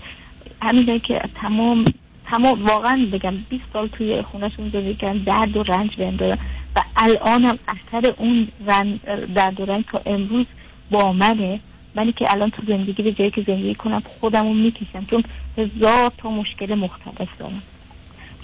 همین 0.62 1.00
که 1.00 1.20
تمام 1.34 1.84
تمام 2.30 2.66
واقعا 2.66 3.06
بگم 3.12 3.34
20 3.48 3.64
سال 3.72 3.88
توی 3.88 4.22
خونهشون 4.22 4.70
زندگی 4.70 4.94
کردن 4.94 5.18
درد 5.18 5.56
و 5.56 5.62
رنج 5.62 5.96
بهم 5.96 6.16
دارن 6.16 6.38
و 6.76 6.82
الانم 6.96 7.58
اثر 7.68 8.14
اون 8.16 8.48
رن 8.66 9.00
درد 9.34 9.60
و 9.60 9.64
رنج 9.64 9.84
تا 9.92 10.02
امروز 10.06 10.46
با 10.90 11.12
منه. 11.12 11.60
منی 11.94 12.12
که 12.12 12.32
الان 12.32 12.50
تو 12.50 12.62
زندگی 12.68 13.02
به 13.02 13.12
جایی 13.12 13.30
که 13.30 13.42
زندگی 13.46 13.74
کنم 13.74 14.02
خودم 14.20 14.46
رو 14.46 14.54
می‌کشم. 14.54 15.04
چون 15.10 15.24
هزار 15.58 16.12
تا 16.18 16.30
مشکل 16.30 16.74
مختلف 16.74 17.28
دارم. 17.38 17.62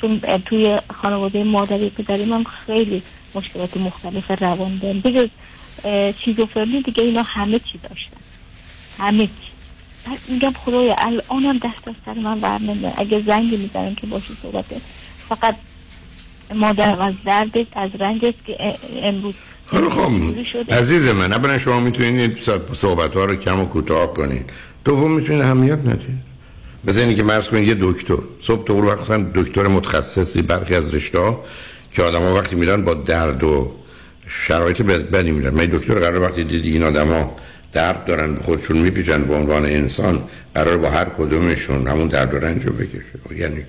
چون 0.01 0.19
توی 0.19 0.79
خانواده 0.95 1.45
مادری 1.45 1.91
پدری 1.91 2.25
من 2.25 2.45
خیلی 2.45 3.03
مشکلات 3.35 3.77
مختلف 3.77 4.31
روان 4.31 4.79
دارم. 4.79 5.01
بجز 5.01 5.29
چیزوفرنی 6.19 6.83
دیگه 6.83 7.03
اینا 7.03 7.23
همه 7.23 7.59
چی 7.59 7.79
داشتن 7.79 8.17
همه 8.99 9.27
چی. 9.27 9.33
بعد 10.07 10.19
میگم 10.29 10.53
خدایا 10.53 10.95
الانم 10.99 11.59
دست 11.59 11.89
از 11.89 11.95
سر 12.05 12.15
من 12.15 12.41
بر 12.41 12.61
اگه 12.97 13.21
زنگی 13.21 13.57
می‌زنم 13.57 13.95
که 13.95 14.07
باشی 14.07 14.37
صحبته 14.43 14.77
فقط 15.29 15.57
مادرم 16.55 17.01
از 17.01 17.15
دردش 17.25 17.67
از 17.73 17.91
رنجش 17.99 18.35
که 18.47 18.79
امروز 19.03 19.35
خب 19.71 20.11
عزیز 20.71 21.07
من 21.09 21.33
اولا 21.33 21.59
شما 21.59 21.81
می‌تونید 21.81 22.39
صحبت 22.73 23.15
ها 23.15 23.25
رو 23.25 23.37
کم 23.37 23.61
و 23.61 23.65
کوتاه 23.65 24.15
کنید. 24.15 24.51
دوم 24.85 25.13
می‌تونید 25.13 25.43
اهمیت 25.43 25.79
ندید. 25.79 26.35
مثل 26.85 27.13
که 27.13 27.23
مرز 27.23 27.49
کنید 27.49 27.69
یه 27.69 27.77
دکتر. 27.81 28.19
صبح 28.41 28.65
تو 28.65 28.91
وقتا 28.91 29.25
دکتر 29.35 29.67
متخصصی 29.67 30.43
برخی 30.43 30.75
از 30.75 30.95
رشته 30.95 31.37
که 31.93 32.03
آدم 32.03 32.23
ها 32.23 32.35
وقتی 32.35 32.57
میرن 32.57 32.83
با 32.83 32.95
درد 32.95 33.45
و 33.45 33.73
شرایط 34.29 34.83
بدی 34.83 35.33
میرن. 35.33 35.55
من 35.55 35.65
دکتر 35.65 35.95
قرار 35.95 36.21
وقتی 36.21 36.45
دیدی 36.45 36.73
این 36.73 36.83
آدم 36.83 37.09
ها 37.09 37.37
درد 37.73 38.05
دارن 38.05 38.35
خودشون 38.35 38.79
میپیچن 38.79 39.25
به 39.25 39.35
عنوان 39.35 39.65
انسان 39.65 40.23
قرار 40.55 40.77
با 40.77 40.91
هر 40.91 41.05
کدومشون 41.05 41.87
همون 41.87 42.09
درد 42.09 42.35
و 42.35 42.39
رنج 42.39 42.67
رو 42.67 42.73
بکشه. 42.73 43.19
یعنی 43.37 43.65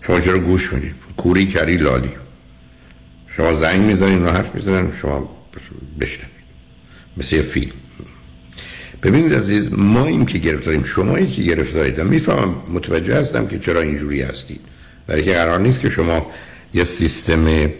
شما 0.00 0.20
چرا 0.20 0.38
گوش 0.38 0.72
می‌دید 0.72 0.94
کوری 1.16 1.46
کری 1.46 1.76
لالی. 1.76 2.10
شما 3.36 3.54
زنگ 3.54 3.80
می‌زنید 3.80 4.22
و 4.22 4.30
حرف 4.30 4.54
می‌زنن 4.54 4.92
شما 5.02 5.36
بشنوید. 6.00 6.36
مثل 7.16 7.36
یه 7.36 7.42
فیلم. 7.42 7.72
ببینید 9.02 9.34
عزیز 9.34 9.72
ما 9.72 10.06
این 10.06 10.26
که 10.26 10.38
گرفتاریم. 10.38 10.84
شما 10.84 11.20
که 11.20 11.42
گرفتارید. 11.42 12.00
می‌فهمم 12.00 12.54
متوجه 12.68 13.18
هستم 13.18 13.46
که 13.46 13.58
چرا 13.58 13.80
اینجوری 13.80 14.22
هستید. 14.22 14.60
برای 15.06 15.24
که 15.24 15.32
قرار 15.32 15.60
نیست 15.60 15.80
که 15.80 15.90
شما 15.90 16.26
یه 16.74 16.84
سیستم 16.84 17.70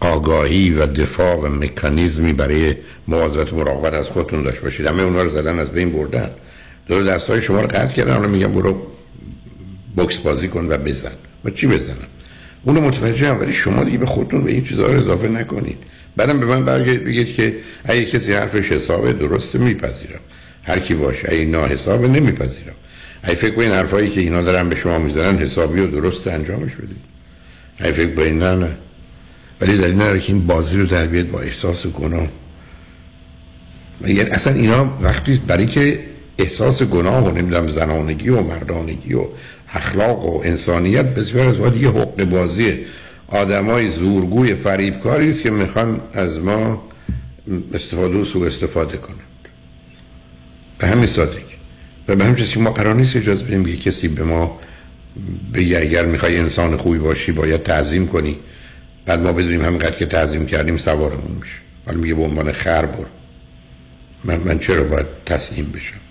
آگاهی 0.00 0.70
و 0.70 0.86
دفاع 0.86 1.36
و 1.36 1.46
مکانیزمی 1.48 2.32
برای 2.32 2.74
مواظبت 3.08 3.52
مراقبت 3.52 3.94
از 3.94 4.08
خودتون 4.08 4.42
داشت 4.42 4.60
باشید. 4.60 4.86
همه 4.86 5.02
اونها 5.02 5.22
رو 5.22 5.28
زدن 5.28 5.58
از 5.58 5.70
بین 5.70 5.92
بردن. 5.92 6.30
دور 6.88 7.02
دستای 7.02 7.42
شما 7.42 7.60
رو 7.60 7.66
قطع 7.66 7.94
کردن 7.94 8.16
اونو 8.16 8.28
میگم 8.28 8.52
برو 8.52 8.86
بوکس 9.96 10.18
بازی 10.18 10.48
کن 10.48 10.66
و 10.72 10.76
بزن. 10.76 11.12
و 11.44 11.50
چی 11.50 11.66
بزنم 11.66 11.96
اونو 12.64 12.80
متوجه 12.80 13.28
هم 13.28 13.40
ولی 13.40 13.52
شما 13.52 13.84
دیگه 13.84 13.98
به 13.98 14.06
خودتون 14.06 14.44
به 14.44 14.50
این 14.50 14.64
چیزها 14.64 14.86
رو 14.86 14.98
اضافه 14.98 15.28
نکنید. 15.28 15.78
بعدم 16.16 16.40
به 16.40 16.46
من 16.46 16.64
برگردید 16.64 17.04
بگید 17.04 17.34
که 17.34 17.56
اگه 17.84 18.04
کسی 18.04 18.32
حرفش 18.32 18.72
حسابه 18.72 19.12
درسته 19.12 19.58
میپذیرم. 19.58 20.20
هر 20.62 20.78
کی 20.78 20.94
باشه 20.94 21.28
اگه 21.32 21.44
نا 21.44 21.66
حسابه 21.66 22.08
نمیپذیرم. 22.08 22.74
اگه 23.22 23.34
فکر 23.34 23.54
کنین 23.54 23.70
حرفایی 23.70 24.10
که 24.10 24.20
اینا 24.20 24.42
دارن 24.42 24.68
به 24.68 24.76
شما 24.76 24.98
می‌زنن 24.98 25.38
حسابی 25.38 25.80
و 25.80 25.86
درست 25.86 26.26
انجامش 26.26 26.74
بدید. 26.74 26.96
اگه 27.78 27.92
فکر 27.92 28.14
کنین 28.14 28.38
نه 28.38 28.54
نه. 28.54 28.76
ولی 29.60 29.78
دلیل 29.78 29.94
نداره 29.94 30.20
که 30.20 30.32
این 30.32 30.46
بازی 30.46 30.76
رو 30.76 30.86
در 30.86 31.06
با 31.06 31.40
احساس 31.40 31.86
گناه. 31.86 32.28
یعنی 34.00 34.20
اصلا 34.20 34.52
اینا 34.52 34.98
وقتی 35.02 35.40
برای 35.46 35.66
که 35.66 35.98
احساس 36.42 36.82
گناه 36.82 37.24
و 37.24 37.30
نمی‌دونم 37.38 37.68
زنانگی 37.68 38.28
و 38.28 38.42
مردانگی 38.42 39.14
و 39.14 39.24
اخلاق 39.68 40.24
و 40.24 40.40
انسانیت 40.44 41.04
بسیار 41.14 41.48
از 41.48 41.76
یه 41.76 41.90
حق 41.90 42.24
بازیه 42.24 42.78
آدمای 43.28 43.90
زورگوی 43.90 44.54
فریبکاری 44.54 45.28
است 45.28 45.42
که 45.42 45.50
می‌خوان 45.50 46.00
از 46.12 46.38
ما 46.38 46.88
استفاده 47.74 48.18
و 48.18 48.24
سوء 48.24 48.46
استفاده 48.46 48.96
کنند. 48.96 49.18
به 50.78 50.86
همین 50.86 51.06
سادگی. 51.06 51.52
و 52.08 52.16
به 52.16 52.24
همین 52.24 52.44
که 52.44 52.60
ما 52.60 52.70
قرار 52.70 52.94
نیست 52.94 53.16
اجازه 53.16 53.44
بدیم 53.44 53.66
یه 53.66 53.76
کسی 53.76 54.08
به 54.08 54.24
ما 54.24 54.60
بگه 55.54 55.78
اگر 55.78 56.06
می‌خوای 56.06 56.38
انسان 56.38 56.76
خوبی 56.76 56.98
باشی 56.98 57.32
باید 57.32 57.62
تعظیم 57.62 58.06
کنی. 58.06 58.38
بعد 59.06 59.20
ما 59.20 59.32
بدونیم 59.32 59.64
همینقدر 59.64 59.96
که 59.96 60.06
تعظیم 60.06 60.46
کردیم 60.46 60.76
سوارمون 60.76 61.36
میشه. 61.40 61.56
حالا 61.86 61.98
میگه 61.98 62.14
به 62.14 62.22
عنوان 62.22 62.52
خر 62.52 62.88
من, 64.24 64.40
من 64.44 64.58
چرا 64.58 64.84
باید 64.84 65.06
تسلیم 65.26 65.72
بشم؟ 65.74 66.01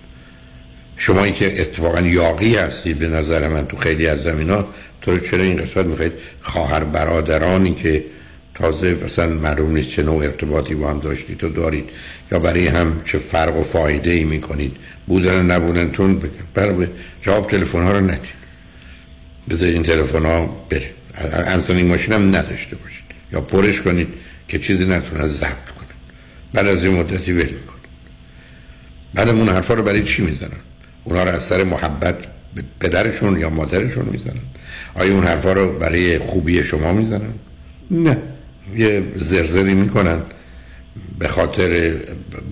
شما 0.96 1.28
که 1.28 1.60
اتفاقا 1.60 2.00
یاقی 2.00 2.56
هستید 2.56 2.98
به 2.98 3.08
نظر 3.08 3.48
من 3.48 3.66
تو 3.66 3.76
خیلی 3.76 4.06
از 4.06 4.22
زمین 4.22 4.50
ها 4.50 4.68
تو 5.02 5.18
چرا 5.18 5.42
این 5.42 5.56
قسمت 5.56 5.86
می‌خواید؟ 5.86 6.12
خواهر 6.40 6.84
برادرانی 6.84 7.74
که 7.74 8.04
تازه 8.54 8.96
مثلا 9.04 9.26
معلوم 9.26 9.72
نیست 9.72 9.90
چه 9.90 10.02
نوع 10.02 10.24
ارتباطی 10.24 10.74
با 10.74 10.90
هم 10.90 11.00
داشتید 11.00 11.38
تو 11.38 11.48
دارید 11.48 11.90
یا 12.32 12.38
برای 12.38 12.66
هم 12.66 13.02
چه 13.04 13.18
فرق 13.18 13.56
و 13.56 13.62
فایده 13.62 14.10
ای 14.10 14.24
می‌کنید 14.24 14.76
بودن 15.06 15.40
و 15.40 15.42
نبودن 15.42 15.90
تون 15.90 16.22
برای 16.54 16.86
جواب 17.22 17.50
تلفن 17.50 17.82
ها 17.82 17.92
رو 17.92 18.00
ندید. 18.00 18.42
بذارید 19.50 19.74
این 19.74 19.82
تلفن 19.82 20.26
ها 20.26 20.66
بره 20.70 20.90
انسانی 21.46 21.82
ماشین 21.82 22.14
هم 22.14 22.36
نداشته 22.36 22.76
باشید. 22.76 23.04
یا 23.32 23.40
پرش 23.40 23.80
کنید 23.80 24.08
که 24.48 24.58
چیزی 24.58 24.86
نتونه 24.86 25.26
ضبط 25.26 25.68
کنه. 25.78 25.88
بعد 26.52 26.66
از 26.66 26.84
این 26.84 26.94
مدتی 26.94 27.32
ول 27.32 27.48
می‌کنه. 27.48 27.82
بعد 29.14 29.28
اون 29.28 29.48
حرفا 29.48 29.74
رو 29.74 29.82
برای 29.82 30.02
چی 30.02 30.22
می‌زنن؟ 30.22 30.60
اونا 31.04 31.24
رو 31.24 31.30
از 31.30 31.42
سر 31.42 31.64
محبت 31.64 32.16
به 32.54 32.62
پدرشون 32.80 33.40
یا 33.40 33.50
مادرشون 33.50 34.08
می‌زنن. 34.10 34.40
آیا 34.94 35.14
اون 35.14 35.24
حرفا 35.24 35.52
رو 35.52 35.78
برای 35.78 36.18
خوبی 36.18 36.64
شما 36.64 36.92
می‌زنن؟ 36.92 37.32
نه. 37.90 38.18
یه 38.76 39.02
زرزری 39.16 39.74
می‌کنن 39.74 40.22
به 41.18 41.28
خاطر 41.28 41.92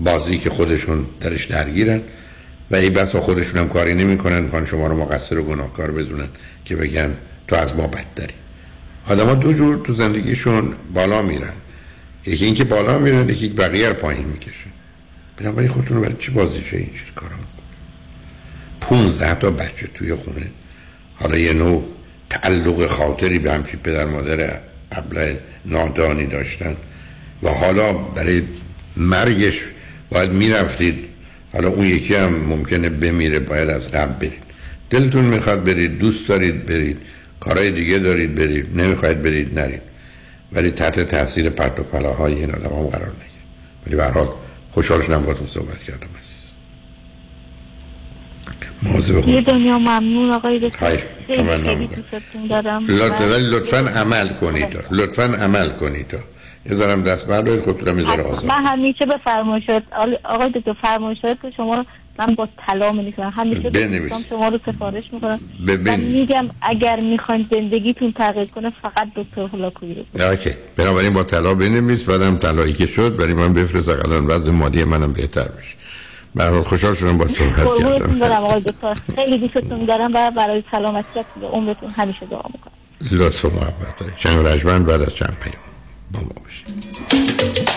بازی 0.04 0.38
که 0.38 0.50
خودشون 0.50 1.06
درش 1.20 1.44
درگیرن 1.44 2.00
و 2.70 2.76
ای 2.76 2.90
بس 2.90 3.12
با 3.12 3.20
خودشون 3.20 3.60
هم 3.60 3.68
کاری 3.68 3.94
نمی‌کنن. 3.94 4.42
می‌خوان 4.42 4.64
شما 4.64 4.86
رو 4.86 4.96
مقصر 4.96 5.38
و 5.38 5.42
گناهکار 5.42 5.90
بدونن 5.90 6.28
که 6.64 6.76
بگن 6.76 7.10
تو 7.48 7.56
از 7.56 7.76
ما 7.76 7.86
بد 7.86 8.14
داری 8.16 8.34
آدم 9.06 9.34
دو 9.34 9.52
جور 9.52 9.80
تو 9.84 9.92
زندگیشون 9.92 10.72
بالا 10.94 11.22
میرن. 11.22 11.52
یکی 12.26 12.44
اینکه 12.44 12.64
بالا 12.64 12.98
میرن 12.98 13.28
یکی 13.28 13.48
بقیه 13.48 13.88
رو 13.88 13.94
پایین 13.94 14.24
می‌کشن. 14.24 14.70
بنابراین 15.36 15.70
خودتون 15.70 15.96
رو 15.96 16.02
برای 16.02 16.16
چی 16.18 16.30
بازیشه 16.30 16.76
این 16.76 16.86
چیز 16.86 17.14
کارا 17.14 17.32
15 18.80 19.34
تا 19.34 19.50
بچه 19.50 19.86
توی 19.94 20.14
خونه. 20.14 20.46
حالا 21.14 21.38
یه 21.38 21.52
نوع 21.52 21.84
تعلق 22.30 22.86
خاطری 22.86 23.38
به 23.38 23.52
همچی 23.52 23.76
پدر 23.76 24.04
مادر 24.04 24.60
قبل 24.92 25.36
نادانی 25.64 26.26
داشتن. 26.26 26.76
و 27.42 27.48
حالا 27.48 27.92
برای 27.92 28.42
مرگش 28.96 29.60
باید 30.10 30.32
می‌رفتید. 30.32 31.04
حالا 31.52 31.68
اون 31.68 31.86
یکی 31.86 32.14
هم 32.14 32.34
ممکنه 32.34 32.88
بمیره 32.88 33.38
باید 33.38 33.68
از 33.68 33.90
قبل 33.90 34.12
برید. 34.12 34.42
دلتون 34.90 35.24
می‌خواد 35.24 35.64
برید 35.64 35.98
دوست 35.98 36.28
دارید 36.28 36.66
برید 36.66 36.98
کارهای 37.40 37.70
دیگه 37.70 37.98
دارید 37.98 38.34
برید 38.34 38.80
نمی‌خواید 38.80 39.22
برید 39.22 39.58
نرید. 39.58 39.82
ولی 40.52 40.70
تحت 40.70 41.00
تاثیر 41.00 41.50
پرت 41.50 41.80
و 41.80 41.82
پلاهای 41.82 42.34
این 42.34 42.50
آدم 42.50 42.76
هم 42.76 42.86
قرار 42.86 43.08
نگیر 43.08 43.40
ولی 43.86 43.96
به 43.96 44.04
حال 44.04 44.28
خوشحال 44.70 45.02
شدم 45.02 45.22
با 45.22 45.34
صحبت 45.34 45.78
کردم. 45.78 46.06
یه 49.26 49.40
دنیا 49.40 49.78
ممنون 49.78 50.30
آقای 50.30 50.58
دکتر. 50.58 50.98
خیلی 51.26 51.88
دارم. 52.48 52.86
لطفا 53.50 53.78
عمل 53.78 54.28
کنید 54.28 54.76
لطفا 54.90 55.22
عمل 55.22 55.68
کنید 55.68 56.14
یه 56.70 56.74
ذرم 56.74 57.02
دست 57.02 57.26
بردارید 57.26 57.62
خودتونم 57.62 57.98
یه 57.98 58.04
ذره 58.04 58.22
آزاد. 58.22 58.46
من 58.46 58.64
همیشه 58.64 59.06
به 59.06 59.14
فرمایشات 59.24 59.82
آقای 60.24 60.48
دکتر 60.48 60.72
فرمایشات 60.82 61.38
شما 61.56 61.86
من 62.18 62.34
با 62.34 62.48
طلا 62.66 62.92
می 62.92 63.14
همیشه 63.36 63.70
بنویس 63.70 64.12
شما 64.28 64.48
رو 64.48 64.58
سفارش 64.66 65.04
می‌کنم. 65.12 65.40
من 65.84 66.00
میگم 66.00 66.50
اگر 66.62 67.00
می‌خواین 67.00 67.46
زندگیتون 67.50 68.12
تغییر 68.12 68.48
کنه 68.48 68.72
فقط 68.82 69.08
دکتر 69.16 69.40
هولاکویی 69.40 69.94
رو 69.94 70.22
اوکی. 70.22 70.50
بنابراین 70.76 71.12
با 71.12 71.22
طلا 71.22 71.54
بنویس 71.54 72.02
بعدم 72.04 72.36
طلایی 72.36 72.72
که 72.72 72.86
شد 72.86 73.16
برای 73.16 73.34
من 73.34 73.52
بفرست 73.52 73.88
الان 73.88 74.26
وضع 74.26 74.50
مالی 74.50 74.84
منم 74.84 75.12
بهتر 75.12 75.42
بشه. 75.48 75.76
برای 76.34 76.62
خوشحال 76.62 76.94
شدم 76.94 77.18
با 77.18 77.26
صحبت 77.26 77.78
کردم 77.78 78.18
دارم 78.18 78.44
آقای 78.44 78.60
دکتر. 78.60 78.94
خیلی 79.14 79.38
دوستتون 79.38 79.84
دارم 79.84 80.10
و 80.14 80.30
برای 80.30 80.64
سلامتی 80.70 81.24
عمرتون 81.42 81.90
همیشه 81.90 82.26
دعا 82.26 82.42
می‌کنم. 82.54 82.72
لطف 83.10 83.44
و 83.44 83.48
محبت 83.48 83.96
دارید. 83.98 84.14
چند 84.14 84.46
رجمن 84.46 84.84
بعد 84.84 85.02
از 85.02 85.14
چند 85.14 85.36
پیام 85.40 85.62
با 86.12 86.20
ما 86.20 86.28
باشید. 86.44 87.69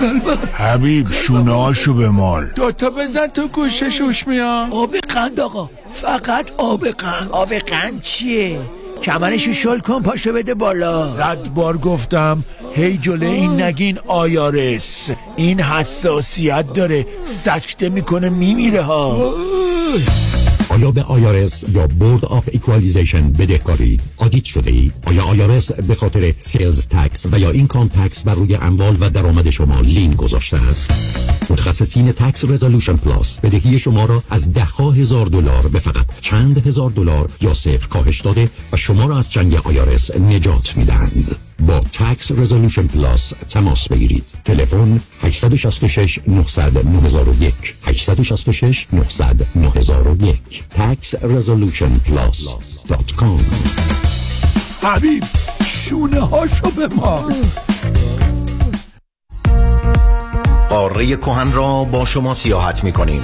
قلبم. 0.00 0.38
حبیب 0.52 1.10
شونه 1.10 1.52
هاشو 1.52 1.94
به 1.94 2.08
مال 2.08 2.46
دوتا 2.54 2.90
بزن 2.90 3.26
تو 3.26 3.48
گوشه 3.48 3.90
شوش 3.90 4.26
میام. 4.26 4.72
آب 4.72 4.96
قند 4.96 5.40
آقا. 5.40 5.70
فقط 5.92 6.46
آب 6.56 6.88
قند. 6.88 7.28
آب 7.30 7.54
قند 7.54 8.02
چیه؟ 8.02 8.58
کمرشو 9.02 9.52
شل 9.52 9.78
کن 9.78 10.02
پاشو 10.02 10.32
بده 10.32 10.54
بالا. 10.54 11.06
صد 11.08 11.48
بار 11.54 11.78
گفتم 11.78 12.44
هی 12.74 12.96
جلو 12.96 13.26
این 13.26 13.62
نگین 13.62 13.98
IRS. 14.06 15.10
این 15.36 15.60
حساسیت 15.60 16.72
داره. 16.74 17.06
سکته 17.24 17.88
می‌کنه 17.88 18.28
میمیره 18.28 18.82
ها. 18.82 19.32
آیا 20.70 20.90
به 20.90 21.02
IRS 21.02 21.64
یا 21.74 21.86
Board 21.86 22.24
of 22.24 22.48
Equalization 22.52 23.32
بدهکارید 23.32 24.00
audit 24.16 24.44
شده 24.44 24.70
اید 24.70 24.92
آیا 25.06 25.24
IRS 25.24 25.72
به 25.72 25.94
خاطر 25.94 26.32
sales 26.40 26.88
tax 26.88 27.26
و 27.32 27.38
یا 27.38 27.50
income 27.50 27.88
tax 27.88 28.24
بر 28.24 28.34
روی 28.34 28.54
اموال 28.54 28.96
و 29.00 29.10
درآمد 29.10 29.50
شما 29.50 29.80
lien 29.80 30.14
گذاشته 30.14 30.56
است؟ 30.56 30.90
متخصصین 31.50 32.12
Tax 32.12 32.44
Resolution 32.44 32.96
Plus 32.96 33.40
بدهی 33.40 33.78
شما 33.78 34.04
را 34.04 34.22
از 34.30 34.52
ده 34.52 34.64
هزار 34.64 35.26
دلار 35.26 35.68
به 35.68 35.78
فقط 35.78 36.06
چند 36.20 36.66
هزار 36.66 36.90
دلار 36.90 37.28
یا 37.40 37.54
صفر 37.54 37.88
کاهش 37.88 38.20
داده 38.20 38.48
و 38.72 38.76
شما 38.76 39.06
را 39.06 39.18
از 39.18 39.32
جنگ 39.32 39.54
IRS 39.54 40.10
نجات 40.16 40.76
می‌دهند. 40.76 41.36
با 41.60 41.80
Tax 41.80 42.32
Resolution 42.32 42.86
Plus 42.86 43.32
تماس 43.48 43.88
بگیرید. 43.88 44.24
تلفن 44.44 45.00
866 45.22 46.18
900 46.26 46.86
9001 46.86 47.54
866 47.86 48.86
900 48.92 49.46
9001 49.56 50.64
tax 50.76 51.14
resolution 51.22 51.90
plus.com 52.08 53.40
حبیب 54.82 55.24
شونه 55.66 56.20
هاشو 56.20 56.70
به 56.70 56.88
ما 56.96 57.28
قاره 60.68 61.16
کهن 61.16 61.52
را 61.52 61.84
با 61.84 62.04
شما 62.04 62.34
سیاحت 62.34 62.84
می 62.84 62.92
کنیم 62.92 63.22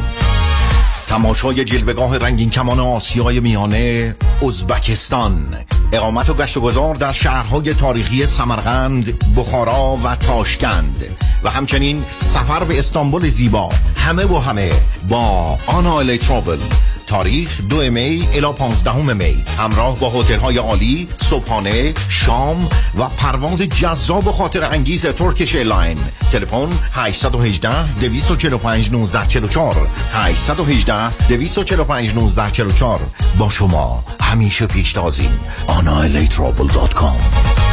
تماشای 1.16 1.64
جلوگاه 1.64 2.18
رنگین 2.18 2.50
کمان 2.50 2.80
آسیای 2.80 3.40
میانه 3.40 4.16
ازبکستان. 4.46 5.56
اقامت 5.92 6.30
و 6.30 6.34
گشت 6.34 6.56
و 6.56 6.60
گذار 6.60 6.94
در 6.94 7.12
شهرهای 7.12 7.74
تاریخی 7.74 8.26
سمرقند 8.26 9.34
بخارا 9.36 9.98
و 10.04 10.16
تاشکند. 10.16 11.04
و 11.44 11.50
همچنین 11.50 12.04
سفر 12.20 12.64
به 12.64 12.78
استانبول 12.78 13.28
زیبا. 13.28 13.68
همه 13.96 14.24
و 14.24 14.38
همه 14.38 14.70
با 15.08 15.58
آنا 15.66 16.16
Travel. 16.16 16.58
تاریخ 17.06 17.60
دو 17.70 17.90
می 17.90 18.28
الی 18.32 18.52
15 18.52 18.96
می. 18.96 19.44
همراه 19.58 19.98
با 19.98 20.10
هتل 20.10 20.38
های 20.38 20.58
عالی 20.58 21.08
صبحانه 21.22 21.94
شام 22.08 22.68
و 22.98 23.08
پرواز 23.08 23.62
جذاب 23.62 24.26
و 24.26 24.32
خاطر 24.32 24.64
انگیز 24.64 25.06
Turkish 25.06 25.54
Airline. 25.54 25.98
تلفن 26.32 26.68
818 26.92 27.98
245 28.00 28.88
1944 28.88 29.88
818 30.12 31.10
245 31.28 32.10
1944 32.10 33.00
با 33.38 33.50
شما 33.50 34.04
همیشه 34.20 34.66
پیشتازیم 34.66 35.40
analitravel.com 35.66 37.65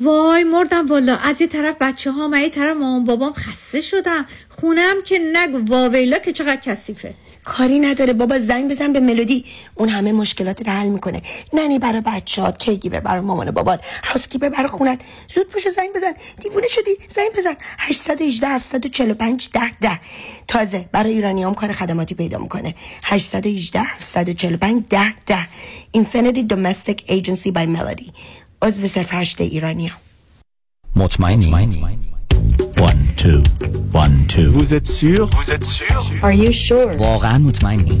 وای 0.00 0.44
مردم 0.44 0.86
والا 0.86 1.16
از 1.16 1.40
یه 1.40 1.46
طرف 1.46 1.76
بچه 1.80 2.10
ها 2.10 2.28
و 2.32 2.40
یه 2.40 2.48
طرف 2.48 2.76
مامان 2.76 3.04
بابام 3.04 3.32
خسته 3.32 3.80
شدم. 3.80 4.26
خونم 4.48 4.94
که 5.04 5.18
نگو 5.32 5.74
واویلا 5.74 6.18
که 6.18 6.32
چقدر 6.32 6.60
کثیفه. 6.60 7.14
کاری 7.44 7.78
نداره 7.78 8.12
بابا 8.12 8.38
زنگ 8.38 8.70
بزن 8.70 8.92
به 8.92 9.00
ملودی. 9.00 9.44
اون 9.74 9.88
همه 9.88 10.12
مشکلات 10.12 10.68
رو 10.68 10.72
حل 10.72 10.86
می‌کنه. 10.88 11.22
ننی 11.52 11.78
برای 11.78 12.00
بچهات 12.00 12.58
کیگیبر 12.58 13.00
برای 13.00 13.20
مامان 13.20 13.50
بابات. 13.50 13.80
هاوسکیپر 14.04 14.48
برای 14.48 14.66
خونت. 14.68 15.00
زود 15.34 15.48
پوشو 15.48 15.70
زنگ 15.70 15.92
بزن. 15.94 16.12
دیوونه 16.42 16.68
شدی؟ 16.68 16.98
زنگ 17.14 17.32
بزن. 17.38 17.56
818 17.78 18.48
745 18.48 19.50
10 19.52 19.78
10 19.80 20.00
تازه 20.48 20.88
برای 20.92 21.12
ایرانیام 21.12 21.54
کار 21.54 21.72
خدماتی 21.72 22.14
پیدا 22.14 22.38
می‌کنه. 22.38 22.74
818 23.02 23.80
745 23.80 24.82
10 24.90 25.14
10 25.26 25.48
Infinity 25.96 26.42
Domestic 26.52 26.98
Agency 27.08 27.50
by 27.50 27.66
Melody. 27.76 28.10
عضو 28.62 28.88
صرف 28.88 29.14
هشت 29.14 29.40
ایرانیا 29.40 29.90
مطمئنی 30.96 31.50
One, 32.76 33.02
two, 33.16 33.42
one, 33.92 34.26
two. 34.28 34.50
Vous 34.50 34.74
êtes 34.74 34.86
sûr 34.86 35.30
Vous 35.38 35.50
êtes 35.50 35.64
sûr 35.64 35.96
Are 36.22 36.32
you 36.32 36.52
sure 36.52 37.00
واقعا 37.00 37.38
مطمئنی 37.38 38.00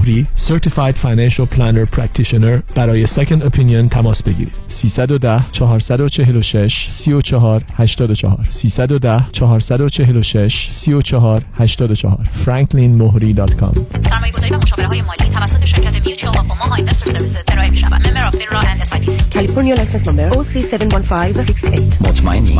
مهری 0.01 0.27
Certified 0.35 0.95
Financial 0.95 1.45
Planner 1.55 1.97
Practitioner 1.97 2.75
برای 2.75 3.07
Second 3.07 3.41
Opinion 3.41 3.89
تماس 3.91 4.23
بگیرید. 4.23 4.53
310 4.67 5.43
446 5.51 6.85
34 6.89 7.63
84 7.77 8.45
310 8.49 9.25
446 9.31 10.67
34 10.69 11.43
84 11.53 12.17
franklinmohri.com 12.45 13.79
سرمایه 14.09 14.31
گذاری 14.33 14.53
و 14.53 14.57
مشاوره 14.57 14.87
های 14.87 15.01
مالی 15.01 15.31
توسط 15.33 15.65
شرکت 15.65 16.07
Mutual 16.07 16.37
of 16.37 16.51
Omaha 16.51 16.75
Investor 16.75 17.11
Services 17.11 17.43
ارائه 17.47 17.69
می 17.69 17.77
شود. 17.77 18.07
Member 18.07 18.27
of 18.27 18.35
FINRA 18.35 18.59
and 18.59 18.81
S 18.81 18.91
California 19.31 19.75
license 19.75 20.05
number 20.07 20.31
OC71568 20.35 22.07
مطمئنی؟ 22.07 22.59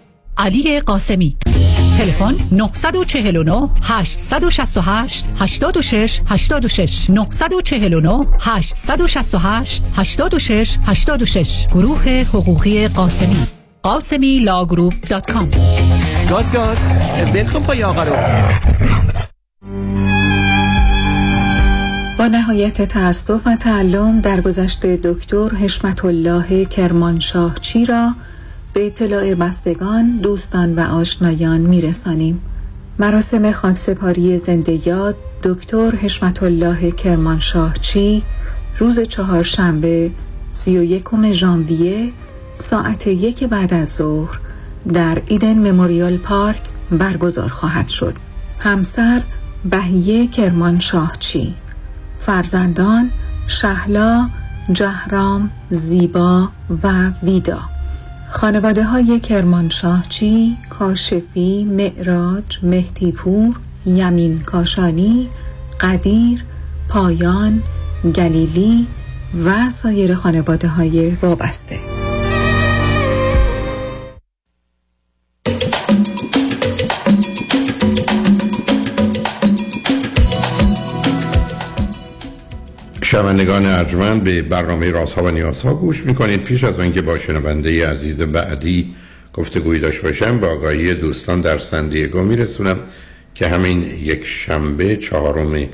علی 0.41 0.79
قاسمی. 0.79 1.37
تلفن 1.97 2.35
949 2.51 3.69
868 3.81 5.25
86 5.39 6.21
86 6.29 7.09
949 7.09 8.25
868 8.39 9.83
86 9.95 10.77
86 10.85 11.67
گروه 11.67 12.23
حقوقی 12.33 12.87
قاسمی. 12.87 13.37
قاسمی 13.83 14.39
Law 14.39 14.59
Group 14.59 14.93
dot 15.09 15.31
com. 15.31 15.49
گاز 16.29 16.53
گاز. 16.53 16.77
ولکن 17.33 17.59
پای 17.59 17.83
آقا 17.83 18.03
رو. 18.03 18.15
با 22.19 22.27
نهایت 22.27 22.81
تأسف 22.81 23.47
و 23.47 23.55
تألم 23.55 24.21
در 24.21 24.41
گذشته 24.41 24.99
دکتر 25.03 25.49
حشمت 25.49 26.05
الله 26.05 26.65
کرمانشاهچی 26.65 27.85
را 27.85 28.11
به 28.73 28.85
اطلاع 28.87 29.35
بستگان، 29.35 30.11
دوستان 30.11 30.75
و 30.75 30.79
آشنایان 30.79 31.61
میرسانیم. 31.61 32.41
مراسم 32.99 33.51
خاکسپاری 33.51 34.37
زنده 34.37 34.87
یاد 34.87 35.15
دکتر 35.43 35.95
حشمت 35.95 36.43
الله 36.43 36.91
کرمانشاهچی 36.91 38.23
روز 38.77 38.99
چهارشنبه 38.99 40.11
سی 40.51 40.77
و 40.77 40.83
یکم 40.83 41.31
ژانویه 41.31 42.11
ساعت 42.57 43.07
یک 43.07 43.43
بعد 43.43 43.73
از 43.73 43.89
ظهر 43.89 44.39
در 44.93 45.21
ایدن 45.27 45.71
مموریال 45.71 46.17
پارک 46.17 46.61
برگزار 46.91 47.49
خواهد 47.49 47.87
شد. 47.89 48.13
همسر 48.59 49.21
بهیه 49.65 50.27
کرمانشاهچی 50.27 51.53
فرزندان 52.19 53.11
شهلا، 53.47 54.29
جهرام، 54.71 55.49
زیبا 55.69 56.49
و 56.83 57.11
ویدا 57.23 57.59
خانواده 58.31 58.83
های 58.83 59.19
کرمانشاهچی، 59.19 60.57
کاشفی، 60.69 61.63
معراج، 61.63 62.59
مهدیپور، 62.63 63.59
یمین 63.85 64.39
کاشانی، 64.39 65.29
قدیر، 65.79 66.43
پایان، 66.89 67.63
گلیلی 68.15 68.87
و 69.45 69.69
سایر 69.69 70.15
خانواده 70.15 70.67
های 70.67 71.09
وابسته. 71.09 72.00
شنوندگان 83.11 83.65
ارجمند 83.65 84.23
به 84.23 84.41
برنامه 84.41 84.91
رازها 84.91 85.23
و 85.23 85.29
نیازها 85.29 85.73
گوش 85.73 86.03
می‌کنید. 86.05 86.43
پیش 86.43 86.63
از 86.63 86.79
آنکه 86.79 87.01
با 87.01 87.17
شنونده 87.17 87.87
عزیز 87.87 88.21
بعدی 88.21 88.95
گفتگوی 89.33 89.79
داشته 89.79 90.01
باشم 90.01 90.39
با 90.39 90.47
آگاهی 90.47 90.93
دوستان 90.93 91.41
در 91.41 91.57
سندیگو 91.57 92.21
میرسونم 92.21 92.79
که 93.35 93.47
همین 93.47 93.83
یک 93.83 94.25
شنبه 94.25 94.95
چهارم 94.95 95.67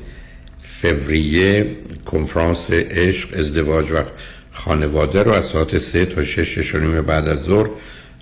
فوریه 0.82 1.76
کنفرانس 2.06 2.70
عشق 2.70 3.38
ازدواج 3.38 3.90
و 3.90 3.96
خانواده 4.52 5.22
رو 5.22 5.32
از 5.32 5.44
ساعت 5.44 5.78
سه 5.78 6.04
تا 6.04 6.24
شش 6.24 6.58
شنیم 6.58 7.02
بعد 7.02 7.28
از 7.28 7.42
ظهر 7.42 7.68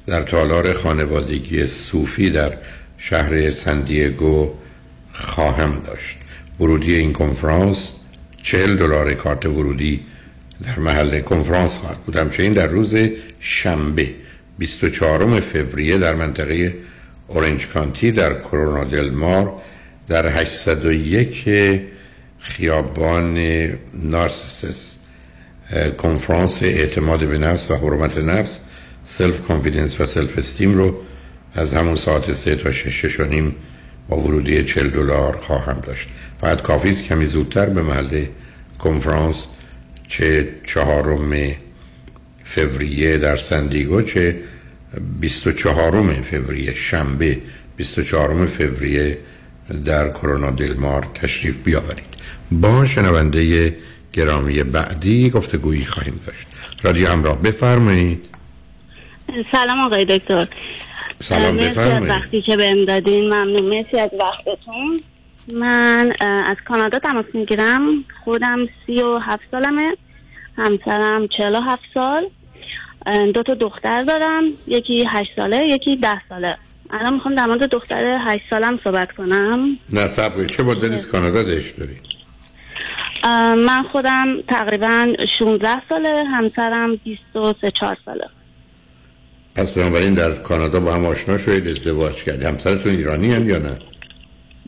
در 0.07 0.23
تالار 0.23 0.73
خانوادگی 0.73 1.67
صوفی 1.67 2.31
در 2.31 2.53
شهر 2.99 3.51
سندیگو 3.51 4.51
خواهم 5.13 5.83
داشت. 5.87 6.19
ورودی 6.61 6.95
این 6.95 7.13
کنفرانس 7.13 7.93
چهل 8.47 8.77
دلار 8.77 9.14
کارت 9.14 9.47
ورودی 9.47 10.01
در 10.64 10.78
محل 10.78 11.20
کنفرانس 11.20 11.78
خواهد 11.78 11.98
بود. 11.98 12.16
همچنین 12.16 12.52
در 12.52 12.66
روز 12.66 12.97
شنبه 13.40 14.09
24 14.59 15.40
فوریه 15.40 15.98
در 15.98 16.14
منطقه 16.14 16.74
اورنج 17.27 17.66
کانتی 17.66 18.12
در 18.12 18.40
Corona 18.41 18.85
del 18.85 19.11
Mar 19.11 19.53
در 20.09 20.27
801 20.27 21.48
خیابان 22.39 23.39
Narcissus 23.95 24.97
کنفرانس 25.98 26.62
اعتماد 26.62 27.28
به 27.28 27.39
نفس 27.39 27.70
و 27.70 27.74
حرمت 27.74 28.18
نفس 28.18 28.60
self 29.05 29.41
confidence 29.41 30.01
و 30.01 30.06
self 30.07 30.39
esteem 30.39 30.74
رو 30.74 30.97
از 31.55 31.74
همون 31.74 31.97
ساعت 31.97 32.32
سه 32.32 32.56
تا 32.56 32.70
شش 32.70 33.20
و 33.20 33.24
نیم 33.24 33.55
با 34.09 34.16
ورودی 34.16 34.64
40 34.64 34.90
دلار 34.90 35.36
خواهم 35.36 35.81
داشت. 35.81 36.09
فقط 36.47 36.62
کافی 36.62 36.90
است 36.90 37.05
کمی 37.05 37.27
زودتر 37.27 37.66
به 37.66 37.82
محل 37.82 38.24
کنفرانس 38.78 39.47
چه 40.09 40.48
چهارم 40.64 41.52
فوریه 42.44 43.18
در 43.18 43.36
سندیگو 43.36 44.02
چه 44.02 44.36
24 45.20 46.12
فوریه 46.12 46.74
شنبه 46.74 47.39
24 47.77 48.47
فوریه 48.47 49.18
در 49.85 50.09
کرونا 50.09 50.51
دلمار 50.51 51.06
تشریف 51.14 51.56
بیاورید. 51.64 52.14
با 52.51 52.85
شنونده 52.85 53.74
گرامی 54.12 54.62
بعدی 54.62 55.31
گفتگویی 55.31 55.85
خواهیم 55.85 56.20
داشت. 56.27 56.47
رادیو 56.82 57.09
همراه 57.09 57.43
بفرمایید. 57.43 58.28
سلام 59.52 59.81
آقای 59.81 60.05
دکتر. 60.05 60.48
سلام 61.23 61.56
بفرمایید. 61.56 62.09
وقتی 62.09 62.43
که 62.43 62.56
بهم 62.56 62.85
دادین. 62.85 63.24
ممنون. 63.24 63.62
مرسی 63.62 63.98
از 63.98 64.10
وقتتون. 64.20 65.01
من 65.52 66.12
از 66.20 66.56
کانادا 66.68 66.98
تماس 66.98 67.24
می‌گیرم. 67.35 68.05
خودم 68.24 68.59
سی 68.86 69.02
و 69.02 69.18
هفت 69.18 69.43
سالمه. 69.51 69.97
همسرم 70.56 71.28
چهل 71.28 71.55
و 71.55 71.60
هفت 71.60 71.82
سال. 71.94 72.28
دو 73.35 73.43
تا 73.43 73.55
دختر 73.55 74.02
دارم. 74.02 74.44
یکی 74.66 75.05
هشت 75.09 75.31
ساله 75.36 75.68
یکی 75.68 75.97
ده 75.97 76.20
ساله. 76.28 76.56
الان 76.90 77.14
می‌خوام 77.14 77.35
در 77.35 77.47
مورد 77.47 77.64
دختر 77.70 78.18
هشت 78.28 78.43
سالم 78.51 78.81
صحبت 78.85 79.12
کنم. 79.12 79.78
نه 79.93 80.06
صبر 80.06 80.44
چه 80.44 80.62
مدت 80.62 80.93
از 80.93 81.09
کانادا 81.09 81.43
داشت 81.43 81.77
دارید 81.77 82.01
اه، 83.24 83.55
من 83.55 83.82
خودم 83.93 84.43
تقریبا 84.48 85.06
16 85.39 85.82
ساله. 85.89 86.24
همسرم 86.24 86.97
23 86.97 87.70
4 87.81 87.97
ساله. 88.05 88.24
پس 89.55 89.73
بنابراین 89.73 90.14
در 90.14 90.31
کانادا 90.31 90.81
با 90.81 90.94
هم 90.94 91.06
آشنا 91.06 91.39
شدید 91.39 91.68
ازدواج 91.68 92.24
کردید. 92.24 92.44
همسرتون 92.44 92.93
ایرانی 92.93 93.32
هن 93.32 93.47
یا 93.47 93.59
نه؟ 93.59 93.78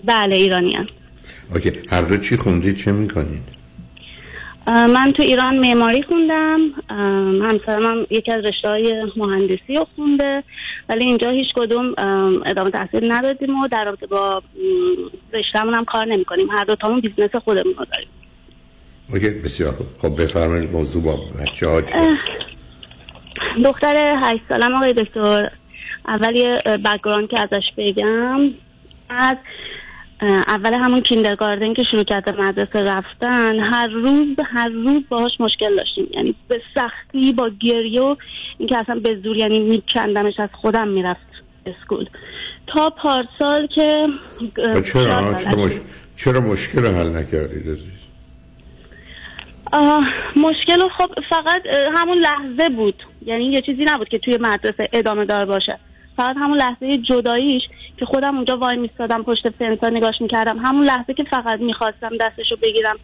بله 0.05 0.37
ایرانی 0.37 0.77
هم. 0.77 0.87
Okay. 1.55 1.73
هر 1.91 2.03
دو 2.03 2.17
چی 2.17 2.37
خوندید 2.37 2.77
چه 2.77 2.93
می‌کنید 2.93 3.59
من 4.67 5.13
تو 5.17 5.23
ایران 5.23 5.59
معماری 5.59 6.03
خوندم. 6.03 6.61
همسرم 7.43 7.85
هم 7.85 8.07
یکی 8.11 8.33
از 8.33 8.45
رشته 8.45 8.69
های 8.69 9.05
مهندسی 9.17 9.75
رو 9.75 9.87
خونده. 9.97 10.43
ولی 10.89 11.05
اینجا 11.05 11.31
هیچ 11.31 11.47
کدوم 11.55 11.95
ام، 11.99 12.43
ادامه 12.47 12.71
تحصیل 12.71 13.13
ندادیم 13.13 13.61
و 13.61 13.69
در 13.69 13.85
رابطه 13.85 14.07
با 14.07 14.43
رشتهمون 15.33 15.75
هم 15.75 15.85
کار 15.85 16.07
نمی 16.07 16.25
کنیم 16.25 16.51
هر 16.51 16.65
دوتامون 16.65 17.01
business 17.01 17.37
خودمون 17.45 17.75
رو 17.75 17.85
داریم. 17.85 18.09
Okay 19.13 19.31
بسیار 19.31 19.73
خوب. 19.73 19.87
خب 19.99 20.23
بفرمایید 20.23 20.73
موضوع 20.73 21.03
با 21.03 21.17
بچه 21.17 21.67
ها 21.67 21.83
دختر 23.65 24.13
هشت 24.23 24.43
سالم 24.49 24.75
آقای 24.75 24.93
دکتر. 24.93 25.51
اول 26.09 26.37
یه 26.37 26.55
background 26.85 27.29
که 27.29 27.41
ازش 27.41 27.65
بگم. 27.77 28.41
از 29.11 29.37
اول 30.23 30.75
همون 30.75 31.01
kindergarten 31.01 31.75
که 31.75 31.85
شروع 31.91 32.03
کرده 32.03 32.33
مدرسه 32.33 32.85
رفتن 32.85 33.61
هر 33.61 33.89
روز 33.89 34.37
هر 34.47 34.69
روز 34.69 35.03
باهاش 35.09 35.33
مشکل 35.41 35.77
داشتیم. 35.77 36.09
یعنی 36.11 36.35
به 36.49 36.61
سختی 36.75 37.33
با 37.33 37.51
گریه 37.61 38.01
و 38.01 38.17
اینکه 38.59 38.79
اصلا 38.79 39.01
به 39.01 39.21
زور 39.25 39.37
یعنی 39.37 39.59
میکندمش 39.59 40.41
از 40.41 40.49
خودم 40.53 40.89
می‌رفت 40.89 41.21
school. 41.67 42.07
تا 42.67 42.91
پارسال 42.91 43.67
که 43.67 44.07
چرا؟ 44.65 44.81
چرا, 44.81 45.57
مش... 45.57 45.73
چرا 46.17 46.41
مشکل 46.41 46.79
رو 46.79 46.89
حل 46.89 47.17
نکردید 47.17 47.69
عزیز؟ 47.69 47.99
مشکل 50.37 50.89
خب 50.99 51.11
فقط 51.31 51.63
همون 51.95 52.19
لحظه 52.19 52.69
بود. 52.69 53.03
یعنی 53.27 53.45
یه 53.45 53.63
چیزی 53.63 53.85
نبود 53.85 54.09
که 54.09 54.19
توی 54.19 54.39
مدرسه 54.41 54.89
ادامه 54.93 55.25
دار 55.25 55.45
باشه. 55.45 55.79
فقط 56.17 56.37
همون 56.37 56.59
لحظه 56.59 56.99
جداییش. 56.99 57.63
که 57.99 58.05
خودم 58.05 58.37
اونجا 58.37 58.57
وای 58.57 58.77
میستادم 58.77 59.23
پشت 59.23 59.51
فنسا 59.59 59.89
نگاش 59.89 60.15
می‌کردم. 60.21 60.59
همون 60.59 60.85
لحظه 60.85 61.15
که 61.15 61.25
فقط 61.31 61.61
می‌خواستم 61.61 62.11
دستشو 62.21 62.57
بگیرم 62.63 62.97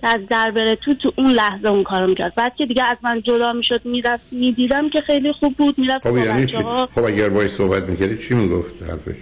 که 0.00 0.08
از 0.08 0.20
در 0.30 0.50
بره 0.50 0.74
تو 0.74 0.94
تو 0.94 1.12
اون 1.18 1.30
لحظه 1.30 1.68
اون 1.68 1.82
کارو 1.82 2.06
می‌کرد. 2.06 2.34
بعد 2.34 2.54
که 2.56 2.66
دیگه 2.66 2.84
از 2.84 2.96
من 3.02 3.22
جدا 3.22 3.52
می‌شد 3.52 3.80
می‌رفت 3.84 4.24
می‌دیدم 4.32 4.90
که 4.90 5.00
خیلی 5.00 5.32
خوب 5.32 5.56
بود 5.56 5.78
می‌رفت 5.78 6.08
خب 6.08 6.16
یعنی. 6.16 6.46
خب 6.94 7.04
اگر 7.04 7.28
باید 7.28 7.50
صحبت 7.50 7.82
می‌کردید 7.82 8.20
چی 8.20 8.34
می‌گفت 8.34 8.82
حرفش؟ 8.82 9.16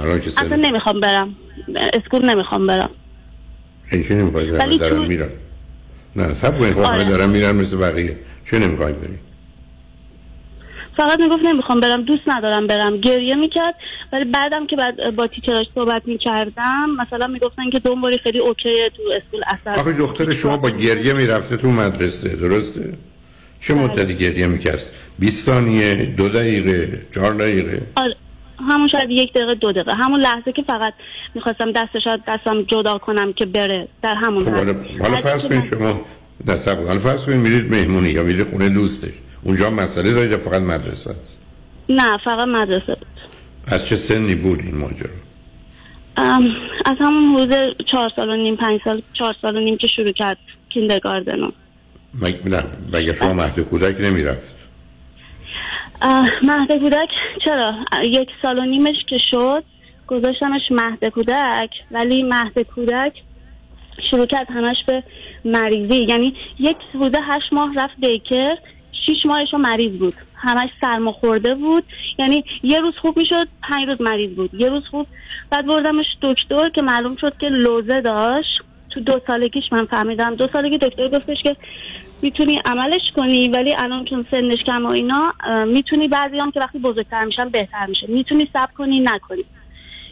الان 0.00 0.20
که 0.20 0.28
اصلا 0.28 0.56
نمی‌خوام 0.56 1.00
برم. 1.00 1.36
اسکول 1.92 2.30
نمی‌خوام 2.30 2.66
برم. 2.66 2.90
این 3.92 4.02
چی 4.02 4.14
نمی‌خواید 4.14 4.50
برم 4.50 4.76
تو- 4.76 5.02
میرن. 5.02 5.30
نه 6.16 6.34
سب 6.34 6.58
کنید 6.58 6.74
خب 6.74 6.80
آره. 6.80 7.04
دارن 7.04 7.30
میرن 7.30 7.56
مثل 7.56 7.76
بقیه. 7.76 8.16
چه 8.50 8.58
نمی‌خواید 8.58 9.00
برید 9.00 9.27
فقط 10.98 11.20
می‌گفت 11.20 11.44
نمی‌خوام 11.44 11.80
برم 11.80 12.02
دوست 12.02 12.22
ندارم 12.26 12.66
برم. 12.66 13.00
گریه 13.00 13.34
می‌کرد. 13.34 13.74
ولی 14.12 14.24
بعدم 14.24 14.66
که 14.66 14.76
بعد 14.76 15.16
با 15.16 15.26
تیچراش 15.26 15.66
صحبت 15.74 16.02
می‌کردم 16.06 16.86
مثلا 17.00 17.26
می‌گفتن 17.26 17.70
که 17.70 17.78
دنبالی 17.78 18.18
خیلی 18.18 18.38
اوکیه 18.38 18.90
تو 18.96 19.02
اسکول 19.16 19.40
اثر 19.46 19.80
آخه 19.80 19.98
دختر 19.98 20.32
شما 20.32 20.56
با 20.56 20.70
گریه 20.70 21.12
می‌رفته 21.12 21.56
تو 21.56 21.68
مدرسه 21.68 22.36
درسته؟ 22.36 22.92
چه 23.60 23.74
بله. 23.74 23.84
مدتی 23.84 24.14
گریه 24.14 24.46
می‌کرد؟ 24.46 24.90
20 25.18 25.46
ثانیه 25.46 25.94
دو 25.94 26.28
دقیقه 26.28 27.02
چهار 27.14 27.34
دقیقه؟ 27.34 27.82
آره. 27.96 28.16
همون 28.70 28.88
شاید 28.88 29.10
یک 29.10 29.32
دقیقه 29.32 29.54
دو 29.54 29.72
دقیقه. 29.72 29.94
همون 29.94 30.20
لحظه 30.20 30.52
که 30.52 30.62
فقط 30.62 30.92
می‌خواستم 31.34 31.72
دستش 31.72 32.02
دستم 32.28 32.62
جدا 32.62 32.98
کنم 32.98 33.32
که 33.32 33.46
بره 33.46 33.88
در 34.02 34.14
همون 34.14 34.44
خب 34.44 34.50
حالا, 35.00 35.16
فرض 35.16 35.46
کنید 35.48 35.64
شما 35.64 36.00
نصب 36.46 36.78
حالا 36.86 36.98
فرض 36.98 37.26
کنید 37.26 37.38
میرید 37.38 37.70
مهمونی 37.70 38.08
یا 38.08 38.22
میرید 38.22 38.46
خونه 38.46 38.68
دوستش. 38.68 39.12
اونجا 39.48 39.70
مسئله 39.70 40.12
دارید 40.12 40.36
فقط 40.36 40.62
مدرسه 40.62 41.10
است؟ 41.10 41.38
نه 41.88 42.16
فقط 42.24 42.48
مدرسه 42.48 42.94
بود. 42.94 43.20
از 43.66 43.86
چه 43.86 43.96
سنی 43.96 44.34
بود 44.34 44.60
این 44.60 44.76
ماجرا؟ 44.76 45.10
ام، 46.16 46.42
از 46.84 46.96
همون 47.00 47.40
حدود 47.40 47.76
چهار 47.90 48.08
سال 48.16 48.28
و 48.30 48.36
نیم 48.36 48.56
پنج 48.56 48.80
سال 48.84 49.02
چهار 49.12 49.34
سال 49.42 49.56
و 49.56 49.60
نیم 49.60 49.76
که 49.76 49.86
شروع 49.86 50.12
کرد 50.12 50.38
کیندرگاردنو 50.68 51.50
مگه 52.14 52.48
نه 52.48 52.62
مگه 52.92 53.12
شما 53.12 53.34
مهد 53.34 53.60
کودک 53.60 54.00
نمی‌رفت؟ 54.00 54.54
اه، 56.02 56.30
مهد 56.42 56.72
کودک 56.72 57.08
چرا؟ 57.44 57.74
یک 58.04 58.28
سال 58.42 58.58
و 58.58 58.64
نیمش 58.64 58.96
که 59.08 59.16
شد 59.30 59.64
گذاشتمش 60.06 60.62
مهد 60.70 61.08
کودک 61.08 61.70
ولی 61.90 62.22
مهد 62.22 62.58
کودک 62.62 63.12
شروع 64.10 64.26
کرد 64.26 64.46
همش 64.50 64.76
به 64.86 65.02
مریضی. 65.44 66.04
یعنی 66.08 66.34
یک 66.58 66.76
حدود 66.94 67.16
هشت 67.28 67.52
ماه 67.52 67.74
رفت 67.74 67.94
بیکر 68.00 68.54
شیش 69.08 69.26
ماهش 69.26 69.48
رو 69.52 69.58
مریض 69.58 69.92
بود. 69.92 70.14
همش 70.34 70.68
سرما 70.80 71.12
خورده 71.12 71.54
بود. 71.54 71.84
یعنی 72.18 72.44
یه 72.62 72.80
روز 72.80 72.94
خوب 73.02 73.16
می‌شد 73.18 73.48
پنج 73.62 73.88
روز 73.88 74.00
مریض 74.00 74.30
بود. 74.30 74.54
یه 74.54 74.68
روز 74.68 74.82
خوب. 74.90 75.06
بعد 75.50 75.66
بردمش 75.66 76.06
دکتر 76.22 76.68
که 76.68 76.82
معلوم 76.82 77.16
شد 77.20 77.36
که 77.40 77.46
لوزه 77.46 78.00
داشت. 78.00 78.48
تو 78.90 79.00
دو 79.00 79.20
سالگیش 79.26 79.64
من 79.72 79.86
فهمیدم. 79.86 80.34
دو 80.34 80.48
سالگی 80.52 80.78
دکتر 80.78 81.08
گفتش 81.08 81.36
که 81.42 81.56
می‌تونی 82.22 82.60
عملش 82.64 83.02
کنی 83.16 83.48
ولی 83.48 83.74
الان 83.78 84.04
چون 84.04 84.26
سنش 84.30 84.58
کم 84.66 84.86
و 84.86 84.88
اینا 84.88 85.32
می‌تونی 85.66 86.08
بعضی 86.08 86.38
هم 86.38 86.50
که 86.50 86.60
وقتی 86.60 86.78
بزرگتر 86.78 87.24
میشن 87.24 87.48
بهتر 87.48 87.86
میشه. 87.86 88.06
می‌تونی 88.08 88.48
سب 88.52 88.68
کنی 88.78 89.00
نکنی. 89.00 89.44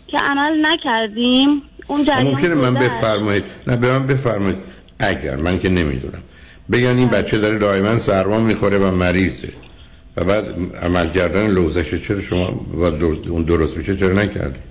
که 0.08 0.18
عمل 0.18 0.66
نکردیم. 0.66 1.62
اون 1.86 2.00
ممکنه 2.00 2.54
من. 2.54 2.74
بفرمایید. 2.74 3.44
نه 3.66 3.76
به 3.76 3.98
من 3.98 4.06
بفرمایید. 4.06 4.56
اگر 5.00 5.36
من 5.36 5.58
که 5.58 5.68
نمی‌دونم. 5.68 6.22
بگن 6.72 6.96
این 6.98 7.08
بچه 7.08 7.38
داره 7.38 7.58
دائما 7.58 7.98
سرما 7.98 8.40
می‌خوره 8.40 8.78
و 8.78 8.90
مریضه. 8.90 9.48
و 10.16 10.24
بعد 10.24 10.44
عمل 10.82 11.10
کردن 11.10 11.46
لوزش 11.50 12.06
چرا 12.06 12.20
شما 12.20 12.66
در- 12.90 13.04
اون 13.30 13.42
درست 13.42 13.76
میشه 13.76 13.96
چرا 13.96 14.12
نکردید؟ 14.12 14.62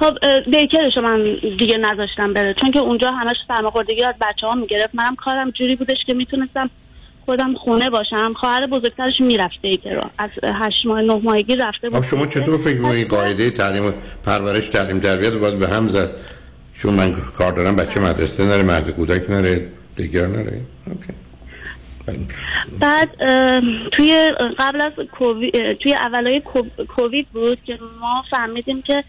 خب 0.00 0.14
دیکرشو 0.52 1.00
من 1.00 1.36
دیگه 1.58 1.78
نذاشتم 1.78 2.32
بره. 2.32 2.54
چون 2.60 2.70
که 2.70 2.78
اونجا 2.78 3.10
همش 3.10 3.36
سرماخوردگی 3.48 4.04
از 4.04 4.14
بچه 4.20 4.46
ها 4.46 4.54
می‌گرفت. 4.54 4.94
منم 4.94 5.14
کارم 5.16 5.50
جوری 5.50 5.76
بودش 5.76 5.96
که 6.06 6.14
می‌تونستم 6.14 6.70
خودم 7.26 7.54
خونه 7.54 7.90
باشم. 7.90 8.32
خواهر 8.36 8.66
بزرگترش 8.66 9.12
می‌رفت 9.20 9.54
daycare 9.62 10.00
از 10.18 10.30
هشت 10.42 10.86
ماه 10.86 11.00
نه 11.02 11.14
ماهگی 11.14 11.56
رفته 11.56 11.90
بود. 11.90 12.02
شما 12.02 12.26
چطور 12.26 12.58
فکر 12.58 12.76
می‌کنید 12.76 13.08
قاعده 13.08 13.50
تعلیم 13.50 13.86
و 13.86 13.92
پرورش 14.24 14.68
تعلیم 14.68 15.00
تربیت 15.00 15.32
باید 15.32 15.58
به 15.58 15.68
هم 15.68 15.88
زد؟ 15.88 16.10
چون 16.82 16.94
من 16.94 17.12
کار 17.12 17.52
دارم 17.52 17.76
بچه 17.76 18.00
مدرسه 18.00 18.44
نره 18.44 18.62
مهد 18.62 18.90
کودک 18.90 19.30
نره. 19.30 19.66
daycare 19.96 20.26
نره. 20.26 20.60
Okay. 20.86 21.12
بعد 22.80 23.08
اه، 23.20 23.62
توی 23.92 24.32
قبل 24.58 24.80
از 24.80 24.92
کووید 25.18 25.72
توی 25.72 25.94
اولای 25.94 26.40
کو- 26.40 26.84
کووید 26.96 27.26
بود 27.32 27.58
که 27.66 27.78
ما 28.00 28.24
فهمیدیم 28.30 28.82
که 28.82 29.04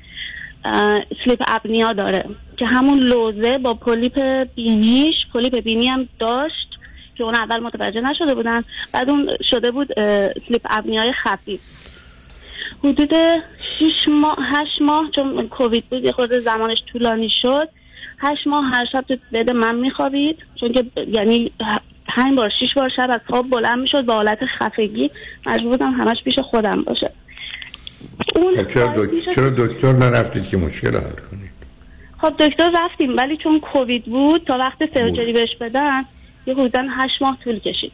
sleep 1.25 1.43
apnea 1.47 1.93
داره. 1.93 2.25
که 2.57 2.65
همون 2.65 2.99
لوزه 2.99 3.57
با 3.57 3.73
پولیپ 3.73 4.43
بینیش 4.55 5.15
پولیپ 5.33 5.59
بینی 5.63 5.87
هم 5.87 6.09
داشت 6.19 6.67
که 7.17 7.23
اون 7.23 7.35
اول 7.35 7.59
متوجه 7.59 8.01
نشده 8.01 8.35
بودن. 8.35 8.63
بعد 8.91 9.09
اون 9.09 9.29
شده 9.49 9.71
بود 9.71 9.87
سلیپ 10.47 10.61
اپنیای 10.69 11.13
خفیف 11.23 11.59
حدود 12.83 13.11
6 13.79 14.07
ماه 14.07 14.37
8 14.39 14.81
ماه 14.81 15.03
چون 15.15 15.47
کووید 15.47 15.83
بود 15.89 16.05
یه 16.05 16.11
خورده 16.11 16.39
زمانش 16.39 16.77
طولانی 16.91 17.29
شد. 17.41 17.69
هشت 18.17 18.47
ماه 18.47 18.65
هر 18.65 18.85
شب 18.91 19.05
تو 19.07 19.15
بد 19.33 19.51
من 19.51 19.75
میخوابید. 19.75 20.37
چون 20.59 20.73
که 20.73 20.83
یعنی 21.07 21.51
پنج 22.07 22.37
بار 22.37 22.49
شیش 22.59 22.69
بار 22.75 22.89
شب 22.97 23.07
از 23.11 23.19
خواب 23.29 23.49
بلند 23.49 23.79
می‌شد 23.79 24.05
با 24.05 24.13
حالت 24.13 24.39
خفگی. 24.59 25.11
مجبور 25.45 25.69
بودم 25.69 25.91
همش 25.91 26.17
پیش 26.23 26.39
خودم 26.39 26.81
باشه. 26.83 27.11
اون 28.35 28.55
خب 28.55 28.67
چرا, 28.67 28.87
دک... 28.87 29.29
چرا 29.35 29.49
دکتر 29.49 29.93
نرفتید 29.93 30.49
که 30.49 30.57
مشکل 30.57 30.87
رو 30.93 30.99
حل 30.99 31.11
کنید؟ 31.31 31.51
خب 32.17 32.33
دکتر 32.39 32.71
رفتیم 32.83 33.17
ولی 33.17 33.37
چون 33.37 33.59
کووید 33.59 34.05
بود 34.05 34.43
تا 34.43 34.57
وقت 34.57 34.93
سرجری 34.93 35.33
بهش 35.33 35.55
بدن 35.61 36.05
یه 36.47 36.53
حدودا 36.53 36.79
هشت 36.89 37.21
ماه 37.21 37.37
طول 37.43 37.59
کشید. 37.59 37.91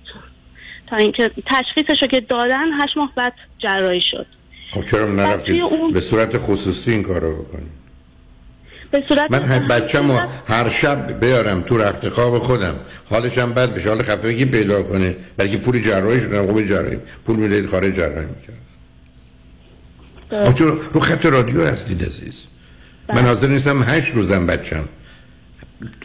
تا 0.88 0.96
اینکه 0.96 1.32
تشخیصش 1.46 2.02
رو 2.02 2.08
که 2.08 2.20
دادن 2.20 2.82
هشت 2.82 2.98
ماه 2.98 3.12
بعد 3.16 3.34
جراحی 3.60 4.02
شد. 4.12 4.26
خب 4.72 4.84
چرا 4.84 5.06
نرفتید 5.06 5.62
اون- 5.62 5.92
به 5.92 6.00
صورت 6.00 6.38
خصوصی 6.38 6.92
این 6.92 7.04
کار 7.04 7.22
رو 7.22 7.44
بکنید؟ 7.44 7.83
به 8.94 9.04
صورت 9.08 9.32
من 9.32 9.44
هر 9.44 9.60
بچه 9.60 10.02
هر 10.48 10.70
شب 10.70 11.20
بیارم 11.20 11.62
تو 11.62 11.78
رخت 11.78 12.10
خواب 12.10 12.40
خودم. 12.40 12.76
حالش 13.10 13.38
هم 13.38 13.54
بد 13.54 13.74
بشه. 13.74 13.90
حال 13.90 14.04
خفگی 14.04 14.46
پیدا 14.46 14.84
کنه؟ 14.84 15.16
بلکه 15.38 15.58
پول 15.58 15.82
جراحی 15.82 16.20
شدن 16.20 16.48
خوب 16.48 16.66
جراحی. 16.66 16.98
پول 17.26 17.36
می‌دهید 17.36 17.66
خارج 17.66 17.94
جراحی 17.94 18.26
می‌کرد 18.26 18.54
چرا؟ 20.56 20.78
رو 20.94 21.00
خط 21.00 21.26
رادیو 21.26 21.68
هستید 21.68 22.04
عزیز. 22.04 22.44
من 23.10 23.26
حاضر 23.26 23.48
نیستم 23.48 23.84
هشت 23.84 24.14
روزم 24.14 24.48
بچم. 24.48 24.86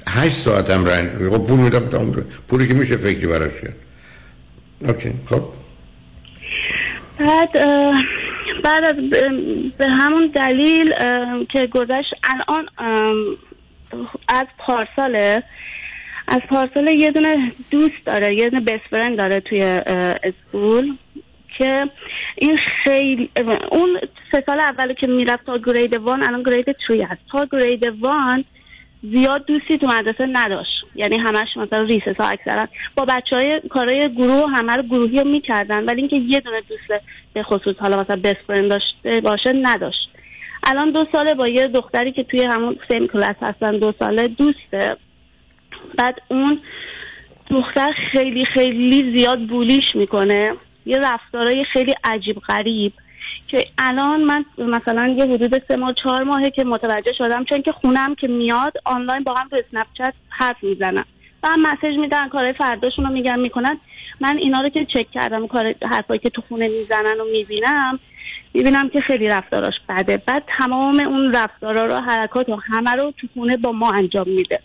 هشت 0.08 0.36
ساعتم 0.36 0.84
رنج. 0.84 1.10
خب 1.10 1.46
پول 1.46 1.60
میدم 1.60 1.88
تا 1.88 2.04
پولی 2.48 2.68
که 2.68 2.74
میشه 2.74 2.96
فکری 2.96 3.26
براش 3.26 3.60
کرد. 3.60 3.76
Okay 4.80 5.12
خب. 5.26 5.42
بعد 7.18 7.48
بعد 8.64 8.84
از 8.84 8.96
به 9.78 9.88
همون 9.88 10.26
دلیل 10.26 10.94
که 11.52 11.66
گذشت 11.66 12.14
الان 12.24 12.68
از 14.28 14.46
پارساله 14.58 15.42
از 16.28 16.40
پارسال 16.48 16.88
یه 16.88 17.10
دونه 17.10 17.52
دوست 17.70 18.04
داره 18.06 18.34
یه 18.34 18.50
دونه 18.50 18.64
best 18.64 18.84
friend 18.90 19.18
داره 19.18 19.40
توی 19.40 19.62
school 20.22 20.94
که 21.58 21.90
این 22.36 22.58
خیلی 22.84 23.30
اون 23.70 24.00
سه 24.32 24.42
سال 24.46 24.60
اول 24.60 24.92
که 24.92 25.06
می‌رفت 25.06 25.46
تا 25.46 25.58
grade 25.58 25.96
one 25.96 26.22
الان 26.22 26.42
grade 26.42 26.76
three 26.88 27.02
هست. 27.02 27.20
تا 27.32 27.46
grade 27.52 27.86
one 28.00 28.44
زیاد 29.02 29.46
دوستی 29.46 29.78
تو 29.78 29.86
مدرسه 29.86 30.26
نداشت. 30.32 30.84
یعنی 30.94 31.18
همش 31.18 31.56
مثلا 31.56 31.82
recess 31.82 32.16
ها 32.20 32.28
اکثرا 32.28 32.68
با 32.96 33.04
بچه 33.04 33.36
های 33.36 33.60
کارهای 33.70 34.14
گروه 34.14 34.50
همه 34.50 34.72
رو 34.72 34.82
گروهی 34.82 35.20
رو 35.20 35.28
می‌کردن. 35.28 35.84
ولی 35.84 36.00
اینکه 36.00 36.16
یه 36.16 36.40
دونه 36.40 36.60
دوست 36.68 37.02
به 37.32 37.42
خصوص 37.42 37.76
حالا 37.78 38.00
مثلا 38.00 38.20
best 38.24 38.38
friend 38.46 38.70
داشته 38.70 39.20
باشه 39.20 39.52
نداشت. 39.62 40.08
الان 40.66 40.90
دو 40.90 41.04
ساله 41.12 41.34
با 41.34 41.48
یه 41.48 41.66
دختری 41.66 42.12
که 42.12 42.24
توی 42.24 42.46
همون 42.46 42.76
same 42.90 43.06
کلاس 43.06 43.36
هستن 43.42 43.78
دو 43.78 43.92
ساله 43.98 44.28
دوسته. 44.28 44.96
بعد 45.98 46.22
اون 46.28 46.60
دختر 47.50 47.92
خیلی 48.12 48.44
خیلی 48.44 49.16
زیاد 49.16 49.46
bully 49.46 49.73
ش 49.73 49.84
می‌کنه. 49.94 50.54
یه 50.86 50.98
رفتارای 50.98 51.64
خیلی 51.72 51.94
عجیب 52.04 52.38
غریب. 52.48 52.92
که 53.48 53.66
الان 53.78 54.20
من 54.20 54.44
مثلا 54.58 55.08
یه 55.08 55.24
حدود 55.24 55.62
سه 55.68 55.76
ماه 55.76 55.92
چهار 56.02 56.22
ماهه 56.22 56.50
که 56.50 56.64
متوجه 56.64 57.12
شدم 57.18 57.44
چون 57.44 57.62
که 57.62 57.72
خونم 57.72 58.14
که 58.14 58.28
میاد 58.28 58.72
آنلاین 58.84 59.24
با 59.24 59.34
هم 59.34 59.48
تو 59.48 59.56
Snapchat 59.56 60.14
حرف 60.28 60.56
می‌زنن. 60.62 61.04
و 61.42 61.48
هم 61.48 61.62
مسیج 61.62 61.98
میدن 61.98 62.28
کارهای 62.28 62.52
فرداشون 62.52 63.04
رو 63.04 63.12
میگن 63.12 63.40
می‌کنن. 63.40 63.78
من 64.20 64.36
اینا 64.36 64.60
رو 64.60 64.68
که 64.68 64.84
چک 64.84 65.10
کردم 65.10 65.46
کار 65.46 65.74
حرفایی 65.90 66.20
که 66.20 66.30
تو 66.30 66.42
خونه 66.48 66.68
می‌زنن 66.68 67.20
و 67.20 67.24
می‌بینم 67.32 67.98
می‌بینم 68.54 68.88
که 68.88 69.00
خیلی 69.00 69.28
رفتاراش 69.28 69.74
بده. 69.88 70.16
بعد 70.16 70.44
تمام 70.58 71.00
اون 71.00 71.32
رفتارا 71.34 71.84
رو 71.84 71.94
حرکات 71.94 72.48
و 72.48 72.56
همه 72.56 72.90
رو 72.90 73.12
تو 73.16 73.26
خونه 73.34 73.56
با 73.56 73.72
ما 73.72 73.92
انجام 73.92 74.28
میده. 74.28 74.60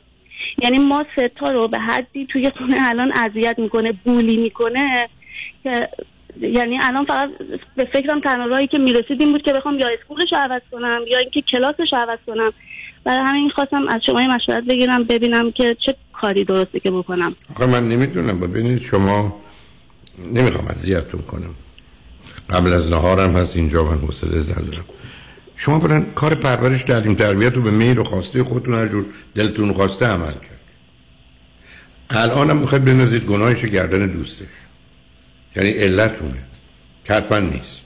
یعنی 0.58 0.80
ما 0.80 1.06
ستا 1.16 1.52
رو 1.52 1.68
به 1.68 1.80
حدی 1.80 2.26
توی 2.26 2.52
خونه 2.58 2.76
الان 2.80 3.12
اذیت 3.16 3.60
می‌کنه 3.60 3.94
بولی 4.06 4.38
می‌کنه 4.38 5.10
که 5.64 5.90
یعنی 6.42 6.80
الان 6.84 7.06
فقط 7.06 7.30
به 7.76 7.88
فکرم 7.94 8.22
تنها 8.22 8.46
راهی 8.46 8.68
که 8.68 8.78
می‌رسید 8.78 9.22
این 9.22 9.32
بود 9.32 9.42
که 9.42 9.54
بخوام 9.54 9.80
یا 9.80 9.88
اسکولش 10.00 10.32
رو 10.32 10.38
عوض 10.38 10.62
کنم 10.72 11.00
یا 11.12 11.18
اینکه 11.18 11.42
کلاسش 11.52 11.94
رو 11.94 11.98
عوض 11.98 12.20
کنم. 12.28 12.54
برای 13.04 13.26
همین 13.28 13.50
خواستم 13.50 13.88
از 13.88 14.02
شما 14.06 14.22
مشورت 14.22 14.64
بگیرم 14.64 15.04
ببینم 15.04 15.52
که 15.52 15.78
چه 15.86 15.96
کاری 16.14 16.44
درسته 16.44 16.80
که 16.80 16.92
بکنم. 16.92 17.36
آخه 17.56 17.66
من 17.66 17.90
نمی‌دونم 17.90 18.40
ببینید 18.40 18.82
شما 18.82 19.40
نمی‌خوام 20.34 20.68
اذیتتون 20.68 21.22
کنم. 21.22 21.56
قبل 22.50 22.74
از 22.74 22.92
نهارم 22.92 23.36
هست 23.36 23.56
اینجا 23.56 23.84
من 23.84 23.98
حوصله 23.98 24.40
ندارم. 24.40 24.86
شما 25.56 25.80
برن 25.80 26.06
کار 26.16 26.36
پرورش 26.36 26.84
تعلیم 26.84 27.16
تربیت 27.16 27.54
رو 27.54 27.62
به 27.62 27.72
میل 27.72 27.98
و 27.98 28.04
خواسته 28.04 28.44
خودتون 28.44 28.74
هر 28.74 28.88
جور 28.88 29.06
دلتون 29.36 29.74
خواسته 29.74 30.06
عمل 30.06 30.32
کرد. 30.32 30.60
الان 32.10 32.50
هم 32.50 32.58
می‌خواید 32.58 32.86
بنازید 32.86 33.26
گناهش 33.26 33.66
گردن 33.66 34.08
دوستش. 34.08 34.46
یعنی 35.56 35.70
علتونه. 35.70 36.46
که 37.06 37.14
حتما 37.14 37.40
نیست. 37.40 37.82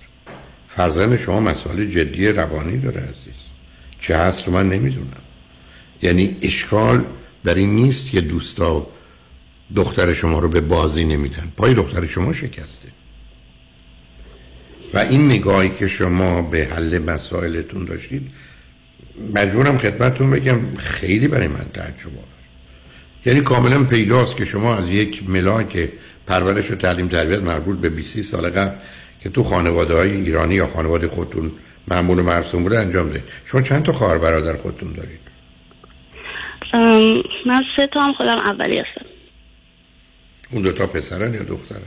فرزند 0.68 1.18
شما 1.18 1.40
مسائل 1.40 1.86
جدی 1.86 2.28
روانی 2.28 2.78
داره 2.78 3.02
عزیز. 3.02 3.36
چه 4.00 4.18
هست 4.18 4.48
رو 4.48 4.54
من 4.54 4.70
نمی‌دونم. 4.70 5.22
یعنی 6.02 6.38
اشکال 6.42 7.06
در 7.44 7.56
این 7.56 7.76
نیست 7.76 8.12
که 8.12 8.22
دوستا 8.22 8.88
دختر 9.76 10.14
شما 10.14 10.40
رو 10.40 10.50
به 10.50 10.62
بازی 10.62 11.06
نمیدن. 11.06 11.52
پای 11.58 11.74
دختر 11.74 12.06
شما 12.06 12.34
شکسته. 12.34 12.88
و 14.94 14.98
این 15.00 15.26
نگاهی 15.26 15.70
که 15.70 15.88
شما 15.88 16.42
به 16.42 16.68
حل 16.72 17.00
مسائلتون 17.00 17.86
داشتید 17.86 18.32
مجبورم 19.36 19.78
خدمتتون 19.78 20.32
بگم 20.32 20.76
خیلی 20.76 21.28
برای 21.28 21.48
من 21.48 21.66
تعجب 21.74 22.08
آور. 22.08 22.38
یعنی 23.26 23.42
کاملا 23.42 23.84
پیداست 23.84 24.38
که 24.38 24.46
شما 24.46 24.76
از 24.76 24.92
یک 24.92 25.30
ملاک 25.30 25.90
پرورش 26.28 26.72
و 26.72 26.76
تعلیم 26.76 27.08
تربیت 27.08 27.40
مربوط 27.40 27.80
به 27.80 27.90
20 27.90 28.22
سال 28.22 28.50
قبل 28.50 28.76
که 29.20 29.30
تو 29.30 29.44
خانواده 29.44 29.96
های 29.96 30.12
ایرانی 30.12 30.56
یا 30.56 30.68
خانواده 30.68 31.08
خودتون 31.08 31.52
معمول 31.88 32.20
و 32.20 32.24
مرسوم 32.24 32.64
بوده 32.64 32.80
انجام 32.80 33.10
دهید. 33.10 33.24
شما 33.46 33.62
چند 33.62 33.84
تا 33.84 33.94
خواهر 33.94 34.18
برادر 34.18 34.58
خودتون 34.58 34.94
دارید؟ 34.94 35.20
من 37.46 37.62
سه 37.76 37.88
تا 37.94 38.02
هم 38.02 38.14
خودم 38.14 38.38
اولی 38.38 38.78
هستم. 38.78 39.06
اون 40.52 40.62
دو 40.62 40.72
تا 40.72 40.88
پسرن 40.88 41.34
یا 41.34 41.44
دخترن؟ 41.44 41.82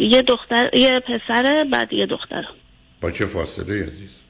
یه 0.00 0.22
دختر 0.22 0.70
یه 0.72 1.00
پسره 1.00 1.64
بعد 1.64 1.92
یه 1.92 2.06
دختر. 2.06 2.44
با 3.00 3.10
چه 3.10 3.26
فاصله 3.26 3.82
عزیز؟ 3.82 4.20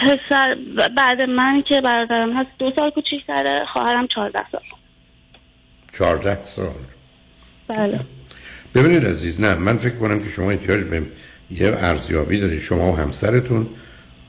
پسر 0.00 0.56
بعد 0.96 1.20
من 1.20 1.62
که 1.68 1.80
برادرم 1.80 2.36
هست 2.36 2.50
دو 2.58 2.72
سال 2.78 2.90
کوچیک‌تره 2.90 3.60
خواهرم 3.72 4.06
چهارده 4.06 4.44
سال. 4.52 4.60
14 5.98 6.38
سال. 6.44 6.68
بله. 7.68 8.00
ببینید 8.74 9.06
عزیز 9.06 9.40
نه 9.40 9.54
من 9.54 9.76
فکر 9.76 9.94
کنم 9.94 10.20
که 10.20 10.28
شما 10.28 10.50
احتیاج 10.50 10.84
به 10.84 11.02
یه 11.50 11.66
ارزیابی 11.66 12.40
دارید. 12.40 12.60
شما 12.60 12.92
و 12.92 12.96
همسرتون 12.96 13.66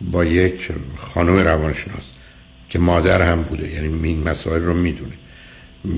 با 0.02 0.26
یک 0.26 0.70
خانم 0.98 1.38
روانشناس 1.38 2.12
که 2.70 2.80
مادر 2.80 3.22
هم 3.22 3.44
بوده 3.44 3.74
یعنی 3.74 4.08
این 4.08 4.24
مسائل 4.24 4.62
رو 4.62 4.74
می‌دونه. 4.74 5.14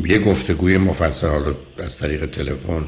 یه 0.06 0.19
گفتگوی 0.19 0.77
مفصل 0.77 1.27
حالا 1.27 1.56
از 1.77 1.98
طریق 1.98 2.26
تلفن 2.26 2.85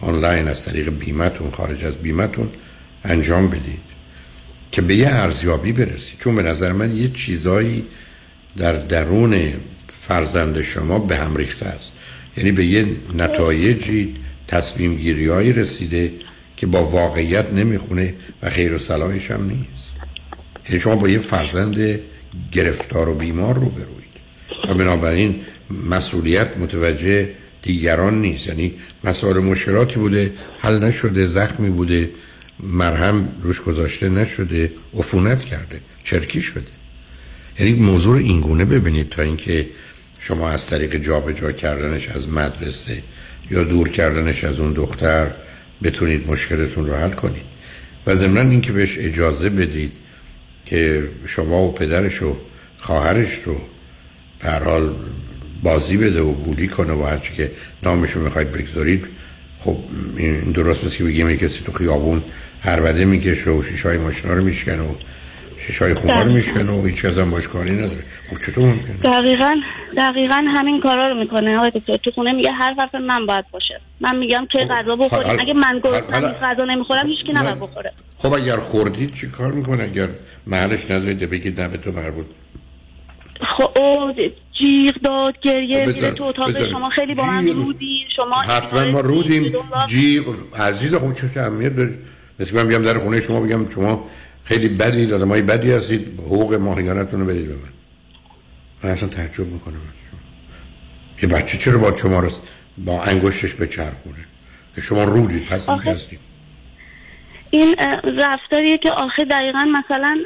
آنلاین 0.00 0.48
از 0.48 0.64
طریق 0.64 0.88
بیمتون 0.88 1.50
خارج 1.50 1.84
از 1.84 1.96
بیمتون 1.96 2.48
انجام 3.04 3.48
بدید 3.48 3.80
که 4.72 4.82
به 4.82 4.94
یه 4.94 5.08
ارزیابی 5.08 5.72
برسید. 5.72 6.18
چون 6.18 6.36
به 6.36 6.42
نظر 6.42 6.72
من 6.72 6.96
یه 6.96 7.08
چیزایی 7.08 7.86
در 8.56 8.72
درون 8.72 9.52
فرزند 10.00 10.62
شما 10.62 10.98
به 10.98 11.16
هم 11.16 11.36
ریخته 11.36 11.66
است. 11.66 11.92
یعنی 12.36 12.52
به 12.52 12.64
یه 12.64 12.86
نتایجی 13.14 14.14
تصمیم 14.48 14.96
گیری 14.96 15.52
رسیده 15.52 16.12
که 16.56 16.66
با 16.66 16.84
واقعیت 16.84 17.52
نمی‌خونه 17.52 18.14
و 18.42 18.50
خیر 18.50 18.74
و 18.74 18.78
صلاحش 18.78 19.30
هم 19.30 19.44
نیست. 19.44 19.92
یعنی 20.68 20.80
شما 20.80 20.96
با 20.96 21.08
یه 21.08 21.18
فرزند 21.18 22.00
گرفتار 22.52 23.08
و 23.08 23.14
بیمار 23.14 23.54
رو 23.54 23.68
بروید. 23.68 24.12
و 24.68 24.74
بنابراین 24.74 25.40
مسئولیت 25.90 26.58
متوجه 26.58 27.28
دیگران 27.62 28.20
نیست. 28.20 28.46
یعنی 28.46 28.74
مسائل 29.04 29.38
مشکلاتی 29.38 29.98
بوده 29.98 30.32
حل 30.58 30.84
نشده 30.84 31.26
زخمی 31.26 31.70
بوده 31.70 32.10
مرهم 32.60 33.28
روش 33.42 33.60
گذاشته 33.60 34.08
نشده 34.08 34.72
عفونت 34.94 35.44
کرده 35.44 35.80
چرکی 36.04 36.42
شده. 36.42 36.70
یعنی 37.58 37.72
موضوع 37.72 38.16
اینگونه 38.16 38.64
ببینید 38.64 39.08
تا 39.08 39.22
اینکه 39.22 39.66
شما 40.24 40.50
از 40.50 40.66
طریق 40.66 40.96
جابجا 40.96 41.32
جا 41.32 41.52
کردنش 41.52 42.08
از 42.08 42.28
مدرسه 42.28 43.02
یا 43.50 43.64
دور 43.64 43.88
کردنش 43.88 44.44
از 44.44 44.60
اون 44.60 44.72
دختر 44.72 45.30
بتونید 45.82 46.30
مشکلتون 46.30 46.86
رو 46.86 46.94
حل 46.94 47.10
کنید. 47.10 47.42
و 48.06 48.14
ضمن 48.14 48.50
اینکه 48.50 48.72
بهش 48.72 48.98
اجازه 48.98 49.50
بدید 49.50 49.92
که 50.64 51.08
شما 51.26 51.62
و 51.62 51.72
پدرش 51.72 52.22
و 52.22 52.36
خواهرش 52.78 53.34
رو 53.34 53.60
در 54.40 54.64
حال 54.64 54.94
بازی 55.62 55.96
بده 55.96 56.20
و 56.20 56.32
بولی 56.32 56.68
کنه 56.68 56.92
و 56.92 57.02
هرچی 57.02 57.34
که 57.34 57.50
نامشو 57.82 58.20
می‌خواید 58.20 58.52
بگذارید 58.52 59.06
خب 59.58 59.78
این 60.16 60.40
درست 60.40 60.84
مثل 60.84 60.96
که 60.96 61.04
بگیم 61.04 61.36
کسی 61.36 61.60
تو 61.64 61.72
خیابون 61.72 62.22
هر 62.60 62.80
بده 62.80 63.04
می‌کشه 63.04 63.50
و 63.50 63.62
شیشای 63.62 63.98
ماشینا 63.98 64.34
رو 64.34 64.44
میشکنه 64.44 64.82
و 64.82 64.94
شیشای 65.66 65.94
خونه 65.94 66.22
رو 66.22 66.32
میشکنه 66.32 66.72
و 66.72 66.86
هیچ 66.86 67.04
هم 67.04 67.30
باش 67.30 67.48
کاری 67.48 67.70
نداره. 67.70 68.04
خب 68.30 68.38
چطور 68.38 68.64
ممکنه؟ 68.64 68.96
دقیقا 68.96 69.54
دقیقا 69.96 70.44
همین 70.54 70.80
کارا 70.80 71.06
رو 71.06 71.20
می‌کنه. 71.20 71.56
آقای 71.56 71.70
دکتر 71.70 71.96
تو 71.96 72.10
خونه 72.10 72.32
میگه 72.32 72.50
هر 72.52 72.74
وقت 72.78 72.94
من 72.94 73.26
باید 73.26 73.44
باشه. 73.50 73.80
من 74.00 74.18
میگم 74.18 74.46
که 74.52 74.58
غذا 74.58 74.96
بخوریم 74.96 75.40
اگه 75.40 75.52
من 75.52 75.78
گفتم 75.78 76.20
غذا 76.20 76.64
نمی‌خورم 76.64 77.06
هیچ 77.06 77.18
کی 77.26 77.32
نباید 77.32 77.60
بخوره. 77.60 77.92
خب 78.16 78.32
اگر 78.32 78.56
خوردید 78.56 79.14
چی 79.14 79.28
کار 79.28 79.52
می‌کنه؟ 79.52 79.82
اگر 79.82 80.08
محلش 80.46 80.90
نذارید 80.90 81.30
بگید 81.30 81.60
نه 81.60 81.68
به 81.68 81.78
تو 81.78 81.92
مربوط. 81.92 82.26
خب 83.58 83.78
او 83.78 84.12
جیغ 84.58 84.94
داد 85.04 85.34
گریه 85.42 85.86
میره 85.86 86.10
تو 86.10 86.24
اتاق. 86.24 86.68
شما 86.70 86.90
خیلی 86.90 87.14
با 87.14 87.26
من 87.26 87.46
رودی. 87.46 87.98
شما 88.16 88.42
حتما 88.42 88.84
ما 88.84 89.00
رودیم. 89.00 89.52
جیغ 89.88 90.24
عزیز 90.60 90.94
خب 90.94 91.12
چه 91.12 91.40
اهمیت 91.40 91.76
داره؟ 91.76 91.98
مثل 92.40 92.56
من 92.56 92.68
بیام 92.68 92.82
در 92.82 92.98
خونه 92.98 93.20
شما 93.20 93.40
بگم 93.40 93.68
شما 93.68 94.08
خیلی 94.44 94.68
بدی 94.68 95.06
داده 95.06 95.24
مایی 95.24 95.42
بدی 95.42 95.72
هستید. 95.72 96.20
حقوق 96.20 96.54
ماهیانتون 96.54 97.20
رو 97.20 97.26
بدید 97.26 97.48
به 97.48 97.54
من. 97.54 97.72
من 98.84 98.90
اصلا 98.90 99.08
تعجب 99.08 99.46
می‌کنم. 99.46 99.80
یه 101.22 101.28
بچه 101.28 101.58
چرا 101.58 101.78
با 101.78 101.96
شما 101.96 102.20
رو 102.20 102.30
با 102.78 103.02
انگشتش 103.02 103.54
به 103.54 103.66
چرخونه 103.66 104.26
که 104.74 104.80
شما 104.80 105.04
رودید 105.04 105.44
پس 105.44 105.68
هستید 105.68 106.18
این 107.50 107.76
رفتاریه 108.18 108.78
که 108.78 108.90
آخه 108.90 109.24
دقیقا 109.24 109.64
مثلا 109.64 110.18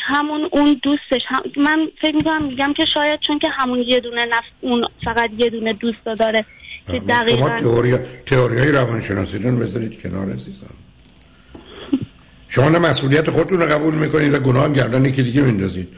همون 0.00 0.48
اون 0.52 0.80
دوستش 0.82 1.20
هم 1.26 1.42
من 1.56 1.88
فکر 2.02 2.14
می‌کنم 2.14 2.44
میگم 2.44 2.72
که 2.72 2.84
شاید 2.94 3.20
چون 3.26 3.38
که 3.38 3.48
همون 3.48 3.78
یه 3.78 4.00
دونه 4.00 4.26
نفس 4.26 4.48
اون 4.60 4.84
فقط 5.04 5.30
یه 5.38 5.50
دونه 5.50 5.72
دوست 5.72 6.04
داره 6.04 6.44
که 6.86 7.00
دقیقا 7.00 7.46
شما 7.46 7.58
تئوری 7.58 7.98
تئوری 8.26 8.58
های 8.58 8.72
روانشناسیتون 8.72 9.58
بذارید 9.58 10.02
کنار 10.02 10.32
عزیزم 10.32 10.74
شما 12.50 12.68
نه 12.68 12.78
مسئولیت 12.78 13.30
خودتون 13.30 13.60
رو 13.60 13.66
قبول 13.66 13.94
می‌کنید 13.94 14.34
و 14.34 14.38
گناه 14.38 14.64
هم 14.64 14.72
گردن 14.72 15.04
یکی 15.04 15.22
دیگه 15.22 15.42
میندازید. 15.42 15.88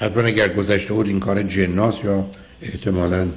حتما 0.00 0.22
اگر 0.22 0.48
گذشته 0.48 0.94
بود 0.94 1.08
این 1.08 1.20
کار 1.20 1.42
جناس 1.42 2.04
یا 2.04 2.30
احتمالا 2.62 3.28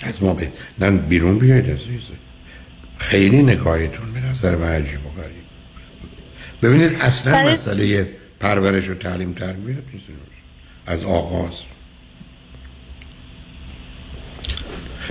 از 0.00 0.22
ما 0.22 0.34
به 0.34 0.52
نه 0.78 0.90
بیرون 0.90 1.38
بیاید 1.38 1.70
عزیز. 1.70 2.02
خیلی 2.96 3.42
نکایتون 3.42 4.12
به 4.12 4.20
نظر 4.20 4.56
من 4.56 4.68
عجیب 4.68 5.06
و 5.06 5.10
غریب. 5.10 5.44
ببینید 6.62 7.00
اصلا 7.00 7.52
مسئله 7.52 8.10
پرورش 8.40 8.90
و 8.90 8.94
تعلیم 8.94 9.32
تربیت 9.32 9.76
نیست. 9.92 10.06
از 10.86 11.04
آغاز. 11.04 11.60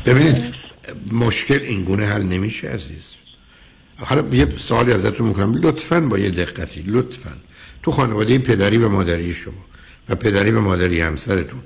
ببینید 0.05 0.53
مشکل 1.11 1.59
اینگونه 1.61 2.05
حل 2.05 2.23
نمیشه 2.23 2.67
عزیز. 2.67 3.12
حالا 4.05 4.35
یه 4.35 4.47
سوالی 4.57 4.91
ازتون 4.91 5.27
می‌کنم. 5.27 5.51
لطفا 5.51 5.99
با 5.99 6.19
یه 6.19 6.29
دقتی 6.29 6.83
لطفا. 6.87 7.31
تو 7.83 7.91
خانواده 7.91 8.39
پدری 8.39 8.77
و 8.77 8.89
مادری 8.89 9.33
شما 9.33 9.65
و 10.09 10.15
پدری 10.15 10.51
و 10.51 10.61
مادری 10.61 11.01
همسرتون 11.01 11.61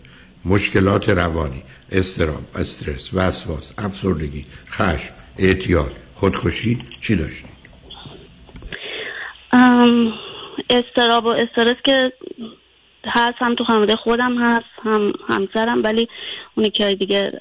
مشکلات 0.45 1.09
روانی 1.09 1.63
استرام 1.91 2.45
استرس 2.55 3.13
وسواس 3.13 3.73
افسردگی 3.77 4.45
خشم 4.69 5.13
اعتیاد 5.37 5.91
خودکشی 6.13 6.85
چی 7.01 7.15
داشتید؟ 7.15 7.57
استراب 10.69 11.25
و 11.25 11.27
استرس 11.27 11.77
که 11.85 12.13
هست 13.09 13.35
هم 13.37 13.55
تو 13.55 13.63
خانواده 13.63 13.95
خودم 13.95 14.37
هست 14.37 14.65
هم 14.83 15.13
همسرم 15.29 15.83
ولی 15.83 16.07
اونی 16.55 16.69
که 16.69 16.95
دیگه 16.95 17.31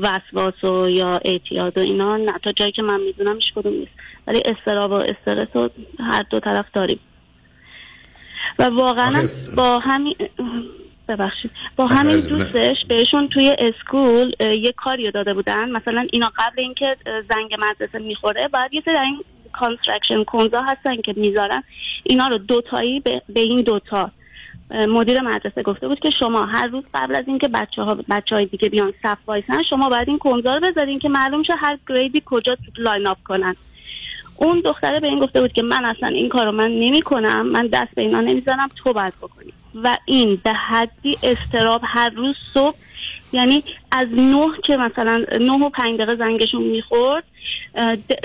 وسواس 0.00 0.64
و 0.64 0.90
یا 0.90 1.20
اعتیاد 1.24 1.78
و 1.78 1.80
اینا 1.80 2.16
نه. 2.16 2.32
تا 2.44 2.52
جایی 2.52 2.72
که 2.72 2.82
من 2.82 3.00
می‌دونم 3.00 3.34
هیچ 3.34 3.54
کدوم 3.54 3.72
نیست. 3.72 3.92
ولی 4.26 4.42
استراب 4.44 4.90
و 4.90 4.94
استرس 4.94 5.48
رو 5.54 5.70
هر 6.00 6.22
دو 6.30 6.40
طرف 6.40 6.64
داریم. 6.74 6.98
و 8.58 8.64
واقعا 8.64 9.22
با 9.56 9.78
همین 9.78 10.14
ببخشید. 11.08 11.50
با 11.76 11.86
همین 11.86 12.20
دوستش 12.20 12.76
بهشون 12.88 13.28
توی 13.28 13.56
اسکول 13.58 14.32
یه 14.40 14.72
کاری 14.72 15.10
داده 15.10 15.34
بودن. 15.34 15.70
مثلا 15.70 16.06
اینا 16.12 16.30
قبل 16.36 16.60
اینکه 16.60 16.96
زنگ 17.04 17.54
مدرسه 17.58 17.98
می‌خوره 17.98 18.48
باید 18.48 18.74
یه 18.74 18.82
سری 18.84 18.98
این 18.98 19.24
construction 19.52 20.24
cones 20.24 20.54
ا 20.54 20.60
هستن 20.60 20.96
که 20.96 21.14
می‌ذارن. 21.16 21.62
اینا 22.04 22.28
رو 22.28 22.38
دوتایی 22.38 23.00
به, 23.00 23.22
به 23.28 23.40
این 23.40 23.62
دوتا 23.62 24.10
مدیر 24.70 25.20
مدرسه 25.20 25.62
گفته 25.62 25.88
بود 25.88 26.00
که 26.00 26.10
شما 26.18 26.44
هر 26.44 26.66
روز 26.66 26.84
قبل 26.94 27.14
از 27.14 27.24
اینکه 27.26 27.48
بچه 27.48 27.82
ها 27.82 27.94
بچه 28.10 28.34
های 28.34 28.46
دیگه 28.46 28.68
بیان 28.68 28.92
صف 29.02 29.18
وایسن 29.26 29.62
شما 29.62 29.88
باید 29.88 30.08
این 30.08 30.18
cones 30.18 30.48
ا 30.48 30.54
رو 30.54 30.60
بذارین 30.60 30.98
که 30.98 31.08
معلوم 31.08 31.42
شه 31.42 31.54
هر 31.56 31.78
grade 31.88 32.16
ی 32.16 32.22
کجا 32.26 32.56
line 32.76 33.06
up 33.06 33.18
کنن. 33.24 33.56
اون 34.36 34.60
دختره 34.60 35.00
به 35.00 35.06
این 35.06 35.20
گفته 35.20 35.40
بود 35.40 35.52
که 35.52 35.62
من 35.62 35.84
اصلا 35.84 36.08
این 36.08 36.28
کارو 36.28 36.52
من 36.52 36.68
نمی 36.68 37.02
کنم 37.02 37.46
من 37.46 37.66
دست 37.66 37.94
به 37.94 38.02
اینا 38.02 38.20
نمی‌زنم 38.20 38.68
تو 38.76 38.92
باید 38.92 39.14
بکنی. 39.22 39.52
و 39.84 39.98
این 40.04 40.40
به 40.44 40.52
حدی 40.52 41.18
اضطراب 41.22 41.80
هر 41.84 42.08
روز 42.08 42.36
صبح 42.54 42.76
یعنی 43.34 43.64
از 43.92 44.08
نه 44.12 44.46
که 44.66 44.76
مثلا 44.76 45.24
نه 45.40 45.52
و 45.52 45.68
پنج 45.68 45.96
دقیقه 45.96 46.14
زنگشون 46.14 46.62
می‌خورد 46.62 47.24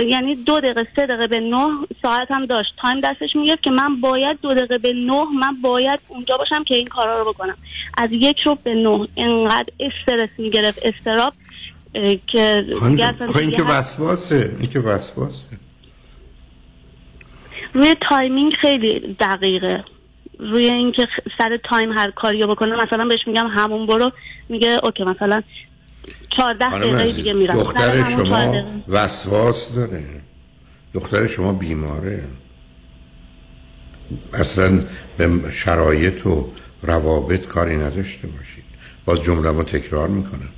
یعنی 0.07 0.35
دو 0.35 0.59
دقیقه 0.59 0.87
سه 0.95 1.05
دقیقه 1.05 1.27
به 1.27 1.39
نه 1.39 1.67
ساعت 2.01 2.31
هم 2.31 2.45
داشت. 2.45 2.69
time 2.77 2.99
دستش 2.99 3.35
می‌گرفت 3.35 3.63
که 3.63 3.71
من 3.71 4.01
باید 4.01 4.39
دو 4.41 4.53
دقیقه 4.53 4.77
به 4.77 4.93
نه 4.93 5.23
من 5.39 5.61
باید 5.61 5.99
اونجا 6.07 6.37
باشم 6.37 6.63
که 6.63 6.75
این 6.75 6.87
کارا 6.87 7.21
رو 7.21 7.33
بکنم. 7.33 7.57
از 7.97 8.09
یک 8.11 8.39
رو 8.39 8.57
به 8.63 8.73
نه. 8.73 9.07
انقدر 9.17 9.73
استرس 9.79 10.29
می‌گرفت 10.37 10.79
اضطراب 10.85 11.33
که 12.27 12.65
این 13.35 13.51
که 13.51 13.63
وسواسه 13.63 14.55
این 14.59 14.69
که 14.69 14.79
وسواسه 14.79 15.43
روی 17.73 17.95
timing 18.09 18.53
خیلی 18.61 19.15
دقیقه. 19.19 19.83
روی 20.39 20.65
اینکه 20.65 21.07
سر 21.37 21.59
time 21.69 21.91
هر 21.91 22.11
کاری 22.11 22.41
رو 22.41 22.55
بکنه 22.55 22.85
مثلا 22.85 23.05
بهش 23.05 23.19
میگم 23.27 23.47
همون 23.47 23.85
برو. 23.85 24.11
میگه 24.49 24.79
okay 24.83 25.03
مثلا 25.03 25.43
14 26.37 26.69
دقیقه 26.79 27.11
دیگه 27.11 27.33
میرم. 27.33 27.53
دختر 27.53 28.03
شما 28.03 28.65
وسواس 28.87 29.75
داره. 29.75 30.03
دختر 30.93 31.27
شما 31.27 31.53
بیماره. 31.53 32.23
اصلا 34.33 34.83
به 35.17 35.51
شرایط 35.51 36.25
و 36.25 36.51
روابط 36.81 37.47
کاری 37.47 37.77
نداشته 37.77 38.27
باشید. 38.27 38.63
باز 39.05 39.23
جمله 39.23 39.51
ما 39.51 39.63
تکرار 39.63 40.07
می‌کنن 40.07 40.49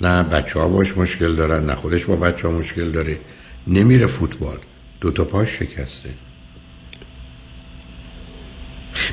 نه 0.00 0.22
بچه 0.22 0.60
ها 0.60 0.68
باش 0.68 0.96
مشکل 0.98 1.34
دارن 1.34 1.66
نه 1.66 1.74
خودش 1.74 2.04
با 2.04 2.16
بچه 2.16 2.48
ها 2.48 2.54
مشکل 2.54 2.90
داره. 2.90 3.18
نمیره 3.66 4.06
فوتبال. 4.06 4.58
دو 5.00 5.10
تا 5.10 5.24
پاش 5.24 5.48
شکسته. 5.48 6.10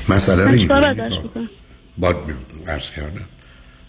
مسئله 0.09 0.43
رو 0.43 0.51
اینجوری 0.51 0.95
با 1.97 2.15
عرض 2.67 2.89
کردم. 2.89 3.25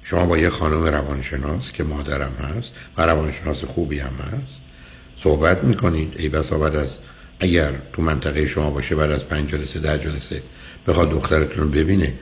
شما 0.02 0.26
با 0.26 0.38
یه 0.38 0.50
خانم 0.50 0.84
روانشناس 0.84 1.72
که 1.72 1.84
مادرم 1.84 2.32
هست 2.32 2.72
و 2.96 3.02
روانشناس 3.02 3.64
خوبی 3.64 3.98
هم 3.98 4.14
هست 4.22 4.60
صحبت 5.16 5.64
می‌کنید. 5.64 6.14
ای 6.18 6.28
بس 6.28 6.48
بعد 6.48 6.76
از 6.76 6.98
اگر 7.40 7.72
تو 7.92 8.02
منطقه 8.02 8.46
شما 8.46 8.70
باشه 8.70 8.94
بعد 8.96 9.10
از 9.10 9.28
پنج 9.28 9.48
جلسه 9.48 9.78
ده 9.78 9.98
جلسه 9.98 10.42
بخواد 10.86 11.10
دخترتون 11.10 11.64
رو 11.64 11.70
ببینه 11.70 12.14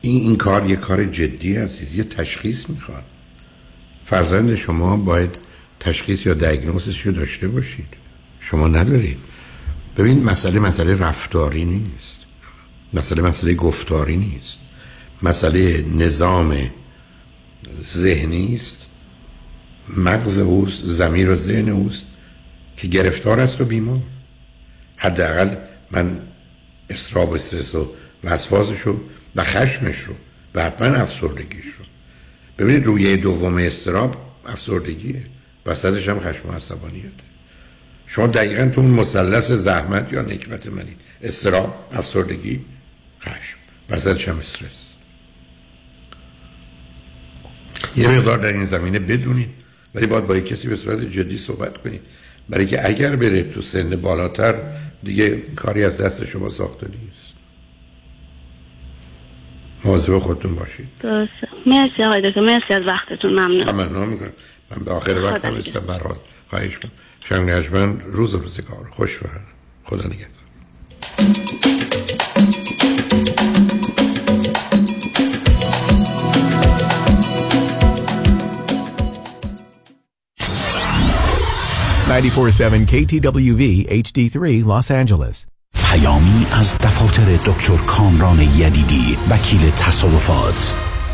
این, 0.00 0.22
این 0.22 0.36
کار 0.36 0.70
یه 0.70 0.76
کار 0.76 1.04
جدی 1.04 1.56
عزیز 1.56 1.94
یه 1.94 2.04
تشخیص 2.04 2.70
می‌خواد. 2.70 3.04
فرزند 4.06 4.54
شما 4.54 4.96
باید 4.96 5.38
تشخیص 5.80 6.26
یا 6.26 6.34
دیگنوزش 6.34 7.06
رو 7.06 7.12
داشته 7.12 7.48
باشید. 7.48 7.88
شما 8.40 8.68
ندارید. 8.68 9.18
ببین 9.96 10.24
مسئله 10.24 10.60
مسئله 10.60 10.96
رفتاری 10.96 11.64
نیست. 11.64 12.19
مسئله 12.94 13.22
مسئله 13.22 13.54
گفتاری 13.54 14.16
نیست. 14.16 14.58
مسئله 15.22 15.84
نظام 15.96 16.56
ذهنی 17.92 18.56
است. 18.56 18.86
مغز 19.96 20.38
اوست 20.38 20.84
زمیر 20.84 21.30
و 21.30 21.34
ذهن 21.34 21.68
اوست 21.68 22.04
که 22.76 22.88
گرفتار 22.88 23.40
است 23.40 23.60
و 23.60 23.64
بیمار. 23.64 24.00
حداقل 24.96 25.56
من 25.90 26.22
استراب 26.90 27.30
و 27.30 27.34
استرس 27.34 27.74
و 27.74 27.90
وسواسش 28.24 28.80
رو 28.80 29.00
و 29.36 29.44
خشمش 29.44 29.98
رو 29.98 30.14
و 30.54 30.62
حتما 30.62 30.86
افسردگیش 30.86 31.66
رو. 31.78 31.84
ببینید 32.58 32.86
رویه 32.86 33.16
دوم 33.16 33.56
استراب 33.56 34.16
افسردگیه. 34.46 35.22
وسطش 35.66 36.08
هم 36.08 36.20
خشم 36.20 36.48
و 36.48 36.52
عصبانیته. 36.52 37.10
شما 38.06 38.26
دقیقا 38.26 38.66
تو 38.66 38.80
اون 38.80 38.90
مثلث 38.90 39.50
زحمت 39.50 40.12
یا 40.12 40.22
نکبت 40.22 40.66
منید 40.66 40.96
استراب 41.22 41.88
افسردگی 41.92 42.64
خشم. 43.20 43.58
وسطش 43.90 44.28
هم 44.28 44.38
استرس 44.38 44.86
یه 47.96 48.08
مقدار 48.08 48.38
در 48.38 48.52
این 48.52 48.64
زمینه 48.64 48.98
بدونید 48.98 49.50
ولی 49.94 50.06
باید 50.06 50.26
با 50.26 50.40
کسی 50.40 50.68
به 50.68 50.76
صورت 50.76 51.00
جدی 51.00 51.38
صحبت 51.38 51.78
کنید. 51.78 52.00
برای 52.48 52.66
که 52.66 52.88
اگر 52.88 53.16
بره 53.16 53.42
تو 53.42 53.62
سن 53.62 53.96
بالاتر 53.96 54.54
دیگه 55.02 55.36
کاری 55.36 55.84
از 55.84 56.00
دست 56.00 56.24
شما 56.24 56.48
ساخته 56.48 56.86
نیست. 56.86 57.34
مواظب 59.84 60.18
خودتون 60.18 60.54
باشید. 60.54 60.88
درسته. 61.00 61.48
مرسی 61.66 62.02
آقای 62.06 62.28
دکتر. 62.28 62.40
مرسی 62.40 62.74
از 62.74 62.82
وقتتون. 62.82 63.32
ممنون. 63.32 64.08
می‌کنم. 64.08 64.32
من 64.70 64.84
به 64.84 64.90
آخر 64.90 65.20
وقت 65.20 65.44
هم 65.44 65.54
استم 65.54 65.80
برحال 65.80 66.16
خواهش 66.50 66.78
کنم 66.78 66.92
شنگ 67.24 67.50
نجمن 67.50 68.00
روز 68.00 68.34
روزگار. 68.34 68.88
خوش 68.90 69.22
و 69.22 69.26
خدا 69.84 70.06
نگهدار. 70.06 71.79
KTWV 82.86 83.62
HD3 84.02 84.64
Los 84.64 84.90
Angeles. 84.90 85.46
پیامی 85.90 86.46
از 86.52 86.78
دفاتر 86.78 87.36
دکتر 87.36 87.76
کامران 87.76 88.40
یدیدی 88.40 89.18
وکیل 89.30 89.70
تصادفات. 89.70 90.89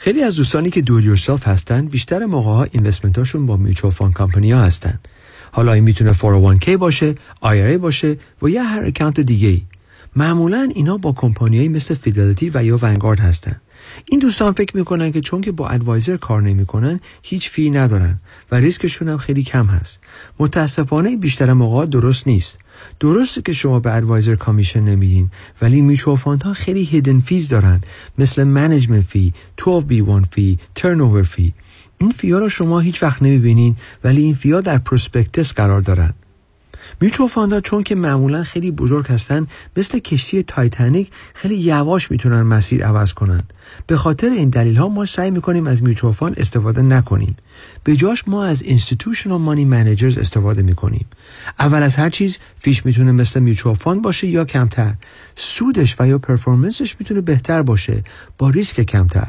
خیلی 0.00 0.22
از 0.22 0.36
دوستانی 0.36 0.70
که 0.70 0.80
do 0.82 0.93
it 0.93 1.04
yourself 1.04 1.48
هستن 1.48 1.86
بیشتر 1.86 2.24
موقع 2.24 2.50
ها 2.50 2.64
investment 2.64 3.18
هاشون 3.18 3.46
با 3.46 3.56
mutual 3.56 3.92
fund 3.92 4.14
company 4.14 4.52
ها 4.52 4.62
هستن. 4.62 4.98
حالا 5.52 5.72
این 5.72 5.84
می‌تونه 5.84 6.12
401k 6.12 6.68
باشه 6.68 7.14
IRA 7.42 7.78
باشه 7.78 8.16
و 8.42 8.48
یا 8.48 8.62
هر 8.62 8.84
account 8.84 9.20
دیگه 9.20 9.48
ای 9.48 9.62
معمولا 10.16 10.68
اینا 10.74 10.96
با 10.96 11.12
کمپانیایی 11.12 11.68
مثل 11.68 11.94
فیدلیتی 11.94 12.50
و 12.54 12.64
یا 12.64 12.78
ونگارد 12.82 13.20
هستن. 13.20 13.60
این 14.06 14.20
دوستان 14.20 14.52
فکر 14.52 14.76
می‌کنن 14.76 15.12
که 15.12 15.20
چون 15.20 15.40
که 15.40 15.52
با 15.52 15.68
advisor 15.68 16.16
کار 16.16 16.42
نمی‌کنن 16.42 17.00
هیچ 17.22 17.50
fee 17.50 17.70
ندارن 17.70 18.20
و 18.50 18.54
ریسکشون 18.54 19.08
هم 19.08 19.18
خیلی 19.18 19.42
کم 19.42 19.66
هست. 19.66 19.98
متاسفانه 20.38 21.16
بیشتر 21.16 21.52
موقع 21.52 21.86
درست 21.86 22.26
نیست. 22.26 22.58
درسته 23.00 23.42
که 23.42 23.52
شما 23.52 23.80
به 23.80 23.94
advisor 23.94 24.36
commission 24.36 24.80
نمیدین 24.80 25.30
ولی 25.62 25.80
mutual 25.80 26.16
fund 26.16 26.42
ها 26.42 26.52
خیلی 26.52 26.84
hidden 26.84 27.20
fees 27.20 27.48
دارن. 27.48 27.80
مثل 28.18 28.44
management 28.44 29.04
fee 29.04 29.32
12B1 29.60 30.26
fee 30.32 30.58
turn 30.74 31.22
fee 31.22 31.54
این 31.98 32.10
fee 32.10 32.31
ا 32.31 32.38
رو 32.38 32.48
شما 32.48 32.80
هیچ 32.80 33.02
وقت 33.02 33.22
نمی‌بینین 33.22 33.76
ولی 34.04 34.22
این 34.22 34.34
fee 34.34 34.54
ا 34.54 34.60
در 34.60 34.78
prospectus 34.78 35.52
قرار 35.52 35.80
دارن. 35.80 36.14
mutual 37.00 37.28
fund 37.28 37.54
ا 37.54 37.60
چون 37.60 37.82
که 37.82 37.94
معمولا 37.94 38.42
خیلی 38.42 38.70
بزرگ 38.70 39.06
هستن 39.06 39.46
مثل 39.76 39.98
کشتی 39.98 40.42
تایتانیک 40.42 41.10
خیلی 41.34 41.56
یواش 41.56 42.10
می‌تونن 42.10 42.42
مسیر 42.42 42.84
عوض 42.84 43.12
کنن. 43.12 43.42
به 43.86 43.96
خاطر 43.96 44.30
این 44.30 44.50
دلیل 44.50 44.76
ها 44.76 44.88
ما 44.88 45.04
سعی 45.06 45.30
می‌کنیم 45.30 45.66
از 45.66 45.82
mutual 45.82 46.12
fund 46.12 46.40
استفاده 46.40 46.82
نکنیم. 46.82 47.36
به 47.84 47.96
جاش 47.96 48.28
ما 48.28 48.44
از 48.44 48.62
institutional 48.62 49.40
money 49.48 49.72
managers 49.72 50.18
استفاده 50.18 50.62
می‌کنیم. 50.62 51.06
اول 51.58 51.82
از 51.82 51.96
هر 51.96 52.10
چیز 52.10 52.38
fee 52.58 52.75
ش 52.75 52.86
می‌تونه 52.86 53.12
مثل 53.12 53.40
mutual 53.40 53.74
fund 53.74 54.02
باشه 54.02 54.26
یا 54.26 54.44
کمتر. 54.44 54.94
سودش 55.36 55.96
و 55.98 56.08
یا 56.08 56.18
performance 56.18 56.84
ش 56.84 56.96
می‌تونه 56.98 57.20
بهتر 57.20 57.62
باشه 57.62 58.04
با 58.38 58.50
ریسک 58.50 58.80
کمتر. 58.80 59.28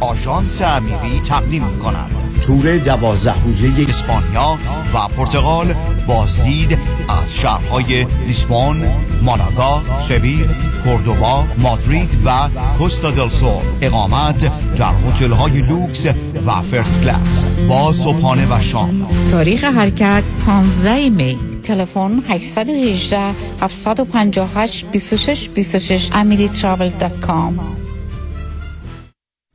آژانس 0.00 0.62
امیری 0.62 1.20
تقدیم 1.20 1.62
کند 1.84 2.10
تور 2.40 2.76
دوازده 2.76 3.44
روزه 3.44 3.86
اسپانیا 3.88 4.58
و 4.94 5.08
پرتغال 5.16 5.74
بازدید 6.06 6.78
از 7.08 7.36
شهرهای 7.36 8.06
لیسبون، 8.26 8.76
مالاگا، 9.22 9.82
سویل، 10.00 10.48
کوردوبا، 10.84 11.44
مادرید 11.58 12.10
و 12.24 12.48
کوستا 12.78 13.10
دل 13.10 13.28
سول. 13.28 13.50
اقامت 13.80 14.52
در 14.76 14.92
هتل 15.06 15.30
های 15.30 15.60
لوکس 15.60 16.06
و 16.46 16.62
first 16.70 17.00
class. 17.00 17.44
با 17.68 17.92
صبحانه 17.92 18.46
و 18.50 18.60
شام. 18.60 19.06
تاریخ 19.30 19.64
حرکت 19.64 20.22
15 20.46 21.10
May. 21.10 21.38
تلفن 21.62 22.22
818 22.28 23.34
758 23.60 24.86
26 24.92 25.48
26 25.54 26.10
amiritravel.com 26.10 27.87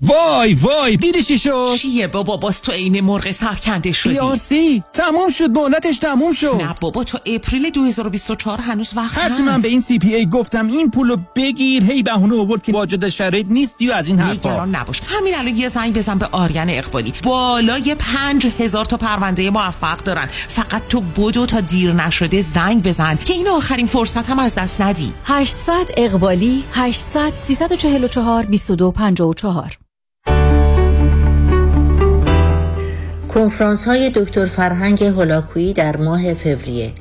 وای 0.03 0.53
وای 0.53 0.97
دیدی 0.97 1.23
چی 1.23 1.39
شد؟ 1.39 1.75
چیه 1.77 2.07
بابا 2.07 2.37
باز 2.37 2.61
تو 2.61 2.71
عین 2.71 3.01
مرغ 3.01 3.31
سرکنده 3.31 3.91
شدی؟ 3.91 4.37
ERC 4.37 4.83
تموم 4.93 5.29
شد 5.29 5.57
مهلتش 5.57 5.97
تموم 5.97 6.31
شد. 6.31 6.61
نه 6.61 6.75
بابا 6.79 7.03
تا 7.03 7.19
April 7.25 7.69
2024 7.69 8.61
هنوز 8.61 8.93
وقت 8.95 9.17
هرچی 9.17 9.29
هست. 9.29 9.41
من 9.41 9.61
به 9.61 9.67
این 9.67 9.79
CPA 9.79 10.25
گفتم 10.25 10.67
این 10.67 10.91
پولو 10.91 11.17
بگیر 11.35 11.83
هی 11.83 12.03
بهونه 12.03 12.39
آورد 12.39 12.63
که 12.63 12.71
واجد 12.71 13.09
شرایط 13.09 13.45
نیستی 13.49 13.89
و 13.89 13.93
از 13.93 14.07
این 14.07 14.19
حرفا. 14.19 14.49
نگران 14.49 14.75
نباش. 14.75 15.01
همین 15.05 15.35
الان 15.35 15.57
یه 15.57 15.67
زنگ 15.67 15.93
بزن 15.93 16.17
به 16.17 16.25
آریان 16.31 16.69
اقبالی. 16.69 17.13
بالای 17.23 17.95
پنج 17.95 18.47
هزار 18.59 18.85
تا 18.85 18.97
پرونده 18.97 19.49
موفق 19.49 19.97
دارن. 19.97 20.29
فقط 20.31 20.87
تو 20.89 21.01
بدو 21.01 21.45
تا 21.45 21.59
دیر 21.59 21.93
نشده 21.93 22.41
زنگ 22.41 22.83
بزن 22.83 23.19
که 23.25 23.33
این 23.33 23.47
آخرین 23.47 23.87
فرصت 23.87 24.29
هم 24.29 24.39
از 24.39 24.55
دست 24.55 24.81
ندی. 24.81 25.13
800 25.25 25.91
اقبالی 25.97 26.63
800 26.73 27.33
344 27.37 28.43
2254 28.43 29.77
کنفرانس 33.33 33.85
های 33.85 34.11
دکتر 34.15 34.45
فرهنگ 34.45 35.03
هولاکویی 35.03 35.73
در 35.73 35.97
ماه 35.97 36.33
فوریه. 36.33 36.91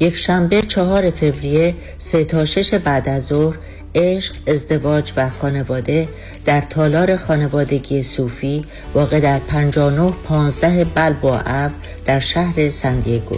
یک 0.00 0.16
شنبه 0.16 0.62
چهار 0.62 1.10
فوریه 1.10 1.74
سه 1.98 2.24
تا 2.24 2.44
شش 2.44 2.74
بعد 2.74 3.08
از 3.08 3.26
ظهر 3.26 3.56
عشق، 3.94 4.34
ازدواج 4.46 5.12
و 5.16 5.28
خانواده 5.28 6.08
در 6.44 6.60
تالار 6.60 7.16
خانوادگی 7.16 8.02
صوفی 8.02 8.62
واقع 8.94 9.20
در 9.20 9.38
59 9.38 10.12
15 10.24 10.84
بلبا 10.84 11.40
در 12.04 12.20
شهر 12.20 12.68
سندیگو. 12.68 13.36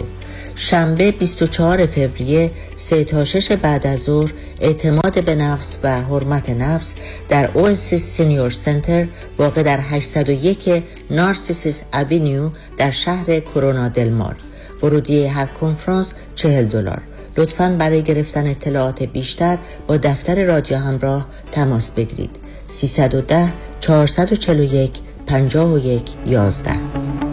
شنبه 0.55 1.11
24 1.11 1.85
فوریه 1.85 2.51
3 2.75 3.03
تا 3.03 3.23
6 3.23 3.51
بعد 3.51 3.87
از 3.87 3.99
ظهر 3.99 4.33
اعتماد 4.61 5.25
به 5.25 5.35
نفس 5.35 5.77
و 5.83 6.01
حرمت 6.01 6.49
نفس 6.49 6.95
در 7.29 7.49
اوسیس 7.53 8.03
سینیور 8.03 8.49
سنتر 8.49 9.07
واقع 9.37 9.63
در 9.63 9.79
801 9.81 10.83
نارسیسیس 11.11 11.83
اوینیو 11.93 12.49
در 12.77 12.91
شهر 12.91 13.39
کرونا 13.39 13.87
دلمار 13.87 14.35
ورودی 14.83 15.25
هر 15.25 15.45
کنفرانس 15.45 16.13
40 16.35 16.65
دلار. 16.65 17.01
لطفا 17.37 17.75
برای 17.79 18.03
گرفتن 18.03 18.47
اطلاعات 18.47 19.03
بیشتر 19.03 19.57
با 19.87 19.97
دفتر 19.97 20.45
رادیو 20.45 20.77
همراه 20.77 21.27
تماس 21.51 21.91
بگیرید. 21.91 22.35
310 22.67 23.53
441 23.79 24.91
51 25.27 26.03
11 26.25 27.32